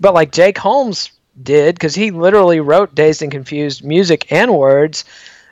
but 0.00 0.14
like 0.14 0.32
Jake 0.32 0.58
Holmes 0.58 1.10
did 1.42 1.74
because 1.74 1.94
he 1.94 2.10
literally 2.10 2.60
wrote 2.60 2.94
Dazed 2.94 3.22
and 3.22 3.32
Confused 3.32 3.84
music 3.84 4.30
and 4.32 4.54
words. 4.54 5.04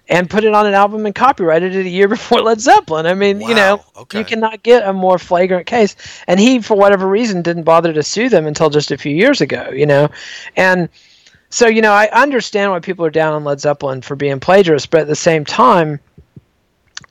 And 0.07 0.29
put 0.29 0.45
it 0.45 0.53
on 0.53 0.67
an 0.67 0.75
album 0.75 1.07
and 1.07 1.15
copyrighted 1.15 1.75
it 1.75 1.87
a 1.87 1.89
year 1.89 2.09
before 2.17 2.43
Led 2.43 2.61
Zeppelin. 2.61 3.07
I 3.07 3.15
mean, 3.15 3.41
you 3.41 3.55
know, 3.55 3.83
okay. 3.97 4.19
you 4.19 4.25
cannot 4.25 4.63
get 4.63 4.87
a 4.87 4.93
more 4.93 5.19
flagrant 5.19 5.67
case. 5.67 5.97
And 6.27 6.39
he, 6.39 6.61
for 6.61 6.77
whatever 6.77 7.09
reason, 7.09 7.41
didn't 7.41 7.63
bother 7.63 7.93
to 7.93 8.03
sue 8.03 8.29
them 8.29 8.47
until 8.47 8.69
just 8.69 8.91
a 8.91 8.99
few 8.99 9.15
years 9.15 9.41
ago. 9.41 9.71
You 9.73 9.87
know, 9.87 10.11
and 10.57 10.91
so 11.49 11.69
you 11.69 11.83
know 11.83 11.93
I 11.93 12.11
understand 12.11 12.73
why 12.73 12.81
people 12.81 13.07
are 13.07 13.11
down 13.11 13.33
on 13.33 13.45
Led 13.45 13.61
Zeppelin 13.61 14.03
for 14.03 14.17
being 14.17 14.41
plagiarists, 14.41 14.91
but 14.91 15.03
at 15.03 15.07
the 15.07 15.15
same 15.15 15.45
time, 15.45 16.01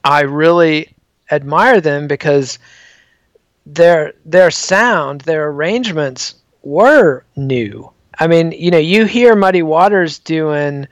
I 0.03 0.21
really 0.21 0.93
admire 1.31 1.81
them 1.81 2.07
because 2.07 2.59
their 3.65 4.13
their 4.25 4.51
sound, 4.51 5.21
their 5.21 5.47
arrangements 5.49 6.35
were 6.61 7.23
new. 7.35 7.89
I 8.19 8.27
mean, 8.27 8.51
you 8.51 8.71
know, 8.71 8.77
you 8.77 9.05
hear 9.05 9.35
Muddy 9.35 9.63
Waters 9.63 10.19
doing 10.19 10.87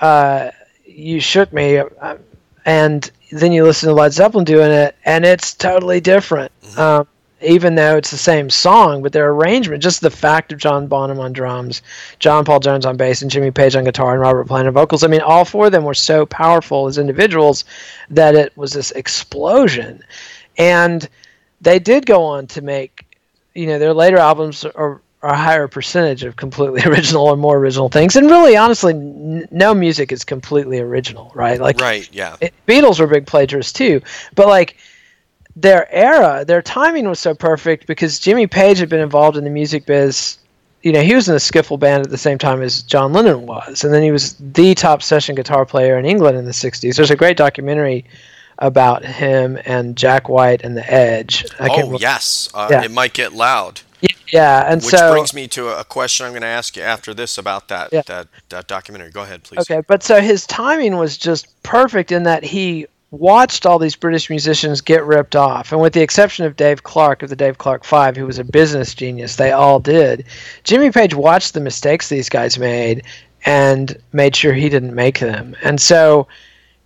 uh, 0.00 0.50
"You 0.90 1.20
Shook 1.20 1.52
Me," 1.52 1.78
uh, 1.78 2.16
and 2.64 3.10
then 3.32 3.52
you 3.52 3.64
listen 3.64 3.88
to 3.88 3.94
Led 3.94 4.12
Zeppelin 4.12 4.44
doing 4.44 4.70
it, 4.70 4.96
and 5.04 5.24
it's 5.24 5.54
totally 5.54 6.00
different. 6.00 6.52
Um, 6.76 7.06
even 7.42 7.74
though 7.74 7.96
it's 7.96 8.10
the 8.10 8.18
same 8.18 8.50
song, 8.50 9.02
but 9.02 9.12
their 9.12 9.30
arrangement, 9.30 9.82
just 9.82 10.00
the 10.00 10.10
fact 10.10 10.52
of 10.52 10.58
John 10.58 10.86
Bonham 10.86 11.18
on 11.18 11.32
drums, 11.32 11.80
John 12.18 12.44
Paul 12.44 12.60
Jones 12.60 12.84
on 12.84 12.96
bass, 12.96 13.22
and 13.22 13.30
Jimmy 13.30 13.50
Page 13.50 13.76
on 13.76 13.84
guitar, 13.84 14.12
and 14.12 14.20
Robert 14.20 14.46
Plant 14.46 14.68
on 14.68 14.74
vocals. 14.74 15.02
I 15.02 15.06
mean, 15.06 15.22
all 15.22 15.44
four 15.44 15.66
of 15.66 15.72
them 15.72 15.84
were 15.84 15.94
so 15.94 16.26
powerful 16.26 16.86
as 16.86 16.98
individuals 16.98 17.64
that 18.10 18.34
it 18.34 18.54
was 18.56 18.72
this 18.72 18.90
explosion. 18.90 20.02
And 20.58 21.08
they 21.60 21.78
did 21.78 22.04
go 22.04 22.22
on 22.22 22.46
to 22.48 22.62
make, 22.62 23.06
you 23.54 23.66
know, 23.66 23.78
their 23.78 23.94
later 23.94 24.18
albums 24.18 24.64
are 24.64 25.00
a 25.22 25.36
higher 25.36 25.68
percentage 25.68 26.24
of 26.24 26.36
completely 26.36 26.82
original 26.86 27.26
or 27.26 27.36
more 27.36 27.58
original 27.58 27.88
things. 27.88 28.16
And 28.16 28.30
really, 28.30 28.56
honestly, 28.56 28.94
n- 28.94 29.48
no 29.50 29.74
music 29.74 30.12
is 30.12 30.24
completely 30.24 30.80
original, 30.80 31.30
right? 31.34 31.60
Like, 31.60 31.80
right, 31.80 32.08
yeah. 32.12 32.36
it, 32.40 32.54
Beatles 32.66 33.00
were 33.00 33.06
big 33.06 33.26
plagiarists 33.26 33.72
too, 33.72 34.00
but 34.34 34.48
like 34.48 34.76
their 35.56 35.92
era, 35.92 36.44
their 36.44 36.62
timing 36.62 37.08
was 37.08 37.18
so 37.18 37.34
perfect 37.34 37.86
because 37.86 38.18
Jimmy 38.18 38.46
Page 38.46 38.78
had 38.78 38.88
been 38.88 39.00
involved 39.00 39.36
in 39.36 39.44
the 39.44 39.50
music 39.50 39.86
biz. 39.86 40.38
You 40.82 40.92
know, 40.92 41.02
he 41.02 41.14
was 41.14 41.28
in 41.28 41.34
the 41.34 41.40
skiffle 41.40 41.78
band 41.78 42.04
at 42.04 42.10
the 42.10 42.16
same 42.16 42.38
time 42.38 42.62
as 42.62 42.82
John 42.82 43.12
Lennon 43.12 43.44
was, 43.44 43.84
and 43.84 43.92
then 43.92 44.02
he 44.02 44.12
was 44.12 44.36
the 44.40 44.74
top 44.74 45.02
session 45.02 45.34
guitar 45.34 45.66
player 45.66 45.98
in 45.98 46.06
England 46.06 46.38
in 46.38 46.46
the 46.46 46.52
'60s. 46.52 46.96
There's 46.96 47.10
a 47.10 47.16
great 47.16 47.36
documentary 47.36 48.06
about 48.60 49.04
him 49.04 49.58
and 49.66 49.96
Jack 49.96 50.28
White 50.28 50.62
and 50.62 50.76
the 50.76 50.90
Edge. 50.90 51.44
I 51.58 51.68
oh, 51.70 51.98
yes. 51.98 52.48
Uh, 52.54 52.68
Yeah. 52.70 52.82
It 52.82 52.90
might 52.90 53.12
get 53.12 53.34
loud. 53.34 53.82
Yeah, 54.32 54.70
and 54.70 54.82
Which 54.82 54.94
so 54.94 55.12
brings 55.12 55.34
me 55.34 55.48
to 55.48 55.68
a 55.68 55.84
question 55.84 56.26
I'm 56.26 56.32
going 56.32 56.42
to 56.42 56.48
ask 56.48 56.76
you 56.76 56.82
after 56.82 57.14
this 57.14 57.38
about 57.38 57.68
that, 57.68 57.92
Yeah. 57.92 58.02
that, 58.06 58.28
that 58.48 58.68
documentary. 58.68 59.10
Go 59.10 59.22
ahead, 59.22 59.42
please. 59.42 59.60
Okay, 59.60 59.82
but 59.86 60.02
so 60.02 60.20
his 60.20 60.46
timing 60.46 60.96
was 60.96 61.16
just 61.16 61.62
perfect 61.62 62.12
in 62.12 62.24
that 62.24 62.44
he 62.44 62.86
watched 63.10 63.66
all 63.66 63.78
these 63.78 63.96
British 63.96 64.30
musicians 64.30 64.80
get 64.80 65.04
ripped 65.04 65.34
off, 65.34 65.72
and 65.72 65.80
with 65.80 65.92
the 65.92 66.00
exception 66.02 66.46
of 66.46 66.56
Dave 66.56 66.82
Clark 66.84 67.22
of 67.22 67.28
the 67.28 67.36
Dave 67.36 67.58
Clark 67.58 67.84
Five, 67.84 68.16
who 68.16 68.26
was 68.26 68.38
a 68.38 68.44
business 68.44 68.94
genius, 68.94 69.36
they 69.36 69.50
all 69.50 69.80
did. 69.80 70.24
Jimmy 70.64 70.90
Page 70.90 71.14
watched 71.14 71.54
the 71.54 71.60
mistakes 71.60 72.08
these 72.08 72.28
guys 72.28 72.58
made 72.58 73.02
and 73.44 73.96
made 74.12 74.36
sure 74.36 74.52
he 74.52 74.68
didn't 74.68 74.94
make 74.94 75.18
them. 75.18 75.56
And 75.62 75.80
so, 75.80 76.28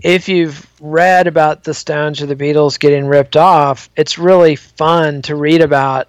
if 0.00 0.28
you've 0.28 0.66
read 0.80 1.26
about 1.26 1.64
the 1.64 1.74
Stones 1.74 2.22
or 2.22 2.26
the 2.26 2.36
Beatles 2.36 2.78
getting 2.78 3.06
ripped 3.06 3.36
off, 3.36 3.90
it's 3.96 4.18
really 4.18 4.56
fun 4.56 5.22
to 5.22 5.36
read 5.36 5.60
about 5.60 6.08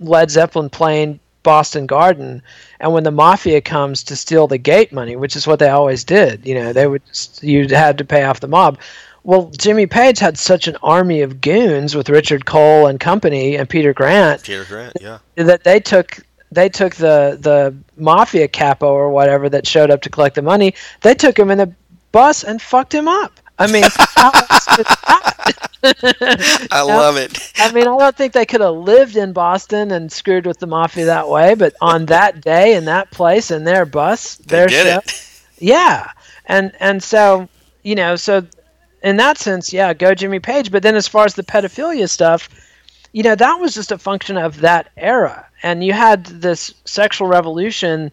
Led 0.00 0.30
Zeppelin 0.30 0.70
playing 0.70 1.20
Boston 1.42 1.86
Garden, 1.86 2.42
and 2.80 2.92
when 2.92 3.04
the 3.04 3.10
mafia 3.10 3.60
comes 3.60 4.02
to 4.04 4.16
steal 4.16 4.46
the 4.46 4.58
gate 4.58 4.92
money, 4.92 5.16
which 5.16 5.36
is 5.36 5.46
what 5.46 5.58
they 5.58 5.68
always 5.68 6.04
did, 6.04 6.46
you 6.46 6.54
know, 6.54 6.72
they 6.72 6.86
would 6.86 7.02
you 7.40 7.66
had 7.68 7.98
to 7.98 8.04
pay 8.04 8.24
off 8.24 8.40
the 8.40 8.48
mob. 8.48 8.78
Well, 9.24 9.50
Jimmy 9.56 9.86
Page 9.86 10.18
had 10.18 10.38
such 10.38 10.68
an 10.68 10.76
army 10.82 11.20
of 11.22 11.40
goons 11.40 11.94
with 11.94 12.08
Richard 12.08 12.46
Cole 12.46 12.86
and 12.86 12.98
company 12.98 13.56
and 13.56 13.68
Peter 13.68 13.92
Grant 13.92 14.42
Peter 14.44 14.64
Grant, 14.64 14.94
yeah. 15.00 15.18
that 15.36 15.64
they 15.64 15.80
took 15.80 16.18
they 16.50 16.68
took 16.68 16.94
the 16.96 17.38
the 17.40 17.74
mafia 17.96 18.48
capo 18.48 18.88
or 18.88 19.10
whatever 19.10 19.48
that 19.48 19.66
showed 19.66 19.90
up 19.90 20.02
to 20.02 20.10
collect 20.10 20.34
the 20.34 20.42
money. 20.42 20.74
They 21.02 21.14
took 21.14 21.38
him 21.38 21.50
in 21.50 21.58
the 21.58 21.72
bus 22.12 22.44
and 22.44 22.60
fucked 22.60 22.94
him 22.94 23.08
up. 23.08 23.32
I 23.58 23.70
mean, 23.70 23.84
how 24.14 24.30
else 24.30 24.64
could 24.76 24.86
that? 24.86 25.68
I 26.70 26.82
love 26.82 27.16
it. 27.16 27.52
I 27.56 27.72
mean, 27.72 27.82
I 27.82 27.96
don't 27.98 28.16
think 28.16 28.32
they 28.32 28.46
could 28.46 28.60
have 28.60 28.74
lived 28.74 29.16
in 29.16 29.32
Boston 29.32 29.90
and 29.92 30.10
screwed 30.10 30.46
with 30.46 30.58
the 30.58 30.66
mafia 30.66 31.06
that 31.06 31.28
way, 31.28 31.54
but 31.54 31.74
on 31.80 32.06
that 32.06 32.40
day 32.40 32.74
in 32.74 32.84
that 32.86 33.10
place 33.10 33.50
in 33.50 33.64
their 33.64 33.84
bus, 33.84 34.36
They 34.36 34.56
their 34.56 34.68
show, 34.68 34.98
it. 34.98 35.40
yeah, 35.58 36.10
and 36.46 36.72
and 36.80 37.02
so 37.02 37.48
you 37.82 37.94
know, 37.94 38.16
so 38.16 38.46
in 39.02 39.16
that 39.16 39.38
sense, 39.38 39.72
yeah, 39.72 39.94
go 39.94 40.14
Jimmy 40.14 40.40
Page. 40.40 40.70
But 40.70 40.82
then 40.82 40.96
as 40.96 41.08
far 41.08 41.24
as 41.24 41.34
the 41.34 41.42
pedophilia 41.42 42.08
stuff, 42.08 42.48
you 43.12 43.22
know, 43.22 43.34
that 43.34 43.60
was 43.60 43.74
just 43.74 43.92
a 43.92 43.98
function 43.98 44.36
of 44.36 44.60
that 44.60 44.90
era, 44.96 45.46
and 45.62 45.82
you 45.82 45.92
had 45.92 46.26
this 46.26 46.74
sexual 46.84 47.28
revolution 47.28 48.12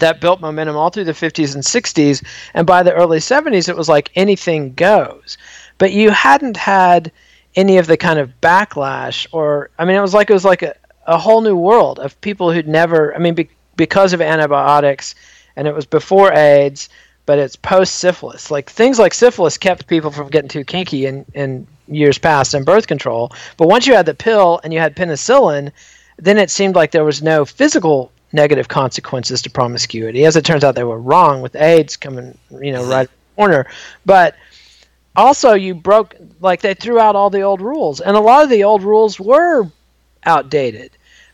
that 0.00 0.20
built 0.20 0.40
momentum 0.40 0.76
all 0.76 0.90
through 0.90 1.04
the 1.04 1.12
50s 1.12 1.54
and 1.54 1.62
60s 1.62 2.24
and 2.54 2.66
by 2.66 2.82
the 2.82 2.92
early 2.92 3.18
70s 3.18 3.68
it 3.68 3.76
was 3.76 3.88
like 3.88 4.10
anything 4.14 4.74
goes. 4.74 5.38
But 5.78 5.92
you 5.92 6.10
hadn't 6.10 6.56
had 6.56 7.12
any 7.54 7.78
of 7.78 7.86
the 7.86 7.96
kind 7.96 8.18
of 8.18 8.32
backlash 8.40 9.26
or 9.32 9.68
i 9.78 9.84
mean 9.84 9.94
it 9.94 10.00
was 10.00 10.14
like 10.14 10.30
it 10.30 10.32
was 10.32 10.44
like 10.44 10.62
a, 10.62 10.74
a 11.06 11.18
whole 11.18 11.42
new 11.42 11.56
world 11.56 11.98
of 11.98 12.18
people 12.22 12.50
who'd 12.50 12.66
never 12.66 13.14
i 13.14 13.18
mean 13.18 13.34
be, 13.34 13.48
because 13.76 14.14
of 14.14 14.22
antibiotics 14.22 15.14
and 15.56 15.68
it 15.68 15.74
was 15.74 15.84
before 15.84 16.32
aids 16.32 16.88
but 17.26 17.38
it's 17.38 17.54
post 17.54 17.96
syphilis 17.96 18.50
like 18.50 18.70
things 18.70 18.98
like 18.98 19.12
syphilis 19.12 19.58
kept 19.58 19.86
people 19.86 20.10
from 20.10 20.28
getting 20.28 20.48
too 20.48 20.64
kinky 20.64 21.04
in, 21.04 21.26
in 21.34 21.66
years 21.88 22.18
past 22.18 22.54
and 22.54 22.66
birth 22.66 22.86
control. 22.86 23.32
But 23.56 23.68
once 23.68 23.86
you 23.86 23.94
had 23.94 24.06
the 24.06 24.14
pill 24.14 24.60
and 24.64 24.72
you 24.72 24.80
had 24.80 24.96
penicillin 24.96 25.72
then 26.18 26.38
it 26.38 26.50
seemed 26.50 26.76
like 26.76 26.90
there 26.90 27.04
was 27.04 27.22
no 27.22 27.44
physical 27.44 28.12
negative 28.32 28.68
consequences 28.68 29.42
to 29.42 29.50
promiscuity. 29.50 30.24
As 30.24 30.36
it 30.36 30.44
turns 30.44 30.64
out, 30.64 30.74
they 30.74 30.84
were 30.84 31.00
wrong 31.00 31.42
with 31.42 31.54
AIDS 31.56 31.96
coming, 31.96 32.36
you 32.60 32.72
know, 32.72 32.84
right 32.84 33.08
corner. 33.36 33.66
But 34.06 34.36
also, 35.16 35.52
you 35.52 35.74
broke 35.74 36.16
like 36.40 36.62
they 36.62 36.74
threw 36.74 36.98
out 36.98 37.16
all 37.16 37.30
the 37.30 37.42
old 37.42 37.60
rules, 37.60 38.00
and 38.00 38.16
a 38.16 38.20
lot 38.20 38.44
of 38.44 38.50
the 38.50 38.64
old 38.64 38.82
rules 38.82 39.20
were 39.20 39.66
outdated. 40.24 40.90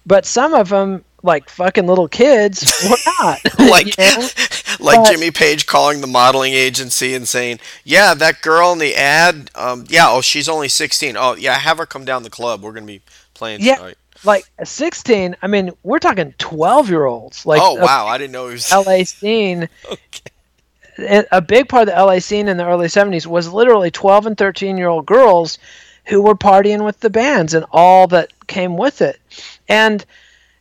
But 0.07 0.25
some 0.27 0.55
of 0.55 0.71
them, 0.71 1.05
like 1.23 1.49
fucking 1.49 1.87
little 1.87 2.09
kids, 2.09 2.73
were 2.89 2.97
not. 3.21 3.39
like 3.59 3.87
you 3.87 4.05
know? 4.05 4.29
like 4.81 4.99
But- 5.03 5.11
Jimmy 5.13 5.31
Page 5.31 5.67
calling 5.67 6.01
the 6.01 6.07
modeling 6.07 6.55
agency 6.55 7.15
and 7.15 7.29
saying, 7.29 7.61
"Yeah, 7.85 8.15
that 8.15 8.43
girl 8.43 8.73
in 8.73 8.79
the 8.79 8.95
ad, 8.97 9.51
um, 9.55 9.85
yeah, 9.89 10.09
oh, 10.09 10.21
she's 10.23 10.49
only 10.49 10.69
16. 10.69 11.17
Oh, 11.17 11.35
yeah, 11.37 11.55
have 11.59 11.79
her 11.79 11.87
come 11.87 12.05
down 12.05 12.23
the 12.25 12.31
club. 12.31 12.63
We're 12.63 12.73
gonna 12.73 12.87
be 12.87 13.03
playing 13.35 13.61
Yeah. 13.63 13.77
tonight." 13.77 13.99
Like 14.25 14.45
sixteen. 14.65 15.37
I 15.43 15.47
mean, 15.47 15.71
we're 15.83 15.99
talking 15.99 16.35
twelve-year-olds. 16.39 17.47
Like 17.47 17.61
oh 17.63 17.75
wow, 17.75 18.07
I 18.07 18.19
didn't 18.19 18.33
know 18.33 18.47
he 18.47 18.53
was. 18.53 18.73
LA 18.87 19.05
scene. 19.05 19.69
Okay. 21.01 21.25
a 21.31 21.41
big 21.41 21.69
part 21.69 21.89
of 21.89 21.95
the 21.95 22.05
LA 22.05 22.19
scene 22.19 22.49
in 22.49 22.57
the 22.57 22.67
early 22.67 22.89
70s 22.89 23.25
was 23.25 23.53
literally 23.53 23.89
12 23.89 24.27
and 24.27 24.37
13 24.37 24.77
year 24.77 24.89
old 24.89 25.07
girls 25.07 25.59
who 26.07 26.21
were 26.21 26.35
partying 26.35 26.85
with 26.85 26.99
the 26.99 27.09
bands 27.09 27.55
and 27.55 27.65
all 27.71 28.09
that 28.09 28.33
came 28.49 28.77
with 28.77 29.01
it. 29.01 29.21
And, 29.69 30.05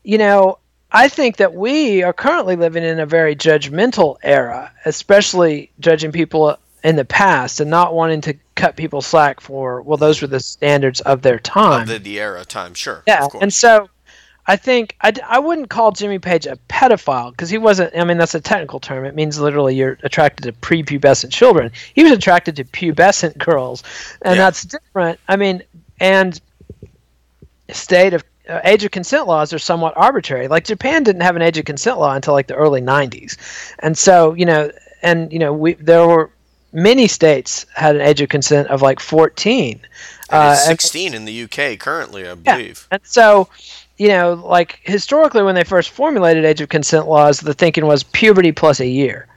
you 0.04 0.20
know, 0.20 0.60
I 0.92 1.10
think 1.10 1.38
that 1.38 1.54
we 1.54 2.04
are 2.04 2.14
currently 2.14 2.56
living 2.56 2.84
in 2.84 3.00
a 3.00 3.06
very 3.06 3.36
judgmental 3.36 4.18
era, 4.22 4.72
especially 4.86 5.72
judging 5.80 6.12
people 6.12 6.58
in 6.88 6.96
the 6.96 7.04
past 7.04 7.60
and 7.60 7.70
not 7.70 7.94
wanting 7.94 8.22
to 8.22 8.34
cut 8.56 8.78
people 8.78 9.02
slack 9.02 9.42
for, 9.42 9.82
well, 9.82 9.98
those 9.98 10.22
were 10.22 10.28
the 10.28 10.40
standards 10.40 11.02
of 11.02 11.22
their 11.22 11.38
time. 11.38 11.82
Of 11.82 11.88
the, 11.90 12.00
the 12.00 12.22
era 12.22 12.46
time, 12.46 12.74
sure. 12.74 13.04
Yeah, 13.06 13.28
and 13.42 13.54
so 13.54 13.90
I 14.46 14.56
think 14.56 14.96
I, 15.02 15.12
I 15.28 15.40
wouldn't 15.40 15.70
call 15.70 15.92
Jimmy 15.92 16.18
Page 16.18 16.46
a 16.48 16.58
pedophile 16.70 17.32
because 17.32 17.50
he 17.50 17.58
wasn't. 17.58 17.94
I 17.94 18.06
mean, 18.06 18.18
that's 18.18 18.36
a 18.36 18.40
technical 18.40 18.80
term. 18.80 19.04
It 19.04 19.16
means 19.16 19.38
literally 19.38 19.76
you're 19.76 19.98
attracted 20.04 20.44
to 20.44 20.54
prepubescent 20.54 21.30
children. 21.30 21.74
He 21.94 22.04
was 22.04 22.14
attracted 22.14 22.56
to 22.56 22.64
pubescent 22.64 23.38
girls, 23.46 23.84
and 24.22 24.38
Yeah. 24.38 24.46
that's 24.46 24.64
different. 24.64 25.20
I 25.28 25.36
mean, 25.36 25.64
and 26.00 26.40
state 27.70 28.14
of 28.14 28.24
uh, 28.48 28.62
age 28.64 28.86
of 28.86 28.92
consent 28.92 29.28
laws 29.28 29.52
are 29.52 29.60
somewhat 29.60 29.94
arbitrary. 29.98 30.48
Like 30.48 30.64
Japan 30.64 31.04
didn't 31.04 31.24
have 31.24 31.36
an 31.36 31.42
age 31.42 31.58
of 31.58 31.66
consent 31.66 32.00
law 32.00 32.16
until 32.16 32.34
like 32.34 32.48
the 32.48 32.56
early 32.56 32.80
'90s, 32.80 33.36
and 33.80 33.98
so 33.98 34.34
you 34.36 34.46
know, 34.46 34.72
and 35.02 35.34
you 35.34 35.40
know, 35.40 35.52
we 35.52 35.74
there 35.74 36.08
were 36.08 36.32
many 36.74 37.08
states 37.08 37.66
had 37.76 37.96
an 37.96 38.02
age 38.02 38.22
of 38.22 38.30
consent 38.30 38.68
of 38.70 38.82
like 38.82 39.00
14. 39.00 39.72
And 39.74 39.80
it's 39.80 40.32
uh, 40.32 40.70
and- 40.72 40.80
16 40.82 41.14
in 41.14 41.26
the 41.26 41.44
UK 41.44 41.78
currently, 41.80 42.24
I 42.28 42.36
Yeah. 42.46 42.56
believe. 42.58 42.88
And 42.92 43.02
so, 43.04 43.48
you 43.98 44.10
know, 44.10 44.34
like 44.34 44.80
historically, 44.84 45.44
when 45.44 45.56
they 45.56 45.64
first 45.64 45.90
formulated 45.90 46.46
age 46.46 46.62
of 46.62 46.70
consent 46.70 47.08
laws, 47.08 47.40
the 47.40 47.54
thinking 47.54 47.86
was 47.86 48.04
puberty 48.04 48.52
plus 48.52 48.80
a 48.80 48.88
year. 48.88 49.28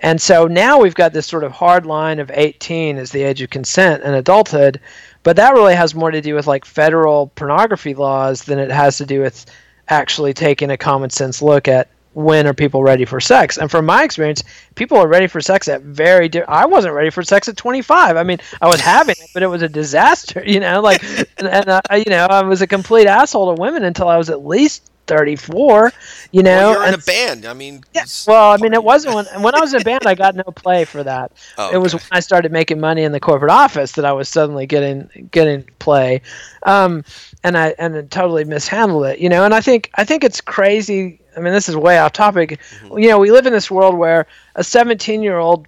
And 0.00 0.20
so 0.20 0.46
now 0.46 0.78
we've 0.78 0.94
got 0.94 1.12
this 1.14 1.26
sort 1.26 1.42
of 1.42 1.52
hard 1.52 1.86
line 1.86 2.18
of 2.18 2.30
18 2.34 2.98
as 2.98 3.10
the 3.10 3.22
age 3.22 3.40
of 3.40 3.48
consent 3.50 4.02
and 4.04 4.14
adulthood, 4.14 4.78
but 5.22 5.36
that 5.36 5.54
really 5.54 5.74
has 5.74 5.94
more 5.94 6.10
to 6.10 6.20
do 6.20 6.34
with 6.34 6.46
like 6.46 6.64
federal 6.66 7.28
pornography 7.34 7.94
laws 7.94 8.44
than 8.44 8.58
it 8.58 8.70
has 8.70 8.98
to 8.98 9.06
do 9.06 9.20
with 9.22 9.46
actually 9.88 10.34
taking 10.34 10.70
a 10.70 10.76
common 10.76 11.08
sense 11.08 11.40
look 11.40 11.66
at 11.66 11.88
when 12.16 12.46
are 12.46 12.54
people 12.54 12.82
ready 12.82 13.04
for 13.04 13.20
sex. 13.20 13.58
And 13.58 13.70
from 13.70 13.84
my 13.84 14.02
experience, 14.02 14.42
people 14.74 14.96
are 14.96 15.06
ready 15.06 15.26
for 15.26 15.42
sex 15.42 15.68
at 15.68 15.82
very 15.82 16.30
I 16.48 16.64
wasn't 16.64 16.94
ready 16.94 17.10
for 17.10 17.22
sex 17.22 17.46
at 17.46 17.58
25. 17.58 18.16
I 18.16 18.22
mean, 18.22 18.38
I 18.62 18.68
was 18.68 18.80
having 18.80 19.16
it, 19.18 19.28
but 19.34 19.42
it 19.42 19.48
was 19.48 19.60
a 19.60 19.68
disaster, 19.68 20.42
you 20.46 20.58
know, 20.58 20.80
like 20.80 21.02
and, 21.38 21.46
and 21.46 21.68
uh, 21.68 21.80
you 21.94 22.08
know, 22.08 22.24
I 22.24 22.42
was 22.42 22.62
a 22.62 22.66
complete 22.66 23.06
asshole 23.06 23.54
to 23.54 23.60
women 23.60 23.84
until 23.84 24.08
I 24.08 24.16
was 24.16 24.30
at 24.30 24.46
least 24.46 24.90
34, 25.08 25.92
you 26.32 26.42
know. 26.42 26.56
well, 26.56 26.72
you're 26.72 26.82
in 26.84 26.94
and- 26.94 27.02
a 27.02 27.04
band. 27.04 27.44
I 27.44 27.52
mean, 27.52 27.84
it's- 27.92 28.26
well, 28.26 28.50
I 28.50 28.56
mean, 28.56 28.72
it 28.72 28.82
wasn't 28.82 29.14
when 29.14 29.26
when 29.42 29.54
I 29.54 29.60
was 29.60 29.74
in 29.74 29.82
a 29.82 29.84
band. 29.84 30.06
I 30.06 30.14
got 30.14 30.34
no 30.34 30.44
play 30.44 30.86
for 30.86 31.04
that. 31.04 31.32
Oh, 31.58 31.70
It 31.70 31.76
was 31.78 31.94
when 31.94 32.02
I 32.12 32.20
started 32.20 32.50
making 32.50 32.80
money 32.80 33.02
in 33.02 33.12
the 33.12 33.20
corporate 33.20 33.50
office 33.52 33.92
that 33.92 34.04
I 34.06 34.12
was 34.12 34.28
suddenly 34.30 34.66
getting 34.66 35.28
getting 35.30 35.64
play, 35.78 36.22
um, 36.64 37.04
and 37.44 37.56
I 37.58 37.74
and 37.78 37.94
I 37.94 38.02
totally 38.02 38.44
mishandled 38.44 39.04
it. 39.06 39.18
You 39.18 39.28
know, 39.28 39.44
and 39.44 39.52
I 39.54 39.60
think 39.60 39.90
I 39.96 40.04
think 40.04 40.24
it's 40.24 40.40
crazy. 40.40 41.20
I 41.36 41.40
mean, 41.40 41.52
this 41.52 41.68
is 41.68 41.76
way 41.76 41.98
off 41.98 42.12
topic. 42.12 42.60
Mm-hmm. 42.82 42.98
You 42.98 43.08
know, 43.08 43.18
we 43.18 43.30
live 43.30 43.46
in 43.46 43.52
this 43.52 43.70
world 43.70 43.94
where 43.94 44.26
a 44.54 44.64
17 44.64 45.22
year 45.22 45.38
old 45.38 45.66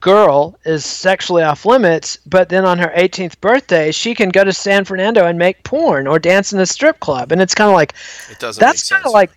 girl 0.00 0.58
is 0.64 0.84
sexually 0.84 1.42
off 1.42 1.66
limits, 1.66 2.16
but 2.26 2.48
then 2.48 2.64
on 2.64 2.78
her 2.78 2.92
18th 2.96 3.40
birthday, 3.40 3.92
she 3.92 4.14
can 4.14 4.30
go 4.30 4.44
to 4.44 4.52
San 4.52 4.84
Fernando 4.84 5.26
and 5.26 5.38
make 5.38 5.62
porn 5.62 6.06
or 6.06 6.18
dance 6.18 6.52
in 6.52 6.60
a 6.60 6.66
strip 6.66 7.00
club, 7.00 7.32
and 7.32 7.42
it's 7.42 7.54
kind 7.54 7.68
of 7.68 7.74
like 7.74 7.94
it 8.30 8.38
doesn't 8.38 8.60
that's 8.60 8.88
kind 8.88 9.04
of 9.04 9.12
like 9.12 9.30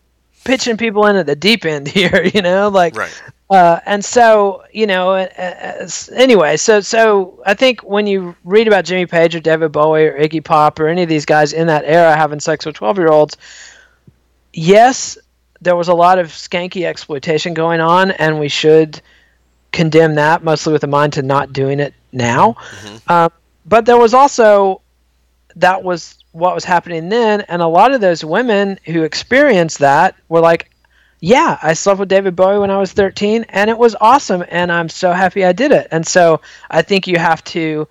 pitching 0.45 0.77
people 0.77 1.06
in 1.07 1.15
at 1.18 1.26
the 1.26 1.35
deep 1.35 1.65
end 1.65 1.88
here, 1.88 2.23
you 2.34 2.41
know, 2.41 2.69
like 2.69 2.95
right. 2.95 3.22
uh, 3.49 3.80
and 3.85 4.03
so 4.03 4.64
you 4.72 4.88
know, 4.88 5.11
uh, 5.11 5.27
uh, 5.38 5.88
anyway, 6.14 6.56
so 6.56 6.80
so 6.80 7.41
I 7.45 7.53
think 7.53 7.81
when 7.81 8.07
you 8.07 8.35
read 8.45 8.68
about 8.68 8.85
Jimmy 8.85 9.06
Page 9.06 9.35
or 9.35 9.41
David 9.41 9.72
Bowie 9.72 10.07
or 10.07 10.18
Iggy 10.18 10.44
Pop 10.44 10.80
or 10.80 10.88
any 10.88 11.03
of 11.03 11.10
these 11.10 11.26
guys 11.26 11.52
in 11.52 11.68
that 11.68 11.84
era 11.85 12.15
having 12.15 12.39
sex 12.39 12.65
with 12.65 12.76
twelve 12.76 12.98
year 12.98 13.10
olds, 13.10 13.35
yes, 14.57 15.17
there 15.61 15.75
was 15.75 15.88
a 15.88 15.93
lot 15.93 16.19
of 16.19 16.27
skanky 16.27 16.85
exploitation 16.85 17.53
going 17.53 17.79
on, 17.79 18.11
and 18.11 18.39
we 18.39 18.49
should 18.49 18.99
condemn 19.71 20.15
that, 20.15 20.43
mostly 20.43 20.73
with 20.73 20.84
a 20.84 20.88
mind 20.88 21.13
to 21.13 21.21
not 21.21 21.53
doing 21.53 21.79
it 21.79 21.93
now. 22.11 22.55
Um, 23.07 23.31
but 23.65 23.85
there 23.85 23.97
was 23.97 24.13
also 24.13 24.81
that 25.55 25.84
was 25.84 26.23
what 26.31 26.53
was 26.53 26.63
happening 26.63 27.09
then, 27.09 27.41
and 27.41 27.61
a 27.61 27.67
lot 27.67 27.93
of 27.93 28.01
those 28.01 28.25
women 28.25 28.79
who 28.85 29.03
experienced 29.03 29.79
that 29.79 30.15
were 30.29 30.39
like, 30.41 30.69
"Yeah, 31.19 31.57
I 31.61 31.73
slept 31.73 31.99
with 31.99 32.09
David 32.09 32.35
Bowie 32.35 32.59
when 32.59 32.71
I 32.71 32.77
was 32.77 32.91
13, 32.91 33.45
and 33.49 33.69
it 33.69 33.77
was 33.77 33.95
awesome, 34.01 34.43
and 34.49 34.71
I'm 34.71 34.89
so 34.89 35.13
happy 35.13 35.45
I 35.45 35.53
did 35.53 35.71
it." 35.71 35.88
And 35.91 36.05
so 36.05 36.41
I 36.69 36.81
think 36.81 37.07
you 37.07 37.17
have 37.17 37.43
to 37.45 37.88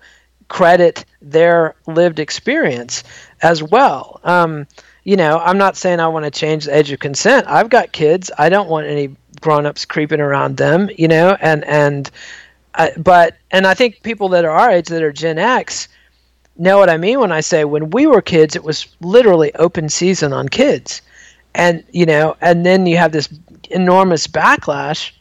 credit 0.47 1.05
their 1.21 1.75
lived 1.87 2.19
experience 2.19 3.03
as 3.41 3.61
well. 3.61 4.19
Um, 4.23 4.67
you 5.07 5.15
know, 5.15 5.39
I'm 5.39 5.57
not 5.57 5.77
saying 5.77 6.01
I 6.01 6.09
want 6.09 6.25
to 6.25 6.31
change 6.31 6.65
the 6.65 6.77
age 6.77 6.91
of 6.91 6.99
consent. 6.99 7.47
I've 7.47 7.69
got 7.69 7.93
kids. 7.93 8.29
I 8.37 8.49
don't 8.49 8.67
want 8.67 8.87
any 8.87 9.15
grown-ups 9.39 9.85
creeping 9.85 10.19
around 10.19 10.57
them. 10.57 10.89
You 10.97 11.07
know, 11.07 11.37
and 11.39 11.63
and 11.63 12.11
I, 12.75 12.91
but 12.97 13.37
and 13.51 13.65
I 13.65 13.73
think 13.73 14.03
people 14.03 14.27
that 14.27 14.43
are 14.43 14.51
our 14.51 14.69
age 14.69 14.87
that 14.89 15.01
are 15.01 15.13
Gen 15.13 15.39
X 15.39 15.87
know 16.57 16.77
what 16.77 16.89
I 16.89 16.97
mean 16.97 17.21
when 17.21 17.31
I 17.31 17.39
say 17.39 17.63
when 17.63 17.89
we 17.91 18.05
were 18.05 18.21
kids, 18.21 18.53
it 18.53 18.65
was 18.65 18.85
literally 18.99 19.55
open 19.55 19.87
season 19.87 20.33
on 20.33 20.49
kids, 20.49 21.01
and 21.55 21.85
you 21.91 22.05
know, 22.05 22.35
and 22.41 22.65
then 22.65 22.85
you 22.85 22.97
have 22.97 23.13
this 23.13 23.29
enormous 23.69 24.27
backlash 24.27 25.11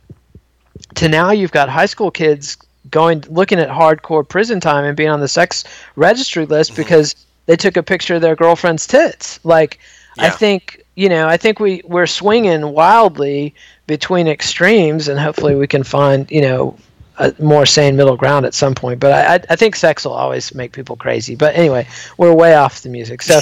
to 0.96 1.08
now 1.08 1.30
you've 1.30 1.52
got 1.52 1.68
high 1.68 1.86
school 1.86 2.10
kids 2.10 2.58
going 2.90 3.22
looking 3.28 3.60
at 3.60 3.68
hardcore 3.68 4.28
prison 4.28 4.58
time 4.58 4.84
and 4.84 4.96
being 4.96 5.10
on 5.10 5.20
the 5.20 5.28
sex 5.28 5.62
registry 5.94 6.44
list 6.44 6.72
mm-hmm. 6.72 6.82
because 6.82 7.14
they 7.46 7.56
took 7.56 7.76
a 7.76 7.82
picture 7.82 8.16
of 8.16 8.22
their 8.22 8.36
girlfriend's 8.36 8.86
tits. 8.86 9.40
Like 9.44 9.78
I 10.18 10.30
think 10.30 10.84
you 10.94 11.08
know, 11.08 11.28
I 11.28 11.36
think 11.36 11.60
we 11.60 11.82
we're 11.84 12.06
swinging 12.06 12.72
wildly 12.72 13.54
between 13.86 14.28
extremes, 14.28 15.08
and 15.08 15.18
hopefully 15.18 15.54
we 15.54 15.66
can 15.66 15.82
find 15.82 16.30
you 16.30 16.40
know 16.40 16.76
a 17.18 17.34
more 17.38 17.66
sane 17.66 17.96
middle 17.96 18.16
ground 18.16 18.46
at 18.46 18.54
some 18.54 18.74
point. 18.74 19.00
But 19.00 19.12
I, 19.12 19.52
I 19.52 19.56
think 19.56 19.76
sex 19.76 20.04
will 20.04 20.12
always 20.12 20.54
make 20.54 20.72
people 20.72 20.96
crazy. 20.96 21.34
But 21.34 21.54
anyway, 21.54 21.86
we're 22.16 22.34
way 22.34 22.54
off 22.54 22.82
the 22.82 22.88
music. 22.88 23.22
So 23.22 23.36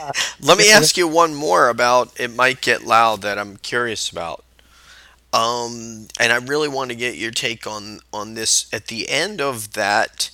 uh, 0.00 0.12
let 0.40 0.58
me 0.58 0.70
ask 0.70 0.96
you 0.96 1.08
one 1.08 1.34
more 1.34 1.68
about 1.68 2.18
it. 2.20 2.34
Might 2.34 2.60
get 2.60 2.84
loud 2.84 3.22
that 3.22 3.38
I'm 3.38 3.56
curious 3.58 4.10
about. 4.10 4.44
Um, 5.32 6.08
and 6.18 6.32
I 6.32 6.36
really 6.36 6.68
want 6.68 6.90
to 6.90 6.96
get 6.96 7.16
your 7.16 7.30
take 7.30 7.66
on 7.66 8.00
on 8.12 8.34
this. 8.34 8.72
At 8.72 8.86
the 8.88 9.08
end 9.10 9.40
of 9.40 9.72
that 9.72 10.30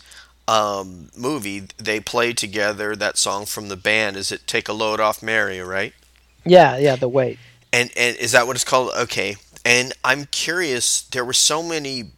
um, 0.48 1.10
movie, 1.16 1.64
they 1.78 2.00
play 2.00 2.32
together 2.32 2.96
that 2.96 3.16
song 3.16 3.46
from 3.46 3.68
the 3.68 3.76
band. 3.76 4.16
Is 4.16 4.32
it 4.32 4.46
"Take 4.46 4.68
a 4.68 4.72
Load 4.72 5.00
Off 5.00 5.22
Mary"? 5.22 5.60
Right? 5.60 5.94
Yeah, 6.44 6.76
yeah, 6.76 6.96
the 6.96 7.08
weight. 7.08 7.38
And 7.72 7.90
and 7.96 8.16
is 8.16 8.32
that 8.32 8.46
what 8.46 8.56
it's 8.56 8.64
called? 8.64 8.92
Okay. 8.96 9.36
And 9.64 9.92
I'm 10.04 10.26
curious. 10.26 11.02
There 11.02 11.24
were 11.24 11.32
so 11.32 11.62
many 11.62 12.12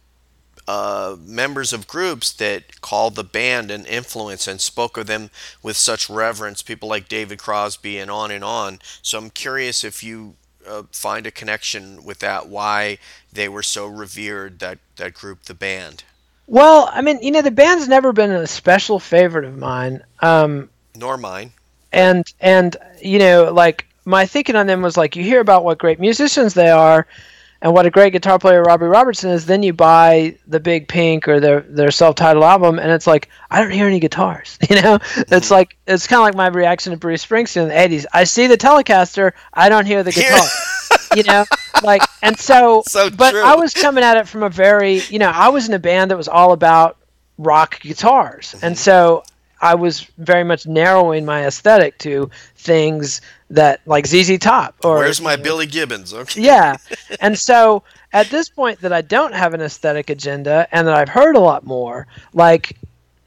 uh, 0.67 1.15
members 1.19 1.73
of 1.73 1.87
groups 1.87 2.31
that 2.33 2.81
called 2.81 3.15
the 3.15 3.23
band 3.23 3.69
an 3.69 3.85
influence 3.85 4.47
and 4.47 4.59
spoke 4.59 4.97
of 4.97 5.07
them 5.07 5.29
with 5.61 5.77
such 5.77 6.09
reverence. 6.09 6.63
People 6.63 6.89
like 6.89 7.07
David 7.07 7.39
Crosby 7.39 7.99
and 7.99 8.09
on 8.09 8.31
and 8.31 8.43
on. 8.43 8.79
So 9.01 9.19
I'm 9.19 9.29
curious 9.29 9.83
if 9.83 10.03
you 10.03 10.35
uh, 10.67 10.83
find 10.91 11.27
a 11.27 11.31
connection 11.31 12.03
with 12.03 12.19
that. 12.19 12.47
Why 12.47 12.97
they 13.31 13.47
were 13.47 13.63
so 13.63 13.85
revered 13.85 14.59
that 14.59 14.79
that 14.95 15.13
group, 15.13 15.43
the 15.43 15.53
band. 15.53 16.03
Well, 16.47 16.89
I 16.91 17.01
mean, 17.01 17.19
you 17.21 17.31
know, 17.31 17.41
the 17.41 17.51
band's 17.51 17.87
never 17.87 18.13
been 18.13 18.31
a 18.31 18.47
special 18.47 18.99
favorite 18.99 19.45
of 19.45 19.57
mine. 19.57 20.03
Um, 20.19 20.69
Nor 20.95 21.17
mine. 21.17 21.51
And 21.91 22.25
and 22.39 22.75
you 23.01 23.19
know, 23.19 23.51
like 23.51 23.85
my 24.05 24.25
thinking 24.25 24.55
on 24.55 24.67
them 24.67 24.81
was 24.81 24.97
like 24.97 25.15
you 25.15 25.23
hear 25.23 25.39
about 25.39 25.63
what 25.63 25.77
great 25.77 25.99
musicians 25.99 26.53
they 26.53 26.69
are 26.69 27.07
and 27.61 27.73
what 27.73 27.85
a 27.85 27.89
great 27.89 28.13
guitar 28.13 28.37
player 28.37 28.61
Robbie 28.61 28.85
Robertson 28.85 29.31
is, 29.31 29.45
then 29.45 29.63
you 29.63 29.73
buy 29.73 30.37
the 30.45 30.59
Big 30.59 30.87
Pink 30.87 31.27
or 31.27 31.39
their 31.39 31.61
their 31.61 31.89
self-titled 31.89 32.43
album, 32.43 32.77
and 32.77 32.91
it's 32.91 33.07
like 33.07 33.29
I 33.49 33.59
don't 33.59 33.71
hear 33.71 33.87
any 33.87 33.99
guitars. 33.99 34.59
You 34.69 34.81
know, 34.81 34.99
it's 35.15 35.51
like 35.51 35.77
it's 35.87 36.05
kind 36.07 36.19
of 36.19 36.25
like 36.25 36.35
my 36.35 36.47
reaction 36.47 36.91
to 36.91 36.97
Bruce 36.97 37.25
Springsteen 37.25 37.63
in 37.63 37.67
the 37.69 37.73
'80s. 37.73 38.05
I 38.13 38.23
see 38.25 38.47
the 38.47 38.57
Telecaster, 38.57 39.31
I 39.53 39.69
don't 39.69 39.85
hear 39.85 40.03
the 40.03 40.11
guitar. 40.11 40.45
you 41.15 41.23
know, 41.23 41.45
like 41.83 42.01
and 42.21 42.37
so. 42.37 42.83
So 42.95 43.09
but 43.09 43.31
true. 43.31 43.43
I 43.43 43.55
was 43.55 43.73
coming 43.73 44.03
at 44.03 44.17
it 44.17 44.27
from 44.27 44.43
a 44.43 44.49
very, 44.49 45.01
you 45.09 45.19
know, 45.19 45.29
I 45.29 45.49
was 45.49 45.67
in 45.67 45.73
a 45.73 45.79
band 45.79 46.11
that 46.11 46.17
was 46.17 46.27
all 46.27 46.53
about 46.53 46.97
rock 47.37 47.79
guitars, 47.81 48.53
mm-hmm. 48.53 48.65
and 48.65 48.77
so 48.77 49.23
I 49.61 49.75
was 49.75 50.01
very 50.17 50.43
much 50.43 50.67
narrowing 50.67 51.25
my 51.25 51.45
aesthetic 51.45 51.97
to 51.99 52.29
things 52.55 53.21
that 53.49 53.81
like 53.85 54.05
ZZ 54.05 54.37
Top 54.39 54.75
or 54.83 54.97
Where's 54.97 55.21
my 55.21 55.35
Billy 55.35 55.65
Gibbons? 55.65 56.13
Okay. 56.13 56.41
Yeah. 56.41 56.77
And 57.19 57.37
so 57.37 57.83
at 58.13 58.27
this 58.29 58.49
point 58.49 58.81
that 58.81 58.93
I 58.93 59.01
don't 59.01 59.33
have 59.33 59.53
an 59.53 59.61
aesthetic 59.61 60.09
agenda 60.09 60.67
and 60.71 60.87
that 60.87 60.95
I've 60.95 61.09
heard 61.09 61.35
a 61.35 61.39
lot 61.39 61.65
more, 61.65 62.07
like 62.33 62.77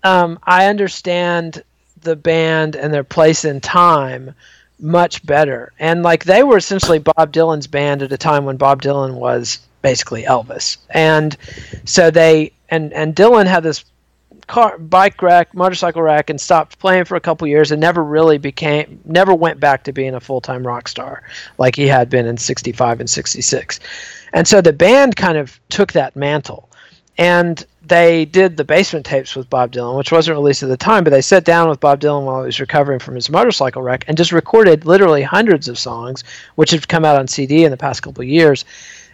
um, 0.04 0.38
I 0.44 0.66
understand 0.66 1.62
the 2.02 2.16
band 2.16 2.76
and 2.76 2.92
their 2.92 3.04
place 3.04 3.44
in 3.44 3.60
time 3.60 4.34
much 4.80 5.24
better. 5.26 5.72
And 5.78 6.02
like 6.02 6.24
they 6.24 6.42
were 6.42 6.56
essentially 6.56 6.98
Bob 6.98 7.32
Dylan's 7.32 7.66
band 7.66 8.02
at 8.02 8.12
a 8.12 8.18
time 8.18 8.44
when 8.44 8.56
Bob 8.56 8.82
Dylan 8.82 9.14
was 9.14 9.58
basically 9.82 10.24
Elvis. 10.24 10.76
And 10.90 11.36
so 11.84 12.10
they 12.10 12.52
and 12.70 12.92
and 12.92 13.14
Dylan 13.14 13.46
had 13.46 13.62
this 13.62 13.84
car 14.46 14.78
bike 14.78 15.20
rack, 15.22 15.54
motorcycle 15.54 16.02
rack 16.02 16.30
and 16.30 16.40
stopped 16.40 16.78
playing 16.78 17.04
for 17.04 17.16
a 17.16 17.20
couple 17.20 17.46
years 17.46 17.70
and 17.70 17.80
never 17.80 18.02
really 18.02 18.38
became, 18.38 18.98
never 19.04 19.34
went 19.34 19.60
back 19.60 19.84
to 19.84 19.92
being 19.92 20.14
a 20.14 20.20
full 20.20 20.40
time 20.40 20.66
rock 20.66 20.88
star 20.88 21.22
like 21.58 21.76
he 21.76 21.86
had 21.86 22.10
been 22.10 22.26
in 22.26 22.36
'65 22.36 23.00
and 23.00 23.10
'66. 23.10 23.80
And 24.32 24.46
so 24.46 24.60
the 24.60 24.72
band 24.72 25.16
kind 25.16 25.38
of 25.38 25.58
took 25.68 25.92
that 25.92 26.16
mantle, 26.16 26.67
and 27.18 27.66
they 27.82 28.24
did 28.24 28.56
the 28.56 28.64
basement 28.64 29.04
tapes 29.04 29.34
with 29.34 29.50
Bob 29.50 29.72
Dylan, 29.72 29.96
which 29.96 30.12
wasn't 30.12 30.36
released 30.36 30.62
at 30.62 30.68
the 30.68 30.76
time, 30.76 31.04
but 31.04 31.10
they 31.10 31.20
sat 31.20 31.44
down 31.44 31.68
with 31.68 31.80
Bob 31.80 32.00
Dylan 32.00 32.24
while 32.24 32.40
he 32.40 32.46
was 32.46 32.60
recovering 32.60 33.00
from 33.00 33.16
his 33.16 33.28
motorcycle 33.28 33.82
wreck 33.82 34.04
and 34.06 34.16
just 34.16 34.30
recorded 34.30 34.86
literally 34.86 35.22
hundreds 35.22 35.68
of 35.68 35.78
songs, 35.78 36.22
which 36.54 36.70
have 36.70 36.86
come 36.86 37.04
out 37.04 37.18
on 37.18 37.26
CD 37.26 37.64
in 37.64 37.70
the 37.70 37.76
past 37.76 38.02
couple 38.02 38.22
of 38.22 38.28
years, 38.28 38.64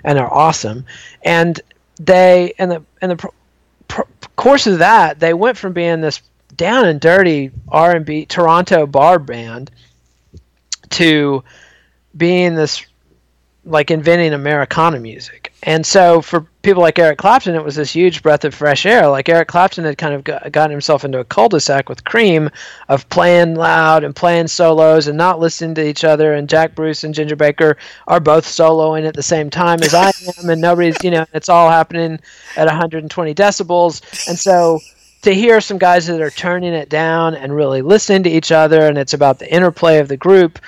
and 0.05 0.19
are 0.19 0.33
awesome. 0.33 0.85
And 1.23 1.61
they 1.99 2.53
and 2.59 2.71
the 2.71 2.83
and 3.01 3.13
the 3.13 4.05
course 4.37 4.67
of 4.67 4.79
that, 4.79 5.21
they 5.21 5.33
went 5.33 5.57
from 5.57 5.73
being 5.73 6.01
this 6.01 6.21
down 6.57 6.87
and 6.87 7.01
dirty 7.01 7.51
R&B 7.69 8.27
Toronto 8.27 8.87
bar 8.87 9.19
band 9.19 9.71
to 10.91 11.43
being 12.17 12.55
this 12.55 12.85
like 13.65 13.91
inventing 13.91 14.35
Americana 14.35 15.01
music. 15.01 15.54
And 15.65 15.85
so 15.85 16.20
for 16.20 16.43
people 16.62 16.82
like 16.82 16.99
Eric 16.99 17.16
Clapton, 17.19 17.55
it 17.55 17.65
was 17.65 17.77
this 17.77 17.93
huge 17.93 18.23
breath 18.23 18.45
of 18.45 18.55
fresh 18.55 18.85
air. 18.85 19.09
Like 19.09 19.31
Eric 19.31 19.49
Clapton 19.49 19.85
had 19.85 19.97
kind 19.97 20.15
of 20.15 20.23
got, 20.23 20.53
gotten 20.53 20.70
himself 20.70 21.05
into 21.05 21.19
a 21.19 21.24
cul-de-sac 21.24 21.89
with 21.89 22.05
Cream 22.05 22.51
of 22.89 23.09
playing 23.09 23.55
loud 23.55 24.05
and 24.05 24.15
playing 24.15 24.49
solos 24.49 25.09
and 25.09 25.16
not 25.16 25.41
listening 25.41 25.74
to 25.77 25.86
each 25.86 26.05
other. 26.05 26.35
And 26.35 26.51
Jack 26.51 26.74
Bruce 26.74 27.03
and 27.03 27.15
Ginger 27.15 27.36
Baker 27.36 27.78
are 28.07 28.20
both 28.20 28.45
soloing 28.45 29.09
at 29.09 29.15
the 29.15 29.23
same 29.23 29.49
time 29.49 29.82
as 29.82 29.95
I 29.95 30.12
am, 30.39 30.51
and 30.51 30.61
nobody's, 30.61 31.03
you 31.03 31.11
know, 31.11 31.24
it's 31.32 31.49
all 31.49 31.70
happening 31.70 32.20
at 32.57 32.66
120 32.66 33.35
decibels. 33.35 34.28
And 34.28 34.39
so 34.39 34.81
to 35.23 35.35
hear 35.35 35.62
some 35.62 35.78
guys 35.78 36.07
that 36.07 36.20
are 36.20 36.31
turning 36.31 36.74
it 36.74 36.91
down 36.91 37.35
and 37.35 37.57
really 37.57 37.81
listening 37.81 38.23
to 38.24 38.31
each 38.31 38.53
other, 38.53 38.82
and 38.86 38.99
it's 38.99 39.15
about 39.15 39.39
the 39.39 39.51
interplay 39.51 39.99
of 39.99 40.09
the 40.09 40.19
group 40.19 40.59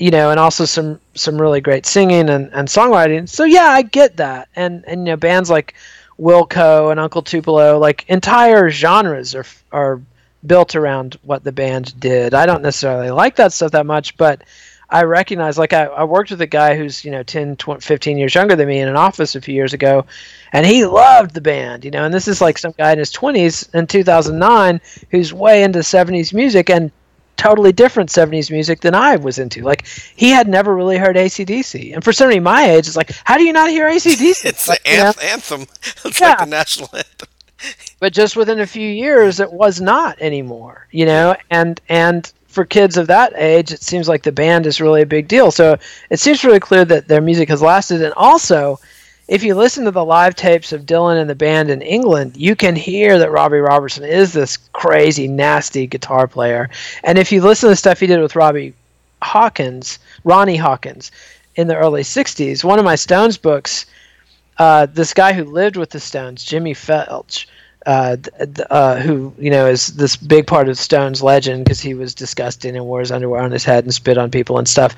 you 0.00 0.10
know, 0.10 0.30
and 0.30 0.40
also 0.40 0.64
some 0.64 1.00
some 1.14 1.40
really 1.40 1.60
great 1.60 1.86
singing 1.86 2.30
and, 2.30 2.50
and 2.52 2.68
songwriting. 2.68 3.28
So 3.28 3.44
yeah, 3.44 3.68
I 3.68 3.82
get 3.82 4.16
that. 4.16 4.48
And 4.56 4.84
and 4.86 5.06
you 5.06 5.12
know, 5.12 5.16
bands 5.16 5.50
like 5.50 5.74
Wilco 6.18 6.90
and 6.90 6.98
Uncle 7.00 7.22
Tupelo, 7.22 7.78
like 7.78 8.04
entire 8.08 8.70
genres 8.70 9.34
are 9.34 9.46
are 9.72 10.00
built 10.46 10.76
around 10.76 11.16
what 11.22 11.44
the 11.44 11.52
band 11.52 11.98
did. 11.98 12.34
I 12.34 12.46
don't 12.46 12.62
necessarily 12.62 13.10
like 13.10 13.36
that 13.36 13.52
stuff 13.52 13.72
that 13.72 13.86
much, 13.86 14.16
but 14.16 14.42
I 14.90 15.02
recognize 15.02 15.58
like 15.58 15.72
I, 15.72 15.84
I 15.84 16.04
worked 16.04 16.30
with 16.30 16.40
a 16.40 16.46
guy 16.46 16.76
who's, 16.76 17.04
you 17.04 17.10
know, 17.10 17.22
10, 17.22 17.56
20, 17.56 17.80
15 17.80 18.16
years 18.16 18.34
younger 18.34 18.56
than 18.56 18.68
me 18.68 18.78
in 18.78 18.88
an 18.88 18.96
office 18.96 19.34
a 19.34 19.40
few 19.40 19.54
years 19.54 19.74
ago, 19.74 20.06
and 20.52 20.64
he 20.64 20.86
loved 20.86 21.34
the 21.34 21.42
band, 21.42 21.84
you 21.84 21.90
know, 21.90 22.04
and 22.04 22.14
this 22.14 22.26
is 22.26 22.40
like 22.40 22.56
some 22.56 22.72
guy 22.78 22.92
in 22.92 22.98
his 22.98 23.12
20s 23.12 23.74
in 23.74 23.86
2009 23.86 24.80
who's 25.10 25.34
way 25.34 25.62
into 25.62 25.80
70s 25.80 26.32
music 26.32 26.70
and 26.70 26.90
totally 27.38 27.72
different 27.72 28.10
70s 28.10 28.50
music 28.50 28.80
than 28.80 28.94
I 28.94 29.16
was 29.16 29.38
into. 29.38 29.62
Like, 29.62 29.86
he 29.86 30.28
had 30.28 30.48
never 30.48 30.74
really 30.74 30.98
heard 30.98 31.16
ACDC. 31.16 31.94
And 31.94 32.04
for 32.04 32.12
somebody 32.12 32.40
my 32.40 32.70
age, 32.70 32.86
it's 32.86 32.96
like, 32.96 33.12
how 33.24 33.38
do 33.38 33.44
you 33.44 33.54
not 33.54 33.70
hear 33.70 33.88
ACDC? 33.88 34.44
it's 34.44 34.68
like, 34.68 34.82
the 34.82 34.90
anth- 34.90 35.24
anthem. 35.24 35.62
It's 36.04 36.20
yeah. 36.20 36.30
like 36.30 36.38
the 36.40 36.46
national 36.46 36.90
anthem. 36.94 37.28
but 38.00 38.12
just 38.12 38.36
within 38.36 38.60
a 38.60 38.66
few 38.66 38.88
years, 38.88 39.40
it 39.40 39.52
was 39.52 39.80
not 39.80 40.20
anymore, 40.20 40.86
you 40.90 41.06
know? 41.06 41.34
And, 41.50 41.80
and, 41.88 42.30
for 42.48 42.64
kids 42.64 42.96
of 42.96 43.06
that 43.06 43.32
age, 43.36 43.70
it 43.70 43.82
seems 43.82 44.08
like 44.08 44.22
the 44.22 44.32
band 44.32 44.66
is 44.66 44.80
really 44.80 45.02
a 45.02 45.06
big 45.06 45.28
deal. 45.28 45.52
So 45.52 45.78
it 46.10 46.18
seems 46.18 46.42
really 46.42 46.58
clear 46.58 46.84
that 46.86 47.06
their 47.06 47.20
music 47.20 47.48
has 47.50 47.62
lasted. 47.62 48.02
And 48.02 48.12
also, 48.14 48.80
if 49.28 49.42
you 49.42 49.54
listen 49.54 49.84
to 49.84 49.90
the 49.90 50.04
live 50.04 50.34
tapes 50.34 50.72
of 50.72 50.86
Dylan 50.86 51.20
and 51.20 51.28
the 51.28 51.34
band 51.34 51.70
in 51.70 51.82
England, 51.82 52.36
you 52.36 52.56
can 52.56 52.74
hear 52.74 53.18
that 53.18 53.30
Robbie 53.30 53.58
Robertson 53.58 54.04
is 54.04 54.32
this 54.32 54.56
crazy, 54.56 55.28
nasty 55.28 55.86
guitar 55.86 56.26
player. 56.26 56.70
And 57.04 57.18
if 57.18 57.30
you 57.30 57.42
listen 57.42 57.68
to 57.68 57.72
the 57.72 57.76
stuff 57.76 58.00
he 58.00 58.06
did 58.06 58.20
with 58.20 58.34
Robbie 58.34 58.72
Hawkins, 59.20 59.98
Ronnie 60.24 60.56
Hawkins, 60.56 61.10
in 61.56 61.66
the 61.66 61.76
early 61.76 62.02
60s, 62.02 62.64
one 62.64 62.78
of 62.78 62.86
my 62.86 62.94
Stones 62.94 63.36
books, 63.36 63.84
uh, 64.56 64.86
this 64.86 65.12
guy 65.12 65.34
who 65.34 65.44
lived 65.44 65.76
with 65.76 65.90
the 65.90 66.00
Stones, 66.00 66.42
Jimmy 66.42 66.72
Phelge, 66.72 67.46
uh, 67.86 68.16
uh, 68.70 68.96
who 68.96 69.32
you 69.38 69.50
know 69.50 69.66
is 69.66 69.88
this 69.88 70.16
big 70.16 70.46
part 70.46 70.68
of 70.68 70.78
Stone's 70.78 71.22
legend 71.22 71.64
because 71.64 71.80
he 71.80 71.94
was 71.94 72.14
disgusting 72.14 72.76
and 72.76 72.84
wore 72.84 73.00
his 73.00 73.12
underwear 73.12 73.40
on 73.40 73.50
his 73.50 73.64
head 73.64 73.84
and 73.84 73.94
spit 73.94 74.18
on 74.18 74.30
people 74.30 74.58
and 74.58 74.68
stuff. 74.68 74.94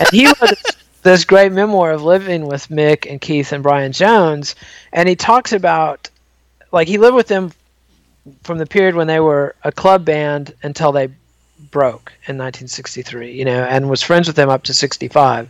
and 0.00 0.08
he 0.10 0.26
wrote 0.26 0.58
this 1.02 1.24
great 1.24 1.52
memoir 1.52 1.92
of 1.92 2.02
living 2.02 2.46
with 2.46 2.68
Mick 2.68 3.10
and 3.10 3.20
Keith 3.20 3.52
and 3.52 3.62
Brian 3.62 3.92
Jones, 3.92 4.54
and 4.92 5.08
he 5.08 5.16
talks 5.16 5.52
about 5.52 6.08
like 6.70 6.88
he 6.88 6.98
lived 6.98 7.16
with 7.16 7.28
them 7.28 7.52
from 8.42 8.58
the 8.58 8.66
period 8.66 8.94
when 8.94 9.06
they 9.06 9.20
were 9.20 9.54
a 9.64 9.72
club 9.72 10.04
band 10.04 10.54
until 10.62 10.92
they 10.92 11.08
broke 11.70 12.12
in 12.26 12.36
1963, 12.38 13.32
you 13.32 13.44
know, 13.44 13.64
and 13.64 13.88
was 13.88 14.02
friends 14.02 14.26
with 14.26 14.36
them 14.36 14.48
up 14.48 14.62
to 14.64 14.74
65. 14.74 15.48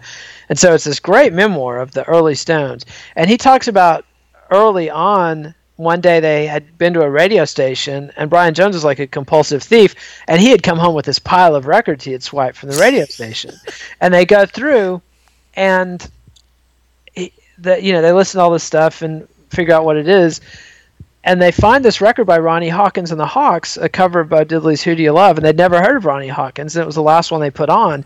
And 0.49 0.59
so 0.59 0.75
it's 0.75 0.85
this 0.85 1.01
great 1.01 1.33
memoir 1.33 1.81
of 1.81 1.93
the 1.93 2.05
early 2.05 2.35
Stones. 2.35 2.85
And 3.17 3.29
he 3.29 3.37
talks 3.37 3.69
about 3.69 4.05
early 4.51 4.91
on 4.91 5.55
one 5.77 6.01
day 6.01 6.21
they 6.21 6.47
had 6.47 6.79
been 6.79 6.93
to 6.95 7.03
a 7.03 7.11
radio 7.11 7.45
station 7.45 8.13
and 8.17 8.31
Brian 8.31 8.55
Jones 8.55 8.75
was 8.75 8.85
like 8.85 8.99
a 8.99 9.07
compulsive 9.07 9.63
thief 9.63 9.95
and 10.29 10.41
he 10.41 10.51
had 10.51 10.63
come 10.63 10.79
home 10.79 10.95
with 10.95 11.07
this 11.07 11.19
pile 11.19 11.55
of 11.55 11.67
records 11.67 12.05
he 12.05 12.13
had 12.13 12.23
swiped 12.23 12.57
from 12.57 12.69
the 12.69 12.77
radio 12.77 13.05
station. 13.05 13.55
And 14.01 14.13
they 14.13 14.25
go 14.25 14.47
through 14.47 15.03
and 15.55 16.09
the, 17.59 17.83
you 17.83 17.93
know 17.93 18.03
they 18.03 18.13
listen 18.13 18.39
to 18.39 18.43
all 18.43 18.51
this 18.51 18.65
stuff 18.65 19.03
and 19.03 19.29
figure 19.51 19.75
out 19.75 19.85
what 19.85 19.97
it 19.97 20.09
is. 20.09 20.41
And 21.25 21.41
they 21.41 21.53
find 21.53 21.85
this 21.85 22.01
record 22.01 22.25
by 22.25 22.39
Ronnie 22.39 22.69
Hawkins 22.69 23.13
and 23.13 23.21
the 23.21 23.27
Hawks, 23.27 23.77
a 23.77 23.89
cover 23.89 24.19
of 24.21 24.29
Bo 24.29 24.45
Diddley's 24.45 24.83
"Who 24.83 24.97
Do 24.97 25.03
You 25.03 25.13
Love," 25.13 25.39
and 25.39 25.47
they'd 25.47 25.57
never 25.57 25.81
heard 25.81 25.97
of 25.99 26.05
Ronnie 26.05 26.29
Hawkins, 26.29 26.75
and 26.75 26.83
it 26.83 26.87
was 26.87 26.97
the 26.97 27.03
last 27.03 27.31
one 27.31 27.41
they 27.41 27.51
put 27.51 27.69
on. 27.69 28.05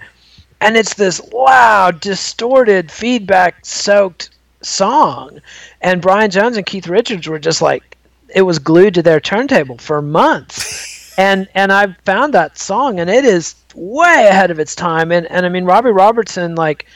and 0.61 0.77
it's 0.77 0.95
this 0.95 1.21
loud, 1.33 2.01
distorted, 2.01 2.91
feedback-soaked 2.91 4.31
song, 4.63 5.41
and 5.83 6.01
Brian 6.03 6.31
Jones 6.31 6.57
and 6.57 6.67
Keith 6.67 6.89
Richards 6.89 7.27
were 7.29 7.39
just 7.39 7.61
like, 7.63 7.97
it 8.35 8.43
was 8.43 8.59
glued 8.59 8.95
to 8.95 9.03
their 9.03 9.21
turntable 9.21 9.79
for 9.79 10.03
months, 10.03 11.15
and 11.19 11.49
and 11.55 11.73
I 11.73 11.95
found 12.05 12.35
that 12.35 12.59
song, 12.59 13.01
and 13.01 13.09
it 13.09 13.25
is 13.25 13.55
way 13.75 14.27
ahead 14.29 14.51
of 14.51 14.59
its 14.59 14.75
time, 14.75 15.13
and 15.13 15.27
and 15.31 15.47
I 15.47 15.49
mean 15.49 15.65
Robbie 15.65 15.91
Robertson 15.91 16.55
like 16.55 16.87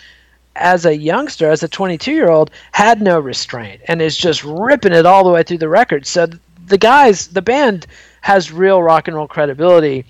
as 0.56 0.85
a 0.86 0.97
youngster, 0.97 1.51
as 1.51 1.62
a 1.62 1.68
22 1.68 2.12
year 2.12 2.31
old, 2.31 2.51
had 2.72 3.01
no 3.01 3.18
restraint 3.20 3.81
and 3.89 4.02
is 4.02 4.16
just 4.16 4.44
ripping 4.44 4.93
it 4.93 5.06
all 5.06 5.24
the 5.24 5.31
way 5.31 5.43
through 5.43 5.59
the 5.59 5.68
record. 5.68 6.06
So 6.06 6.28
the 6.66 6.78
guys, 6.78 7.28
the 7.28 7.43
band 7.43 7.86
has 8.22 8.52
real 8.52 8.82
rock 8.82 9.09
and 9.09 9.16
roll 9.16 9.28
credibility 9.28 10.05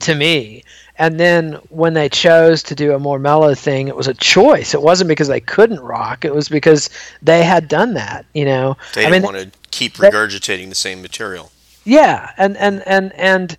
to 0.00 0.14
me. 0.14 0.62
And 0.98 1.18
then 1.18 1.54
when 1.70 1.94
they 1.94 2.08
chose 2.10 2.62
to 2.64 2.74
do 2.74 2.92
a 2.94 2.98
more 2.98 3.18
mellow 3.18 3.54
thing, 3.54 3.88
it 3.88 3.96
was 3.96 4.06
a 4.06 4.14
choice. 4.14 4.74
It 4.74 4.82
wasn't 4.82 5.08
because 5.08 5.28
they 5.28 5.40
couldn't 5.40 5.80
rock. 5.80 6.24
It 6.26 6.34
was 6.34 6.48
because 6.48 6.90
they 7.22 7.42
had 7.42 7.68
done 7.68 7.94
that. 7.94 8.26
You 8.34 8.44
know, 8.44 8.76
they 8.94 9.06
I 9.06 9.10
didn't 9.10 9.22
mean, 9.24 9.34
want 9.34 9.52
to 9.52 9.58
keep 9.70 9.94
regurgitating 9.94 10.68
the 10.68 10.74
same 10.74 11.00
material. 11.00 11.52
yeah, 11.84 12.32
and 12.36 12.56
and 12.58 12.82
and 12.86 13.12
and 13.14 13.56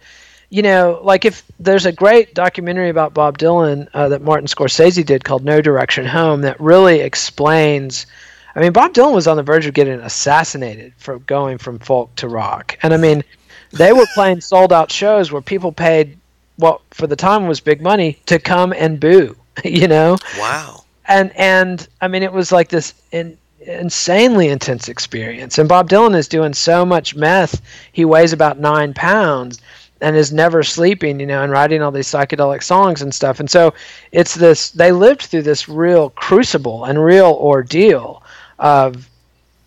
you 0.52 0.62
know, 0.62 1.00
like 1.02 1.24
if 1.24 1.44
there's 1.60 1.86
a 1.86 1.94
great 1.94 2.34
documentary 2.36 2.90
about 2.90 3.14
Bob 3.14 3.38
Dylan 3.38 3.88
uh, 3.94 4.10
that 4.10 4.22
Martin 4.22 4.48
Scorsese 4.48 5.04
did 5.06 5.24
called 5.24 5.46
No 5.46 5.62
Direction 5.62 6.06
Home 6.06 6.42
that 6.42 6.60
really 6.60 7.00
explains. 7.00 8.06
I 8.54 8.60
mean, 8.60 8.74
Bob 8.74 8.94
Dylan 8.94 9.14
was 9.16 9.28
on 9.28 9.38
the 9.38 9.44
verge 9.44 9.66
of 9.66 9.74
getting 9.74 10.02
assassinated 10.02 10.92
for 10.98 11.20
going 11.20 11.58
from 11.58 11.80
folk 11.80 12.14
to 12.18 12.28
rock, 12.28 12.78
and 12.84 12.94
I 12.94 12.98
mean, 12.98 13.24
they 13.72 13.94
were 13.94 14.06
playing 14.14 14.42
sold 14.42 14.74
out 14.74 14.92
shows 14.92 15.32
where 15.32 15.42
people 15.42 15.72
paid 15.72 16.18
what 16.58 16.82
for 16.92 17.08
the 17.08 17.16
time 17.16 17.48
was 17.48 17.62
big 17.62 17.82
money 17.82 18.20
to 18.26 18.38
come 18.38 18.74
and 18.74 19.00
boo, 19.00 19.38
you 19.64 19.88
know 19.88 20.18
Wow. 20.38 20.84
and 21.08 21.32
and 21.38 21.88
I 22.02 22.10
mean 22.10 22.24
it 22.24 22.34
was 22.34 22.52
like 22.52 22.68
this 22.68 22.94
in, 23.14 23.38
insanely 23.62 24.50
intense 24.50 24.90
experience. 24.90 25.58
And 25.58 25.70
Bob 25.70 25.90
Dylan 25.90 26.14
is 26.16 26.28
doing 26.28 26.54
so 26.54 26.86
much 26.86 27.16
meth, 27.16 27.62
he 27.94 28.04
weighs 28.04 28.34
about 28.34 28.60
nine 28.60 28.94
pounds 28.94 29.60
and 30.02 30.16
is 30.16 30.34
never 30.34 30.64
sleeping, 30.64 31.20
you 31.20 31.26
know, 31.26 31.44
and 31.44 31.52
writing 31.52 31.82
all 31.82 31.92
these 31.92 32.08
psychedelic 32.08 32.64
songs 32.64 33.02
and 33.02 33.14
stuff. 33.14 33.40
And 33.40 33.50
so 33.50 33.74
it's 34.12 34.36
this 34.36 34.72
they 34.72 34.92
lived 34.92 35.22
through 35.24 35.44
this 35.44 35.70
real 35.70 36.10
crucible 36.12 36.86
and 36.86 37.04
real 37.04 37.38
ordeal 37.40 38.24
of 38.60 39.08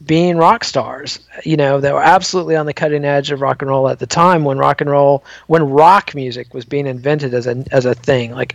being 0.05 0.37
rock 0.37 0.65
stars. 0.65 1.21
You 1.45 1.57
know, 1.57 1.81
they 1.81 1.93
were 1.93 2.03
absolutely 2.03 2.57
on 2.57 2.67
the 2.67 2.75
cutting 2.75 3.05
edge 3.05 3.31
of 3.31 3.41
rock 3.41 3.63
and 3.63 3.71
roll 3.71 3.89
at 3.89 3.99
the 3.99 4.07
time 4.07 4.45
when 4.45 4.59
rock 4.59 4.81
and 4.81 4.91
roll 4.91 5.25
when 5.47 5.63
rock 5.71 6.15
music 6.15 6.53
was 6.53 6.65
being 6.65 6.87
invented 6.87 7.33
as 7.35 7.47
a 7.47 7.65
as 7.73 7.87
a 7.87 7.95
thing. 7.95 8.33
Like, 8.33 8.55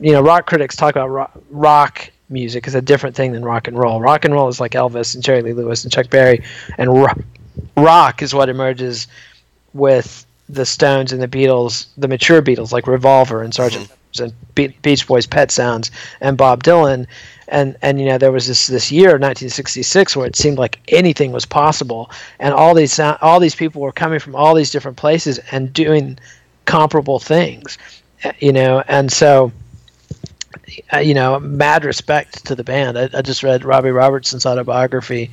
you 0.00 0.12
know, 0.12 0.20
rock 0.20 0.46
critics 0.46 0.76
talk 0.76 0.94
about 0.96 1.08
rock, 1.08 1.32
rock 1.50 2.10
music 2.28 2.66
is 2.66 2.74
a 2.74 2.82
different 2.82 3.14
thing 3.14 3.32
than 3.32 3.44
rock 3.44 3.68
and 3.68 3.78
roll. 3.78 4.00
Rock 4.00 4.24
and 4.24 4.34
roll 4.34 4.48
is 4.48 4.60
like 4.60 4.72
Elvis 4.72 5.14
and 5.14 5.22
Jerry 5.22 5.42
Lee 5.42 5.52
Lewis 5.52 5.84
and 5.84 5.92
Chuck 5.92 6.10
Berry, 6.10 6.42
and 6.78 6.92
ro- 6.92 7.22
rock 7.76 8.22
is 8.22 8.34
what 8.34 8.48
emerges 8.48 9.06
with 9.72 10.26
the 10.52 10.66
Stones 10.66 11.12
and 11.12 11.22
the 11.22 11.28
Beatles, 11.28 11.86
the 11.96 12.08
mature 12.08 12.42
Beatles 12.42 12.72
like 12.72 12.86
Revolver 12.86 13.42
and 13.42 13.52
Sgt. 13.52 13.88
Pepper's 13.88 14.20
and 14.20 14.54
Be- 14.54 14.76
Beach 14.82 15.06
Boys, 15.06 15.26
Pet 15.26 15.50
Sounds, 15.50 15.90
and 16.20 16.36
Bob 16.36 16.62
Dylan. 16.62 17.06
And 17.48 17.76
and 17.82 18.00
you 18.00 18.06
know 18.06 18.18
there 18.18 18.32
was 18.32 18.46
this 18.46 18.66
this 18.66 18.90
year 18.90 19.10
1966 19.10 20.16
where 20.16 20.26
it 20.26 20.36
seemed 20.36 20.58
like 20.58 20.78
anything 20.88 21.32
was 21.32 21.44
possible, 21.44 22.10
and 22.38 22.54
all 22.54 22.74
these 22.74 22.92
sound, 22.92 23.18
all 23.20 23.40
these 23.40 23.54
people 23.54 23.82
were 23.82 23.92
coming 23.92 24.20
from 24.20 24.34
all 24.34 24.54
these 24.54 24.70
different 24.70 24.96
places 24.96 25.38
and 25.50 25.72
doing 25.72 26.18
comparable 26.64 27.18
things, 27.18 27.76
uh, 28.24 28.32
you 28.38 28.52
know. 28.52 28.82
And 28.88 29.12
so 29.12 29.52
uh, 30.92 30.98
you 30.98 31.14
know, 31.14 31.38
mad 31.40 31.84
respect 31.84 32.44
to 32.46 32.54
the 32.54 32.64
band. 32.64 32.98
I, 32.98 33.08
I 33.14 33.22
just 33.22 33.42
read 33.42 33.64
Robbie 33.64 33.90
Robertson's 33.90 34.46
autobiography, 34.46 35.30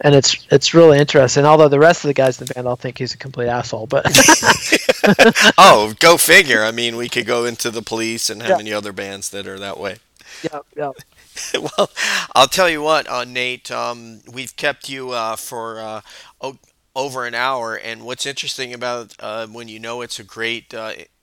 and 0.00 0.14
it's 0.14 0.46
it's 0.50 0.74
really 0.74 0.98
interesting. 0.98 1.44
Although 1.44 1.68
the 1.68 1.78
rest 1.78 2.04
of 2.04 2.08
the 2.08 2.14
guys 2.14 2.40
in 2.40 2.46
the 2.46 2.54
band 2.54 2.66
all 2.66 2.76
think 2.76 2.98
he's 2.98 3.14
a 3.14 3.18
complete 3.18 3.48
asshole, 3.48 3.86
but 3.86 4.06
oh, 5.58 5.94
go 6.00 6.16
figure. 6.16 6.62
I 6.64 6.70
mean, 6.72 6.96
we 6.96 7.08
could 7.08 7.26
go 7.26 7.44
into 7.44 7.70
the 7.70 7.82
police 7.82 8.30
and 8.30 8.42
how 8.42 8.50
Yeah. 8.50 8.56
many 8.56 8.72
other 8.72 8.92
bands 8.92 9.30
that 9.30 9.46
are 9.46 9.58
that 9.58 9.78
way. 9.78 9.98
yeah, 10.42 10.60
yeah. 10.76 10.92
well, 11.54 11.90
I'll 12.34 12.48
tell 12.48 12.68
you 12.68 12.82
what, 12.82 13.08
uh, 13.08 13.24
Nate. 13.24 13.70
Um, 13.70 14.20
we've 14.32 14.56
kept 14.56 14.88
you 14.88 15.10
uh, 15.10 15.36
for 15.36 15.80
uh, 15.80 16.00
o- 16.40 16.58
over 16.96 17.26
an 17.26 17.34
hour, 17.34 17.76
and 17.76 18.04
what's 18.04 18.26
interesting 18.26 18.72
about 18.74 19.14
uh, 19.20 19.46
when 19.46 19.68
you 19.68 19.78
know 19.78 20.00
it's 20.00 20.18
a 20.18 20.24
great 20.24 20.74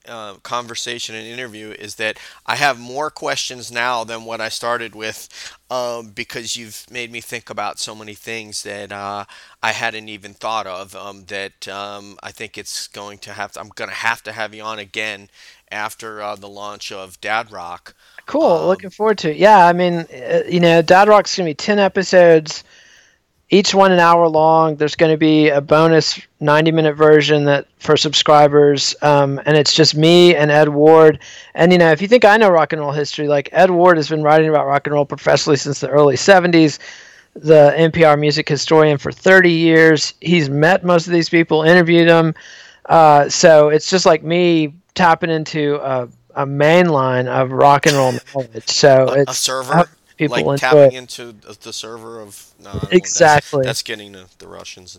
uh, 0.08 0.34
conversation 0.42 1.14
and 1.14 1.26
interview 1.26 1.70
is 1.70 1.96
that 1.96 2.18
I 2.46 2.56
have 2.56 2.78
more 2.78 3.10
questions 3.10 3.70
now 3.70 4.04
than 4.04 4.24
what 4.24 4.40
I 4.40 4.48
started 4.48 4.94
with, 4.94 5.28
um, 5.70 6.10
because 6.10 6.56
you've 6.56 6.86
made 6.90 7.10
me 7.10 7.20
think 7.20 7.50
about 7.50 7.78
so 7.78 7.94
many 7.94 8.14
things 8.14 8.62
that 8.62 8.92
uh, 8.92 9.24
I 9.62 9.72
hadn't 9.72 10.08
even 10.08 10.34
thought 10.34 10.66
of. 10.66 10.94
Um, 10.94 11.24
that 11.26 11.68
um, 11.68 12.18
I 12.22 12.30
think 12.32 12.56
it's 12.56 12.88
going 12.88 13.18
to 13.18 13.32
have. 13.32 13.52
To, 13.52 13.60
I'm 13.60 13.68
going 13.68 13.90
to 13.90 13.96
have 13.96 14.22
to 14.24 14.32
have 14.32 14.54
you 14.54 14.62
on 14.62 14.78
again 14.78 15.28
after 15.70 16.22
uh, 16.22 16.36
the 16.36 16.48
launch 16.48 16.92
of 16.92 17.20
Dad 17.20 17.50
Rock. 17.50 17.94
Cool. 18.26 18.42
Um, 18.44 18.66
Looking 18.66 18.90
forward 18.90 19.18
to 19.18 19.30
it. 19.30 19.36
Yeah, 19.36 19.66
I 19.66 19.72
mean, 19.72 20.06
uh, 20.12 20.42
you 20.48 20.60
know, 20.60 20.82
Dad 20.82 21.08
Rock's 21.08 21.36
gonna 21.36 21.50
be 21.50 21.54
ten 21.54 21.78
episodes, 21.78 22.64
each 23.50 23.74
one 23.74 23.92
an 23.92 24.00
hour 24.00 24.28
long. 24.28 24.76
There's 24.76 24.96
gonna 24.96 25.16
be 25.16 25.48
a 25.48 25.60
bonus 25.60 26.20
ninety 26.40 26.72
minute 26.72 26.94
version 26.94 27.44
that 27.44 27.66
for 27.78 27.96
subscribers, 27.96 28.94
um, 29.02 29.40
and 29.46 29.56
it's 29.56 29.74
just 29.74 29.94
me 29.94 30.34
and 30.34 30.50
Ed 30.50 30.68
Ward. 30.68 31.20
And 31.54 31.72
you 31.72 31.78
know, 31.78 31.90
if 31.90 32.02
you 32.02 32.08
think 32.08 32.24
I 32.24 32.36
know 32.36 32.48
rock 32.48 32.72
and 32.72 32.80
roll 32.80 32.92
history, 32.92 33.28
like 33.28 33.48
Ed 33.52 33.70
Ward 33.70 33.96
has 33.96 34.08
been 34.08 34.22
writing 34.22 34.48
about 34.48 34.66
rock 34.66 34.86
and 34.86 34.94
roll 34.94 35.06
professionally 35.06 35.56
since 35.56 35.80
the 35.80 35.88
early 35.88 36.16
'70s. 36.16 36.78
The 37.34 37.74
NPR 37.76 38.18
music 38.18 38.48
historian 38.48 38.96
for 38.96 39.12
30 39.12 39.52
years. 39.52 40.14
He's 40.22 40.48
met 40.48 40.84
most 40.84 41.06
of 41.06 41.12
these 41.12 41.28
people, 41.28 41.64
interviewed 41.64 42.08
them. 42.08 42.34
Uh, 42.86 43.28
so 43.28 43.68
it's 43.68 43.90
just 43.90 44.06
like 44.06 44.22
me 44.22 44.72
tapping 44.94 45.28
into 45.28 45.76
a, 45.82 46.08
a 46.34 46.46
main 46.46 46.88
line 46.88 47.28
of 47.28 47.52
rock 47.52 47.84
and 47.84 47.94
roll 47.94 48.12
knowledge. 48.34 48.66
So 48.68 49.08
a, 49.08 49.20
it's 49.20 49.32
a 49.32 49.34
server, 49.34 49.86
people 50.16 50.36
like 50.36 50.44
enjoy 50.44 50.56
tapping 50.56 50.92
it. 50.92 50.94
into 50.94 51.32
the 51.32 51.56
the 51.62 51.72
server 51.72 52.20
of 52.20 52.52
no, 52.58 52.80
Exactly. 52.90 53.58
That's, 53.58 53.66
that's 53.66 53.82
getting 53.82 54.14
to 54.14 54.26
the 54.38 54.48
Russians. 54.48 54.98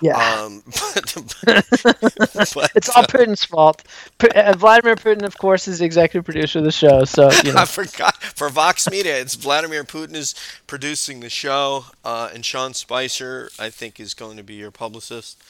Yeah, 0.00 0.16
Um, 0.16 0.62
but, 0.66 1.14
but, 1.46 2.72
it's 2.74 2.88
all 2.90 3.02
uh, 3.02 3.06
Putin's 3.06 3.44
fault. 3.44 3.82
Uh, 4.20 4.54
Vladimir 4.56 4.96
Putin, 4.96 5.22
of 5.22 5.38
course, 5.38 5.68
is 5.68 5.78
the 5.78 5.84
executive 5.84 6.24
producer 6.24 6.58
of 6.58 6.64
the 6.64 6.72
show. 6.72 7.04
So 7.04 7.30
you 7.44 7.52
know, 7.52 7.60
I 7.60 7.64
forgot 7.64 8.22
for 8.22 8.48
Vox 8.48 8.90
Media. 8.90 9.18
It's 9.18 9.34
Vladimir 9.34 9.84
Putin 9.84 10.14
is 10.14 10.34
producing 10.66 11.20
the 11.20 11.30
show, 11.30 11.86
uh, 12.04 12.30
and 12.32 12.44
Sean 12.44 12.74
Spicer, 12.74 13.50
I 13.58 13.70
think, 13.70 13.98
is 13.98 14.14
going 14.14 14.36
to 14.36 14.42
be 14.42 14.54
your 14.54 14.70
publicist. 14.70 15.42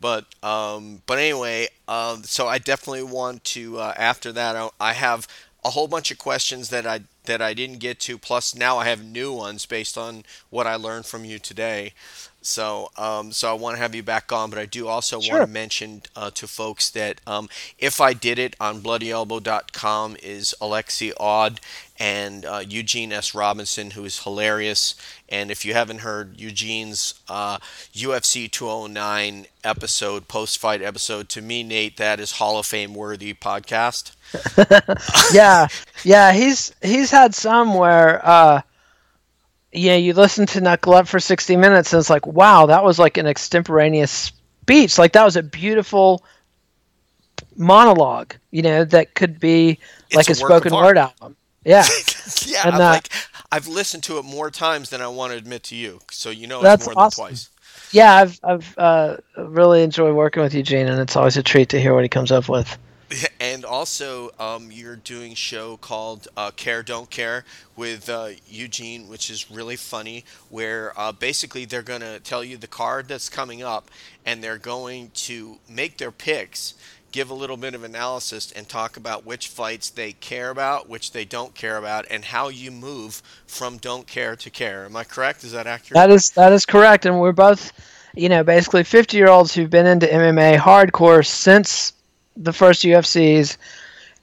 But 0.00 0.24
um, 0.42 1.02
but 1.06 1.18
anyway, 1.18 1.68
um, 1.86 2.22
so 2.24 2.48
I 2.48 2.58
definitely 2.58 3.02
want 3.02 3.44
to. 3.44 3.78
Uh, 3.78 3.94
after 3.96 4.32
that, 4.32 4.56
I, 4.56 4.70
I 4.80 4.92
have 4.94 5.28
a 5.64 5.70
whole 5.70 5.88
bunch 5.88 6.10
of 6.10 6.18
questions 6.18 6.70
that 6.70 6.86
I 6.86 7.00
that 7.24 7.42
I 7.42 7.52
didn't 7.54 7.78
get 7.80 8.00
to. 8.00 8.16
Plus, 8.18 8.54
now 8.54 8.78
I 8.78 8.86
have 8.86 9.04
new 9.04 9.32
ones 9.32 9.66
based 9.66 9.98
on 9.98 10.24
what 10.48 10.66
I 10.66 10.74
learned 10.76 11.06
from 11.06 11.24
you 11.24 11.38
today. 11.38 11.92
So, 12.42 12.90
um, 12.96 13.32
so 13.32 13.50
I 13.50 13.52
want 13.52 13.76
to 13.76 13.82
have 13.82 13.94
you 13.94 14.02
back 14.02 14.32
on, 14.32 14.48
but 14.48 14.58
I 14.58 14.64
do 14.64 14.88
also 14.88 15.20
Sure. 15.20 15.36
want 15.40 15.46
to 15.48 15.52
mention 15.52 16.02
uh, 16.16 16.30
to 16.30 16.48
folks 16.48 16.88
that 16.90 17.20
um, 17.26 17.50
if 17.78 18.00
I 18.00 18.14
did 18.14 18.38
it 18.38 18.56
on 18.58 18.80
BloodyElbow.com 18.80 20.16
is 20.22 20.54
Alexi 20.60 21.12
Odd 21.20 21.60
and 22.00 22.46
uh, 22.46 22.62
Eugene 22.66 23.12
S. 23.12 23.34
Robinson, 23.34 23.90
who 23.90 24.06
is 24.06 24.22
hilarious. 24.22 24.94
And 25.28 25.50
if 25.50 25.66
you 25.66 25.74
haven't 25.74 25.98
heard 25.98 26.40
Eugene's 26.40 27.20
uh, 27.28 27.58
UFC 27.92 28.50
209 28.50 29.46
episode, 29.62 30.26
post-fight 30.26 30.80
episode, 30.80 31.28
to 31.28 31.42
me, 31.42 31.62
Nate, 31.62 31.98
that 31.98 32.18
is 32.18 32.32
Hall 32.32 32.58
of 32.58 32.64
Fame 32.64 32.94
worthy 32.94 33.34
podcast. 33.34 34.12
yeah, 35.34 35.68
yeah, 36.02 36.32
he's 36.32 36.72
he's 36.80 37.10
had 37.10 37.34
some 37.34 37.74
where 37.74 38.24
uh, 38.26 38.62
yeah, 39.72 39.96
you 39.96 40.14
listen 40.14 40.46
to 40.46 40.60
Knuckle 40.60 40.94
Up 40.94 41.06
for 41.06 41.20
sixty 41.20 41.56
minutes, 41.56 41.92
and 41.92 42.00
it's 42.00 42.10
like, 42.10 42.26
wow, 42.26 42.66
that 42.66 42.84
was 42.84 42.98
like 42.98 43.18
an 43.18 43.26
extemporaneous 43.26 44.10
speech. 44.10 44.98
Like 44.98 45.12
that 45.12 45.24
was 45.24 45.36
a 45.36 45.42
beautiful 45.42 46.24
monologue. 47.56 48.34
You 48.52 48.62
know, 48.62 48.84
that 48.84 49.14
could 49.14 49.40
be 49.40 49.80
like 50.14 50.28
a, 50.28 50.30
It's 50.30 50.40
a 50.40 50.44
of 50.44 50.48
spoken 50.48 50.72
word 50.72 50.96
album. 50.96 51.36
Yeah. 51.64 51.84
yeah, 52.46 52.62
And, 52.66 52.74
I've, 52.76 52.80
uh, 52.80 52.84
like 52.84 53.08
I've 53.52 53.66
listened 53.68 54.02
to 54.04 54.18
it 54.18 54.24
more 54.24 54.50
times 54.50 54.90
than 54.90 55.02
I 55.02 55.08
want 55.08 55.32
to 55.32 55.38
admit 55.38 55.62
to 55.64 55.76
you. 55.76 56.00
So 56.10 56.30
you 56.30 56.46
know 56.46 56.58
it's 56.58 56.64
That's 56.64 56.86
more 56.86 56.94
awesome. 56.98 57.24
than 57.24 57.30
twice. 57.30 57.50
Yeah, 57.92 58.14
I've 58.14 58.40
I've 58.44 58.78
uh, 58.78 59.16
really 59.36 59.82
enjoyed 59.82 60.14
working 60.14 60.42
with 60.42 60.54
Eugene, 60.54 60.86
and 60.86 61.00
it's 61.00 61.16
always 61.16 61.36
a 61.36 61.42
treat 61.42 61.68
to 61.70 61.80
hear 61.80 61.94
what 61.94 62.04
he 62.04 62.08
comes 62.08 62.32
up 62.32 62.48
with. 62.48 62.78
And 63.40 63.64
also, 63.64 64.30
um, 64.38 64.70
you're 64.70 64.94
doing 64.94 65.32
a 65.32 65.34
show 65.34 65.76
called 65.76 66.28
uh, 66.36 66.52
Care 66.52 66.84
Don't 66.84 67.10
Care 67.10 67.44
with 67.74 68.08
uh, 68.08 68.28
Eugene, 68.46 69.08
which 69.08 69.30
is 69.30 69.50
really 69.50 69.74
funny. 69.74 70.24
Where 70.48 70.92
uh, 70.96 71.10
basically 71.10 71.64
they're 71.64 71.82
going 71.82 72.02
to 72.02 72.20
tell 72.20 72.44
you 72.44 72.56
the 72.56 72.68
card 72.68 73.08
that's 73.08 73.28
coming 73.28 73.64
up, 73.64 73.90
and 74.24 74.44
they're 74.44 74.58
going 74.58 75.10
to 75.26 75.58
make 75.68 75.98
their 75.98 76.12
picks. 76.12 76.74
Give 77.12 77.30
a 77.30 77.34
little 77.34 77.56
bit 77.56 77.74
of 77.74 77.84
analysis 77.84 78.52
and 78.52 78.68
talk 78.68 78.96
about 78.96 79.24
which 79.24 79.48
fights 79.48 79.90
they 79.90 80.12
care 80.12 80.50
about, 80.50 80.88
which 80.88 81.12
they 81.12 81.24
don't 81.24 81.54
care 81.54 81.76
about, 81.76 82.06
and 82.10 82.24
how 82.24 82.48
you 82.48 82.70
move 82.70 83.22
from 83.46 83.78
don't 83.78 84.06
care 84.06 84.36
to 84.36 84.50
care. 84.50 84.84
Am 84.84 84.96
I 84.96 85.04
correct? 85.04 85.44
Is 85.44 85.52
that 85.52 85.66
accurate? 85.66 85.94
That 85.94 86.10
is 86.10 86.30
that 86.30 86.52
is 86.52 86.66
correct, 86.66 87.06
and 87.06 87.20
we're 87.20 87.32
both, 87.32 87.72
you 88.14 88.28
know, 88.28 88.44
basically 88.44 88.84
50 88.84 89.16
year 89.16 89.28
olds 89.28 89.54
who've 89.54 89.70
been 89.70 89.86
into 89.86 90.06
MMA 90.06 90.58
hardcore 90.58 91.26
since 91.26 91.92
the 92.36 92.52
first 92.52 92.84
UFCs, 92.84 93.56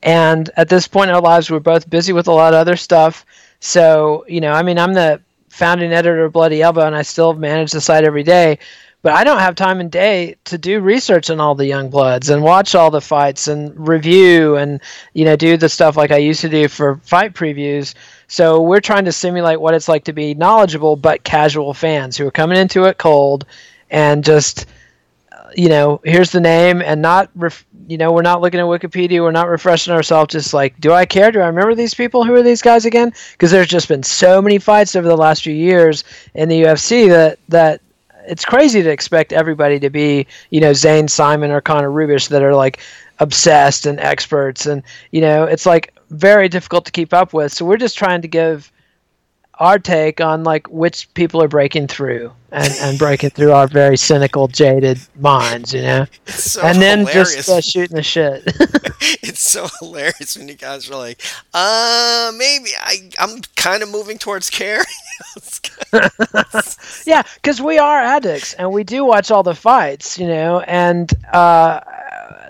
and 0.04 0.50
at 0.58 0.70
this 0.70 0.88
point 0.88 1.10
in 1.10 1.16
our 1.16 1.22
lives, 1.22 1.52
we're 1.52 1.60
both 1.60 1.90
busy 1.90 2.14
with 2.14 2.28
a 2.28 2.32
lot 2.32 2.54
of 2.54 2.60
other 2.60 2.76
stuff. 2.76 3.26
So, 3.60 4.26
you 4.28 4.42
know, 4.42 4.54
I 4.54 4.64
mean, 4.64 4.78
I'm 4.78 4.94
the 4.94 5.22
founding 5.50 5.92
editor 5.92 6.24
of 6.26 6.34
Bloody 6.34 6.62
Elbow, 6.62 6.86
and 6.86 6.96
I 6.96 7.02
still 7.02 7.34
manage 7.34 7.72
the 7.72 7.82
site 7.82 8.04
every 8.04 8.24
day. 8.24 8.60
But 9.08 9.16
I 9.16 9.24
don't 9.24 9.40
have 9.40 9.56
time 9.56 9.80
and 9.80 9.90
day 9.90 10.36
to 10.44 10.58
do 10.58 10.82
research 10.82 11.30
on 11.30 11.40
all 11.40 11.56
the 11.56 11.66
young 11.66 11.90
bloods 11.90 12.30
and 12.30 12.44
watch 12.44 12.76
all 12.76 12.92
the 12.92 13.00
fights 13.00 13.48
and 13.48 13.74
review 13.88 14.58
and 14.58 14.82
you 15.14 15.24
know 15.24 15.38
do 15.38 15.56
the 15.56 15.70
stuff 15.70 15.96
like 15.96 16.12
I 16.12 16.18
used 16.18 16.42
to 16.42 16.50
do 16.50 16.68
for 16.68 16.98
fight 17.06 17.34
previews. 17.34 17.94
So 18.28 18.62
we're 18.62 18.82
trying 18.82 19.06
to 19.06 19.14
simulate 19.14 19.62
what 19.62 19.74
it's 19.74 19.88
like 19.88 20.04
to 20.04 20.12
be 20.12 20.34
knowledgeable 20.34 20.98
but 20.98 21.24
casual 21.24 21.74
fans 21.74 22.18
who 22.18 22.28
are 22.28 22.32
coming 22.32 22.58
into 22.58 22.84
it 22.84 22.98
cold 22.98 23.46
and 23.90 24.26
just 24.26 24.66
uh, 25.32 25.52
you 25.56 25.70
know, 25.70 26.02
here's 26.04 26.32
the 26.32 26.42
name, 26.42 26.82
and 26.82 27.02
not, 27.02 27.30
ref- 27.34 27.66
you 27.88 27.98
know, 27.98 28.12
we're 28.12 28.22
not 28.24 28.42
looking 28.42 28.60
at 28.60 28.66
Wikipedia, 28.66 29.22
we're 29.22 29.32
not 29.32 29.48
refreshing 29.48 29.94
ourselves. 29.94 30.34
Just 30.34 30.54
like, 30.54 30.78
do 30.82 30.92
I 30.92 31.06
care? 31.06 31.32
Do 31.32 31.40
I 31.40 31.48
remember 31.48 31.76
these 31.76 31.94
people? 31.94 32.26
Who 32.26 32.34
are 32.34 32.44
these 32.44 32.62
guys 32.62 32.84
again? 32.86 33.14
Because 33.32 33.52
there's 33.52 33.70
just 33.70 33.88
been 33.88 34.04
so 34.04 34.42
many 34.42 34.60
fights 34.60 34.98
over 34.98 35.08
the 35.08 35.16
last 35.16 35.44
few 35.44 35.56
years 35.56 36.04
in 36.34 36.50
the 36.50 36.64
UFC 36.64 37.08
that 37.08 37.40
that 37.48 37.80
it's 38.28 38.45
crazy 38.45 38.82
to 38.84 38.90
expect 38.90 39.34
everybody 39.34 39.80
to 39.80 39.90
be, 39.90 40.28
you 40.49 40.62
know, 40.62 40.74
Zane 40.74 41.08
Simon 41.08 41.52
or 41.52 41.62
Connor 41.62 41.90
Ruebusch 41.90 42.30
that 42.30 42.44
are 42.44 42.56
like 42.56 42.80
obsessed 43.20 43.86
and 43.86 43.99
experts, 43.99 44.66
and 44.66 44.84
you 45.12 45.22
know, 45.22 45.45
it's 45.45 45.66
like 45.66 45.94
very 46.10 46.49
difficult 46.49 46.86
to 46.86 46.91
keep 46.91 47.14
up 47.14 47.34
with. 47.34 47.52
So 47.52 47.66
we're 47.66 47.78
just 47.78 47.98
trying 47.98 48.22
to 48.22 48.28
give 48.28 48.72
our 49.60 49.80
take 49.80 50.22
on 50.22 50.44
like 50.44 50.68
which 50.68 51.12
people 51.14 51.42
are 51.42 51.48
breaking 51.48 51.88
through 51.88 52.32
and, 52.52 52.74
and 52.82 53.00
breaking 53.00 53.32
through 53.32 53.52
our 53.52 53.68
very 53.68 53.98
cynical, 53.98 54.48
jaded 54.48 55.00
minds, 55.20 55.74
you 55.74 55.82
know, 55.82 56.06
so 56.26 56.62
and 56.62 56.82
then 56.82 57.00
hilarious. 57.00 57.36
just 57.36 57.50
uh, 57.50 57.62
shooting 57.62 57.96
the 57.96 58.04
shit. 58.04 58.44
it's 59.24 59.42
so 59.42 59.68
hilarious 59.80 60.38
when 60.38 60.48
you 60.48 60.56
guys 60.56 60.90
are 60.90 60.96
like, 60.96 61.22
uh, 61.54 62.32
maybe 62.38 62.70
I, 62.80 63.10
I'm 63.20 63.42
kind 63.56 63.84
of 63.84 63.90
moving 63.90 64.18
towards 64.18 64.50
care. 64.50 64.84
yeah, 67.06 67.24
because 67.36 67.62
we 67.62 67.78
are 67.80 68.00
addicts 68.00 68.54
and 68.54 68.72
we 68.72 68.84
do 68.84 69.04
watch 69.06 69.32
all 69.32 69.44
the 69.44 69.56
fights, 69.56 70.18
you 70.18 70.28
know, 70.28 70.62
and 70.62 71.12
uh, 71.34 71.82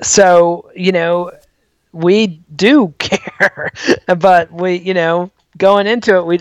so 0.01 0.69
you 0.75 0.91
know 0.91 1.31
we 1.97 2.27
do 2.55 2.93
care, 2.99 3.71
but 4.17 4.51
we, 4.51 4.75
you 4.75 4.93
know, 4.93 5.31
going 5.57 5.87
into 5.87 6.15
it, 6.15 6.25
we 6.25 6.37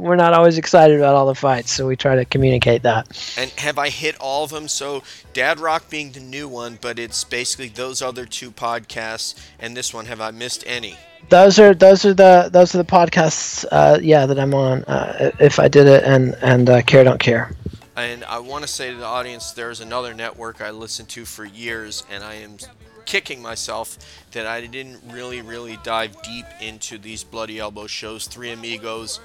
we're 0.00 0.16
not 0.16 0.32
always 0.32 0.58
excited 0.58 0.96
about 0.96 1.14
all 1.14 1.26
the 1.26 1.34
fights, 1.34 1.70
so 1.70 1.86
we 1.86 1.96
try 1.96 2.16
to 2.16 2.24
communicate 2.24 2.82
that. 2.82 3.06
And 3.38 3.50
have 3.52 3.78
I 3.78 3.90
hit 3.90 4.16
all 4.18 4.44
of 4.44 4.50
them? 4.50 4.68
So 4.68 5.02
Dad 5.32 5.60
Rock 5.60 5.88
being 5.90 6.12
the 6.12 6.20
new 6.20 6.48
one, 6.48 6.78
but 6.80 6.98
it's 6.98 7.24
basically 7.24 7.68
those 7.68 8.02
other 8.02 8.26
two 8.26 8.50
podcasts 8.50 9.34
and 9.58 9.76
this 9.76 9.94
one. 9.94 10.06
Have 10.06 10.20
I 10.20 10.30
missed 10.30 10.64
any? 10.66 10.96
Those 11.28 11.58
are 11.58 11.74
those 11.74 12.04
are 12.04 12.14
the 12.14 12.48
those 12.52 12.74
are 12.74 12.78
the 12.78 12.84
podcasts. 12.84 13.64
Uh, 13.70 13.98
yeah, 14.02 14.26
that 14.26 14.38
I'm 14.38 14.54
on. 14.54 14.84
Uh, 14.84 15.30
if 15.38 15.58
I 15.58 15.68
did 15.68 15.86
it 15.86 16.02
and 16.04 16.34
and 16.42 16.68
uh, 16.68 16.82
care 16.82 17.04
don't 17.04 17.20
care. 17.20 17.52
And 17.96 18.24
I 18.24 18.38
want 18.38 18.62
to 18.62 18.68
say 18.68 18.90
to 18.90 18.96
the 18.96 19.04
audience, 19.04 19.52
there's 19.52 19.80
another 19.80 20.14
network 20.14 20.62
I 20.62 20.70
listened 20.70 21.10
to 21.10 21.26
for 21.26 21.44
years, 21.44 22.02
and 22.10 22.24
I 22.24 22.34
am 22.36 22.56
kicking 23.04 23.42
myself 23.42 23.98
that 24.30 24.46
I 24.46 24.64
didn't 24.64 25.00
really, 25.10 25.42
really 25.42 25.78
dive 25.82 26.20
deep 26.22 26.46
into 26.60 26.96
these 26.96 27.24
Bloody 27.24 27.58
Elbow 27.58 27.86
shows. 27.86 28.26
Three 28.26 28.52
Amigos 28.52 29.18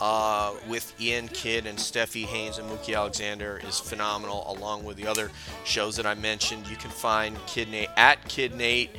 uh, 0.00 0.52
with 0.68 0.94
Iain 1.00 1.28
Kidd 1.28 1.66
and 1.66 1.78
Stephie 1.78 2.24
Haynes 2.24 2.58
and 2.58 2.68
Mookie 2.70 2.96
Alexander 2.96 3.60
is 3.66 3.78
phenomenal, 3.78 4.44
along 4.48 4.84
with 4.84 4.96
the 4.96 5.06
other 5.06 5.30
shows 5.64 5.96
that 5.96 6.06
I 6.06 6.14
mentioned. 6.14 6.66
You 6.68 6.76
can 6.76 6.90
find 6.90 7.36
Kid 7.46 7.68
Nate 7.70 7.88
at 7.96 8.26
Kid 8.28 8.54
Nate 8.54 8.90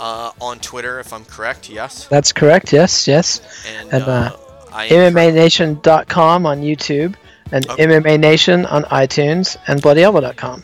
uh, 0.00 0.32
on 0.40 0.58
Twitter, 0.60 0.98
if 1.00 1.12
I'm 1.12 1.24
correct. 1.24 1.68
Yes. 1.70 2.06
That's 2.08 2.32
correct. 2.32 2.72
Yes, 2.72 3.06
yes. 3.06 3.40
And, 3.66 3.92
And, 3.92 4.02
uh, 4.04 4.36
uh, 4.72 4.86
MMANation.com 4.88 6.46
on 6.46 6.60
YouTube 6.62 7.14
and 7.52 7.68
Okay. 7.68 7.84
MMA 7.86 8.18
Nation 8.18 8.66
on 8.66 8.84
iTunes 8.84 9.56
and 9.66 9.82
BloodyElbow.com 9.82 10.62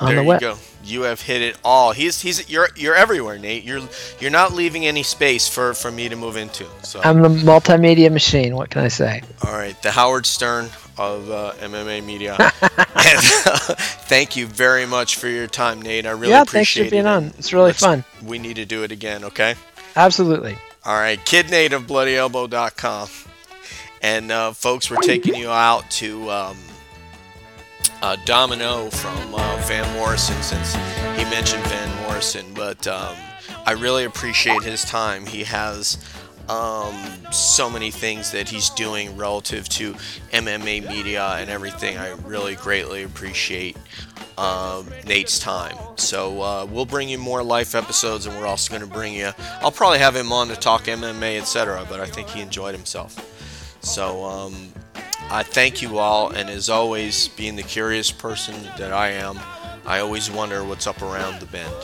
on 0.00 0.06
there 0.06 0.16
the 0.16 0.22
you 0.22 0.28
web. 0.28 0.40
go. 0.40 0.56
You 0.88 1.02
have 1.02 1.20
hit 1.20 1.42
it 1.42 1.56
all. 1.64 1.92
He's 1.92 2.20
he's 2.20 2.48
you're 2.50 2.68
you're 2.76 2.94
everywhere, 2.94 3.38
Nate. 3.38 3.62
You're 3.64 3.82
you're 4.20 4.30
not 4.30 4.52
leaving 4.52 4.86
any 4.86 5.02
space 5.02 5.46
for 5.48 5.74
for 5.74 5.90
me 5.90 6.08
to 6.08 6.16
move 6.16 6.36
into. 6.36 6.66
So 6.82 7.00
I'm 7.04 7.20
the 7.22 7.28
multimedia 7.28 8.10
machine. 8.10 8.56
What 8.56 8.70
can 8.70 8.82
I 8.82 8.88
say? 8.88 9.22
all 9.46 9.52
right, 9.52 9.80
the 9.82 9.90
Howard 9.90 10.26
Stern 10.26 10.70
of 10.96 11.30
uh, 11.30 11.52
MMA 11.60 12.04
media. 12.04 12.32
and, 12.62 13.22
uh, 13.46 13.58
thank 14.08 14.34
you 14.34 14.46
very 14.46 14.84
much 14.86 15.16
for 15.16 15.28
your 15.28 15.46
time, 15.46 15.80
Nate. 15.80 16.06
I 16.06 16.10
really 16.10 16.30
yeah, 16.30 16.38
thanks 16.38 16.50
appreciate 16.50 16.84
for 16.86 16.90
being 16.90 17.04
it. 17.04 17.08
on. 17.08 17.24
It's 17.38 17.52
really 17.52 17.66
Let's- 17.66 17.80
fun. 17.80 18.02
We 18.24 18.38
need 18.40 18.56
to 18.56 18.64
do 18.64 18.82
it 18.82 18.90
again, 18.90 19.22
okay? 19.24 19.54
Absolutely. 19.94 20.58
All 20.84 20.96
right, 20.96 21.24
Kid 21.24 21.50
Nate 21.50 21.72
of 21.72 21.86
BloodyElbow.com. 21.86 23.08
And 24.02 24.30
uh, 24.32 24.52
folks, 24.52 24.90
we're 24.90 24.96
taking 24.98 25.34
you 25.34 25.50
out 25.50 25.88
to 25.92 26.30
um, 26.30 26.56
uh, 28.02 28.16
Domino 28.24 28.90
from 28.90 29.34
uh, 29.34 29.62
Van 29.66 29.92
Morrison 29.94 30.40
since 30.42 30.74
he 31.16 31.24
mentioned 31.24 31.62
Van 31.64 32.02
Morrison. 32.02 32.46
But 32.54 32.86
um, 32.86 33.16
I 33.66 33.72
really 33.72 34.04
appreciate 34.04 34.62
his 34.62 34.84
time. 34.84 35.26
He 35.26 35.44
has 35.44 35.98
um, 36.48 36.96
so 37.30 37.68
many 37.68 37.90
things 37.90 38.30
that 38.32 38.48
he's 38.48 38.70
doing 38.70 39.16
relative 39.16 39.68
to 39.70 39.94
MMA 40.32 40.86
media 40.88 41.24
and 41.38 41.50
everything. 41.50 41.98
I 41.98 42.12
really 42.24 42.56
greatly 42.56 43.02
appreciate 43.02 43.76
um, 44.38 44.88
Nate's 45.04 45.38
time. 45.38 45.76
So 45.96 46.40
uh, 46.40 46.64
we'll 46.64 46.86
bring 46.86 47.08
you 47.08 47.18
more 47.18 47.42
life 47.42 47.74
episodes, 47.74 48.26
and 48.26 48.36
we're 48.38 48.46
also 48.46 48.70
going 48.70 48.88
to 48.88 48.94
bring 48.94 49.12
you. 49.12 49.32
I'll 49.60 49.72
probably 49.72 49.98
have 49.98 50.16
him 50.16 50.32
on 50.32 50.48
to 50.48 50.56
talk 50.56 50.84
MMA, 50.84 51.38
etc. 51.40 51.84
But 51.88 52.00
I 52.00 52.06
think 52.06 52.28
he 52.28 52.40
enjoyed 52.40 52.74
himself. 52.74 53.34
So 53.80 54.24
um, 54.24 54.72
I 55.30 55.42
thank 55.42 55.82
you 55.82 55.98
all, 55.98 56.30
and 56.30 56.48
as 56.48 56.70
always, 56.70 57.28
being 57.28 57.56
the 57.56 57.62
curious 57.62 58.10
person 58.10 58.54
that 58.78 58.92
I 58.92 59.10
am, 59.10 59.38
I 59.84 60.00
always 60.00 60.30
wonder 60.30 60.64
what's 60.64 60.86
up 60.86 61.02
around 61.02 61.40
the 61.40 61.46
bend. 61.46 61.74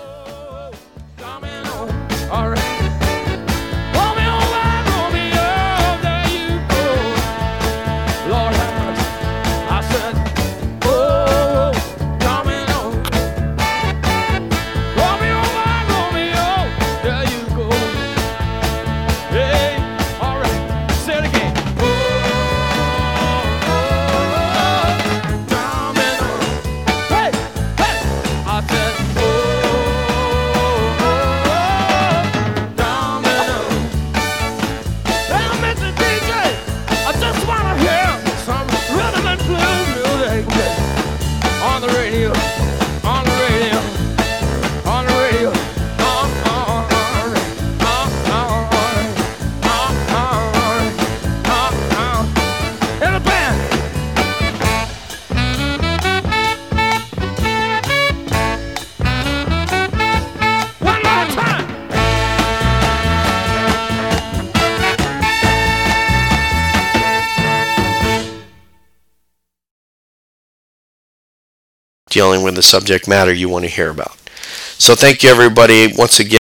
Dealing 72.14 72.44
with 72.44 72.54
the 72.54 72.62
subject 72.62 73.08
matter 73.08 73.32
you 73.32 73.48
want 73.48 73.64
to 73.64 73.68
hear 73.68 73.90
about. 73.90 74.16
So 74.78 74.94
thank 74.94 75.24
you, 75.24 75.30
everybody, 75.30 75.92
once 75.98 76.20
again. 76.20 76.43